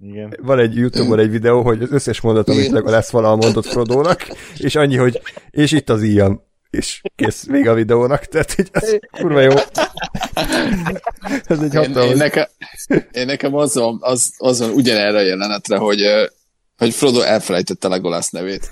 igen. 0.00 0.36
Van 0.42 0.58
egy 0.58 0.76
Youtube-on 0.76 1.18
egy 1.18 1.30
videó, 1.30 1.62
hogy 1.62 1.82
az 1.82 1.92
összes 1.92 2.20
mondat, 2.20 2.48
amit 2.48 2.70
Legolász 2.70 3.10
valahol 3.10 3.36
mondott 3.36 3.66
Frodónak, 3.66 4.26
és 4.56 4.74
annyi, 4.74 4.96
hogy 4.96 5.20
és 5.50 5.72
itt 5.72 5.90
az 5.90 6.02
íjam, 6.02 6.42
és 6.70 7.00
kész 7.16 7.46
még 7.46 7.68
a 7.68 7.74
videónak, 7.74 8.24
tehát 8.24 8.52
hogy 8.52 8.68
ez 8.72 8.96
kurva 9.10 9.40
jó. 9.40 9.54
ez 11.44 11.60
egy 11.60 11.74
hatalmas. 11.74 12.04
Én, 12.04 12.10
én, 12.10 12.16
nekem, 12.16 12.46
én 13.12 13.26
nekem 13.26 13.54
az 13.54 13.74
van, 13.74 13.98
az, 14.00 14.32
az 14.36 14.58
van 14.58 14.70
ugyanerre 14.70 15.18
a 15.18 15.22
jelenetre, 15.22 15.76
hogy, 15.76 16.02
hogy 16.76 16.94
Frodo 16.94 17.20
elfelejtette 17.20 17.88
Legolász 17.88 18.30
nevét. 18.30 18.68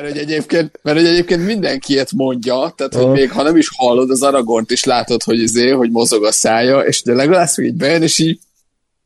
Mert 0.00 0.10
hogy 0.10 0.20
egyébként, 0.20 0.78
mert 0.82 0.96
hogy 0.96 1.06
egyébként 1.06 1.44
mindenki 1.44 1.92
ilyet 1.92 2.12
mondja, 2.12 2.72
tehát 2.76 2.94
hogy 2.94 3.08
még 3.08 3.30
ha 3.30 3.42
nem 3.42 3.56
is 3.56 3.68
hallod 3.76 4.10
az 4.10 4.22
Aragort 4.22 4.70
is 4.70 4.84
látod, 4.84 5.22
hogy 5.22 5.38
izé, 5.38 5.70
hogy 5.70 5.90
mozog 5.90 6.24
a 6.24 6.32
szája, 6.32 6.80
és 6.80 7.02
de 7.02 7.14
legalább 7.14 7.48
így 7.56 7.74
bejön, 7.74 8.02
és 8.02 8.18
így 8.18 8.38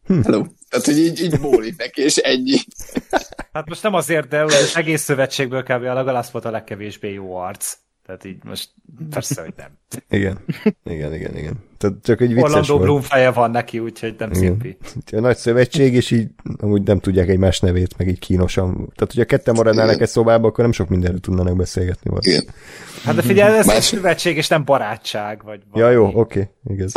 hm. 0.07 0.21
hello. 0.21 0.45
Tehát, 0.69 0.87
hogy 0.87 0.99
így, 0.99 1.23
így 1.23 1.41
bólik 1.41 1.77
neki, 1.77 2.03
és 2.03 2.17
ennyi. 2.17 2.59
Hát 3.53 3.69
most 3.69 3.83
nem 3.83 3.95
azért, 3.95 4.29
de 4.29 4.43
az 4.43 4.73
egész 4.75 5.03
szövetségből 5.03 5.63
kb. 5.63 5.71
a 5.71 5.95
legalább 5.95 6.25
volt 6.33 6.45
a 6.45 6.51
legkevésbé 6.51 7.13
jó 7.13 7.35
arc. 7.37 7.77
Tehát 8.13 8.37
így 8.37 8.45
most 8.45 8.71
persze, 9.11 9.43
hogy 9.43 9.55
nem. 9.57 9.71
Igen, 10.19 10.39
igen, 10.85 11.15
igen, 11.15 11.37
igen. 11.37 11.55
Tehát 11.79 11.97
csak 12.03 12.21
egy 12.21 12.35
vicces 12.35 12.51
Orlando 12.51 12.79
Bloom 12.79 13.01
feje 13.01 13.31
van 13.31 13.51
neki, 13.51 13.79
úgyhogy 13.79 14.15
nem 14.19 14.33
szimpi. 14.33 14.77
A 15.13 15.21
nagy 15.21 15.37
szövetség, 15.37 15.95
és 15.95 16.11
így 16.11 16.29
amúgy 16.57 16.83
nem 16.83 16.99
tudják 16.99 17.29
egymás 17.29 17.61
nevét, 17.61 17.99
meg 17.99 18.09
így 18.09 18.19
kínosan. 18.19 18.73
Tehát, 18.75 19.13
hogyha 19.13 19.25
ketten 19.25 19.55
maradnának 19.55 20.01
egy 20.01 20.09
szobába, 20.09 20.49
akkor 20.49 20.65
nem 20.65 20.73
sok 20.73 20.89
mindenről 20.89 21.21
tudnának 21.21 21.57
beszélgetni. 21.57 22.11
Volt. 22.11 22.27
Igen. 22.27 22.45
Hát 23.05 23.15
de 23.15 23.23
figyelj, 23.23 23.57
ez 23.57 23.67
Más... 23.67 23.77
egy 23.77 23.83
szövetség, 23.83 24.37
és 24.37 24.49
nem 24.49 24.65
barátság. 24.65 25.43
Vagy 25.45 25.61
valami. 25.71 25.93
Ja, 25.93 25.99
jó, 26.01 26.07
oké, 26.07 26.19
okay, 26.21 26.75
igaz. 26.75 26.93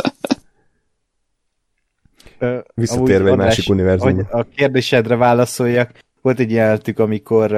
Visszatérve 2.74 3.30
egy 3.30 3.36
másik 3.36 3.68
univerzumba. 3.68 4.22
A 4.30 4.46
kérdésedre 4.54 5.16
válaszoljak. 5.16 5.90
Volt 6.20 6.38
egy 6.38 6.50
jelenetük, 6.50 6.98
amikor 6.98 7.52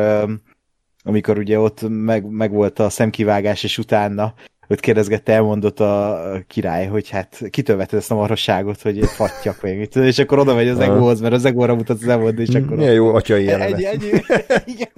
amikor 1.09 1.39
ugye 1.39 1.59
ott 1.59 1.89
meg, 1.89 2.31
meg 2.31 2.53
volt 2.53 2.79
a 2.79 2.89
szemkivágás, 2.89 3.65
és 3.65 3.79
utána 3.79 4.35
őt 4.69 4.81
kérdezgette, 4.81 5.33
elmondott 5.33 5.81
a 5.81 6.23
király, 6.47 6.87
hogy 6.87 7.09
hát 7.09 7.43
kitől 7.51 7.77
vetted 7.77 7.99
ezt 7.99 8.11
a 8.11 8.15
marhasságot, 8.15 8.83
hogy 8.83 9.05
fattyak 9.05 9.63
még, 9.63 9.79
mit 9.79 9.97
és 9.97 10.19
akkor 10.19 10.39
oda 10.39 10.55
megy 10.55 10.69
az 10.69 10.79
egóhoz, 10.79 11.21
mert 11.21 11.35
az 11.35 11.45
egóra 11.45 11.75
mutat 11.75 11.97
az 12.01 12.09
elmond, 12.09 12.39
és 12.39 12.49
akkor... 12.49 12.77
Milyen 12.77 12.93
jó 12.93 13.15
atyai 13.15 13.45
jelenet. 13.45 13.79
Egy, 13.79 13.85
egy, 13.85 14.23
igen. 14.75 14.89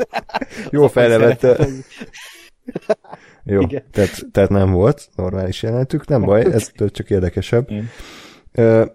Jó 0.70 0.88
felnevette. 0.88 1.66
Jó, 3.44 3.66
tehát, 3.66 4.26
tehát 4.32 4.50
nem 4.50 4.70
volt 4.70 5.08
normális 5.16 5.62
jelenetük, 5.62 6.06
nem 6.06 6.22
baj, 6.22 6.44
ez 6.44 6.72
csak 6.90 7.10
érdekesebb. 7.10 7.68
Uh, 8.54 8.86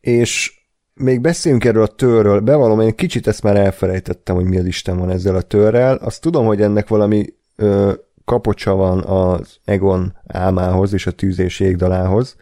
és 0.00 0.57
még 0.98 1.20
beszéljünk 1.20 1.64
erről 1.64 1.82
a 1.82 1.86
törről. 1.86 2.40
Bevallom, 2.40 2.80
én 2.80 2.94
kicsit 2.94 3.26
ezt 3.26 3.42
már 3.42 3.56
elfelejtettem, 3.56 4.34
hogy 4.34 4.44
mi 4.44 4.58
az 4.58 4.64
Isten 4.64 4.98
van 4.98 5.10
ezzel 5.10 5.36
a 5.36 5.42
törrel. 5.42 5.96
Azt 5.96 6.20
tudom, 6.20 6.46
hogy 6.46 6.62
ennek 6.62 6.88
valami 6.88 7.26
ö, 7.56 7.92
kapocsa 8.24 8.74
van 8.74 9.00
az 9.04 9.58
Egon 9.64 10.16
álmához 10.26 10.92
és 10.92 11.06
a 11.06 11.10
tűz 11.10 11.38
és 11.38 11.60
jégdalához. 11.60 12.36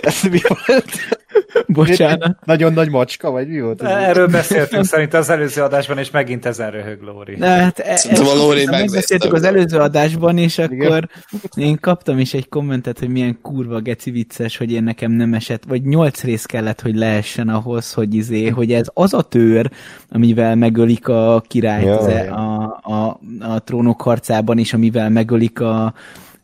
Ez 0.00 0.22
mi 0.30 0.38
volt? 0.48 1.18
Bocsánat. 1.66 2.36
Nagyon 2.44 2.72
nagy 2.72 2.90
macska, 2.90 3.30
vagy 3.30 3.48
mi 3.48 3.60
volt? 3.60 3.82
Erről 3.82 4.26
beszéltünk 4.26 4.84
szerintem 4.84 5.20
az 5.20 5.30
előző 5.30 5.62
adásban, 5.62 5.98
és 5.98 6.10
megint 6.10 6.46
ezen 6.46 6.70
röhög 6.70 7.02
Lóri. 7.02 7.36
Na, 7.36 7.46
hát 7.46 7.78
e, 7.78 8.00
e, 8.08 8.20
a 8.20 8.34
Lóri 8.34 8.66
megbeszéltük 8.66 9.32
az 9.32 9.42
előző 9.42 9.78
adásban, 9.78 10.38
és 10.38 10.58
akkor 10.58 10.74
Igen. 10.76 11.08
én 11.54 11.78
kaptam 11.80 12.18
is 12.18 12.34
egy 12.34 12.48
kommentet, 12.48 12.98
hogy 12.98 13.08
milyen 13.08 13.38
kurva 13.42 13.80
geci 13.80 14.10
vicces, 14.10 14.56
hogy 14.56 14.72
én 14.72 14.82
nekem 14.82 15.12
nem 15.12 15.34
esett, 15.34 15.62
vagy 15.68 15.82
nyolc 15.82 16.22
rész 16.22 16.44
kellett, 16.44 16.80
hogy 16.80 16.96
leessen 16.96 17.48
ahhoz, 17.48 17.92
hogy 17.92 18.14
izé, 18.14 18.48
hogy 18.48 18.72
ez 18.72 18.86
az 18.94 19.14
a 19.14 19.22
tör, 19.22 19.70
amivel 20.08 20.54
megölik 20.54 21.08
a 21.08 21.42
királyt 21.48 21.84
ja, 21.84 21.98
a, 21.98 22.80
a, 22.82 22.94
a, 22.94 23.20
a 23.40 23.58
trónok 23.58 24.02
harcában, 24.02 24.58
és 24.58 24.72
amivel 24.72 25.10
megölik 25.10 25.60
a 25.60 25.94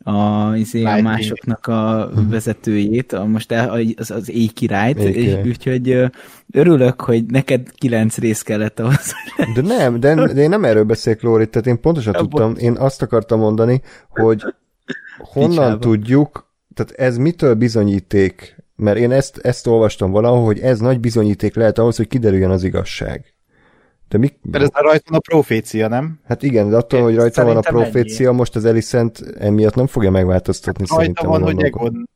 a, 0.07 0.55
izé, 0.55 0.83
a 0.83 1.01
másoknak 1.01 1.67
a 1.67 2.09
vezetőjét, 2.29 3.13
a, 3.13 3.25
most 3.25 3.51
az, 3.95 4.11
az 4.11 4.29
éj 4.29 4.47
királyt, 4.47 4.99
és 4.99 5.35
úgyhogy 5.45 6.11
örülök, 6.51 7.01
hogy 7.01 7.25
neked 7.25 7.71
kilenc 7.71 8.17
rész 8.17 8.41
kellett 8.41 8.79
ahhoz. 8.79 9.13
De 9.55 9.61
nem, 9.61 9.99
de, 9.99 10.15
de 10.15 10.41
én 10.41 10.49
nem 10.49 10.63
erről 10.63 10.83
beszélek, 10.83 11.21
Lóri, 11.21 11.47
tehát 11.47 11.67
én 11.67 11.81
pontosan 11.81 12.13
ja, 12.13 12.19
tudtam, 12.19 12.55
én 12.57 12.75
azt 12.77 13.01
akartam 13.01 13.39
mondani, 13.39 13.81
hogy 14.09 14.43
honnan 15.17 15.49
Picsába. 15.49 15.77
tudjuk, 15.77 16.51
tehát 16.73 16.91
ez 16.91 17.17
mitől 17.17 17.53
bizonyíték, 17.53 18.63
mert 18.75 18.97
én 18.97 19.11
ezt, 19.11 19.37
ezt 19.37 19.67
olvastam 19.67 20.11
valahol, 20.11 20.45
hogy 20.45 20.59
ez 20.59 20.79
nagy 20.79 20.99
bizonyíték 20.99 21.55
lehet 21.55 21.77
ahhoz, 21.77 21.97
hogy 21.97 22.07
kiderüljön 22.07 22.51
az 22.51 22.63
igazság. 22.63 23.33
De 24.09 24.17
mi? 24.17 24.33
Mert 24.41 24.63
ez 24.63 24.69
a 24.73 24.81
rajta 24.81 25.03
van 25.09 25.19
a 25.19 25.29
profécia, 25.29 25.87
nem? 25.87 26.19
Hát 26.25 26.43
igen, 26.43 26.69
de 26.69 26.75
attól, 26.75 27.01
hogy 27.01 27.15
rajta 27.15 27.45
van 27.45 27.57
a 27.57 27.59
profécia, 27.59 28.27
ennyi. 28.27 28.37
most 28.37 28.55
az 28.55 28.65
Elicent 28.65 29.19
emiatt 29.39 29.75
nem 29.75 29.87
fogja 29.87 30.11
megváltoztatni 30.11 30.85
hát 30.89 30.97
szerintem. 30.97 31.29
van, 31.29 31.41
hogy 31.41 31.63
Egon 31.63 32.09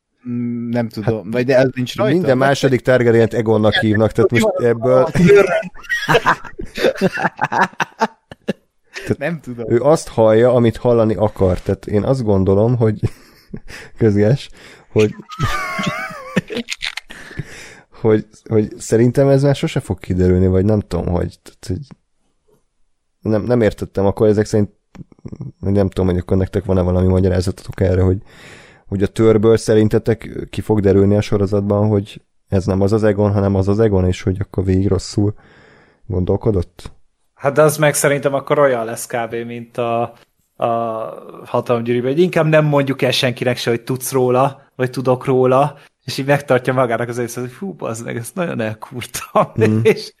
nem 0.70 0.88
tudom, 0.88 1.24
hát, 1.24 1.32
vagy 1.32 1.44
de 1.44 1.56
ez 1.56 1.68
nincs 1.74 1.96
rajta. 1.96 2.14
Minden 2.14 2.38
második 2.38 2.80
targaryen 2.80 3.28
Egonnak 3.30 3.74
hívnak, 3.74 4.12
tehát 4.12 4.30
most 4.30 4.46
ebből... 4.56 5.08
Tehát 8.92 9.18
nem 9.18 9.40
tudom. 9.40 9.64
Ő 9.68 9.80
azt 9.80 10.08
hallja, 10.08 10.52
amit 10.54 10.76
hallani 10.76 11.14
akar. 11.14 11.60
Tehát 11.60 11.86
én 11.86 12.02
azt 12.02 12.22
gondolom, 12.22 12.76
hogy 12.76 13.00
közges, 13.98 14.48
hogy 14.92 15.14
hogy, 18.02 18.26
hogy 18.48 18.72
szerintem 18.78 19.28
ez 19.28 19.42
már 19.42 19.54
sose 19.54 19.80
fog 19.80 19.98
kiderülni, 19.98 20.46
vagy 20.46 20.64
nem 20.64 20.80
tudom, 20.80 21.06
hogy, 21.06 21.38
tehát, 21.42 21.66
hogy 21.66 21.96
nem, 23.20 23.42
nem 23.42 23.60
értettem, 23.60 24.06
akkor 24.06 24.28
ezek 24.28 24.46
szerint 24.46 24.70
nem 25.58 25.88
tudom, 25.88 26.06
hogy 26.10 26.18
akkor 26.18 26.36
nektek 26.36 26.64
van-e 26.64 26.80
valami 26.80 27.06
magyarázatotok 27.06 27.80
erre, 27.80 28.02
hogy, 28.02 28.18
hogy 28.86 29.02
a 29.02 29.06
törből 29.06 29.56
szerintetek 29.56 30.46
ki 30.50 30.60
fog 30.60 30.80
derülni 30.80 31.16
a 31.16 31.20
sorozatban, 31.20 31.88
hogy 31.88 32.22
ez 32.48 32.66
nem 32.66 32.80
az 32.80 32.92
az 32.92 33.04
Egon, 33.04 33.32
hanem 33.32 33.54
az 33.54 33.68
az 33.68 33.80
Egon, 33.80 34.06
és 34.06 34.22
hogy 34.22 34.36
akkor 34.40 34.64
végig 34.64 34.88
rosszul 34.88 35.34
gondolkodott? 36.06 36.92
Hát 37.34 37.54
de 37.54 37.62
az 37.62 37.76
meg 37.76 37.94
szerintem 37.94 38.34
akkor 38.34 38.58
olyan 38.58 38.84
lesz 38.84 39.06
kb. 39.06 39.34
mint 39.34 39.78
a, 39.78 40.02
a 40.56 40.68
hatalomgyűrűben, 41.44 42.12
hogy 42.12 42.20
inkább 42.20 42.46
nem 42.46 42.64
mondjuk 42.64 43.02
el 43.02 43.10
senkinek 43.10 43.56
se, 43.56 43.70
hogy 43.70 43.82
tudsz 43.82 44.12
róla, 44.12 44.62
vagy 44.76 44.90
tudok 44.90 45.24
róla, 45.24 45.76
és 46.04 46.18
így 46.18 46.26
megtartja 46.26 46.72
magának 46.72 47.08
az 47.08 47.18
egészet, 47.18 47.44
hogy 47.44 47.54
hú, 47.54 47.74
az 47.78 48.02
meg, 48.02 48.16
ezt 48.16 48.34
nagyon 48.34 48.60
elkurtam, 48.60 49.52
mm. 49.68 49.80
és, 49.92 50.12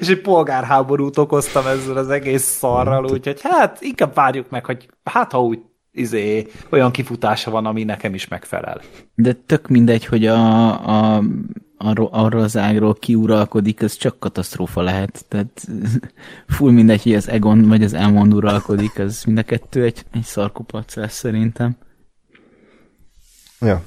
és 0.00 0.08
egy 0.08 0.20
polgárháborút 0.20 1.18
okoztam 1.18 1.66
ezzel 1.66 1.96
az 1.96 2.10
egész 2.10 2.42
szarral, 2.42 3.00
mm. 3.00 3.12
úgyhogy 3.12 3.40
hát 3.42 3.80
inkább 3.80 4.14
várjuk 4.14 4.50
meg, 4.50 4.64
hogy 4.64 4.88
hát 5.04 5.32
ha 5.32 5.42
úgy 5.42 5.58
izé, 5.92 6.46
olyan 6.70 6.90
kifutása 6.90 7.50
van, 7.50 7.66
ami 7.66 7.84
nekem 7.84 8.14
is 8.14 8.28
megfelel. 8.28 8.80
De 9.14 9.32
tök 9.32 9.68
mindegy, 9.68 10.04
hogy 10.04 10.26
a, 10.26 11.16
a, 11.16 11.22
arról, 11.76 12.08
arról 12.12 12.42
az 12.42 12.56
ágról 12.56 12.94
kiuralkodik, 12.94 13.80
ez 13.80 13.96
csak 13.96 14.18
katasztrófa 14.18 14.82
lehet. 14.82 15.24
Tehát 15.28 15.68
full 16.56 16.72
mindegy, 16.72 17.02
hogy 17.02 17.14
az 17.14 17.28
Egon 17.28 17.68
vagy 17.68 17.82
az 17.82 17.94
Elmond 17.94 18.34
uralkodik, 18.34 18.98
az 18.98 19.24
mind 19.24 19.38
a 19.38 19.42
kettő 19.42 19.84
egy, 19.84 20.04
egy 20.12 20.22
szarkupac 20.22 20.96
lesz 20.96 21.14
szerintem. 21.14 21.76
Ja, 23.60 23.82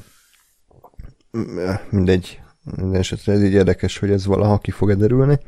mindegy, 1.90 2.40
minden 2.76 3.00
esetre 3.00 3.34
ez 3.34 3.44
így 3.44 3.54
érdekes, 3.54 3.98
hogy 3.98 4.12
ez 4.12 4.26
valaha 4.26 4.58
ki 4.58 4.72
fog 4.72 4.94
derülni. 4.94 5.40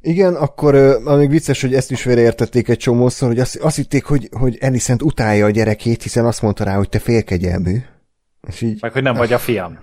Igen, 0.00 0.34
akkor 0.34 0.74
amíg 1.04 1.30
vicces, 1.30 1.60
hogy 1.60 1.74
ezt 1.74 1.90
is 1.90 2.02
félreértették 2.02 2.68
egy 2.68 2.78
csomószor, 2.78 3.28
hogy 3.28 3.38
azt, 3.38 3.56
azt 3.56 3.76
hitték, 3.76 4.04
hogy, 4.04 4.28
hogy 4.32 4.58
Alicent 4.60 5.02
utálja 5.02 5.46
a 5.46 5.50
gyerekét, 5.50 6.02
hiszen 6.02 6.24
azt 6.24 6.42
mondta 6.42 6.64
rá, 6.64 6.76
hogy 6.76 6.88
te 6.88 6.98
félkegyelmű. 6.98 7.76
És 8.48 8.60
így, 8.60 8.78
Meg 8.80 8.92
hogy 8.92 9.02
nem 9.02 9.14
vagy 9.14 9.32
a 9.32 9.38
fiam. 9.38 9.78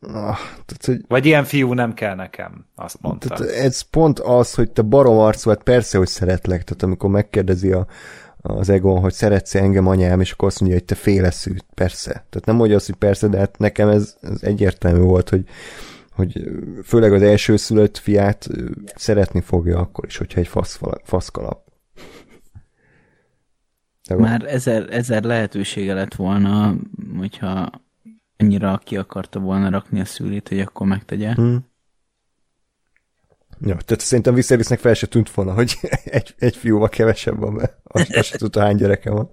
Ah, 0.00 0.36
tehát, 0.64 0.84
hogy, 0.84 1.00
vagy 1.08 1.26
ilyen 1.26 1.44
fiú 1.44 1.72
nem 1.72 1.94
kell 1.94 2.14
nekem, 2.14 2.66
azt 2.74 2.96
mondta. 3.00 3.28
Tehát 3.28 3.52
ez 3.52 3.80
pont 3.80 4.18
az, 4.18 4.54
hogy 4.54 4.70
te 4.70 4.82
barom 4.82 5.18
arcú, 5.18 5.50
hát 5.50 5.62
persze, 5.62 5.98
hogy 5.98 6.06
szeretlek. 6.06 6.64
Tehát 6.64 6.82
amikor 6.82 7.10
megkérdezi 7.10 7.72
a, 7.72 7.86
az 8.42 8.68
Egon, 8.68 9.00
hogy 9.00 9.12
szeretsz 9.12 9.54
engem 9.54 9.86
anyám, 9.86 10.20
és 10.20 10.32
akkor 10.32 10.48
azt 10.48 10.60
mondja, 10.60 10.78
hogy 10.78 10.86
te 10.86 10.94
féleszű, 10.94 11.54
persze. 11.74 12.10
Tehát 12.10 12.44
nem 12.44 12.56
mondja 12.56 12.76
azt, 12.76 12.86
hogy 12.86 12.94
persze, 12.94 13.28
de 13.28 13.38
hát 13.38 13.58
nekem 13.58 13.88
ez, 13.88 14.16
ez 14.20 14.42
egyértelmű 14.42 15.00
volt, 15.00 15.28
hogy, 15.28 15.44
hogy 16.12 16.50
főleg 16.84 17.12
az 17.12 17.22
első 17.22 17.56
szülött 17.56 17.98
fiát 17.98 18.48
szeretni 18.94 19.40
fogja 19.40 19.78
akkor 19.78 20.04
is, 20.06 20.16
hogyha 20.16 20.40
egy 20.40 20.48
fasz, 20.48 20.80
faszkalap. 21.02 21.70
De 24.08 24.16
Már 24.16 24.44
ezer, 24.44 24.86
ezer 24.90 25.22
lehetősége 25.22 25.94
lett 25.94 26.14
volna, 26.14 26.74
hogyha 27.18 27.70
annyira 28.36 28.80
ki 28.84 28.96
akarta 28.96 29.40
volna 29.40 29.70
rakni 29.70 30.00
a 30.00 30.04
szülét, 30.04 30.48
hogy 30.48 30.60
akkor 30.60 30.86
megtegye. 30.86 31.34
Hmm. 31.34 31.70
Ja, 33.64 33.76
tehát 33.76 34.00
szerintem 34.00 34.34
visszavisznek 34.34 34.78
fel 34.78 34.94
se 34.94 35.06
tűnt 35.06 35.30
volna, 35.30 35.52
hogy 35.52 35.78
egy, 36.04 36.34
egy 36.38 36.56
fiúval 36.56 36.88
kevesebb 36.88 37.38
van, 37.38 37.52
mert 37.52 37.76
azt, 37.82 38.16
azt 38.16 38.28
se 38.28 38.38
tudta, 38.38 38.60
hány 38.60 38.76
gyereke 38.76 39.10
van. 39.10 39.30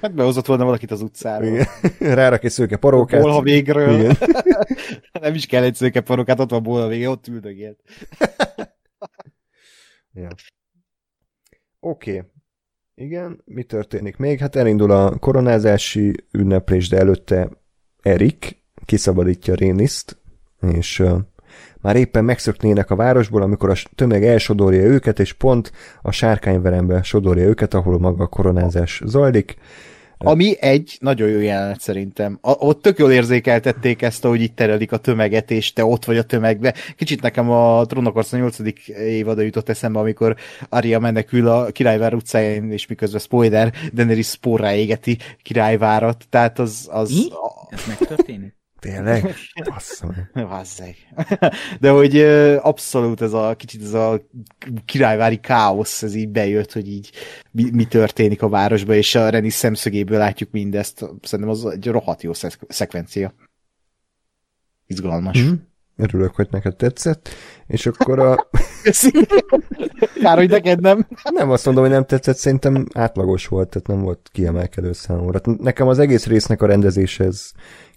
Hát 0.00 0.14
behozott 0.14 0.46
volna 0.46 0.64
valakit 0.64 0.90
az 0.90 1.00
utcáról. 1.00 1.48
Igen. 1.48 1.66
Rárak 2.14 2.44
egy 2.44 2.50
szőke 2.50 2.76
parókát. 2.76 3.20
Bolha 3.20 3.42
végről. 3.42 3.98
Igen. 3.98 4.16
Nem 5.20 5.34
is 5.34 5.46
kell 5.46 5.62
egy 5.62 5.74
szőke 5.74 6.00
parókát, 6.00 6.40
ott 6.40 6.50
van 6.50 6.62
bolha 6.62 6.88
végre, 6.88 7.08
ott 7.08 7.26
üldögélt. 7.26 7.80
ja. 10.12 10.28
Oké. 11.80 12.16
Okay. 12.16 12.30
Igen, 12.94 13.42
mi 13.44 13.62
történik 13.62 14.16
még? 14.16 14.38
Hát 14.38 14.56
elindul 14.56 14.90
a 14.90 15.18
koronázási 15.18 16.14
ünneplés, 16.32 16.88
de 16.88 16.98
előtte 16.98 17.50
Erik 18.02 18.62
kiszabadítja 18.84 19.54
Réniszt, 19.54 20.16
és 20.60 21.02
már 21.84 21.96
éppen 21.96 22.24
megszöknének 22.24 22.90
a 22.90 22.96
városból, 22.96 23.42
amikor 23.42 23.70
a 23.70 23.74
tömeg 23.94 24.24
elsodorja 24.24 24.82
őket, 24.82 25.18
és 25.18 25.32
pont 25.32 25.72
a 26.02 26.10
sárkányverembe 26.10 27.02
sodorja 27.02 27.44
őket, 27.44 27.74
ahol 27.74 27.98
maga 27.98 28.22
a 28.22 28.26
koronázás 28.26 29.02
zajlik. 29.04 29.56
Ami 30.18 30.54
egy 30.60 30.96
nagyon 31.00 31.28
jó 31.28 31.40
jelenet 31.40 31.80
szerintem. 31.80 32.38
A, 32.40 32.50
ott 32.50 32.82
tök 32.82 32.98
jól 32.98 33.12
érzékeltették 33.12 34.02
ezt, 34.02 34.22
hogy 34.22 34.40
itt 34.40 34.56
terelik 34.56 34.92
a 34.92 34.96
tömeget, 34.96 35.50
és 35.50 35.72
te 35.72 35.84
ott 35.84 36.04
vagy 36.04 36.18
a 36.18 36.22
tömegbe. 36.22 36.74
Kicsit 36.96 37.22
nekem 37.22 37.50
a 37.50 37.84
Trónokorsz 37.84 38.32
8. 38.32 38.58
évada 38.98 39.42
jutott 39.42 39.68
eszembe, 39.68 39.98
amikor 39.98 40.36
Arya 40.68 40.98
menekül 40.98 41.48
a 41.48 41.66
királyvár 41.66 42.14
utcáján, 42.14 42.72
és 42.72 42.86
miközben 42.86 43.20
spoiler, 43.20 43.72
Daenerys 43.92 44.28
spórrá 44.28 44.74
égeti 44.74 45.18
királyvárat. 45.42 46.24
Tehát 46.30 46.58
az... 46.58 46.88
az 46.92 47.10
Mi? 47.10 47.28
Ez 47.70 47.84
megtörténik? 47.86 48.62
Tényleg? 48.84 49.34
Basszom. 49.70 50.14
De 51.80 51.90
hogy 51.90 52.20
abszolút 52.60 53.20
ez 53.20 53.32
a 53.32 53.54
kicsit 53.56 53.82
ez 53.82 53.92
a 53.92 54.20
királyvári 54.84 55.40
káosz, 55.40 56.02
ez 56.02 56.14
így 56.14 56.28
bejött, 56.28 56.72
hogy 56.72 56.88
így 56.88 57.10
mi, 57.50 57.70
mi 57.70 57.84
történik 57.84 58.42
a 58.42 58.48
városban, 58.48 58.96
és 58.96 59.14
a 59.14 59.28
Renis 59.28 59.52
szemszögéből 59.52 60.18
látjuk 60.18 60.50
mindezt. 60.50 61.04
Szerintem 61.22 61.54
az 61.54 61.64
egy 61.66 61.86
rohadt 61.86 62.22
jó 62.22 62.32
szek- 62.32 62.66
szekvencia. 62.68 63.34
Izgalmas. 64.86 65.42
Mm. 65.42 65.52
Örülök, 65.96 66.34
hogy 66.34 66.48
neked 66.50 66.76
tetszett. 66.76 67.28
És 67.66 67.86
akkor 67.86 68.18
a... 68.18 68.48
Kár, 70.20 70.36
hogy 70.36 70.50
neked 70.50 70.80
nem. 70.80 71.06
Nem 71.24 71.50
azt 71.50 71.64
mondom, 71.64 71.84
hogy 71.84 71.92
nem 71.92 72.04
tetszett, 72.04 72.36
szerintem 72.36 72.86
átlagos 72.94 73.46
volt, 73.46 73.68
tehát 73.68 73.86
nem 73.86 74.00
volt 74.00 74.28
kiemelkedő 74.32 74.92
számomra. 74.92 75.40
Nekem 75.58 75.88
az 75.88 75.98
egész 75.98 76.26
résznek 76.26 76.62
a 76.62 76.66
rendezése 76.66 77.24
ez 77.24 77.52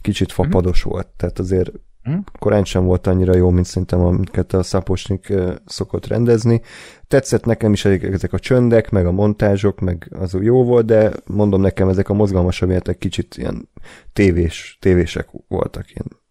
kicsit 0.08 0.32
fapados 0.32 0.86
mm. 0.86 0.90
volt, 0.90 1.08
tehát 1.08 1.40
azért 1.40 1.72
mm. 2.10 2.18
korán 2.40 2.64
sem 2.64 2.86
volt 2.86 3.08
annyira 3.08 3.36
jó, 3.36 3.50
mint 3.50 3.66
szerintem 3.66 4.00
amiket 4.00 4.54
a 4.54 4.64
Szaposnik 4.64 5.34
szokott 5.66 6.08
rendezni. 6.08 6.62
Tetszett 7.08 7.46
nekem 7.46 7.74
is 7.74 7.86
ezek 7.86 8.34
a 8.34 8.40
csöndek, 8.40 8.90
meg 8.90 9.06
a 9.06 9.12
montázsok, 9.12 9.80
meg 9.80 10.12
az 10.20 10.38
jó 10.42 10.64
volt, 10.64 10.86
de 10.86 11.12
mondom 11.26 11.62
nekem 11.62 11.90
ezek 11.90 12.10
a 12.10 12.14
mozgalmasabb 12.14 12.68
jelentek 12.68 12.98
kicsit 12.98 13.36
ilyen 13.38 13.70
tévés, 14.14 14.78
tévések 14.82 15.28
voltak, 15.48 15.92
ilyen 15.92 16.26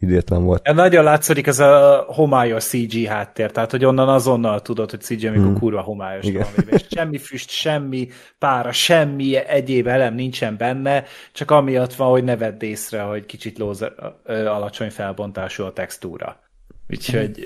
idétlen 0.00 0.44
volt. 0.44 0.72
Nagyon 0.74 1.04
látszik 1.04 1.46
ez 1.46 1.58
a 1.58 2.04
homályos 2.08 2.64
CG 2.64 3.06
háttér, 3.06 3.50
tehát 3.50 3.70
hogy 3.70 3.84
onnan 3.84 4.08
azonnal 4.08 4.62
tudod, 4.62 4.90
hogy 4.90 5.00
CG, 5.00 5.24
amikor 5.24 5.46
hmm. 5.46 5.58
kurva 5.58 5.80
homályos 5.80 6.24
Igen. 6.24 6.46
van. 6.56 6.68
És 6.68 6.86
semmi 6.90 7.18
füst, 7.18 7.50
semmi 7.50 8.08
pára, 8.38 8.72
semmi 8.72 9.36
egyéb 9.36 9.86
elem 9.86 10.14
nincsen 10.14 10.56
benne, 10.56 11.04
csak 11.32 11.50
amiatt 11.50 11.94
van, 11.94 12.10
hogy 12.10 12.24
ne 12.24 12.36
vedd 12.36 12.62
észre, 12.62 13.00
hogy 13.00 13.26
kicsit 13.26 13.58
lóz, 13.58 13.84
ö, 14.24 14.46
alacsony 14.46 14.90
felbontású 14.90 15.64
a 15.64 15.72
textúra. 15.72 16.40
Úgyhogy, 16.88 17.44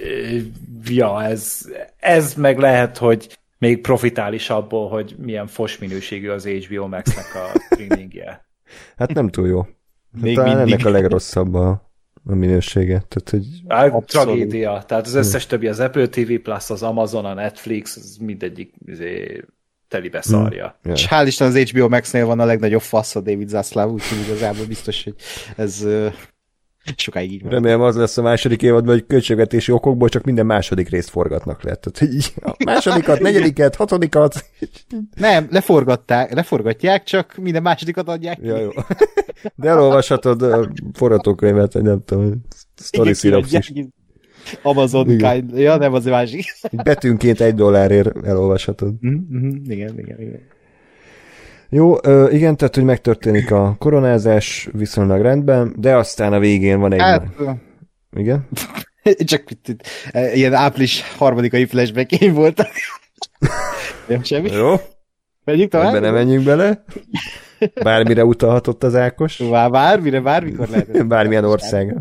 ja, 0.84 1.22
ez, 1.22 1.68
ez 1.98 2.34
meg 2.34 2.58
lehet, 2.58 2.98
hogy 2.98 3.38
még 3.58 3.80
profitál 3.80 4.32
is 4.32 4.50
abból, 4.50 4.88
hogy 4.88 5.14
milyen 5.18 5.46
fos 5.46 5.78
minőségű 5.78 6.28
az 6.28 6.46
HBO 6.46 6.86
Max-nek 6.86 7.34
a 7.34 7.58
streamingje. 7.58 8.46
Hát 8.96 9.14
nem 9.14 9.28
túl 9.28 9.46
jó. 9.46 9.66
Még 10.20 10.34
Talán 10.34 10.56
mindig. 10.56 10.72
ennek 10.72 10.86
a 10.86 10.90
legrosszabb 10.90 11.54
a 11.54 11.89
a 12.24 12.34
minősége. 12.34 13.04
Tehát, 13.08 13.30
hogy 13.30 13.46
hát, 13.68 14.04
tragédia. 14.06 14.84
Tehát 14.86 15.06
az 15.06 15.14
összes 15.14 15.46
többi, 15.46 15.66
az 15.66 15.80
Apple 15.80 16.08
TV 16.08 16.32
Plus, 16.42 16.70
az 16.70 16.82
Amazon, 16.82 17.24
a 17.24 17.34
Netflix, 17.34 17.96
az 17.96 18.16
mindegyik 18.20 18.74
izé, 18.86 19.44
telibe 19.88 20.22
szarja. 20.22 20.78
Hmm. 20.82 20.92
És 20.92 21.06
hál' 21.10 21.24
Isten 21.26 21.48
az 21.48 21.58
HBO 21.58 21.88
Max-nél 21.88 22.26
van 22.26 22.40
a 22.40 22.44
legnagyobb 22.44 22.80
fasz 22.80 23.16
a 23.16 23.20
David 23.20 23.48
Zaslav, 23.48 23.90
úgyhogy 23.90 24.18
igazából 24.18 24.66
biztos, 24.66 25.04
hogy 25.04 25.14
ez 25.56 25.86
sokáig 26.96 27.32
így 27.32 27.42
van. 27.42 27.50
Remélem 27.50 27.80
az 27.80 27.96
lesz 27.96 28.16
a 28.16 28.22
második 28.22 28.62
évadban, 28.62 28.92
hogy 28.92 29.06
költségvetési 29.06 29.72
okokból 29.72 30.08
csak 30.08 30.24
minden 30.24 30.46
második 30.46 30.88
részt 30.88 31.10
forgatnak 31.10 31.62
le. 31.62 31.74
Tehát, 31.74 32.14
így 32.14 32.32
a 32.42 32.54
másodikat, 32.64 33.20
negyediket, 33.20 33.74
hatodikat. 33.76 34.44
Nem, 35.16 35.46
leforgatták, 35.50 36.34
leforgatják, 36.34 37.04
csak 37.04 37.36
minden 37.36 37.62
másodikat 37.62 38.08
adják 38.08 38.38
Ja, 38.42 38.58
jó. 38.58 38.70
De 39.54 39.68
elolvashatod 39.68 40.42
a 40.42 40.72
forgatókönyvet, 40.92 41.72
nem 41.72 42.04
tudom, 42.04 42.44
story 42.76 43.14
synopsis. 43.14 43.72
Amazon 44.62 45.06
kind. 45.06 45.58
Ja, 45.58 45.76
nem, 45.76 45.92
az 45.92 46.04
másik. 46.04 46.44
Betűnként 46.84 47.40
egy 47.40 47.54
dollárért 47.54 48.26
elolvashatod. 48.26 48.94
Mm-hmm. 49.06 49.48
Igen, 49.64 49.98
igen, 49.98 50.20
igen. 50.20 50.40
Jó, 51.72 51.94
igen, 52.30 52.56
tehát, 52.56 52.74
hogy 52.74 52.84
megtörténik 52.84 53.50
a 53.50 53.76
koronázás 53.78 54.68
viszonylag 54.72 55.20
rendben, 55.20 55.74
de 55.76 55.96
aztán 55.96 56.32
a 56.32 56.38
végén 56.38 56.80
van 56.80 56.92
egy... 56.92 57.00
Hát, 57.00 57.26
igen? 58.16 58.48
Csak 59.24 59.50
itt, 59.50 59.82
ilyen 60.34 60.54
április 60.54 61.02
harmadikai 61.16 61.64
flashback 61.64 62.32
voltak. 62.32 62.68
Nem 64.08 64.22
semmi. 64.22 64.50
Jó. 64.50 64.74
Menjünk 65.44 65.70
tovább? 65.70 65.88
Ebben 65.88 66.02
nem 66.02 66.12
menjünk 66.14 66.44
bele. 66.44 66.84
Bármire 67.82 68.24
utalhatott 68.24 68.82
az 68.82 68.94
Ákos. 68.94 69.36
Bár, 69.36 69.70
bármire, 69.70 70.20
bármikor 70.20 70.68
lehet. 70.68 71.06
Bármilyen 71.06 71.44
ország. 71.44 71.96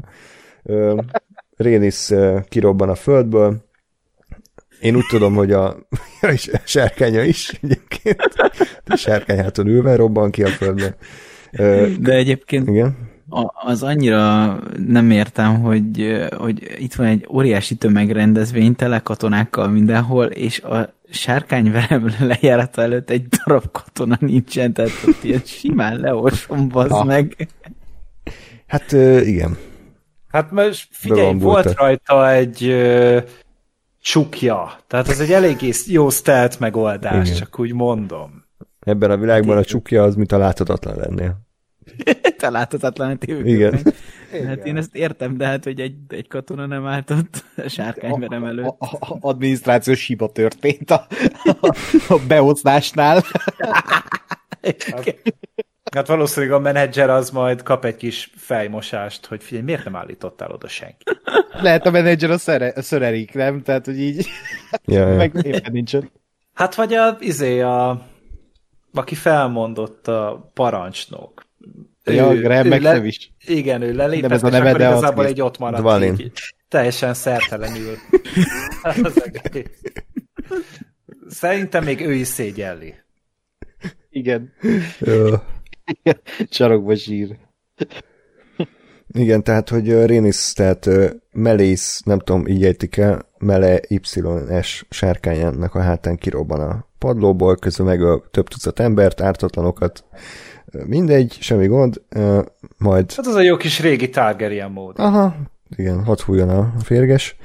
Rénis 1.57 2.09
kirobban 2.47 2.89
a 2.89 2.95
földből. 2.95 3.67
Én 4.79 4.95
úgy 4.95 5.05
tudom, 5.09 5.35
hogy 5.35 5.51
a, 5.51 5.67
a 6.21 6.59
sárkánya 6.65 7.23
is 7.23 7.49
egyébként. 7.61 7.88
A 8.85 8.95
sárkány 8.95 9.37
háton 9.37 9.67
ülve 9.67 9.95
robban 9.95 10.31
ki 10.31 10.43
a 10.43 10.47
földbe. 10.47 10.95
De 11.99 12.13
egyébként 12.13 12.67
igen 12.67 13.07
az 13.65 13.83
annyira 13.83 14.55
nem 14.87 15.11
értem, 15.11 15.61
hogy, 15.61 16.17
hogy 16.37 16.75
itt 16.77 16.93
van 16.93 17.07
egy 17.07 17.27
óriási 17.31 17.75
tömegrendezvény, 17.75 18.75
tele 18.75 18.99
katonákkal 18.99 19.67
mindenhol, 19.67 20.25
és 20.25 20.61
a 20.61 20.93
sárkányverem 21.09 22.09
lejárata 22.19 22.81
előtt 22.81 23.09
egy 23.09 23.27
darab 23.27 23.71
katona 23.71 24.17
nincsen, 24.19 24.73
tehát 24.73 24.91
ott 25.07 25.23
ilyen 25.23 25.41
simán 25.45 25.99
leolsom, 25.99 26.67
bazd 26.69 26.91
ha. 26.91 27.03
meg. 27.03 27.47
Hát 28.67 28.91
igen. 29.25 29.57
Hát 30.27 30.51
most 30.51 30.87
figyelj, 30.91 31.37
volt 31.37 31.73
rajta 31.73 32.31
egy 32.31 32.75
csukja, 34.01 34.79
tehát 34.87 35.07
ez 35.09 35.19
egy 35.19 35.31
eléggé 35.31 35.71
jó 35.85 36.09
stealth 36.09 36.59
megoldás, 36.59 37.27
igen. 37.27 37.39
csak 37.39 37.59
úgy 37.59 37.73
mondom. 37.73 38.45
Ebben 38.79 39.11
a 39.11 39.17
világban 39.17 39.57
a 39.57 39.63
csukja 39.63 40.03
az, 40.03 40.15
mint 40.15 40.31
a 40.31 40.37
láthatatlan 40.37 40.95
lennél. 40.95 41.47
Te 42.37 42.49
láthatatlan 42.49 43.17
a 43.21 43.31
Igen. 43.31 43.81
Hát 44.45 44.65
én 44.65 44.77
ezt 44.77 44.95
értem, 44.95 45.37
de 45.37 45.45
hát, 45.45 45.63
hogy 45.63 45.79
egy, 45.79 45.95
egy 46.07 46.27
katona 46.27 46.65
nem 46.65 46.85
állt 46.85 47.09
ott 47.09 47.43
sárkányverem 47.67 48.43
előtt. 48.43 48.65
A, 48.65 48.75
a, 48.79 48.97
a 48.99 49.17
adminisztrációs 49.21 50.05
hiba 50.05 50.31
történt 50.31 50.91
a, 50.91 51.07
a, 51.43 51.75
a 52.07 52.19
beosztásnál. 52.27 53.23
Hát, 55.95 56.07
valószínűleg 56.07 56.55
a 56.55 56.59
menedzser 56.59 57.09
az 57.09 57.29
majd 57.29 57.63
kap 57.63 57.85
egy 57.85 57.95
kis 57.95 58.31
fejmosást, 58.35 59.25
hogy 59.25 59.43
figyelj, 59.43 59.63
miért 59.63 59.83
nem 59.83 59.95
állítottál 59.95 60.51
oda 60.51 60.67
senki? 60.67 61.03
Lehet 61.61 61.85
a 61.85 61.91
menedzser 61.91 62.29
a, 62.29 62.37
szere, 62.37 62.73
a 62.75 62.81
szörerik, 62.81 63.33
nem? 63.33 63.61
Tehát, 63.61 63.85
hogy 63.85 63.99
így 63.99 64.27
ja, 64.85 65.07
ja. 65.07 65.15
meg 65.15 65.31
éppen 65.41 65.71
nincsen. 65.71 66.11
Hát 66.53 66.75
vagy 66.75 66.93
a, 66.93 67.17
izé, 67.19 67.61
a, 67.61 68.05
aki 68.93 69.15
felmondott 69.15 70.07
a 70.07 70.51
parancsnok. 70.53 71.47
Ja, 72.03 72.33
ő, 72.33 72.41
Graham 72.41 72.71
ő 72.71 72.79
le, 72.79 73.05
is. 73.05 73.33
Igen, 73.45 73.81
ő 73.81 73.93
lelépett, 73.93 74.31
ez 74.31 74.43
a 74.43 74.49
neve, 74.49 74.73
de 74.73 74.87
igazából 74.87 75.25
egy 75.25 75.41
ott 75.41 75.57
maradt. 75.57 75.81
Dvalin. 75.81 76.15
Így, 76.19 76.39
teljesen 76.67 77.13
szertelenül. 77.13 77.95
Szerintem 81.29 81.83
még 81.83 82.01
ő 82.01 82.13
is 82.13 82.27
szégyelli. 82.27 82.95
Igen. 84.09 84.53
Jó. 84.99 85.35
Csarokba 86.49 86.93
zsír. 86.93 87.37
Igen, 89.11 89.43
tehát, 89.43 89.69
hogy 89.69 90.05
Rénis, 90.05 90.53
tehát 90.53 90.89
Melész, 91.31 92.01
nem 92.05 92.19
tudom, 92.19 92.47
így 92.47 92.61
értik 92.61 92.97
el, 92.97 93.25
Mele 93.37 93.79
YS 93.87 94.85
sárkányának 94.89 95.75
a 95.75 95.81
hátán 95.81 96.17
kirobban 96.17 96.59
a 96.59 96.85
padlóból, 96.97 97.55
közül 97.55 97.85
meg 97.85 98.03
a 98.03 98.23
több 98.31 98.47
tucat 98.47 98.79
embert, 98.79 99.21
ártatlanokat, 99.21 100.03
mindegy, 100.85 101.37
semmi 101.39 101.67
gond, 101.67 102.01
majd... 102.77 103.13
Hát 103.13 103.27
az 103.27 103.35
a 103.35 103.41
jó 103.41 103.57
kis 103.57 103.79
régi 103.79 104.09
Targaryen 104.09 104.71
mód. 104.71 104.99
Aha, 104.99 105.35
igen, 105.77 106.03
hadd 106.03 106.17
fújjon 106.17 106.49
a 106.49 106.73
férges. 106.83 107.35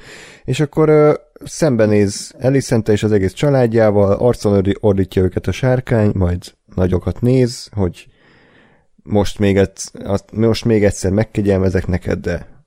És 0.43 0.59
akkor 0.59 0.89
uh, 0.89 1.13
szembenéz 1.43 2.33
Elisente 2.37 2.91
és 2.91 3.03
az 3.03 3.11
egész 3.11 3.33
családjával, 3.33 4.11
arcon 4.11 4.63
ordítja 4.79 5.21
őket 5.21 5.47
a 5.47 5.51
sárkány, 5.51 6.11
majd 6.13 6.43
nagyokat 6.75 7.21
néz, 7.21 7.69
hogy 7.71 8.07
most 9.05 9.39
még, 9.39 9.57
egyszer, 9.57 10.19
most 10.33 10.65
még 10.65 10.83
egyszer 10.83 11.11
megkegyelmezek 11.11 11.87
neked, 11.87 12.19
de 12.19 12.65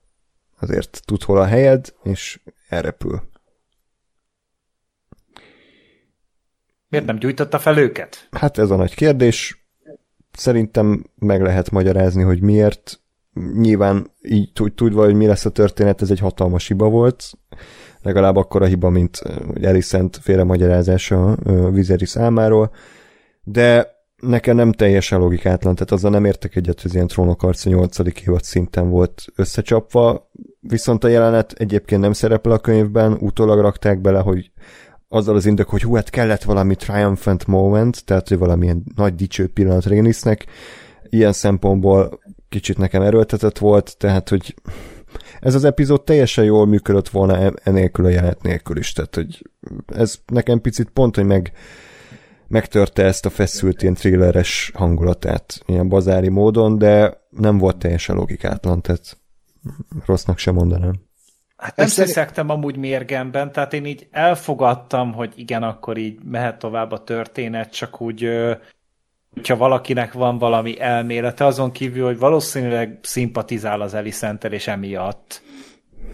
azért 0.61 1.01
tud 1.05 1.23
hol 1.23 1.39
a 1.39 1.45
helyed, 1.45 1.95
és 2.03 2.41
elrepül. 2.69 3.23
Miért 6.89 7.07
nem 7.07 7.19
gyújtotta 7.19 7.59
fel 7.59 7.79
őket? 7.79 8.29
Hát 8.31 8.59
ez 8.59 8.71
a 8.71 8.77
nagy 8.77 8.95
kérdés. 8.95 9.67
Szerintem 10.33 11.05
meg 11.15 11.43
lehet 11.43 11.71
magyarázni, 11.71 12.23
hogy 12.23 12.41
miért. 12.41 13.01
Nyilván 13.53 14.11
így 14.23 14.53
tudva, 14.75 15.05
hogy 15.05 15.15
mi 15.15 15.27
lesz 15.27 15.45
a 15.45 15.51
történet, 15.51 16.03
ez 16.03 16.11
egy 16.11 16.19
hatalmas 16.19 16.67
hiba 16.67 16.89
volt. 16.89 17.31
Legalább 18.03 18.37
akkor 18.37 18.63
a 18.63 18.67
hiba, 18.67 18.89
mint 18.89 19.21
Elisent 19.63 20.17
félre 20.17 20.45
magyarázása 20.45 21.37
Vizeri 21.71 22.07
számáról. 22.07 22.75
De 23.43 23.98
nekem 24.21 24.57
nem 24.57 24.73
teljesen 24.73 25.19
logikátlan, 25.19 25.75
tehát 25.75 25.91
azzal 25.91 26.11
nem 26.11 26.25
értek 26.25 26.57
egyet, 26.57 26.83
hogy 26.83 26.95
ilyen 26.95 27.07
trónokarca 27.07 27.71
8. 27.71 27.99
évad 27.99 28.43
szinten 28.43 28.91
volt 28.91 29.25
összecsapva, 29.35 30.31
viszont 30.61 31.05
a 31.05 31.09
jelenet 31.09 31.53
egyébként 31.53 32.01
nem 32.01 32.13
szerepel 32.13 32.53
a 32.53 32.59
könyvben, 32.59 33.13
utólag 33.13 33.61
rakták 33.61 34.01
bele, 34.01 34.21
hogy 34.21 34.51
azzal 35.09 35.35
az 35.35 35.47
indok, 35.47 35.69
hogy 35.69 35.83
hú, 35.83 35.95
hát 35.95 36.11
kellett 36.11 36.43
valami 36.43 36.77
triumphant 36.77 37.47
moment, 37.47 38.05
tehát 38.05 38.29
hogy 38.29 38.39
valamilyen 38.39 38.83
nagy 38.95 39.15
dicső 39.15 39.49
pillanat 39.49 39.87
Rénisznek, 39.87 40.47
ilyen 41.09 41.33
szempontból 41.33 42.21
kicsit 42.49 42.79
nekem 42.79 43.03
erőltetett 43.03 43.59
volt, 43.59 43.97
tehát 43.99 44.29
hogy 44.29 44.55
ez 45.41 45.55
az 45.55 45.65
epizód 45.65 46.05
teljesen 46.05 46.45
jól 46.45 46.67
működött 46.67 47.09
volna 47.09 47.37
e- 47.37 47.53
enélkül 47.63 48.05
a 48.05 48.09
jelenet 48.09 48.43
nélkül 48.43 48.77
is, 48.77 48.93
tehát 48.93 49.15
hogy 49.15 49.43
ez 49.87 50.19
nekem 50.27 50.61
picit 50.61 50.91
pont, 50.91 51.15
hogy 51.15 51.25
meg 51.25 51.53
megtörte 52.49 53.05
ezt 53.05 53.27
a 53.27 53.31
feszült 53.31 53.83
ilyen 53.83 53.95
thrilleres 53.95 54.71
hangulatát 54.75 55.63
ilyen 55.67 55.89
bazári 55.89 56.29
módon, 56.29 56.79
de 56.79 57.21
nem 57.31 57.59
volt 57.59 57.77
teljesen 57.77 58.17
logikátlan, 58.17 58.83
tehát 58.83 59.19
rossznak 60.07 60.39
sem 60.39 60.55
mondanám. 60.55 60.95
Hát 61.57 61.77
nem 61.77 61.87
szeszektem 61.87 62.49
amúgy 62.49 62.77
mérgemben, 62.77 63.53
tehát 63.53 63.73
én 63.73 63.85
így 63.85 64.09
elfogadtam, 64.11 65.13
hogy 65.13 65.33
igen, 65.37 65.63
akkor 65.63 65.97
így 65.97 66.19
mehet 66.25 66.59
tovább 66.59 66.93
a 66.93 67.05
történet, 67.05 67.73
csak 67.73 68.01
úgy, 68.01 68.29
hogyha 69.35 69.57
valakinek 69.57 70.13
van 70.13 70.39
valami 70.39 70.81
elmélete, 70.81 71.45
azon 71.45 71.73
kívül, 71.73 72.05
hogy 72.05 72.19
valószínűleg 72.19 72.99
szimpatizál 73.03 73.81
az 73.81 73.95
Elisenter, 73.95 74.53
és 74.53 74.67
emiatt 74.67 75.43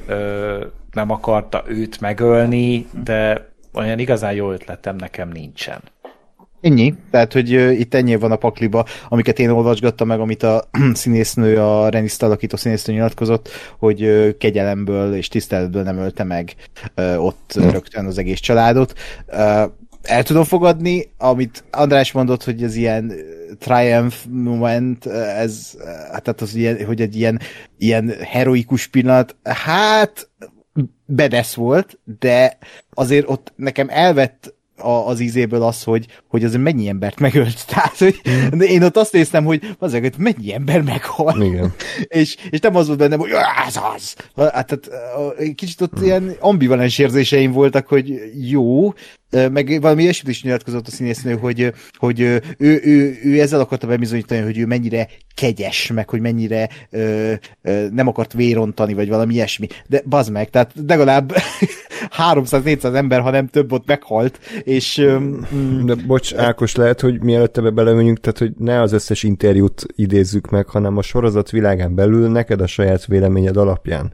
ö, 0.07 0.67
nem 0.93 1.11
akarta 1.11 1.63
őt 1.67 2.01
megölni, 2.01 2.87
de 3.05 3.49
olyan 3.73 3.99
igazán 3.99 4.33
jó 4.33 4.53
ötletem 4.53 4.97
nekem 4.97 5.29
nincsen. 5.29 5.81
Ennyi, 6.65 6.95
tehát, 7.11 7.33
hogy 7.33 7.51
itt 7.51 7.95
ennyi 7.95 8.17
van 8.17 8.33
a 8.33 8.37
pakliba, 8.37 8.85
amiket 9.09 9.39
én 9.39 9.51
olvasgattam 9.51 10.07
meg, 10.07 10.21
amit 10.21 10.43
a 10.43 10.65
színésznő, 10.93 11.59
a 11.59 11.89
Reniszt 11.89 12.23
alakító 12.23 12.57
színésznő 12.57 12.95
nyilatkozott, 12.95 13.49
hogy 13.79 14.37
kegyelemből 14.39 15.15
és 15.15 15.29
tiszteletből 15.29 15.83
nem 15.83 15.99
ölte 15.99 16.25
meg 16.25 16.55
ott 17.17 17.55
mm. 17.61 17.69
rögtön 17.69 18.07
az 18.07 18.19
egész 18.19 18.41
családot. 18.41 18.93
El 20.03 20.23
tudom 20.23 20.45
fogadni, 20.45 21.13
amit 21.19 21.65
András 21.71 22.13
mondott, 22.13 22.45
hogy 22.45 22.63
ez 22.63 22.77
ilyen 22.77 23.13
triumph 23.59 24.17
moment, 24.31 25.07
ez, 25.07 25.75
tehát 26.09 26.41
az 26.41 26.55
ilyen, 26.55 26.85
hogy 26.85 27.01
egy 27.01 27.17
ilyen, 27.17 27.41
ilyen 27.79 28.13
heroikus 28.21 28.87
pillanat, 28.87 29.37
hát 29.43 30.31
bedesz 31.07 31.55
volt, 31.55 31.99
de 32.19 32.59
azért 32.95 33.29
ott 33.29 33.53
nekem 33.57 33.87
elvett 33.91 34.54
a, 34.77 34.89
az 34.89 35.21
ízéből 35.21 35.63
az, 35.63 35.83
hogy, 35.83 36.07
hogy 36.29 36.45
az 36.45 36.55
mennyi 36.55 36.89
embert 36.89 37.21
megölt. 37.21 37.67
Tehát, 37.75 37.99
hogy 37.99 38.21
mm. 38.31 38.61
én 38.61 38.83
ott 38.83 38.97
azt 38.97 39.13
néztem, 39.13 39.45
hogy 39.45 39.77
azért, 39.79 40.03
hogy 40.03 40.25
mennyi 40.25 40.55
ember 40.55 40.83
meghal. 40.83 41.43
Igen. 41.43 41.75
és, 42.21 42.37
és 42.51 42.61
nem 42.61 42.77
az 42.77 42.87
volt 42.87 42.99
bennem, 42.99 43.19
hogy 43.19 43.31
ez 43.67 43.79
az. 43.95 44.15
Hát, 44.37 44.67
tehát, 44.67 44.91
kicsit 45.55 45.81
ott 45.81 46.01
mm. 46.01 46.05
ilyen 46.05 46.37
ambivalens 46.41 46.99
érzéseim 46.99 47.53
voltak, 47.53 47.87
hogy 47.87 48.21
jó, 48.49 48.93
meg 49.31 49.81
valami 49.81 50.03
ilyesmit 50.03 50.35
is 50.35 50.43
nyilatkozott 50.43 50.87
a 50.87 50.91
színésznő, 50.91 51.37
hogy, 51.37 51.73
hogy 51.93 52.21
ő, 52.21 52.43
ő, 52.59 52.81
ő, 52.85 53.19
ő 53.23 53.41
ezzel 53.41 53.61
akarta 53.61 53.87
bebizonyítani, 53.87 54.41
hogy 54.41 54.59
ő 54.59 54.67
mennyire 54.67 55.09
kegyes, 55.35 55.91
meg 55.95 56.09
hogy 56.09 56.21
mennyire 56.21 56.69
ö, 56.91 57.33
ö, 57.63 57.87
nem 57.93 58.07
akart 58.07 58.33
vérontani, 58.33 58.95
vagy 58.95 59.09
valami 59.09 59.35
ilyesmi. 59.35 59.67
De 59.87 60.03
bazd 60.09 60.31
meg, 60.31 60.51
tehát 60.51 60.73
legalább 60.87 61.35
300-400 62.19 62.95
ember, 62.95 63.21
ha 63.21 63.31
nem 63.31 63.47
több 63.47 63.73
ott 63.73 63.87
meghalt, 63.87 64.39
és... 64.63 65.07
Mm, 65.55 65.87
De 65.87 65.95
bocs, 65.95 66.35
Ákos, 66.35 66.75
lehet, 66.75 67.01
hogy 67.01 67.23
mielőtt 67.23 67.57
ebbe 67.57 67.71
belemegyünk, 67.71 68.21
tehát 68.21 68.39
hogy 68.39 68.53
ne 68.59 68.81
az 68.81 68.93
összes 68.93 69.23
interjút 69.23 69.87
idézzük 69.97 70.51
meg, 70.51 70.67
hanem 70.69 70.97
a 70.97 71.03
sorozat 71.03 71.51
világán 71.51 71.95
belül 71.95 72.29
neked 72.29 72.61
a 72.61 72.67
saját 72.67 73.07
véleményed 73.07 73.57
alapján 73.57 74.13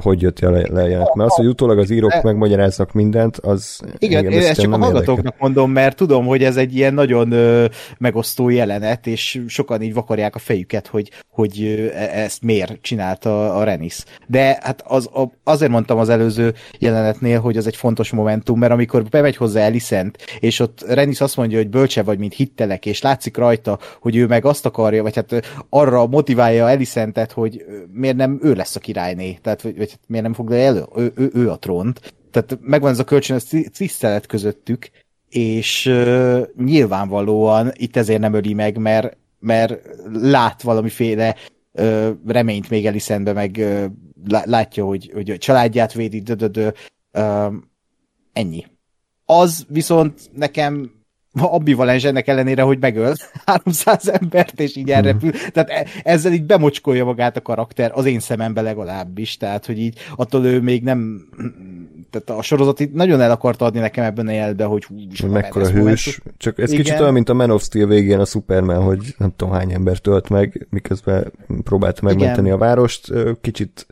hogy 0.00 0.22
jött 0.22 0.40
le, 0.40 0.66
lejelent. 0.70 1.14
Mert 1.14 1.30
az, 1.30 1.36
hogy 1.36 1.46
utólag 1.46 1.78
az 1.78 1.90
írók 1.90 2.22
megmagyaráznak 2.22 2.92
mindent, 2.92 3.36
az... 3.36 3.80
Igen, 3.98 4.30
én 4.30 4.38
ezt 4.38 4.60
csak 4.60 4.72
a 4.72 4.78
hallgatóknak 4.78 5.34
mondom, 5.38 5.70
mert 5.70 5.96
tudom, 5.96 6.26
hogy 6.26 6.44
ez 6.44 6.56
egy 6.56 6.76
ilyen 6.76 6.94
nagyon 6.94 7.32
ö, 7.32 7.64
megosztó 7.98 8.48
jelenet, 8.48 9.06
és 9.06 9.42
sokan 9.46 9.82
így 9.82 9.94
vakarják 9.94 10.34
a 10.34 10.38
fejüket, 10.38 10.86
hogy, 10.86 11.10
hogy 11.30 11.62
ö, 11.62 11.86
e, 11.94 12.22
ezt 12.22 12.42
miért 12.42 12.78
csinálta 12.80 13.54
a 13.54 13.64
Renis. 13.64 14.04
De 14.26 14.58
hát 14.60 14.82
az, 14.86 15.06
a, 15.06 15.32
azért 15.44 15.70
mondtam 15.70 15.98
az 15.98 16.08
előző 16.08 16.54
jelenetnél, 16.78 17.40
hogy 17.40 17.56
az 17.56 17.66
egy 17.66 17.76
fontos 17.76 18.10
momentum, 18.10 18.58
mert 18.58 18.72
amikor 18.72 19.02
bemegy 19.02 19.36
hozzá 19.36 19.60
Elisent, 19.60 20.18
és 20.40 20.60
ott 20.60 20.84
Renis 20.88 21.20
azt 21.20 21.36
mondja, 21.36 21.58
hogy 21.58 21.68
bölcse 21.68 22.02
vagy, 22.02 22.18
mint 22.18 22.34
hittelek, 22.34 22.86
és 22.86 23.02
látszik 23.02 23.36
rajta, 23.36 23.78
hogy 24.00 24.16
ő 24.16 24.26
meg 24.26 24.44
azt 24.44 24.66
akarja, 24.66 25.02
vagy 25.02 25.14
hát 25.14 25.46
arra 25.68 26.06
motiválja 26.06 26.70
Elisentet, 26.70 27.32
hogy 27.32 27.64
miért 27.92 28.16
nem 28.16 28.38
ő 28.42 28.52
lesz 28.52 28.76
a 28.76 28.80
királyné, 28.80 29.38
tehát 29.42 29.62
vagy, 29.62 29.83
vagy 29.84 29.92
hát 29.92 30.08
miért 30.08 30.24
nem 30.24 30.34
foglalja 30.34 30.64
elő, 30.64 30.84
ő, 30.96 31.12
ő, 31.16 31.30
ő 31.34 31.50
a 31.50 31.58
trónt. 31.58 32.14
Tehát 32.30 32.58
megvan 32.60 32.90
ez 32.90 32.98
a 32.98 33.04
kölcsönös 33.04 33.42
tisztelet 33.72 34.26
közöttük, 34.26 34.90
és 35.28 35.86
uh, 35.86 36.46
nyilvánvalóan 36.56 37.72
itt 37.74 37.96
ezért 37.96 38.20
nem 38.20 38.34
öli 38.34 38.52
meg, 38.52 38.76
mert, 38.76 39.16
mert 39.38 39.80
lát 40.12 40.62
valamiféle 40.62 41.36
uh, 41.72 42.08
reményt 42.26 42.70
még 42.70 42.86
Elisenbe, 42.86 43.32
meg 43.32 43.56
uh, 43.58 43.84
látja, 44.44 44.84
hogy, 44.84 45.10
hogy 45.14 45.30
a 45.30 45.38
családját 45.38 45.92
védi, 45.92 46.20
dödödö, 46.20 46.68
uh, 47.12 47.52
ennyi. 48.32 48.66
Az 49.24 49.66
viszont 49.68 50.30
nekem 50.32 50.90
ambivalens 51.40 52.04
ennek 52.04 52.28
ellenére, 52.28 52.62
hogy 52.62 52.78
megöl 52.80 53.14
300 53.46 54.08
embert, 54.08 54.60
és 54.60 54.76
így 54.76 54.90
elrepül. 54.90 55.30
Hmm. 55.30 55.40
Tehát 55.52 55.70
e- 55.70 55.86
ezzel 56.02 56.32
így 56.32 56.44
bemocskolja 56.44 57.04
magát 57.04 57.36
a 57.36 57.42
karakter, 57.42 57.90
az 57.94 58.04
én 58.04 58.20
szemembe 58.20 58.60
legalábbis. 58.60 59.36
Tehát, 59.36 59.66
hogy 59.66 59.78
így 59.78 59.98
attól 60.16 60.44
ő 60.44 60.60
még 60.60 60.82
nem 60.82 61.28
tehát 62.10 62.40
a 62.40 62.42
sorozat 62.42 62.80
itt 62.80 62.92
nagyon 62.92 63.20
el 63.20 63.30
akart 63.30 63.62
adni 63.62 63.78
nekem 63.80 64.04
ebben 64.04 64.26
a 64.26 64.30
jelbe, 64.30 64.64
hogy 64.64 64.84
hú, 64.84 65.28
mekkora 65.28 65.64
hős. 65.64 65.74
Momentum. 65.76 66.32
Csak 66.36 66.58
ez 66.58 66.72
Igen. 66.72 66.84
kicsit 66.84 67.00
olyan, 67.00 67.12
mint 67.12 67.28
a 67.28 67.34
Man 67.34 67.50
of 67.50 67.62
Steel 67.62 67.86
végén 67.86 68.18
a 68.18 68.24
Superman, 68.24 68.82
hogy 68.82 69.14
nem 69.18 69.32
tudom 69.36 69.54
hány 69.54 69.72
ember 69.72 69.98
tölt 69.98 70.28
meg, 70.28 70.66
miközben 70.70 71.32
próbált 71.64 72.00
megmenteni 72.00 72.46
Igen. 72.46 72.58
a 72.58 72.64
várost. 72.64 73.12
Kicsit 73.40 73.86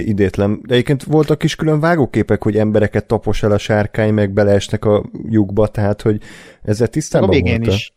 idétlen. 0.00 0.60
De 0.66 0.74
egyébként 0.74 1.02
voltak 1.02 1.42
is 1.42 1.54
külön 1.54 1.80
vágóképek, 1.80 2.42
hogy 2.42 2.56
embereket 2.56 3.06
tapos 3.06 3.42
el 3.42 3.52
a 3.52 3.58
sárkány, 3.58 4.14
meg 4.14 4.32
beleesnek 4.32 4.84
a 4.84 5.04
lyukba, 5.28 5.66
tehát 5.66 6.02
hogy 6.02 6.20
ezzel 6.62 6.88
tisztában. 6.88 7.28
A 7.28 7.32
végén 7.32 7.62
is. 7.62 7.94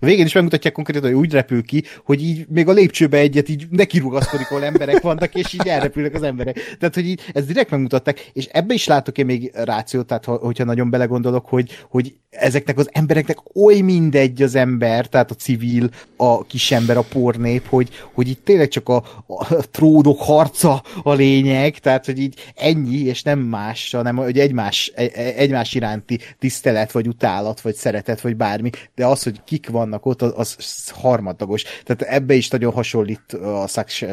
A 0.00 0.06
végén 0.06 0.24
is 0.24 0.32
megmutatják 0.32 0.72
konkrétan, 0.72 1.10
hogy 1.10 1.18
úgy 1.18 1.32
repül 1.32 1.62
ki, 1.62 1.82
hogy 2.04 2.22
így 2.22 2.46
még 2.48 2.68
a 2.68 2.72
lépcsőbe 2.72 3.18
egyet 3.18 3.48
így 3.48 3.66
nekirugaszkodik, 3.70 4.50
ahol 4.50 4.64
emberek 4.64 5.00
vannak, 5.00 5.34
és 5.34 5.52
így 5.52 5.68
elrepülnek 5.68 6.14
az 6.14 6.22
emberek. 6.22 6.76
Tehát, 6.78 6.94
hogy 6.94 7.06
így 7.06 7.20
ezt 7.32 7.46
direkt 7.46 7.70
megmutatták, 7.70 8.30
és 8.32 8.46
ebbe 8.46 8.74
is 8.74 8.86
látok 8.86 9.18
én 9.18 9.24
még 9.24 9.50
rációt, 9.54 10.06
tehát 10.06 10.24
hogyha 10.24 10.64
nagyon 10.64 10.90
belegondolok, 10.90 11.46
hogy, 11.46 11.70
hogy 11.88 12.14
ezeknek 12.38 12.78
az 12.78 12.88
embereknek 12.92 13.38
oly 13.56 13.80
mindegy 13.80 14.42
az 14.42 14.54
ember, 14.54 15.06
tehát 15.06 15.30
a 15.30 15.34
civil, 15.34 15.88
a 16.16 16.46
kisember, 16.46 16.96
a 16.96 17.02
pornép, 17.02 17.66
hogy, 17.68 17.88
hogy 18.12 18.28
itt 18.28 18.44
tényleg 18.44 18.68
csak 18.68 18.88
a, 18.88 19.04
a 19.26 19.68
trónok 19.70 20.20
harca 20.20 20.82
a 21.02 21.12
lényeg, 21.12 21.78
tehát, 21.78 22.04
hogy 22.04 22.18
így 22.18 22.52
ennyi, 22.54 22.98
és 22.98 23.22
nem 23.22 23.38
más, 23.38 23.90
hanem 23.90 24.16
hogy 24.16 24.38
egymás, 24.38 24.92
egymás 25.36 25.74
iránti 25.74 26.18
tisztelet, 26.38 26.92
vagy 26.92 27.08
utálat, 27.08 27.60
vagy 27.60 27.74
szeretet, 27.74 28.20
vagy 28.20 28.36
bármi, 28.36 28.70
de 28.94 29.06
az, 29.06 29.22
hogy 29.22 29.40
kik 29.44 29.68
vannak 29.68 30.06
ott, 30.06 30.22
az, 30.22 30.54
az 30.58 30.90
harmadagos. 30.90 31.62
Tehát 31.62 32.02
ebbe 32.02 32.34
is 32.34 32.48
nagyon 32.48 32.72
hasonlít 32.72 33.32
a 33.32 33.66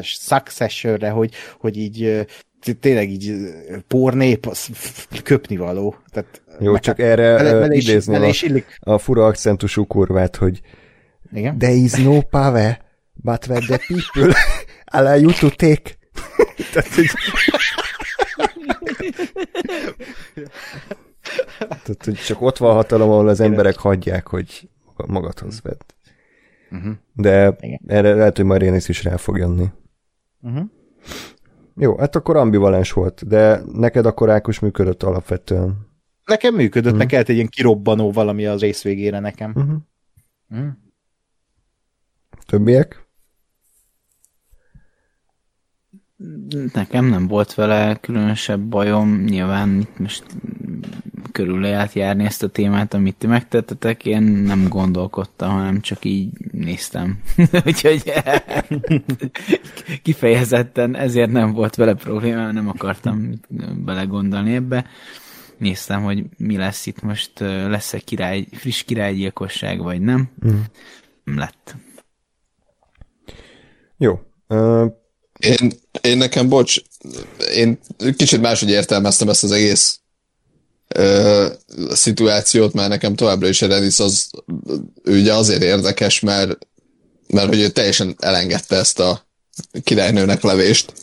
Successionre, 0.03 1.09
hogy, 1.09 1.31
hogy 1.59 1.77
így 1.77 2.25
tényleg 2.79 3.09
így 3.09 3.33
pornép, 3.87 4.45
az 4.45 4.69
köpni 5.23 5.57
való. 5.57 5.95
Tehát 6.09 6.41
jó, 6.59 6.77
csak 6.77 6.97
hát 6.97 7.07
erre 7.07 7.35
bele, 7.35 7.53
bele 7.53 7.75
is, 7.75 7.87
idézni 7.87 8.13
bele 8.13 8.27
is 8.27 8.43
a, 8.43 8.91
a 8.91 8.97
fura 8.97 9.25
akcentusú 9.25 9.85
kurvát, 9.85 10.35
hogy 10.35 10.61
Igen? 11.33 11.57
There 11.57 11.73
is 11.73 11.93
no 11.93 12.21
power, 12.21 12.81
but 13.13 13.47
when 13.47 13.61
the 13.61 13.79
people 13.87 14.33
allow 14.97 15.15
you 15.15 15.31
to 15.31 15.49
take. 15.49 15.97
Tehát, 16.73 16.93
hogy... 16.95 17.09
Tehát, 21.57 22.05
hogy 22.05 22.15
csak 22.15 22.41
ott 22.41 22.57
van 22.57 22.73
hatalom, 22.73 23.09
ahol 23.09 23.27
az 23.27 23.39
emberek 23.39 23.77
hagyják, 23.77 24.27
hogy 24.27 24.69
magadhoz 25.07 25.61
vedd. 25.61 25.81
Uh-huh. 26.71 26.93
De 27.13 27.55
Igen. 27.59 27.79
erre 27.87 28.13
lehet, 28.13 28.35
hogy 28.35 28.45
majd 28.45 28.61
Rénész 28.61 28.89
is 28.89 29.03
rá 29.03 29.15
fog 29.15 29.37
jönni. 29.37 29.65
Uh-huh. 30.41 30.65
Jó, 31.75 31.97
hát 31.97 32.15
akkor 32.15 32.35
ambivalens 32.35 32.91
volt, 32.91 33.27
de 33.27 33.61
neked 33.73 34.05
akkor 34.05 34.29
Ákos 34.29 34.59
működött 34.59 35.03
alapvetően. 35.03 35.89
Nekem 36.25 36.55
működött, 36.55 36.83
uh-huh. 36.85 36.97
meg 36.97 37.07
kellett 37.07 37.29
egy 37.29 37.35
ilyen 37.35 37.47
kirobbanó 37.47 38.11
valami 38.11 38.45
az 38.45 38.59
rész 38.61 38.83
végére 38.83 39.19
nekem. 39.19 39.51
Uh-huh. 39.55 39.75
Uh-huh. 40.49 40.71
Többiek? 42.45 43.05
Nekem 46.73 47.05
nem 47.05 47.27
volt 47.27 47.53
vele 47.53 47.95
különösebb 47.95 48.61
bajom, 48.61 49.23
nyilván 49.23 49.79
itt 49.79 49.99
most 49.99 50.23
körül 51.31 51.59
lehet 51.59 51.93
járni 51.93 52.25
ezt 52.25 52.43
a 52.43 52.47
témát, 52.47 52.93
amit 52.93 53.15
ti 53.15 53.27
megtettetek, 53.27 54.05
én 54.05 54.21
nem 54.21 54.67
gondolkodtam, 54.67 55.49
hanem 55.51 55.81
csak 55.81 56.05
így 56.05 56.29
néztem. 56.51 57.19
Úgyhogy 57.65 58.13
kifejezetten 60.03 60.95
ezért 60.95 61.31
nem 61.31 61.53
volt 61.53 61.75
vele 61.75 61.93
probléma, 61.93 62.51
nem 62.51 62.69
akartam 62.69 63.29
belegondolni 63.85 64.53
ebbe. 64.53 64.85
Néztem, 65.57 66.03
hogy 66.03 66.23
mi 66.37 66.57
lesz 66.57 66.85
itt 66.85 67.01
most, 67.01 67.39
lesz-e 67.39 67.99
király, 67.99 68.47
friss 68.51 68.83
királygyilkosság, 68.83 69.81
vagy 69.81 70.01
nem. 70.01 70.29
Mm. 70.47 70.59
Lett. 71.35 71.75
Jó. 73.97 74.19
Uh... 74.47 74.99
Én, 75.39 75.71
én 76.01 76.17
nekem, 76.17 76.49
bocs, 76.49 76.81
én 77.53 77.79
kicsit 78.15 78.41
máshogy 78.41 78.69
értelmeztem 78.69 79.29
ezt 79.29 79.43
az 79.43 79.51
egész 79.51 80.00
ö, 80.93 81.47
szituációt, 81.89 82.73
mert 82.73 82.89
nekem 82.89 83.15
továbbra 83.15 83.47
is 83.47 83.61
Eredis 83.61 83.99
az 83.99 84.29
ő 85.03 85.19
ugye 85.19 85.33
azért 85.33 85.63
érdekes, 85.63 86.19
mert, 86.19 86.57
mert 87.27 87.47
hogy 87.47 87.59
ő 87.59 87.69
teljesen 87.69 88.15
elengedte 88.19 88.75
ezt 88.75 88.99
a 88.99 89.27
királynőnek 89.83 90.41
levést, 90.41 90.93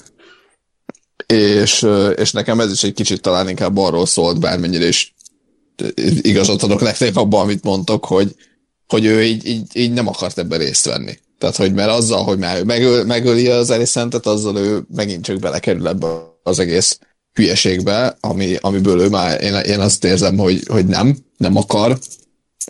és, 1.26 1.86
és 2.16 2.32
nekem 2.32 2.60
ez 2.60 2.72
is 2.72 2.82
egy 2.82 2.94
kicsit 2.94 3.20
talán 3.20 3.48
inkább 3.48 3.76
arról 3.76 4.06
szólt, 4.06 4.40
bármennyire 4.40 4.86
is 4.86 5.14
igazat 6.20 6.62
adok 6.62 6.80
nektek 6.80 7.16
abban, 7.16 7.40
amit 7.40 7.64
mondtok, 7.64 8.04
hogy, 8.04 8.34
hogy 8.86 9.04
ő 9.04 9.24
így, 9.24 9.46
így, 9.46 9.76
így 9.76 9.92
nem 9.92 10.06
akart 10.06 10.38
ebben 10.38 10.58
részt 10.58 10.84
venni. 10.84 11.18
Tehát, 11.38 11.56
hogy 11.56 11.74
mert 11.74 11.90
azzal, 11.90 12.24
hogy 12.24 12.38
már 12.38 12.58
ő 12.58 12.64
megöl, 12.64 13.04
megöli 13.04 13.48
az 13.48 13.70
Eliszentet, 13.70 14.26
azzal 14.26 14.56
ő 14.56 14.82
megint 14.94 15.24
csak 15.24 15.38
belekerül 15.38 15.88
ebbe 15.88 16.06
az 16.42 16.58
egész 16.58 16.98
hülyeségbe, 17.38 18.16
ami, 18.20 18.56
amiből 18.60 19.00
ő 19.00 19.08
már, 19.08 19.42
én, 19.42 19.54
én 19.54 19.80
azt 19.80 20.04
érzem, 20.04 20.36
hogy, 20.36 20.62
hogy 20.68 20.86
nem, 20.86 21.18
nem 21.36 21.56
akar, 21.56 21.98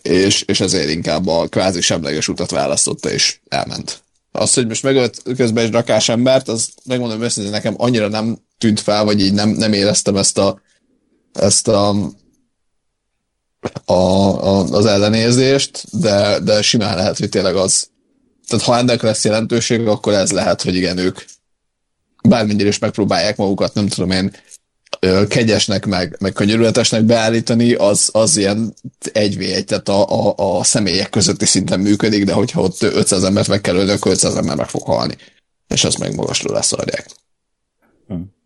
és, 0.03 0.43
és 0.43 0.61
ezért 0.61 0.90
inkább 0.90 1.27
a 1.27 1.49
kvázi 1.49 1.81
semleges 1.81 2.28
utat 2.28 2.51
választotta, 2.51 3.11
és 3.11 3.40
elment. 3.49 4.03
Az, 4.32 4.55
hogy 4.55 4.66
most 4.66 4.82
megölt 4.82 5.23
közben 5.36 5.65
egy 5.65 5.73
rakás 5.73 6.09
embert, 6.09 6.49
az 6.49 6.69
megmondom 6.85 7.23
őszintén, 7.23 7.53
nekem 7.53 7.74
annyira 7.77 8.09
nem 8.09 8.39
tűnt 8.59 8.81
fel, 8.81 9.05
vagy 9.05 9.20
így 9.20 9.32
nem, 9.32 9.49
nem 9.49 9.73
éreztem 9.73 10.16
ezt 10.16 10.39
a, 10.39 10.61
ezt 11.32 11.69
a, 11.69 11.89
a, 13.85 13.93
a, 13.93 14.65
az 14.65 14.86
ellenérzést, 14.86 16.01
de, 16.01 16.39
de 16.39 16.62
simán 16.62 16.97
lehet, 16.97 17.19
hogy 17.19 17.28
tényleg 17.28 17.57
az. 17.57 17.89
Tehát 18.49 18.65
ha 18.65 18.77
ennek 18.77 19.03
lesz 19.03 19.24
jelentőség, 19.24 19.86
akkor 19.86 20.12
ez 20.12 20.32
lehet, 20.32 20.62
hogy 20.62 20.74
igen, 20.74 20.99
ők 20.99 21.20
bármennyire 22.28 22.69
is 22.69 22.78
megpróbálják 22.78 23.36
magukat, 23.36 23.74
nem 23.74 23.89
tudom 23.89 24.11
én, 24.11 24.32
kegyesnek, 25.29 25.87
meg, 25.87 26.16
meg 26.20 26.33
könyörületesnek 26.33 27.03
beállítani, 27.03 27.73
az, 27.73 28.09
az 28.12 28.37
ilyen 28.37 28.75
egy 29.12 29.37
v 29.37 29.41
egy, 29.41 29.65
tehát 29.65 29.89
a, 29.89 30.29
a, 30.29 30.59
a 30.59 30.65
személyek 30.65 31.11
közötti 31.11 31.47
szinten 31.47 31.81
működik, 31.81 32.25
de 32.25 32.33
hogyha 32.33 32.61
ott 32.61 32.83
500 32.83 33.23
embert 33.23 33.49
meg 33.49 33.61
kell 33.61 33.75
ölni, 33.77 33.91
akkor 33.91 34.12
500 34.12 34.35
ember 34.35 34.57
meg 34.57 34.69
fog 34.69 34.83
halni. 34.83 35.16
És 35.69 35.85
az 35.85 35.95
meg 35.95 36.15
magasról 36.15 36.55
leszarják. 36.55 37.07
Hmm. 38.07 38.37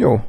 Jó, 0.00 0.20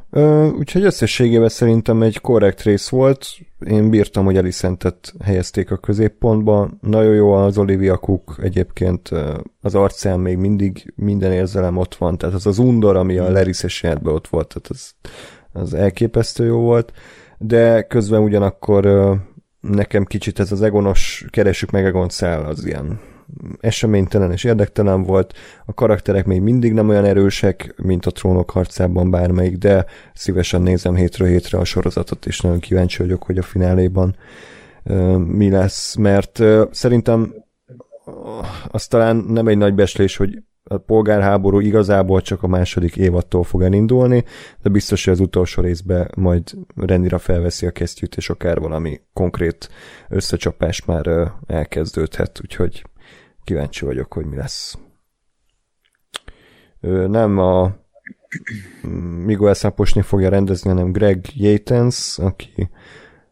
úgyhogy 0.58 0.84
összességében 0.84 1.48
szerintem 1.48 2.02
egy 2.02 2.20
korrekt 2.20 2.62
rész 2.62 2.88
volt. 2.88 3.26
Én 3.66 3.90
bírtam, 3.90 4.24
hogy 4.24 4.36
Elisentet 4.36 5.14
helyezték 5.24 5.70
a 5.70 5.76
középpontba. 5.76 6.70
Nagyon 6.80 7.14
jó 7.14 7.32
az 7.32 7.58
Olivia 7.58 7.96
Cook, 7.96 8.38
egyébként 8.42 9.10
az 9.60 9.74
arcán 9.74 10.20
még 10.20 10.36
mindig 10.36 10.92
minden 10.96 11.32
érzelem 11.32 11.76
ott 11.76 11.94
van, 11.94 12.18
tehát 12.18 12.34
az 12.34 12.46
az 12.46 12.58
undor, 12.58 12.96
ami 12.96 13.18
a 13.18 13.30
Lerises 13.30 13.84
ott 14.02 14.28
volt, 14.28 14.48
tehát 14.48 14.68
az, 14.68 14.94
az 15.52 15.74
elképesztő 15.74 16.44
jó 16.44 16.60
volt, 16.60 16.92
de 17.38 17.82
közben 17.82 18.22
ugyanakkor 18.22 18.88
nekem 19.60 20.04
kicsit 20.04 20.38
ez 20.38 20.52
az 20.52 20.62
egonos, 20.62 21.26
keresük 21.30 21.70
meg 21.70 21.84
Egon 21.84 22.08
száll, 22.08 22.44
az 22.44 22.66
ilyen 22.66 23.00
eseménytelen 23.60 24.32
és 24.32 24.44
érdektelen 24.44 25.02
volt, 25.02 25.34
a 25.66 25.74
karakterek 25.74 26.26
még 26.26 26.40
mindig 26.40 26.72
nem 26.72 26.88
olyan 26.88 27.04
erősek, 27.04 27.74
mint 27.82 28.06
a 28.06 28.10
trónok 28.10 28.50
harcában 28.50 29.10
bármelyik, 29.10 29.56
de 29.56 29.84
szívesen 30.14 30.62
nézem 30.62 30.94
hétről 30.94 31.28
hétre 31.28 31.58
a 31.58 31.64
sorozatot, 31.64 32.26
és 32.26 32.40
nagyon 32.40 32.60
kíváncsi 32.60 33.02
vagyok, 33.02 33.22
hogy 33.22 33.38
a 33.38 33.42
fináléban 33.42 34.16
mi 35.26 35.50
lesz, 35.50 35.94
mert 35.94 36.42
szerintem 36.70 37.34
az 38.68 38.86
talán 38.86 39.16
nem 39.16 39.48
egy 39.48 39.58
nagy 39.58 39.74
beslés, 39.74 40.16
hogy 40.16 40.42
a 40.64 40.78
polgárháború 40.78 41.60
igazából 41.60 42.20
csak 42.20 42.42
a 42.42 42.46
második 42.46 42.96
évattól 42.96 43.44
fog 43.44 43.62
elindulni, 43.62 44.24
de 44.62 44.68
biztos, 44.68 45.04
hogy 45.04 45.12
az 45.12 45.20
utolsó 45.20 45.62
részben 45.62 46.10
majd 46.16 46.50
rendira 46.76 47.18
felveszi 47.18 47.66
a 47.66 47.70
kesztyűt, 47.70 48.16
és 48.16 48.30
akár 48.30 48.58
valami 48.58 49.00
konkrét 49.12 49.68
összecsapás 50.08 50.84
már 50.84 51.32
elkezdődhet, 51.46 52.40
úgyhogy 52.42 52.84
kíváncsi 53.50 53.84
vagyok, 53.84 54.12
hogy 54.12 54.24
mi 54.24 54.36
lesz. 54.36 54.78
Nem 57.06 57.38
a 57.38 57.76
Miguel 59.24 59.54
Szaposni 59.54 60.02
fogja 60.02 60.28
rendezni, 60.28 60.70
hanem 60.70 60.92
Greg 60.92 61.26
Yates, 61.34 62.18
aki 62.18 62.70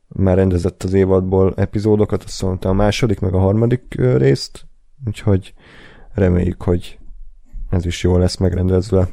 már 0.09 0.37
rendezett 0.37 0.83
az 0.83 0.93
évadból 0.93 1.55
epizódokat, 1.57 2.23
azt 2.23 2.43
mondta 2.43 2.69
a 2.69 2.73
második, 2.73 3.21
meg 3.21 3.35
a 3.35 3.39
harmadik 3.39 3.95
részt, 4.17 4.67
úgyhogy 5.07 5.55
reméljük, 6.13 6.63
hogy 6.63 6.99
ez 7.71 7.87
is 7.87 8.03
jól 8.03 8.19
lesz 8.19 8.37
megrendezve. 8.37 9.09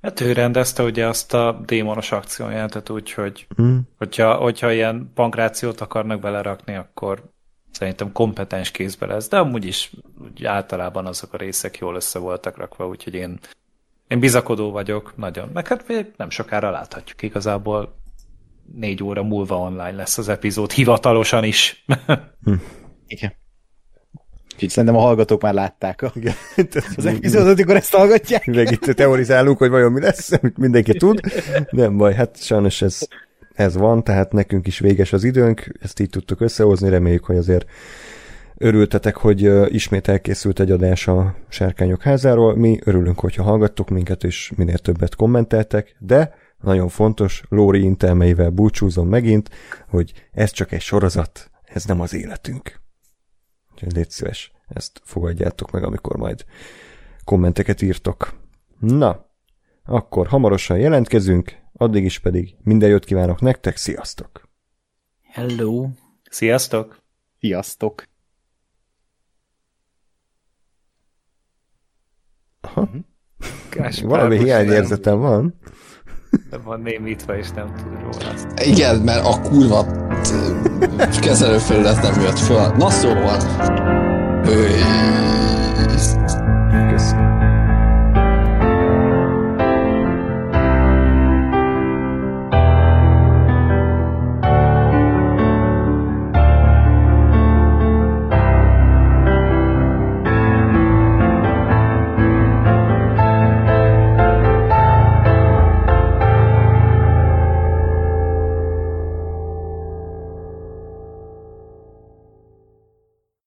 Hát 0.00 0.20
ő 0.20 0.32
rendezte 0.32 0.82
ugye 0.82 1.06
azt 1.06 1.34
a 1.34 1.62
démonos 1.66 2.12
akciójelentet, 2.12 2.90
úgyhogy 2.90 3.46
mm. 3.62 3.78
hogyha, 3.96 4.34
hogyha 4.34 4.72
ilyen 4.72 5.10
pankrációt 5.14 5.80
akarnak 5.80 6.20
belerakni, 6.20 6.74
akkor 6.74 7.32
szerintem 7.72 8.12
kompetens 8.12 8.70
kézbe 8.70 9.06
lesz, 9.06 9.28
de 9.28 9.38
amúgy 9.38 9.64
is 9.64 9.92
úgy 10.22 10.44
általában 10.44 11.06
azok 11.06 11.32
a 11.32 11.36
részek 11.36 11.78
jól 11.78 11.94
össze 11.94 12.18
voltak 12.18 12.56
rakva, 12.56 12.88
úgyhogy 12.88 13.14
én, 13.14 13.38
én 14.08 14.20
bizakodó 14.20 14.70
vagyok 14.70 15.16
nagyon. 15.16 15.50
Meg 15.52 15.68
hát 15.68 15.84
nem 16.16 16.30
sokára 16.30 16.70
láthatjuk 16.70 17.22
igazából 17.22 17.98
négy 18.74 19.02
óra 19.02 19.22
múlva 19.22 19.56
online 19.58 19.90
lesz 19.90 20.18
az 20.18 20.28
epizód, 20.28 20.70
hivatalosan 20.72 21.44
is. 21.44 21.84
hm. 22.44 22.54
Igen. 23.06 23.32
Úgyhogy 24.52 24.68
szerintem 24.68 24.98
a 24.98 25.04
hallgatók 25.04 25.42
már 25.42 25.54
látták 25.54 26.02
a, 26.02 26.12
Igen. 26.14 26.34
az 26.96 27.06
epizódot, 27.06 27.52
amikor 27.52 27.76
ezt 27.76 27.94
hallgatják. 27.94 28.46
Meg 28.46 28.70
itt 28.70 28.80
teorizálunk, 28.80 29.58
hogy 29.58 29.70
vajon 29.70 29.92
mi 29.92 30.00
lesz, 30.00 30.32
amit 30.32 30.56
mindenki 30.56 30.92
tud. 30.92 31.20
Nem 31.70 31.96
baj, 31.96 32.14
hát 32.14 32.42
sajnos 32.42 32.82
ez, 32.82 33.08
ez 33.60 33.76
van, 33.76 34.04
tehát 34.04 34.32
nekünk 34.32 34.66
is 34.66 34.78
véges 34.78 35.12
az 35.12 35.24
időnk, 35.24 35.72
ezt 35.80 36.00
így 36.00 36.10
tudtuk 36.10 36.40
összehozni, 36.40 36.88
reméljük, 36.88 37.24
hogy 37.24 37.36
azért 37.36 37.70
örültetek, 38.56 39.16
hogy 39.16 39.72
ismét 39.74 40.08
elkészült 40.08 40.60
egy 40.60 40.70
adás 40.70 41.08
a 41.08 41.34
Sárkányok 41.48 42.02
házáról. 42.02 42.56
Mi 42.56 42.78
örülünk, 42.84 43.20
hogyha 43.20 43.42
hallgattok 43.42 43.88
minket, 43.88 44.24
és 44.24 44.52
minél 44.56 44.78
többet 44.78 45.14
kommenteltek, 45.14 45.96
de 45.98 46.34
nagyon 46.60 46.88
fontos, 46.88 47.42
Lóri 47.48 47.82
intelmeivel 47.82 48.50
búcsúzom 48.50 49.08
megint, 49.08 49.50
hogy 49.88 50.12
ez 50.32 50.50
csak 50.50 50.72
egy 50.72 50.80
sorozat, 50.80 51.50
ez 51.62 51.84
nem 51.84 52.00
az 52.00 52.14
életünk. 52.14 52.80
Úgyhogy 53.72 53.92
légy 53.92 54.10
szíves, 54.10 54.52
ezt 54.68 55.00
fogadjátok 55.04 55.70
meg, 55.70 55.84
amikor 55.84 56.16
majd 56.16 56.44
kommenteket 57.24 57.82
írtok. 57.82 58.34
Na, 58.78 59.26
akkor 59.84 60.26
hamarosan 60.26 60.78
jelentkezünk, 60.78 61.59
addig 61.80 62.04
is 62.04 62.18
pedig 62.18 62.54
minden 62.62 62.88
jót 62.88 63.04
kívánok 63.04 63.40
nektek, 63.40 63.76
sziasztok! 63.76 64.48
Hello! 65.22 65.88
Sziasztok! 66.30 67.02
Sziasztok! 67.38 68.08
Aha. 72.60 72.88
Valami 74.02 74.38
hiányérzetem 74.38 75.18
van. 75.18 75.54
De 76.50 76.58
van 76.58 76.80
némítva, 76.80 77.36
és 77.36 77.50
nem 77.50 77.74
tud 77.74 78.00
róla. 78.00 78.32
Azt. 78.32 78.46
Igen, 78.64 79.00
mert 79.00 79.26
a 79.26 79.40
kurva 79.40 79.86
kezelőfelület 81.20 82.02
nem 82.02 82.20
jött 82.20 82.38
föl. 82.38 82.76
Na 82.76 82.90
szóval... 82.90 83.40
Öy. 84.46 85.39